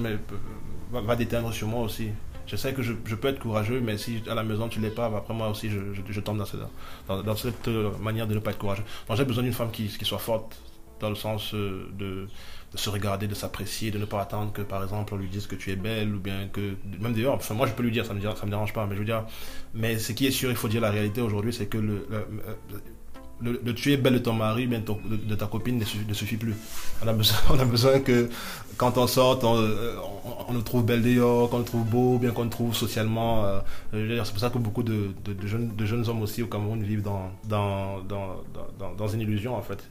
va, 0.92 1.02
va 1.02 1.16
déteindre 1.16 1.54
sur 1.54 1.68
moi 1.68 1.82
aussi. 1.82 2.10
Je 2.48 2.56
sais 2.56 2.74
que 2.74 2.82
je, 2.82 2.94
peux 2.94 3.28
être 3.28 3.40
courageux, 3.40 3.82
mais 3.82 3.98
si 3.98 4.24
à 4.30 4.34
la 4.34 4.44
maison 4.44 4.70
tu 4.70 4.80
l'es 4.80 4.90
pas, 4.90 5.06
après 5.08 5.34
moi 5.34 5.50
aussi 5.50 5.70
je, 5.70 5.80
je, 6.10 6.20
tombe 6.22 6.38
dans 6.38 6.46
cette, 6.46 6.62
dans, 7.08 7.22
dans 7.22 7.36
cette 7.36 7.68
euh, 7.68 7.92
manière 8.02 8.26
de 8.26 8.34
ne 8.36 8.40
pas 8.40 8.52
être 8.52 8.58
courageux. 8.58 8.86
Donc 9.08 9.18
j'ai 9.18 9.26
besoin 9.26 9.44
d'une 9.44 9.54
femme 9.54 9.70
qui, 9.72 9.88
qui 9.88 10.06
soit 10.06 10.18
forte, 10.18 10.58
dans 11.02 11.10
le 11.10 11.16
sens 11.16 11.54
euh, 11.54 11.90
de, 11.98 12.28
de 12.72 12.78
se 12.78 12.90
regarder, 12.90 13.28
de 13.28 13.36
s'apprécier, 13.36 13.92
de 13.92 13.98
ne 13.98 14.06
pas 14.06 14.22
attendre 14.22 14.52
que 14.52 14.62
par 14.62 14.84
exemple 14.84 15.14
on 15.14 15.18
lui 15.18 15.30
dise 15.30 15.48
que 15.48 15.56
tu 15.56 15.72
es 15.72 15.76
belle 15.76 16.14
ou 16.14 16.20
bien 16.20 16.48
que 16.52 16.76
même 17.00 17.14
d'ailleurs, 17.14 17.36
enfin 17.36 17.54
moi 17.54 17.66
je 17.68 17.74
peux 17.74 17.84
lui 17.84 17.92
dire, 17.92 18.06
ça 18.06 18.14
me, 18.14 18.20
me 18.20 18.50
dérange 18.50 18.74
pas, 18.74 18.86
mais 18.86 18.96
je 18.96 19.00
veux 19.00 19.06
dire, 19.06 19.26
mais 19.74 19.98
ce 20.00 20.12
qui 20.12 20.26
est 20.28 20.32
sûr, 20.32 20.50
il 20.50 20.56
faut 20.58 20.68
dire 20.68 20.82
la 20.82 20.92
réalité 20.92 21.22
aujourd'hui, 21.22 21.54
c'est 21.54 21.68
que 21.68 21.78
le, 21.78 22.06
le, 22.10 22.82
le, 23.42 23.62
le 23.64 23.74
tu 23.74 23.94
es 23.94 23.98
belle 23.98 24.14
de 24.14 24.20
ton 24.20 24.34
mari, 24.34 24.68
bien 24.68 24.82
de, 24.82 25.36
ta 25.36 25.46
copine 25.46 25.78
ne 25.80 26.14
suffit, 26.14 26.38
plus. 26.38 26.56
On 27.04 27.08
a 27.08 27.14
besoin, 27.14 27.38
on 27.52 27.60
a 27.60 27.66
besoin 27.66 28.00
que 28.00 28.30
quand 28.78 28.98
on 28.98 29.08
sort, 29.08 29.40
on, 29.44 30.52
on, 30.52 30.56
on 30.56 30.62
trouve 30.62 30.84
belle 30.86 31.04
dehors, 31.04 31.50
qu'on 31.50 31.60
nous 31.60 31.64
trouve 31.64 31.86
beau, 31.86 32.18
bien 32.18 32.32
qu'on 32.32 32.46
nous 32.46 32.50
trouve 32.50 32.76
socialement. 32.76 33.46
euh, 33.46 34.24
c'est 34.24 34.32
pour 34.32 34.40
ça 34.40 34.50
que 34.50 34.58
beaucoup 34.58 34.84
de, 34.84 35.12
de, 35.26 35.48
jeunes, 35.48 35.76
de 35.76 35.86
jeunes 35.86 36.08
hommes 36.10 36.22
aussi 36.22 36.42
au 36.44 36.48
Cameroun 36.48 36.82
vivent 36.84 37.04
dans, 37.04 37.32
dans, 37.46 38.02
dans, 38.02 38.42
dans, 38.80 38.94
dans, 38.96 39.08
une 39.08 39.22
illusion 39.22 39.56
en 39.56 39.62
fait. 39.62 39.84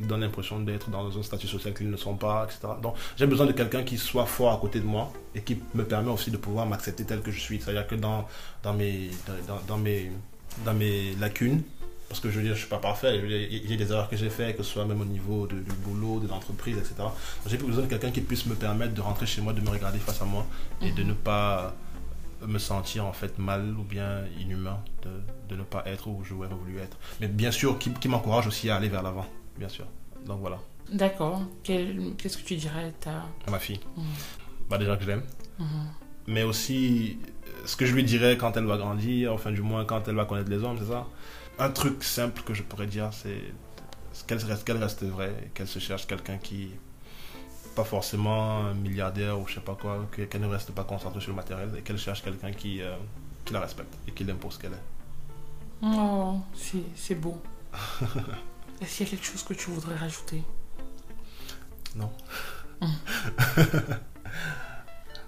Ils 0.00 0.06
donnent 0.06 0.20
l'impression 0.20 0.60
d'être 0.60 0.90
dans 0.90 1.16
un 1.18 1.22
statut 1.22 1.46
social 1.46 1.72
qu'ils 1.74 1.90
ne 1.90 1.96
sont 1.96 2.16
pas, 2.16 2.44
etc. 2.44 2.74
Donc 2.82 2.94
j'ai 3.16 3.26
besoin 3.26 3.46
de 3.46 3.52
quelqu'un 3.52 3.82
qui 3.82 3.98
soit 3.98 4.26
fort 4.26 4.52
à 4.52 4.58
côté 4.58 4.80
de 4.80 4.86
moi 4.86 5.12
et 5.34 5.40
qui 5.42 5.58
me 5.74 5.84
permet 5.84 6.10
aussi 6.10 6.30
de 6.30 6.36
pouvoir 6.36 6.66
m'accepter 6.66 7.04
tel 7.04 7.20
que 7.20 7.30
je 7.30 7.40
suis. 7.40 7.60
C'est-à-dire 7.60 7.86
que 7.86 7.94
dans, 7.94 8.26
dans, 8.62 8.74
mes, 8.74 9.10
dans, 9.68 9.78
mes, 9.78 10.10
dans 10.64 10.74
mes 10.74 11.14
lacunes, 11.16 11.62
parce 12.08 12.20
que 12.20 12.30
je 12.30 12.36
veux 12.38 12.44
dire, 12.44 12.54
je 12.54 12.60
suis 12.60 12.68
pas 12.68 12.78
parfait, 12.78 13.18
je 13.20 13.26
il 13.26 13.70
y 13.70 13.74
a 13.74 13.76
des 13.76 13.90
erreurs 13.90 14.08
que 14.08 14.16
j'ai 14.16 14.30
faites, 14.30 14.56
que 14.56 14.62
ce 14.62 14.70
soit 14.72 14.84
même 14.84 15.00
au 15.00 15.04
niveau 15.04 15.46
de- 15.48 15.56
du 15.58 15.72
boulot, 15.84 16.20
de 16.20 16.28
l'entreprise, 16.28 16.76
etc. 16.78 16.94
J'ai 17.46 17.56
besoin 17.56 17.82
de 17.84 17.88
quelqu'un 17.88 18.10
qui 18.12 18.20
puisse 18.20 18.46
me 18.46 18.54
permettre 18.54 18.94
de 18.94 19.00
rentrer 19.00 19.26
chez 19.26 19.40
moi, 19.40 19.52
de 19.52 19.60
me 19.60 19.70
regarder 19.70 19.98
face 19.98 20.22
à 20.22 20.24
moi 20.24 20.46
et 20.80 20.92
de 20.92 21.02
ne 21.02 21.12
pas 21.14 21.74
me 22.46 22.58
sentir 22.58 23.06
en 23.06 23.12
fait 23.12 23.38
mal 23.38 23.74
ou 23.76 23.82
bien 23.82 24.20
inhumain 24.38 24.78
de, 25.02 25.08
de 25.48 25.58
ne 25.58 25.64
pas 25.64 25.82
être 25.86 26.06
où 26.06 26.22
j'aurais 26.22 26.48
voulu 26.48 26.78
être. 26.78 26.96
Mais 27.20 27.26
bien 27.28 27.50
sûr, 27.50 27.76
qui, 27.78 27.90
qui 27.94 28.08
m'encourage 28.08 28.46
aussi 28.46 28.70
à 28.70 28.76
aller 28.76 28.88
vers 28.88 29.02
l'avant, 29.02 29.26
bien 29.58 29.68
sûr. 29.68 29.86
Donc 30.26 30.40
voilà. 30.40 30.58
D'accord. 30.92 31.42
Qu'est-ce 31.64 32.38
que 32.38 32.42
tu 32.44 32.56
dirais 32.56 32.92
ta... 33.00 33.24
à 33.46 33.50
ma 33.50 33.58
fille. 33.58 33.80
Mhm. 33.96 34.04
Bah 34.70 34.78
déjà 34.78 34.96
que 34.96 35.02
je 35.04 35.08
l'aime. 35.08 35.22
Mhm. 35.58 35.66
Mais 36.28 36.42
aussi, 36.42 37.18
euh, 37.24 37.66
ce 37.66 37.76
que 37.76 37.86
je 37.86 37.94
lui 37.94 38.04
dirais 38.04 38.36
quand 38.36 38.56
elle 38.56 38.66
va 38.66 38.76
grandir, 38.76 39.32
enfin 39.32 39.52
du 39.52 39.62
moins 39.62 39.84
quand 39.84 40.06
elle 40.08 40.16
va 40.16 40.24
connaître 40.24 40.50
les 40.50 40.62
hommes, 40.62 40.76
c'est 40.78 40.90
ça. 40.90 41.06
Un 41.58 41.70
truc 41.70 42.02
simple 42.04 42.42
que 42.42 42.52
je 42.54 42.62
pourrais 42.62 42.86
dire, 42.86 43.10
c'est 43.12 43.40
qu'elle 44.26 44.38
reste, 44.44 44.64
qu'elle 44.64 44.76
reste 44.82 45.04
vraie, 45.04 45.50
qu'elle 45.54 45.68
se 45.68 45.78
cherche 45.78 46.06
quelqu'un 46.06 46.38
qui, 46.38 46.70
pas 47.74 47.84
forcément 47.84 48.58
un 48.66 48.74
milliardaire 48.74 49.38
ou 49.40 49.46
je 49.46 49.54
sais 49.54 49.60
pas 49.60 49.74
quoi, 49.80 50.06
que- 50.10 50.22
qu'elle 50.22 50.40
ne 50.40 50.46
reste 50.46 50.72
pas 50.72 50.84
concentrée 50.84 51.20
sur 51.20 51.30
le 51.30 51.36
matériel 51.36 51.70
et 51.78 51.82
qu'elle 51.82 51.98
cherche 51.98 52.22
quelqu'un 52.22 52.52
qui, 52.52 52.80
euh, 52.82 52.96
qui 53.44 53.52
la 53.52 53.60
respecte 53.60 53.94
et 54.08 54.12
qui 54.12 54.24
l'aime 54.24 54.38
pour 54.38 54.52
ce 54.52 54.58
qu'elle 54.58 54.72
est. 54.72 54.84
Oh, 55.82 56.38
c'est 56.94 57.14
beau. 57.14 57.40
Est-ce 58.80 58.96
qu'il 58.98 59.06
y 59.06 59.08
a 59.08 59.10
quelque 59.12 59.24
chose 59.26 59.42
que 59.42 59.54
tu 59.54 59.70
voudrais 59.70 59.96
rajouter? 59.96 60.42
Non. 61.94 62.10
Hum. 62.80 62.90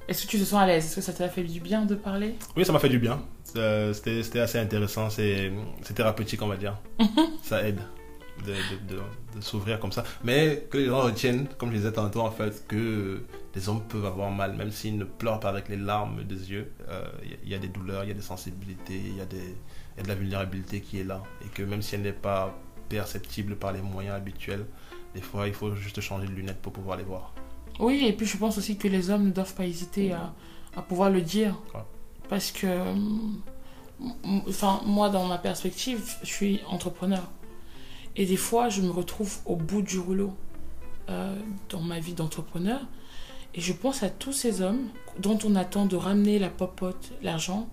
Est-ce 0.06 0.24
que 0.24 0.30
tu 0.30 0.38
te 0.38 0.44
sens 0.44 0.60
à 0.60 0.66
l'aise? 0.66 0.86
Est-ce 0.86 0.96
que 0.96 1.00
ça 1.02 1.12
t'a 1.12 1.28
fait 1.28 1.42
du 1.44 1.60
bien 1.60 1.84
de 1.84 1.94
parler? 1.94 2.34
Oui, 2.56 2.64
ça 2.64 2.72
m'a 2.72 2.78
fait 2.78 2.88
du 2.88 2.98
bien. 2.98 3.20
Euh, 3.56 3.92
C'était 3.92 4.40
assez 4.40 4.58
intéressant, 4.58 5.10
c'est 5.10 5.52
thérapeutique, 5.94 6.40
on 6.42 6.48
va 6.48 6.56
dire. 6.56 6.78
ça 7.42 7.66
aide 7.66 7.80
de, 8.46 8.52
de, 8.52 8.94
de- 8.96 9.02
de 9.36 9.40
s'ouvrir 9.42 9.78
comme 9.80 9.92
ça. 9.92 10.04
Mais 10.24 10.66
que 10.70 10.78
les 10.78 10.86
gens 10.86 11.00
retiennent, 11.02 11.46
comme 11.58 11.70
je 11.72 11.76
disais 11.76 11.92
tantôt, 11.92 12.20
en 12.20 12.30
fait, 12.30 12.66
que 12.68 13.22
les 13.54 13.68
hommes 13.68 13.82
peuvent 13.88 14.06
avoir 14.06 14.30
mal, 14.30 14.54
même 14.56 14.70
s'ils 14.70 14.96
ne 14.96 15.04
pleurent 15.04 15.40
pas 15.40 15.48
avec 15.50 15.68
les 15.68 15.76
larmes 15.76 16.22
des 16.24 16.50
yeux. 16.52 16.70
Euh, 16.88 17.04
Il 17.24 17.30
y, 17.30 17.34
a- 17.34 17.36
il 17.44 17.48
y 17.50 17.54
a 17.54 17.58
des 17.58 17.68
douleurs, 17.68 18.04
il 18.04 18.08
y 18.08 18.12
a 18.12 18.14
des 18.14 18.22
sensibilités, 18.22 18.94
il 18.98 19.14
y, 19.14 19.16
y 19.16 19.20
a 19.20 19.26
de 20.02 20.08
la 20.08 20.14
vulnérabilité 20.14 20.80
qui 20.80 21.00
est 21.00 21.04
là. 21.04 21.22
Et 21.44 21.48
que 21.48 21.62
même 21.62 21.82
si 21.82 21.96
elle 21.96 22.02
n'est 22.02 22.12
pas 22.12 22.58
perceptible 22.88 23.56
par 23.56 23.72
les 23.72 23.80
moyens 23.82 24.16
habituels, 24.16 24.66
des 25.14 25.20
fois, 25.20 25.46
il 25.48 25.54
faut 25.54 25.74
juste 25.74 26.00
changer 26.00 26.26
de 26.26 26.32
lunettes 26.32 26.60
pour 26.60 26.72
pouvoir 26.72 26.96
les 26.96 27.04
voir. 27.04 27.32
Oui, 27.80 28.04
et 28.06 28.12
puis 28.12 28.26
je 28.26 28.36
pense 28.36 28.58
aussi 28.58 28.76
que 28.76 28.88
les 28.88 29.10
hommes 29.10 29.26
ne 29.26 29.30
doivent 29.30 29.54
pas 29.54 29.64
hésiter 29.66 30.12
à, 30.12 30.32
à 30.76 30.82
pouvoir 30.82 31.10
le 31.10 31.22
dire. 31.22 31.54
Ouais. 31.74 31.80
Parce 32.28 32.50
que, 32.50 32.66
hum, 32.66 33.40
m- 34.24 34.42
enfin, 34.48 34.80
moi, 34.84 35.08
dans 35.08 35.26
ma 35.26 35.38
perspective, 35.38 36.16
je 36.22 36.26
suis 36.26 36.60
entrepreneur. 36.68 37.22
Et 38.16 38.26
des 38.26 38.36
fois, 38.36 38.68
je 38.68 38.82
me 38.82 38.90
retrouve 38.90 39.38
au 39.46 39.54
bout 39.56 39.80
du 39.82 39.98
rouleau 39.98 40.34
euh, 41.08 41.36
dans 41.68 41.80
ma 41.80 42.00
vie 42.00 42.14
d'entrepreneur. 42.14 42.80
Et 43.54 43.60
je 43.60 43.72
pense 43.72 44.02
à 44.02 44.10
tous 44.10 44.32
ces 44.32 44.60
hommes 44.60 44.88
dont 45.20 45.38
on 45.44 45.54
attend 45.56 45.86
de 45.86 45.96
ramener 45.96 46.38
la 46.38 46.50
popote, 46.50 47.12
l'argent 47.22 47.68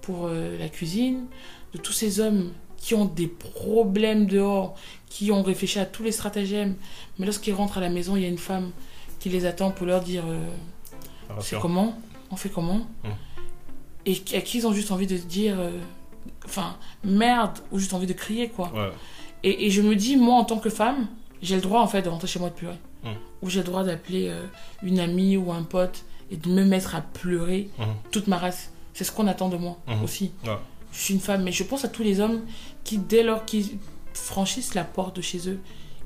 pour 0.00 0.26
euh, 0.26 0.56
la 0.58 0.68
cuisine, 0.68 1.26
de 1.74 1.78
tous 1.78 1.92
ces 1.92 2.20
hommes 2.20 2.52
qui 2.80 2.94
ont 2.94 3.04
des 3.04 3.28
problèmes 3.28 4.26
dehors, 4.26 4.74
qui 5.08 5.30
ont 5.30 5.42
réfléchi 5.42 5.78
à 5.78 5.84
tous 5.86 6.02
les 6.02 6.10
stratagèmes, 6.12 6.74
mais 7.18 7.26
lorsqu'ils 7.26 7.54
rentrent 7.54 7.78
à 7.78 7.80
la 7.80 7.90
maison, 7.90 8.16
il 8.16 8.22
y 8.22 8.24
a 8.24 8.28
une 8.28 8.38
femme 8.38 8.70
qui 9.20 9.28
les 9.28 9.44
attend 9.46 9.70
pour 9.70 9.86
leur 9.86 10.00
dire 10.00 10.24
euh, 10.26 10.42
c'est 11.28 11.34
Rassure. 11.34 11.60
comment? 11.60 11.98
On 12.32 12.36
fait 12.36 12.48
comment? 12.48 12.80
Hum. 13.04 13.10
Et 14.06 14.12
à 14.34 14.40
qui 14.40 14.58
ils 14.58 14.66
ont 14.66 14.72
juste 14.72 14.90
envie 14.92 15.06
de 15.06 15.16
dire 15.18 15.56
euh, 15.60 15.70
enfin 16.46 16.76
merde 17.04 17.58
ou 17.70 17.78
juste 17.78 17.92
envie 17.92 18.06
de 18.06 18.14
crier 18.14 18.48
quoi. 18.48 18.72
Ouais. 18.74 18.90
Et, 19.42 19.66
et 19.66 19.70
je 19.70 19.82
me 19.82 19.94
dis 19.94 20.16
moi 20.16 20.36
en 20.36 20.44
tant 20.44 20.58
que 20.58 20.70
femme, 20.70 21.06
j'ai 21.42 21.54
le 21.56 21.60
droit 21.62 21.80
en 21.82 21.86
fait 21.86 22.02
de 22.02 22.08
rentrer 22.08 22.28
chez 22.28 22.38
moi 22.38 22.48
de 22.48 22.54
pleurer. 22.54 22.78
Hum. 23.04 23.14
Ou 23.42 23.50
j'ai 23.50 23.60
le 23.60 23.66
droit 23.66 23.84
d'appeler 23.84 24.28
euh, 24.28 24.46
une 24.82 25.00
amie 25.00 25.36
ou 25.36 25.52
un 25.52 25.62
pote 25.64 26.04
et 26.30 26.36
de 26.36 26.48
me 26.48 26.64
mettre 26.64 26.94
à 26.94 27.02
pleurer 27.02 27.68
Mhm. 27.78 27.86
toute 28.10 28.26
ma 28.26 28.38
race. 28.38 28.70
C'est 28.94 29.04
ce 29.04 29.12
qu'on 29.12 29.26
attend 29.26 29.48
de 29.50 29.56
moi 29.56 29.76
aussi. 30.02 30.32
Ouais. 30.46 30.56
Je 30.92 30.98
suis 30.98 31.14
une 31.14 31.20
femme, 31.20 31.42
mais 31.42 31.52
je 31.52 31.62
pense 31.64 31.84
à 31.84 31.88
tous 31.88 32.02
les 32.02 32.20
hommes 32.20 32.42
qui, 32.84 32.98
dès 32.98 33.22
lors 33.22 33.44
qu'ils 33.44 33.78
franchissent 34.14 34.74
la 34.74 34.84
porte 34.84 35.16
de 35.16 35.22
chez 35.22 35.48
eux, 35.48 35.60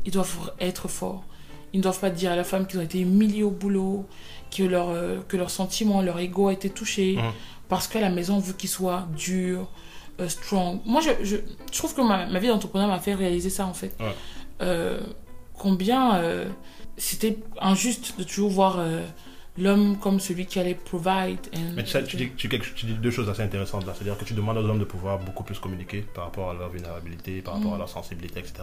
ils 0.05 0.13
doivent 0.13 0.53
être 0.61 0.89
forts. 0.89 1.25
Ils 1.73 1.79
ne 1.79 1.83
doivent 1.83 1.99
pas 2.01 2.11
dire 2.11 2.31
à 2.33 2.37
la 2.37 2.45
femme 2.45 2.67
qu'ils 2.67 2.79
ont 2.79 2.83
été 2.83 3.01
humiliés 3.01 3.43
au 3.43 3.51
boulot, 3.51 4.07
que 4.57 4.63
leur, 4.63 4.91
euh, 4.91 5.21
que 5.27 5.37
leur 5.37 5.51
sentiment, 5.51 6.03
leur 6.03 6.19
ego 6.21 6.49
a 6.49 6.53
été 6.53 6.71
touché, 6.71 7.17
Mhm. 7.17 7.33
parce 7.69 7.89
qu'à 7.89 8.01
la 8.01 8.11
maison, 8.11 8.37
on 8.37 8.41
veut 8.41 8.53
qu'ils 8.53 8.69
soient 8.69 9.09
durs, 9.17 9.69
euh, 10.21 10.29
strong. 10.29 10.81
Moi, 10.85 11.01
je, 11.01 11.11
je, 11.25 11.37
je 11.73 11.79
trouve 11.79 11.95
que 11.95 12.03
ma, 12.03 12.27
ma 12.27 12.39
vie 12.39 12.49
d'entrepreneur 12.49 12.87
m'a 12.89 13.01
fait 13.01 13.15
réaliser 13.15 13.51
ça, 13.51 13.67
en 13.67 13.75
fait. 13.75 13.93
Ouais. 13.99 14.15
Euh, 14.63 15.01
combien 15.55 16.17
euh, 16.17 16.47
c'était 16.97 17.39
injuste 17.61 18.15
de 18.19 18.23
toujours 18.25 18.51
voir 18.51 18.79
l'homme 19.57 19.97
comme 19.99 20.19
celui 20.21 20.47
qui 20.47 20.59
allait 20.59 20.75
provide. 20.75 21.39
and- 21.55 21.75
Mais 21.77 21.85
tu, 21.85 21.91
sais, 21.91 22.03
tu, 22.05 22.17
dis, 22.17 22.31
tu, 22.37 22.49
quelque- 22.49 22.75
tu 22.75 22.87
dis 22.87 22.95
deux 22.95 23.11
choses 23.11 23.29
assez 23.29 23.43
intéressantes 23.43 23.87
là. 23.87 23.93
C'est-à-dire 23.95 24.19
que 24.19 24.25
tu 24.25 24.35
demandes 24.35 24.59
aux 24.59 24.65
hommes 24.69 24.79
de 24.81 24.85
pouvoir 24.85 25.19
beaucoup 25.19 25.45
plus 25.45 25.59
communiquer 25.59 26.01
par 26.15 26.25
rapport 26.25 26.51
à 26.51 26.55
leur 26.55 26.71
vulnérabilité, 26.71 27.41
par 27.41 27.55
rapport 27.55 27.71
Mm. 27.73 27.75
à 27.75 27.79
leur 27.79 27.89
sensibilité, 27.89 28.41
etc. 28.41 28.55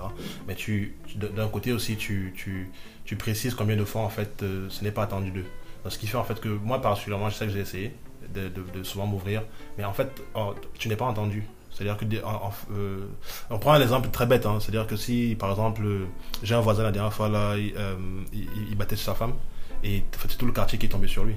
Mais 0.48 0.56
tu, 0.56 0.96
d'un 1.16 1.48
côté 1.48 1.72
aussi, 1.72 1.96
tu, 1.96 2.34
tu, 2.36 2.72
précises 3.16 3.54
combien 3.56 3.76
de 3.78 3.86
fois 3.86 4.02
en 4.02 4.10
fait 4.10 4.42
euh, 4.44 4.68
ce 4.70 4.84
n'est 4.84 4.92
pas 4.92 5.04
attendu 5.04 5.32
d'eux. 5.32 5.46
Ce 5.90 5.98
qui 5.98 6.08
fait 6.08 6.18
en 6.18 6.24
fait 6.24 6.40
que 6.40 6.50
moi 6.50 6.82
particulièrement, 6.82 7.30
je 7.30 7.36
sais 7.36 7.46
que 7.46 7.52
j'ai 7.52 7.60
essayé 7.60 7.94
de, 8.34 8.50
de- 8.50 8.80
de 8.80 8.84
souvent 8.84 9.08
m'ouvrir, 9.08 9.44
mais 9.78 9.84
en 9.84 9.94
fait, 9.94 10.22
oh, 10.36 10.54
tu 10.78 10.88
n'es 10.90 10.96
pas 10.96 11.06
entendu. 11.06 11.44
C'est-à-dire 11.72 11.98
que 11.98 12.06
euh, 12.06 13.06
on 13.50 13.60
prend 13.60 13.72
un 13.74 13.82
exemple 13.82 14.10
très 14.10 14.26
bête, 14.26 14.46
hein. 14.46 14.60
c'est-à-dire 14.60 14.88
que 14.88 14.96
si 14.98 15.36
par 15.40 15.50
exemple 15.52 15.82
euh, 15.86 16.06
j'ai 16.44 16.54
un 16.54 16.60
voisin 16.60 16.84
la 16.84 16.92
dernière 16.92 17.14
fois 17.14 17.30
là, 17.30 17.56
il, 17.58 17.74
euh, 17.78 17.96
il- 18.34 18.48
il 18.70 18.76
battait 18.78 18.96
sur 18.98 19.06
sa 19.06 19.16
femme 19.16 19.34
et 19.84 20.04
c'est 20.28 20.38
tout 20.38 20.46
le 20.46 20.52
quartier 20.52 20.78
qui 20.80 20.86
est 20.86 20.90
tombé 20.90 21.08
sur 21.08 21.24
lui. 21.24 21.36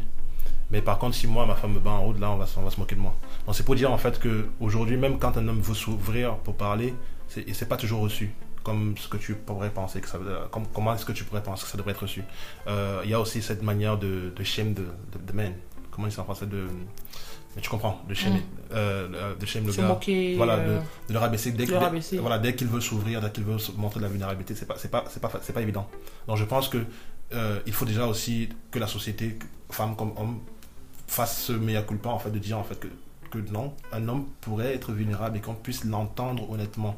Mais 0.71 0.81
par 0.83 0.99
contre, 0.99 1.15
si 1.15 1.27
moi, 1.27 1.47
ma 1.47 1.55
femme 1.55 1.75
me 1.75 1.81
bat 1.81 1.91
en 1.91 2.03
route, 2.03 2.19
là, 2.19 2.31
on 2.31 2.37
va, 2.37 2.47
se- 2.47 2.59
on 2.59 2.63
va 2.63 2.71
se 2.71 2.81
moquer 2.81 2.95
de 2.95 3.01
moi. 3.01 3.15
Donc 3.47 3.55
c'est 3.55 3.63
pour 3.65 3.75
dire 3.75 3.93
en 3.93 3.99
fait 3.99 4.19
que 4.19 4.47
aujourd'hui, 4.61 4.97
même 4.97 5.19
quand 5.19 5.37
un 5.37 5.47
homme 5.47 5.61
veut 5.61 5.75
s'ouvrir 5.75 6.37
pour 6.39 6.55
parler, 6.57 6.95
c'est, 7.29 7.47
et 7.49 7.55
c'est 7.55 7.67
pas 7.69 7.77
toujours 7.77 8.01
reçu. 8.01 8.33
Comme 8.63 8.97
ce 8.97 9.09
que 9.09 9.19
tu 9.19 9.35
pourrais 9.35 9.69
penser 9.69 10.01
que 10.01 10.09
ça, 10.09 10.19
comme- 10.51 10.67
comment 10.73 10.95
est-ce 10.95 11.05
que 11.05 11.13
tu 11.13 11.25
pourrais 11.25 11.43
penser 11.43 11.65
que 11.65 11.71
ça 11.71 11.77
devrait 11.77 11.93
être 11.93 12.01
reçu. 12.01 12.23
Euh, 12.67 13.03
Il 13.05 13.11
y 13.11 13.15
a 13.15 13.21
aussi 13.21 13.43
cette 13.43 13.63
manière 13.63 13.99
de, 13.99 14.33
de 14.35 14.43
shame 14.45 14.73
de, 14.73 14.83
de, 15.13 15.19
de 15.27 15.33
man. 15.35 15.53
Comment 15.91 16.09
dit 16.09 16.15
ça 16.15 16.23
en 16.23 16.25
français 16.25 16.47
de, 16.47 16.67
mais 17.55 17.61
tu 17.63 17.69
comprends, 17.69 18.01
de 18.09 18.15
shame, 18.15 18.33
Mm. 18.33 18.41
euh, 18.73 19.09
euh, 19.15 19.35
de 19.37 19.47
shame 19.47 19.67
le 19.67 19.73
gars, 19.73 19.87
moquer. 19.87 20.35
Voilà, 20.37 20.55
euh, 20.55 20.81
de 21.09 21.13
le 21.13 21.19
rabaisser 21.19 21.53
dès, 21.53 21.67
rabaisser. 21.77 22.19
voilà, 22.19 22.39
dès 22.39 22.55
qu'il 22.57 22.67
veut 22.69 22.81
s'ouvrir, 22.81 23.21
dès 23.21 23.31
qu'il 23.31 23.45
veut 23.45 23.59
montrer 23.77 24.01
de 24.01 24.05
la 24.05 24.11
vulnérabilité, 24.11 24.55
c'est 24.55 24.67
pas, 24.67 24.75
c'est 24.79 24.91
pas, 24.91 25.05
c'est 25.11 25.21
pas, 25.21 25.29
pas 25.29 25.61
évident. 25.63 25.87
Donc 26.27 26.39
je 26.39 26.45
pense 26.45 26.69
que 26.69 26.79
euh, 27.35 27.61
il 27.67 27.73
faut 27.73 27.85
déjà 27.85 28.07
aussi 28.07 28.49
que 28.71 28.79
la 28.79 28.87
société, 28.87 29.39
femme 29.71 29.97
comme 29.97 30.13
homme, 30.17 30.41
fasse 31.07 31.43
ce 31.45 31.53
mea 31.53 31.83
culpa 31.83 32.09
en 32.09 32.19
fait 32.19 32.31
de 32.31 32.39
dire 32.39 32.59
en 32.59 32.65
fait 32.65 32.79
que, 32.79 32.89
que 33.31 33.39
non, 33.51 33.75
un 33.93 34.09
homme 34.09 34.27
pourrait 34.41 34.75
être 34.75 34.93
vulnérable 34.93 35.37
et 35.37 35.41
qu'on 35.41 35.55
puisse 35.55 35.85
l'entendre 35.85 36.49
honnêtement. 36.51 36.97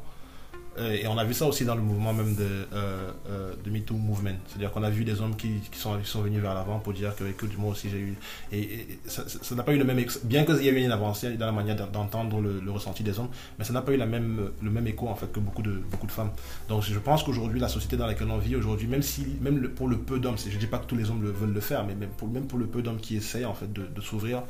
Euh, 0.79 0.93
et 0.93 1.07
on 1.07 1.16
a 1.16 1.24
vu 1.24 1.33
ça 1.33 1.47
aussi 1.47 1.64
dans 1.64 1.74
le 1.74 1.81
mouvement 1.81 2.12
même 2.12 2.35
de, 2.35 2.66
euh, 2.72 3.11
euh, 3.31 3.53
MeToo 3.66 3.95
Movement. 3.95 4.37
C'est-à-dire 4.47 4.70
qu'on 4.70 4.83
a 4.83 4.91
vu 4.91 5.05
des 5.05 5.20
hommes 5.20 5.37
qui, 5.37 5.61
sont, 5.72 5.99
venus 6.22 6.41
vers 6.41 6.55
l'avant 6.55 6.79
pour 6.79 6.93
dire 6.93 7.14
que, 7.16 7.24
écoute, 7.24 7.57
moi 7.59 7.72
aussi 7.72 7.89
j'ai 7.91 7.99
eu. 7.99 8.16
Et, 8.53 8.99
ça 9.07 9.55
n'a 9.55 9.62
pas 9.62 9.72
eu 9.72 9.79
le 9.79 9.85
même. 9.85 10.05
Bien 10.24 10.45
qu'il 10.45 10.62
y 10.62 10.68
ait 10.68 10.72
eu 10.72 10.85
une 10.85 10.93
avancée 10.93 11.37
dans 11.37 11.47
la 11.47 11.53
manière 11.53 11.77
d'entendre 11.89 12.41
le, 12.41 12.70
ressenti 12.70 13.03
des 13.03 13.18
hommes, 13.18 13.29
mais 13.59 13.64
ça 13.64 13.72
n'a 13.72 13.81
pas 13.81 13.93
eu 13.93 13.97
la 13.97 14.07
même, 14.07 14.51
le 14.61 14.70
même 14.70 14.87
écho 14.87 15.09
en 15.09 15.14
fait 15.14 15.33
que 15.33 15.41
beaucoup 15.41 15.62
de, 15.62 15.81
beaucoup 15.91 16.07
de 16.07 16.12
femmes. 16.12 16.31
Donc 16.68 16.83
je 16.83 16.99
pense 16.99 17.22
qu'aujourd'hui, 17.22 17.59
la 17.59 17.68
société 17.68 17.97
dans 17.97 18.07
laquelle 18.07 18.31
on 18.31 18.39
vit 18.39 18.57
aujourd'hui, 18.57 18.87
même, 18.87 19.03
si, 19.03 19.24
même 19.41 19.68
pour 19.70 19.89
le 19.89 19.99
peu 19.99 20.18
d'hommes, 20.18 20.37
je 20.39 20.55
ne 20.55 20.61
dis 20.61 20.66
pas 20.66 20.78
que 20.78 20.86
tous 20.86 20.97
les 20.97 21.11
hommes 21.11 21.23
le, 21.23 21.31
veulent 21.31 21.55
le 21.55 21.61
faire, 21.61 21.86
mais 21.86 21.94
même 21.94 22.11
pour, 22.11 22.28
même 22.28 22.47
pour 22.47 22.59
le 22.59 22.66
peu 22.66 22.82
d'hommes 22.82 23.01
qui 23.01 23.16
essayent 23.16 23.47
en 23.47 23.55
fait 23.55 23.73
de, 23.73 23.86
de 23.86 24.01
s'ouvrir, 24.03 24.43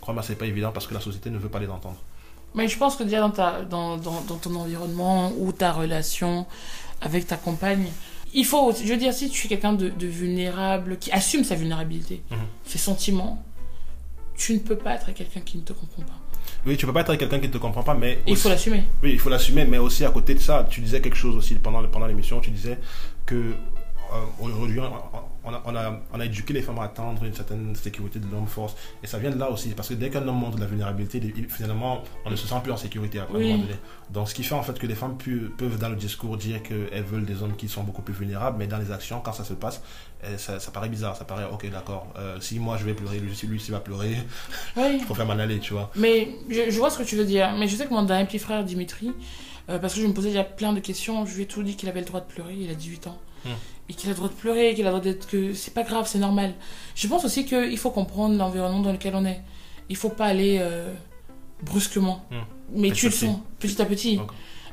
crois-moi, 0.00 0.22
c'est 0.22 0.36
pas 0.36 0.46
évident 0.46 0.72
parce 0.72 0.86
que 0.86 0.94
la 0.94 1.00
société 1.00 1.30
ne 1.30 1.38
veut 1.38 1.50
pas 1.50 1.60
les 1.60 1.68
entendre. 1.68 1.98
Mais 2.54 2.68
je 2.68 2.78
pense 2.78 2.96
que 2.96 3.02
déjà 3.02 3.20
dans, 3.20 3.30
ta, 3.30 3.62
dans, 3.62 3.96
dans, 3.96 4.20
dans 4.22 4.36
ton 4.36 4.54
environnement 4.56 5.32
ou 5.38 5.52
ta 5.52 5.72
relation 5.72 6.46
avec 7.00 7.26
ta 7.26 7.36
compagne, 7.36 7.86
il 8.32 8.44
faut, 8.44 8.72
je 8.72 8.84
veux 8.88 8.96
dire, 8.96 9.12
si 9.12 9.28
tu 9.30 9.46
es 9.46 9.48
quelqu'un 9.48 9.72
de, 9.72 9.88
de 9.88 10.06
vulnérable, 10.06 10.98
qui 10.98 11.10
assume 11.12 11.44
sa 11.44 11.54
vulnérabilité, 11.54 12.22
Mhm. 12.30 12.38
ses 12.64 12.78
sentiments, 12.78 13.42
tu 14.36 14.54
ne 14.54 14.58
peux 14.58 14.76
pas 14.76 14.94
être 14.94 15.04
avec 15.04 15.16
quelqu'un 15.16 15.40
qui 15.40 15.56
ne 15.58 15.62
te 15.62 15.72
comprend 15.72 16.02
pas. 16.02 16.18
Oui, 16.66 16.76
tu 16.76 16.86
peux 16.86 16.92
pas 16.92 17.00
être 17.00 17.10
avec 17.10 17.20
quelqu'un 17.20 17.38
qui 17.40 17.48
ne 17.48 17.52
te 17.52 17.58
comprend 17.58 17.82
pas, 17.82 17.94
mais 17.94 18.20
il 18.26 18.36
faut 18.36 18.48
l'assumer. 18.48 18.82
Oui, 19.02 19.10
il 19.12 19.18
faut 19.20 19.28
l'assumer, 19.30 19.64
mais 19.64 19.78
aussi 19.78 20.04
à 20.04 20.10
côté 20.10 20.34
de 20.34 20.40
ça, 20.40 20.66
tu 20.68 20.80
disais 20.80 21.00
quelque 21.00 21.16
chose 21.16 21.36
aussi 21.36 21.54
pendant, 21.56 21.86
pendant 21.88 22.06
l'émission, 22.06 22.40
tu 22.40 22.50
disais 22.50 22.78
que 23.26 23.54
aujourd'hui, 24.40 24.80
on, 24.80 25.50
on 25.66 25.76
a, 25.76 26.00
on, 26.12 26.20
éduqué 26.20 26.52
les 26.54 26.62
femmes 26.62 26.78
à 26.78 26.84
attendre 26.84 27.24
une 27.24 27.34
certaine 27.34 27.74
sécurité 27.76 28.18
de 28.18 28.26
l'homme 28.30 28.46
force. 28.46 28.74
Et 29.02 29.06
ça 29.06 29.18
vient 29.18 29.30
de 29.30 29.38
là 29.38 29.50
aussi, 29.50 29.70
parce 29.70 29.88
que 29.88 29.94
dès 29.94 30.10
qu'un 30.10 30.26
homme 30.26 30.38
montre 30.38 30.56
de 30.56 30.60
la 30.60 30.66
vulnérabilité, 30.66 31.20
il- 31.36 31.48
finalement, 31.48 32.02
on 32.24 32.30
ne 32.30 32.36
se 32.36 32.46
sent 32.46 32.54
plus 32.62 32.72
en 32.72 32.76
sécurité 32.76 33.18
à, 33.20 33.26
Oui. 33.30 33.44
un 33.44 33.52
moment 33.56 33.62
donné. 33.64 33.76
Donc, 34.10 34.28
ce 34.28 34.34
qui 34.34 34.42
fait 34.42 34.54
en 34.54 34.62
fait 34.62 34.78
que 34.78 34.86
les 34.86 34.94
femmes 34.94 35.16
pu- 35.16 35.50
peuvent, 35.56 35.78
dans 35.78 35.88
le 35.88 35.96
discours, 35.96 36.36
dire 36.36 36.62
qu'elles 36.62 37.02
veulent 37.04 37.24
des 37.26 37.42
hommes 37.42 37.56
qui 37.56 37.68
sont 37.68 37.82
beaucoup 37.82 38.02
plus 38.02 38.14
vulnérables, 38.14 38.56
mais 38.58 38.66
dans 38.66 38.78
les 38.78 38.90
actions, 38.92 39.20
quand 39.20 39.32
ça 39.32 39.44
se 39.44 39.54
passe, 39.54 39.82
eh, 40.22 40.38
ça, 40.38 40.60
ça 40.60 40.70
paraît 40.70 40.88
bizarre. 40.88 41.16
Ça 41.16 41.24
paraît, 41.24 41.46
ok, 41.52 41.68
d'accord, 41.70 42.06
euh, 42.18 42.38
si 42.40 42.58
moi 42.58 42.76
je 42.78 42.84
vais 42.84 42.94
pleurer, 42.94 43.18
lui, 43.20 43.32
lui 43.46 43.56
aussi 43.56 43.70
va 43.70 43.80
pleurer, 43.80 44.16
il 44.76 45.00
faut 45.06 45.14
faire 45.14 45.26
m'en 45.26 45.32
aller, 45.38 45.58
tu 45.58 45.72
vois. 45.74 45.90
Mais 45.96 46.28
je, 46.48 46.70
je 46.70 46.78
vois 46.78 46.90
ce 46.90 46.98
que 46.98 47.02
tu 47.04 47.16
veux 47.16 47.24
dire. 47.26 47.52
Mais 47.58 47.68
je 47.68 47.76
sais 47.76 47.86
que 47.86 47.92
mon 47.92 48.02
dernier 48.02 48.24
petit 48.26 48.38
frère, 48.38 48.64
Dimitri, 48.64 49.12
euh, 49.68 49.78
parce 49.78 49.94
que 49.94 50.00
je 50.00 50.06
me 50.06 50.12
posais 50.12 50.28
déjà 50.28 50.44
plein 50.44 50.72
de 50.72 50.80
questions, 50.80 51.26
je 51.26 51.34
lui 51.34 51.42
ai 51.42 51.46
tout 51.46 51.62
dit 51.62 51.76
qu'il 51.76 51.88
avait 51.88 52.00
le 52.00 52.06
droit 52.06 52.20
de 52.20 52.26
pleurer, 52.26 52.54
il 52.58 52.70
a 52.70 52.74
18 52.74 53.06
ans. 53.08 53.18
Hmm. 53.44 53.50
Et 53.88 53.94
qu'il 53.94 54.08
a 54.08 54.12
le 54.12 54.16
droit 54.16 54.28
de 54.28 54.34
pleurer, 54.34 54.74
qu'il 54.74 54.86
a 54.86 54.90
le 54.90 54.96
droit 54.98 55.04
d'être. 55.04 55.26
que 55.28 55.52
c'est 55.52 55.74
pas 55.74 55.82
grave, 55.82 56.06
c'est 56.08 56.18
normal. 56.18 56.54
Je 56.94 57.06
pense 57.06 57.24
aussi 57.24 57.44
qu'il 57.44 57.76
faut 57.78 57.90
comprendre 57.90 58.36
l'environnement 58.36 58.80
dans 58.80 58.92
lequel 58.92 59.14
on 59.14 59.24
est. 59.26 59.40
Il 59.90 59.96
faut 59.96 60.08
pas 60.08 60.24
aller 60.26 60.56
euh, 60.60 60.92
brusquement. 61.62 62.24
Hmm. 62.30 62.36
Mais 62.74 62.88
Petit 62.90 63.00
tu 63.00 63.06
le 63.06 63.12
sens, 63.12 63.38
petit 63.58 63.82
à 63.82 63.84
petit. 63.84 64.20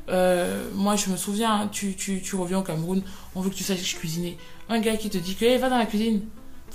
Euh, 0.09 0.69
moi, 0.73 0.95
je 0.95 1.09
me 1.09 1.17
souviens, 1.17 1.67
tu, 1.71 1.93
tu, 1.95 2.21
tu 2.21 2.35
reviens 2.35 2.59
au 2.59 2.63
Cameroun, 2.63 3.01
on 3.35 3.41
veut 3.41 3.49
que 3.49 3.55
tu 3.55 3.63
saches 3.63 3.95
cuisiner. 3.97 4.37
Un 4.69 4.79
gars 4.79 4.95
qui 4.95 5.09
te 5.09 5.17
dit 5.17 5.35
que, 5.35 5.43
hey, 5.45 5.57
va 5.57 5.69
dans 5.69 5.77
la 5.77 5.85
cuisine. 5.85 6.21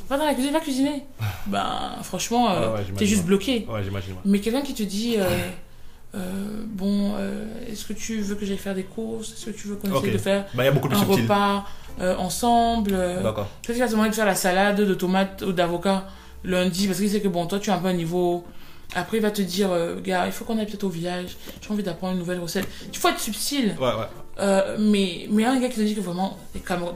Va 0.08 0.18
dans 0.18 0.26
la 0.26 0.34
cuisine, 0.34 0.52
va 0.52 0.60
cuisiner. 0.60 1.04
ben, 1.46 1.96
franchement, 2.02 2.50
euh, 2.50 2.76
Ouais, 2.76 2.82
t'es 2.96 3.06
juste 3.06 3.24
bloqué. 3.24 3.66
Ouais. 3.68 3.80
Mais 4.26 4.40
quelqu'un 4.40 4.60
qui 4.60 4.74
te 4.74 4.82
dit, 4.82 5.16
euh, 6.14 6.64
bon, 6.66 7.14
euh, 7.16 7.44
est-ce 7.70 7.84
que 7.84 7.92
tu 7.92 8.20
veux 8.20 8.36
que 8.36 8.46
j'aille 8.46 8.56
faire 8.58 8.74
des 8.74 8.84
courses? 8.84 9.32
Est-ce 9.32 9.46
que 9.46 9.50
tu 9.50 9.68
veux 9.68 9.76
qu'on 9.76 9.90
Ok. 9.90 10.02
essaye 10.04 10.12
de 10.12 10.18
faire 10.18 10.44
Bah, 10.54 10.62
il 10.62 10.66
y 10.66 10.68
a 10.68 10.72
beaucoup 10.72 10.88
plus 10.88 10.96
un 10.96 11.00
subtil. 11.04 11.22
repas? 11.22 11.64
Euh, 12.00 12.16
ensemble 12.16 12.92
euh, 12.94 13.22
D'accord. 13.22 13.46
Peut-être 13.62 13.74
qu'il 13.76 13.78
va 13.80 13.86
te 13.86 13.92
demander 13.92 14.10
de 14.10 14.14
faire 14.14 14.26
la 14.26 14.34
salade 14.34 14.80
de 14.80 14.94
tomates 14.94 15.42
ou 15.42 15.52
d'avocat 15.52 16.06
lundi 16.44 16.86
parce 16.86 16.98
qu'il 16.98 17.10
sait 17.10 17.20
que 17.20 17.28
bon, 17.28 17.46
toi 17.46 17.58
tu 17.58 17.70
es 17.70 17.72
un 17.72 17.78
peu 17.78 17.88
un 17.88 17.92
niveau. 17.94 18.44
Après, 18.94 19.16
il 19.16 19.22
va 19.22 19.32
te 19.32 19.42
dire, 19.42 19.72
euh, 19.72 20.00
gars, 20.00 20.26
il 20.26 20.32
faut 20.32 20.44
qu'on 20.44 20.58
aille 20.58 20.66
peut-être 20.66 20.84
au 20.84 20.88
village. 20.88 21.36
J'ai 21.60 21.72
envie 21.72 21.82
d'apprendre 21.82 22.12
une 22.12 22.20
nouvelle 22.20 22.38
recette. 22.38 22.68
Il 22.92 22.96
faut 22.96 23.08
être 23.08 23.18
subtil. 23.18 23.74
Ouais, 23.80 23.86
ouais. 23.88 24.06
Euh, 24.38 24.76
mais, 24.78 25.26
mais 25.30 25.44
un 25.44 25.58
gars 25.58 25.68
qui 25.68 25.76
te 25.76 25.80
dit 25.80 25.94
que 25.94 26.00
vraiment, 26.00 26.36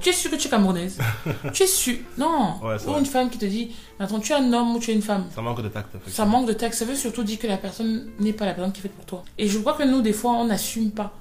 tu 0.00 0.08
es 0.08 0.12
sûr 0.12 0.30
que 0.30 0.36
tu 0.36 0.46
es 0.46 0.50
camerounaise? 0.50 0.98
Tu 1.52 1.62
es 1.62 1.66
sûr? 1.66 1.96
Non 2.18 2.56
Ouais, 2.62 2.76
Ou 2.86 2.98
une 2.98 3.06
femme 3.06 3.30
qui 3.30 3.38
te 3.38 3.46
dit, 3.46 3.72
attends, 3.98 4.20
tu 4.20 4.32
es 4.32 4.36
un 4.36 4.52
homme 4.52 4.76
ou 4.76 4.78
tu 4.78 4.90
es 4.90 4.94
une 4.94 5.02
femme? 5.02 5.24
Ça 5.34 5.40
manque 5.40 5.62
de 5.62 5.68
tact. 5.68 5.96
ça 6.06 6.24
manque 6.26 6.46
de 6.46 6.52
texte. 6.52 6.78
Ça 6.80 6.84
veut 6.84 6.94
surtout 6.94 7.24
dire 7.24 7.38
que 7.38 7.46
la 7.46 7.56
personne 7.56 8.10
n'est 8.18 8.34
pas 8.34 8.44
la 8.46 8.52
personne 8.54 8.72
qui 8.72 8.80
est 8.80 8.82
faite 8.82 8.94
pour 8.94 9.06
toi. 9.06 9.24
Et 9.38 9.48
je 9.48 9.58
crois 9.58 9.72
que 9.72 9.82
nous, 9.82 10.02
des 10.02 10.12
fois, 10.12 10.32
on 10.32 10.44
n'assume 10.44 10.90
pas. 10.90 11.12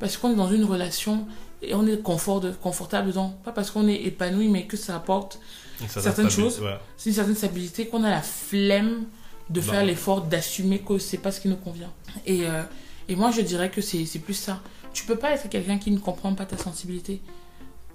Parce 0.00 0.16
qu'on 0.16 0.32
est 0.32 0.36
dans 0.36 0.50
une 0.50 0.64
relation 0.64 1.26
et 1.62 1.74
on 1.74 1.86
est 1.86 2.00
confort 2.02 2.40
de, 2.40 2.50
confortable 2.52 3.08
dedans. 3.08 3.38
Pas 3.44 3.52
parce 3.52 3.70
qu'on 3.70 3.88
est 3.88 3.96
épanoui, 4.04 4.48
mais 4.48 4.66
que 4.66 4.76
ça 4.76 4.96
apporte 4.96 5.38
certaines 5.88 6.30
choses. 6.30 6.60
ouais. 6.60 6.76
c'est 6.96 7.10
une 7.10 7.16
certaine 7.16 7.34
stabilité 7.36 7.86
qu'on 7.86 8.04
a 8.04 8.10
la 8.10 8.22
flemme 8.22 9.04
de 9.50 9.60
Bah 9.60 9.72
faire 9.72 9.84
l'effort 9.84 10.22
d'assumer 10.22 10.80
que 10.80 10.98
c'est 10.98 11.18
pas 11.18 11.32
ce 11.32 11.40
qui 11.40 11.48
nous 11.48 11.56
convient. 11.56 11.90
Et, 12.26 12.46
euh, 12.46 12.62
et 13.08 13.16
moi, 13.16 13.30
je 13.30 13.40
dirais 13.40 13.70
que 13.70 13.80
c'est 13.80 14.04
plus 14.18 14.34
ça. 14.34 14.60
Tu 14.92 15.04
peux 15.04 15.16
pas 15.16 15.32
être 15.32 15.48
quelqu'un 15.48 15.78
qui 15.78 15.90
ne 15.90 15.98
comprend 15.98 16.34
pas 16.34 16.44
ta 16.44 16.56
sensibilité. 16.58 17.20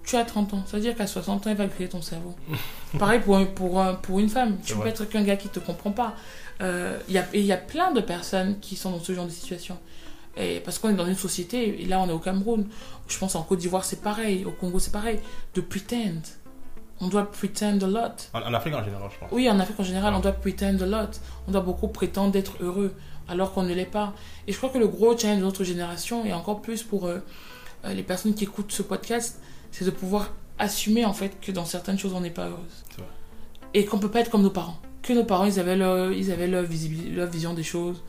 Tu 0.06 0.18
as 0.18 0.26
30 0.26 0.54
ans, 0.56 0.64
ça 0.66 0.76
veut 0.78 0.84
dire 0.84 0.96
qu'à 0.96 1.08
60 1.08 1.48
ans, 1.48 1.50
il 1.50 1.56
va 1.56 1.66
créer 1.68 1.88
ton 1.88 2.02
cerveau. 2.02 2.36
Pareil 3.00 3.20
pour, 3.22 3.38
un- 3.38 3.46
pour, 3.46 3.80
un- 3.80 3.94
pour 3.94 4.20
une 4.20 4.30
femme. 4.30 4.58
Tu 4.66 4.74
peux 4.74 4.80
vrai. 4.80 4.90
être 4.90 5.06
qu'un 5.06 5.24
gars 5.24 5.38
qui 5.38 5.48
te 5.48 5.60
comprend 5.60 5.92
pas. 5.92 6.16
Euh, 6.62 6.98
Il 7.08 7.14
y 7.14 7.18
a- 7.18 7.28
et 7.34 7.42
y 7.42 7.52
a 7.54 7.58
plein 7.58 7.92
de 7.92 8.02
personnes 8.02 8.60
qui 8.60 8.76
sont 8.76 8.92
dans 8.92 9.00
ce 9.00 9.14
genre 9.14 9.26
de 9.26 9.32
situation. 9.32 9.78
Et 10.36 10.60
parce 10.62 10.80
qu'on 10.80 10.90
est 10.90 10.94
dans 10.96 11.06
une 11.06 11.16
société, 11.16 11.82
et 11.82 11.86
là 11.86 12.00
on 12.00 12.10
est 12.10 12.12
au 12.14 12.20
Cameroun, 12.20 12.66
je 13.08 13.18
pense 13.20 13.36
en 13.36 13.44
Côte 13.44 13.60
d'Ivoire 13.60 13.86
c'est 13.86 14.02
pareil, 14.02 14.46
au 14.46 14.52
Congo 14.52 14.80
c'est 14.80 14.92
pareil, 14.92 15.20
de 15.54 15.62
pretend. 15.62 16.22
On 17.02 17.08
doit 17.08 17.30
pretend 17.32 17.80
a 17.82 17.88
lot. 17.88 18.30
En, 18.34 18.42
en 18.42 18.54
Afrique 18.54 18.74
en 18.76 18.84
général, 18.84 19.10
je 19.14 19.20
pense. 19.20 19.30
Oui, 19.32 19.50
en 19.50 19.60
Afrique 19.60 19.80
en 19.80 19.84
général, 19.84 20.14
Ouais. 20.14 20.20
on 20.20 20.22
doit 20.22 20.32
pretend 20.32 20.68
a 20.80 20.86
lot. 20.86 21.20
On 21.48 21.52
doit 21.52 21.62
beaucoup 21.62 21.88
prétendre 21.88 22.32
d'être 22.32 22.54
heureux, 22.62 22.94
alors 23.28 23.54
qu'on 23.54 23.64
ne 23.64 23.74
l'est 23.74 23.86
pas. 23.86 24.14
Et 24.48 24.54
je 24.54 24.58
crois 24.58 24.70
que 24.70 24.78
le 24.78 24.88
gros 24.88 25.16
challenge 25.18 25.40
de 25.40 25.44
notre 25.44 25.64
génération, 25.64 26.26
et 26.26 26.34
encore 26.34 26.62
plus 26.62 26.82
pour 26.84 27.06
euh, 27.08 27.20
euh, 27.86 27.94
les 27.94 28.04
personnes 28.04 28.34
qui 28.34 28.46
écoutent 28.46 28.72
ce 28.72 28.82
podcast, 28.84 29.40
c'est 29.72 29.86
de 29.86 29.92
pouvoir 29.92 30.32
assumer 30.60 31.04
en 31.06 31.14
fait 31.14 31.40
que 31.42 31.52
dans 31.52 31.66
certaines 31.66 32.00
choses, 32.00 32.14
on 32.14 32.22
n'est 32.22 32.30
pas 32.30 32.46
heureuse. 32.48 32.84
Vrai. 32.98 33.08
Et 33.74 33.86
qu'on 33.86 34.00
peut 34.00 34.10
pas 34.12 34.22
être 34.22 34.30
comme 34.32 34.44
nos 34.44 34.50
parents. 34.52 34.78
Que 35.02 35.14
nos 35.14 35.26
parents, 35.26 35.46
ils 35.46 35.60
avaient 35.60 35.76
leur, 35.76 36.12
ils 36.12 36.32
avaient 36.32 36.48
leur, 36.48 36.64
leur 37.12 37.28
vision 37.28 37.54
des 37.54 37.64
choses. 37.64 38.02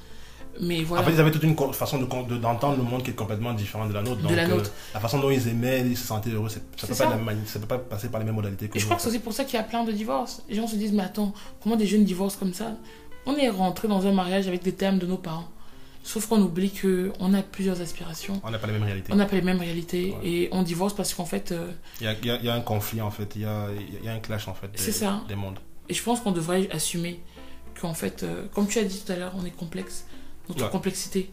Mais 0.61 0.83
voilà. 0.83 1.03
En 1.03 1.07
fait, 1.07 1.13
ils 1.13 1.21
avaient 1.21 1.31
toute 1.31 1.43
une 1.43 1.57
façon 1.73 1.99
de- 1.99 2.37
d'entendre 2.37 2.77
le 2.77 2.83
monde 2.83 3.03
qui 3.03 3.11
est 3.11 3.15
complètement 3.15 3.53
différente 3.55 3.89
de 3.89 3.95
la 3.95 4.03
nôtre. 4.03 4.27
De 4.27 4.35
la 4.35 4.45
euh, 4.45 4.49
nôtre. 4.49 4.71
la 4.95 5.01
façon 5.01 5.19
dont 5.19 5.31
ils 5.31 5.49
aimaient, 5.49 5.81
ils 5.81 5.97
se 5.97 6.07
sentaient 6.07 6.31
heureux, 6.31 6.49
ça 6.49 6.61
peut 6.61 6.95
ça 6.95 7.59
peut 7.59 7.67
pas 7.67 7.79
passer 7.79 8.09
par 8.09 8.21
les 8.21 8.27
mêmes 8.27 8.35
modalités 8.37 8.69
que 8.69 8.77
Et 8.77 8.81
je 8.81 8.85
crois 8.85 8.97
que 8.97 9.03
c'est 9.03 9.09
aussi 9.09 9.19
pour 9.19 9.33
ça 9.33 9.45
qu'il 9.45 9.55
y 9.55 9.61
a 9.61 9.65
plein 9.65 9.85
de 9.85 9.93
divorces. 9.93 10.43
Les 10.49 10.55
gens 10.57 10.67
se 10.67 10.77
disent, 10.77 10.93
mais 10.93 11.03
attends, 11.03 11.33
comment 11.63 11.77
des 11.77 11.87
jeunes 11.87 12.05
divorcent 12.05 12.39
comme 12.39 12.55
ça? 12.55 12.73
On 13.27 13.37
est 13.37 13.49
rentré 13.49 13.89
dans 13.89 14.07
un 14.07 14.13
mariage 14.13 14.47
avec 14.49 14.63
des 14.63 14.73
thèmes 14.73 14.99
de 14.99 15.07
nos 15.07 15.17
parents. 15.19 15.49
Sauf 16.03 16.27
qu'on 16.27 16.41
oublie 16.43 16.71
qu'on 16.71 17.33
a 17.33 17.41
plusieurs 17.43 17.81
aspirations. 17.81 18.39
On 18.45 18.51
n'a 18.51 18.59
pas 18.59 18.67
les 18.67 18.75
mêmes 18.75 18.83
réalités. 18.83 19.11
On 19.13 19.17
n'a 19.17 19.25
pas 19.25 19.37
les 19.37 19.43
mêmes 19.43 19.59
réalités 19.61 20.15
Ouais. 20.23 20.29
et 20.29 20.49
on 20.53 20.63
divorce 20.63 20.95
parce 20.95 21.15
qu'en 21.15 21.25
fait, 21.25 21.51
euh, 21.51 21.71
Il 22.01 22.05
y 22.05 22.09
a, 22.09 22.13
il 22.13 22.27
y 22.27 22.31
a- 22.31 22.37
il 22.37 22.45
y 22.45 22.49
a 22.51 22.55
un 22.55 22.61
conflit 22.61 23.01
en 23.01 23.11
fait, 23.11 23.33
il 23.37 23.43
y 23.43 23.45
a, 23.47 23.69
il 24.01 24.05
y 24.05 24.09
a 24.09 24.13
un 24.13 24.19
clash 24.19 24.47
en 24.47 24.53
fait. 24.55 24.69
des- 24.69 24.77
C'est 24.79 24.93
ça. 24.93 25.23
Des 25.27 25.35
mondes. 25.35 25.59
et 25.89 25.95
je 25.95 26.03
pense 26.03 26.21
qu'on 26.21 26.33
devrait 26.33 26.69
assumer 26.71 27.21
qu'en 27.81 27.95
fait, 27.95 28.23
euh, 28.23 28.45
comme 28.55 28.67
tu 28.69 28.79
as 28.79 28.85
dit 28.85 29.03
tout 29.05 29.11
à 29.13 29.17
l'heure, 29.17 29.33
on 29.41 29.45
est 29.47 29.51
complexe, 29.57 30.05
notre 30.49 30.65
Ouais. 30.65 30.71
complexité. 30.71 31.31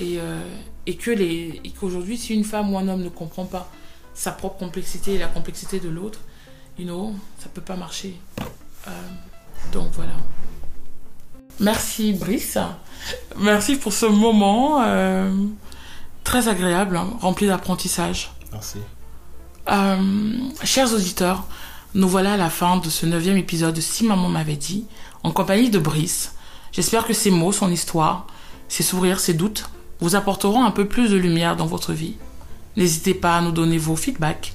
Et, 0.00 0.18
euh, 0.18 0.40
et 0.86 0.96
que 0.96 1.10
les, 1.10 1.60
et 1.64 1.70
qu'aujourd'hui, 1.70 2.18
si 2.18 2.34
une 2.34 2.44
femme 2.44 2.72
ou 2.72 2.78
un 2.78 2.88
homme 2.88 3.02
ne 3.02 3.08
comprend 3.08 3.44
pas 3.44 3.70
sa 4.14 4.32
propre 4.32 4.58
complexité 4.58 5.14
et 5.14 5.18
la 5.18 5.28
complexité 5.28 5.78
de 5.80 5.88
l'autre, 5.88 6.20
you 6.78 6.84
know, 6.84 7.14
ça 7.38 7.48
peut 7.48 7.60
pas 7.60 7.76
marcher. 7.76 8.16
Euh, 8.88 8.90
donc 9.72 9.88
voilà. 9.92 10.14
Merci 11.60 12.12
Brice. 12.12 12.58
Merci 13.36 13.76
pour 13.76 13.92
ce 13.92 14.06
moment 14.06 14.82
euh, 14.82 15.32
très 16.24 16.48
agréable, 16.48 16.96
hein, 16.96 17.10
rempli 17.20 17.46
d'apprentissage. 17.46 18.32
Merci. 18.52 18.78
Chers 20.64 20.92
auditeurs, 20.92 21.44
nous 21.94 22.08
voilà 22.08 22.34
à 22.34 22.36
la 22.36 22.50
fin 22.50 22.76
de 22.78 22.90
ce 22.90 23.06
neuvième 23.06 23.36
épisode 23.36 23.74
de 23.74 23.80
Si 23.80 24.04
Maman 24.04 24.28
m'avait 24.28 24.56
dit, 24.56 24.86
en 25.22 25.30
compagnie 25.30 25.70
de 25.70 25.78
Brice. 25.78 26.34
J'espère 26.72 27.06
que 27.06 27.12
ces 27.14 27.30
mots, 27.30 27.52
son 27.52 27.70
histoire, 27.70 28.26
ses 28.74 28.82
sourires, 28.82 29.20
ses 29.20 29.34
doutes, 29.34 29.70
vous 30.00 30.16
apporteront 30.16 30.64
un 30.64 30.72
peu 30.72 30.88
plus 30.88 31.08
de 31.08 31.16
lumière 31.16 31.54
dans 31.54 31.64
votre 31.64 31.92
vie. 31.92 32.16
N'hésitez 32.76 33.14
pas 33.14 33.36
à 33.36 33.40
nous 33.40 33.52
donner 33.52 33.78
vos 33.78 33.94
feedbacks 33.94 34.52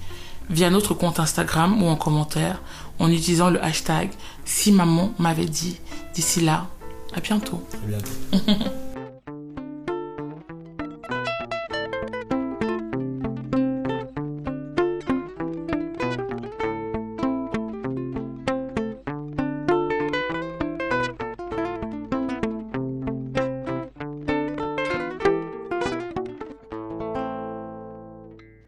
via 0.50 0.70
notre 0.70 0.94
compte 0.94 1.22
Instagram 1.22 1.82
ou 1.82 1.88
en 1.88 1.96
commentaire 1.96 2.62
en 3.00 3.10
utilisant 3.10 3.50
le 3.50 3.64
hashtag 3.64 4.10
Si 4.44 4.74
Maman 4.74 5.14
m'avait 5.20 5.46
dit. 5.46 5.78
D'ici 6.14 6.42
là, 6.42 6.68
à 7.16 7.22
bientôt. 7.22 7.64
À 7.82 7.88
bientôt. 7.88 8.66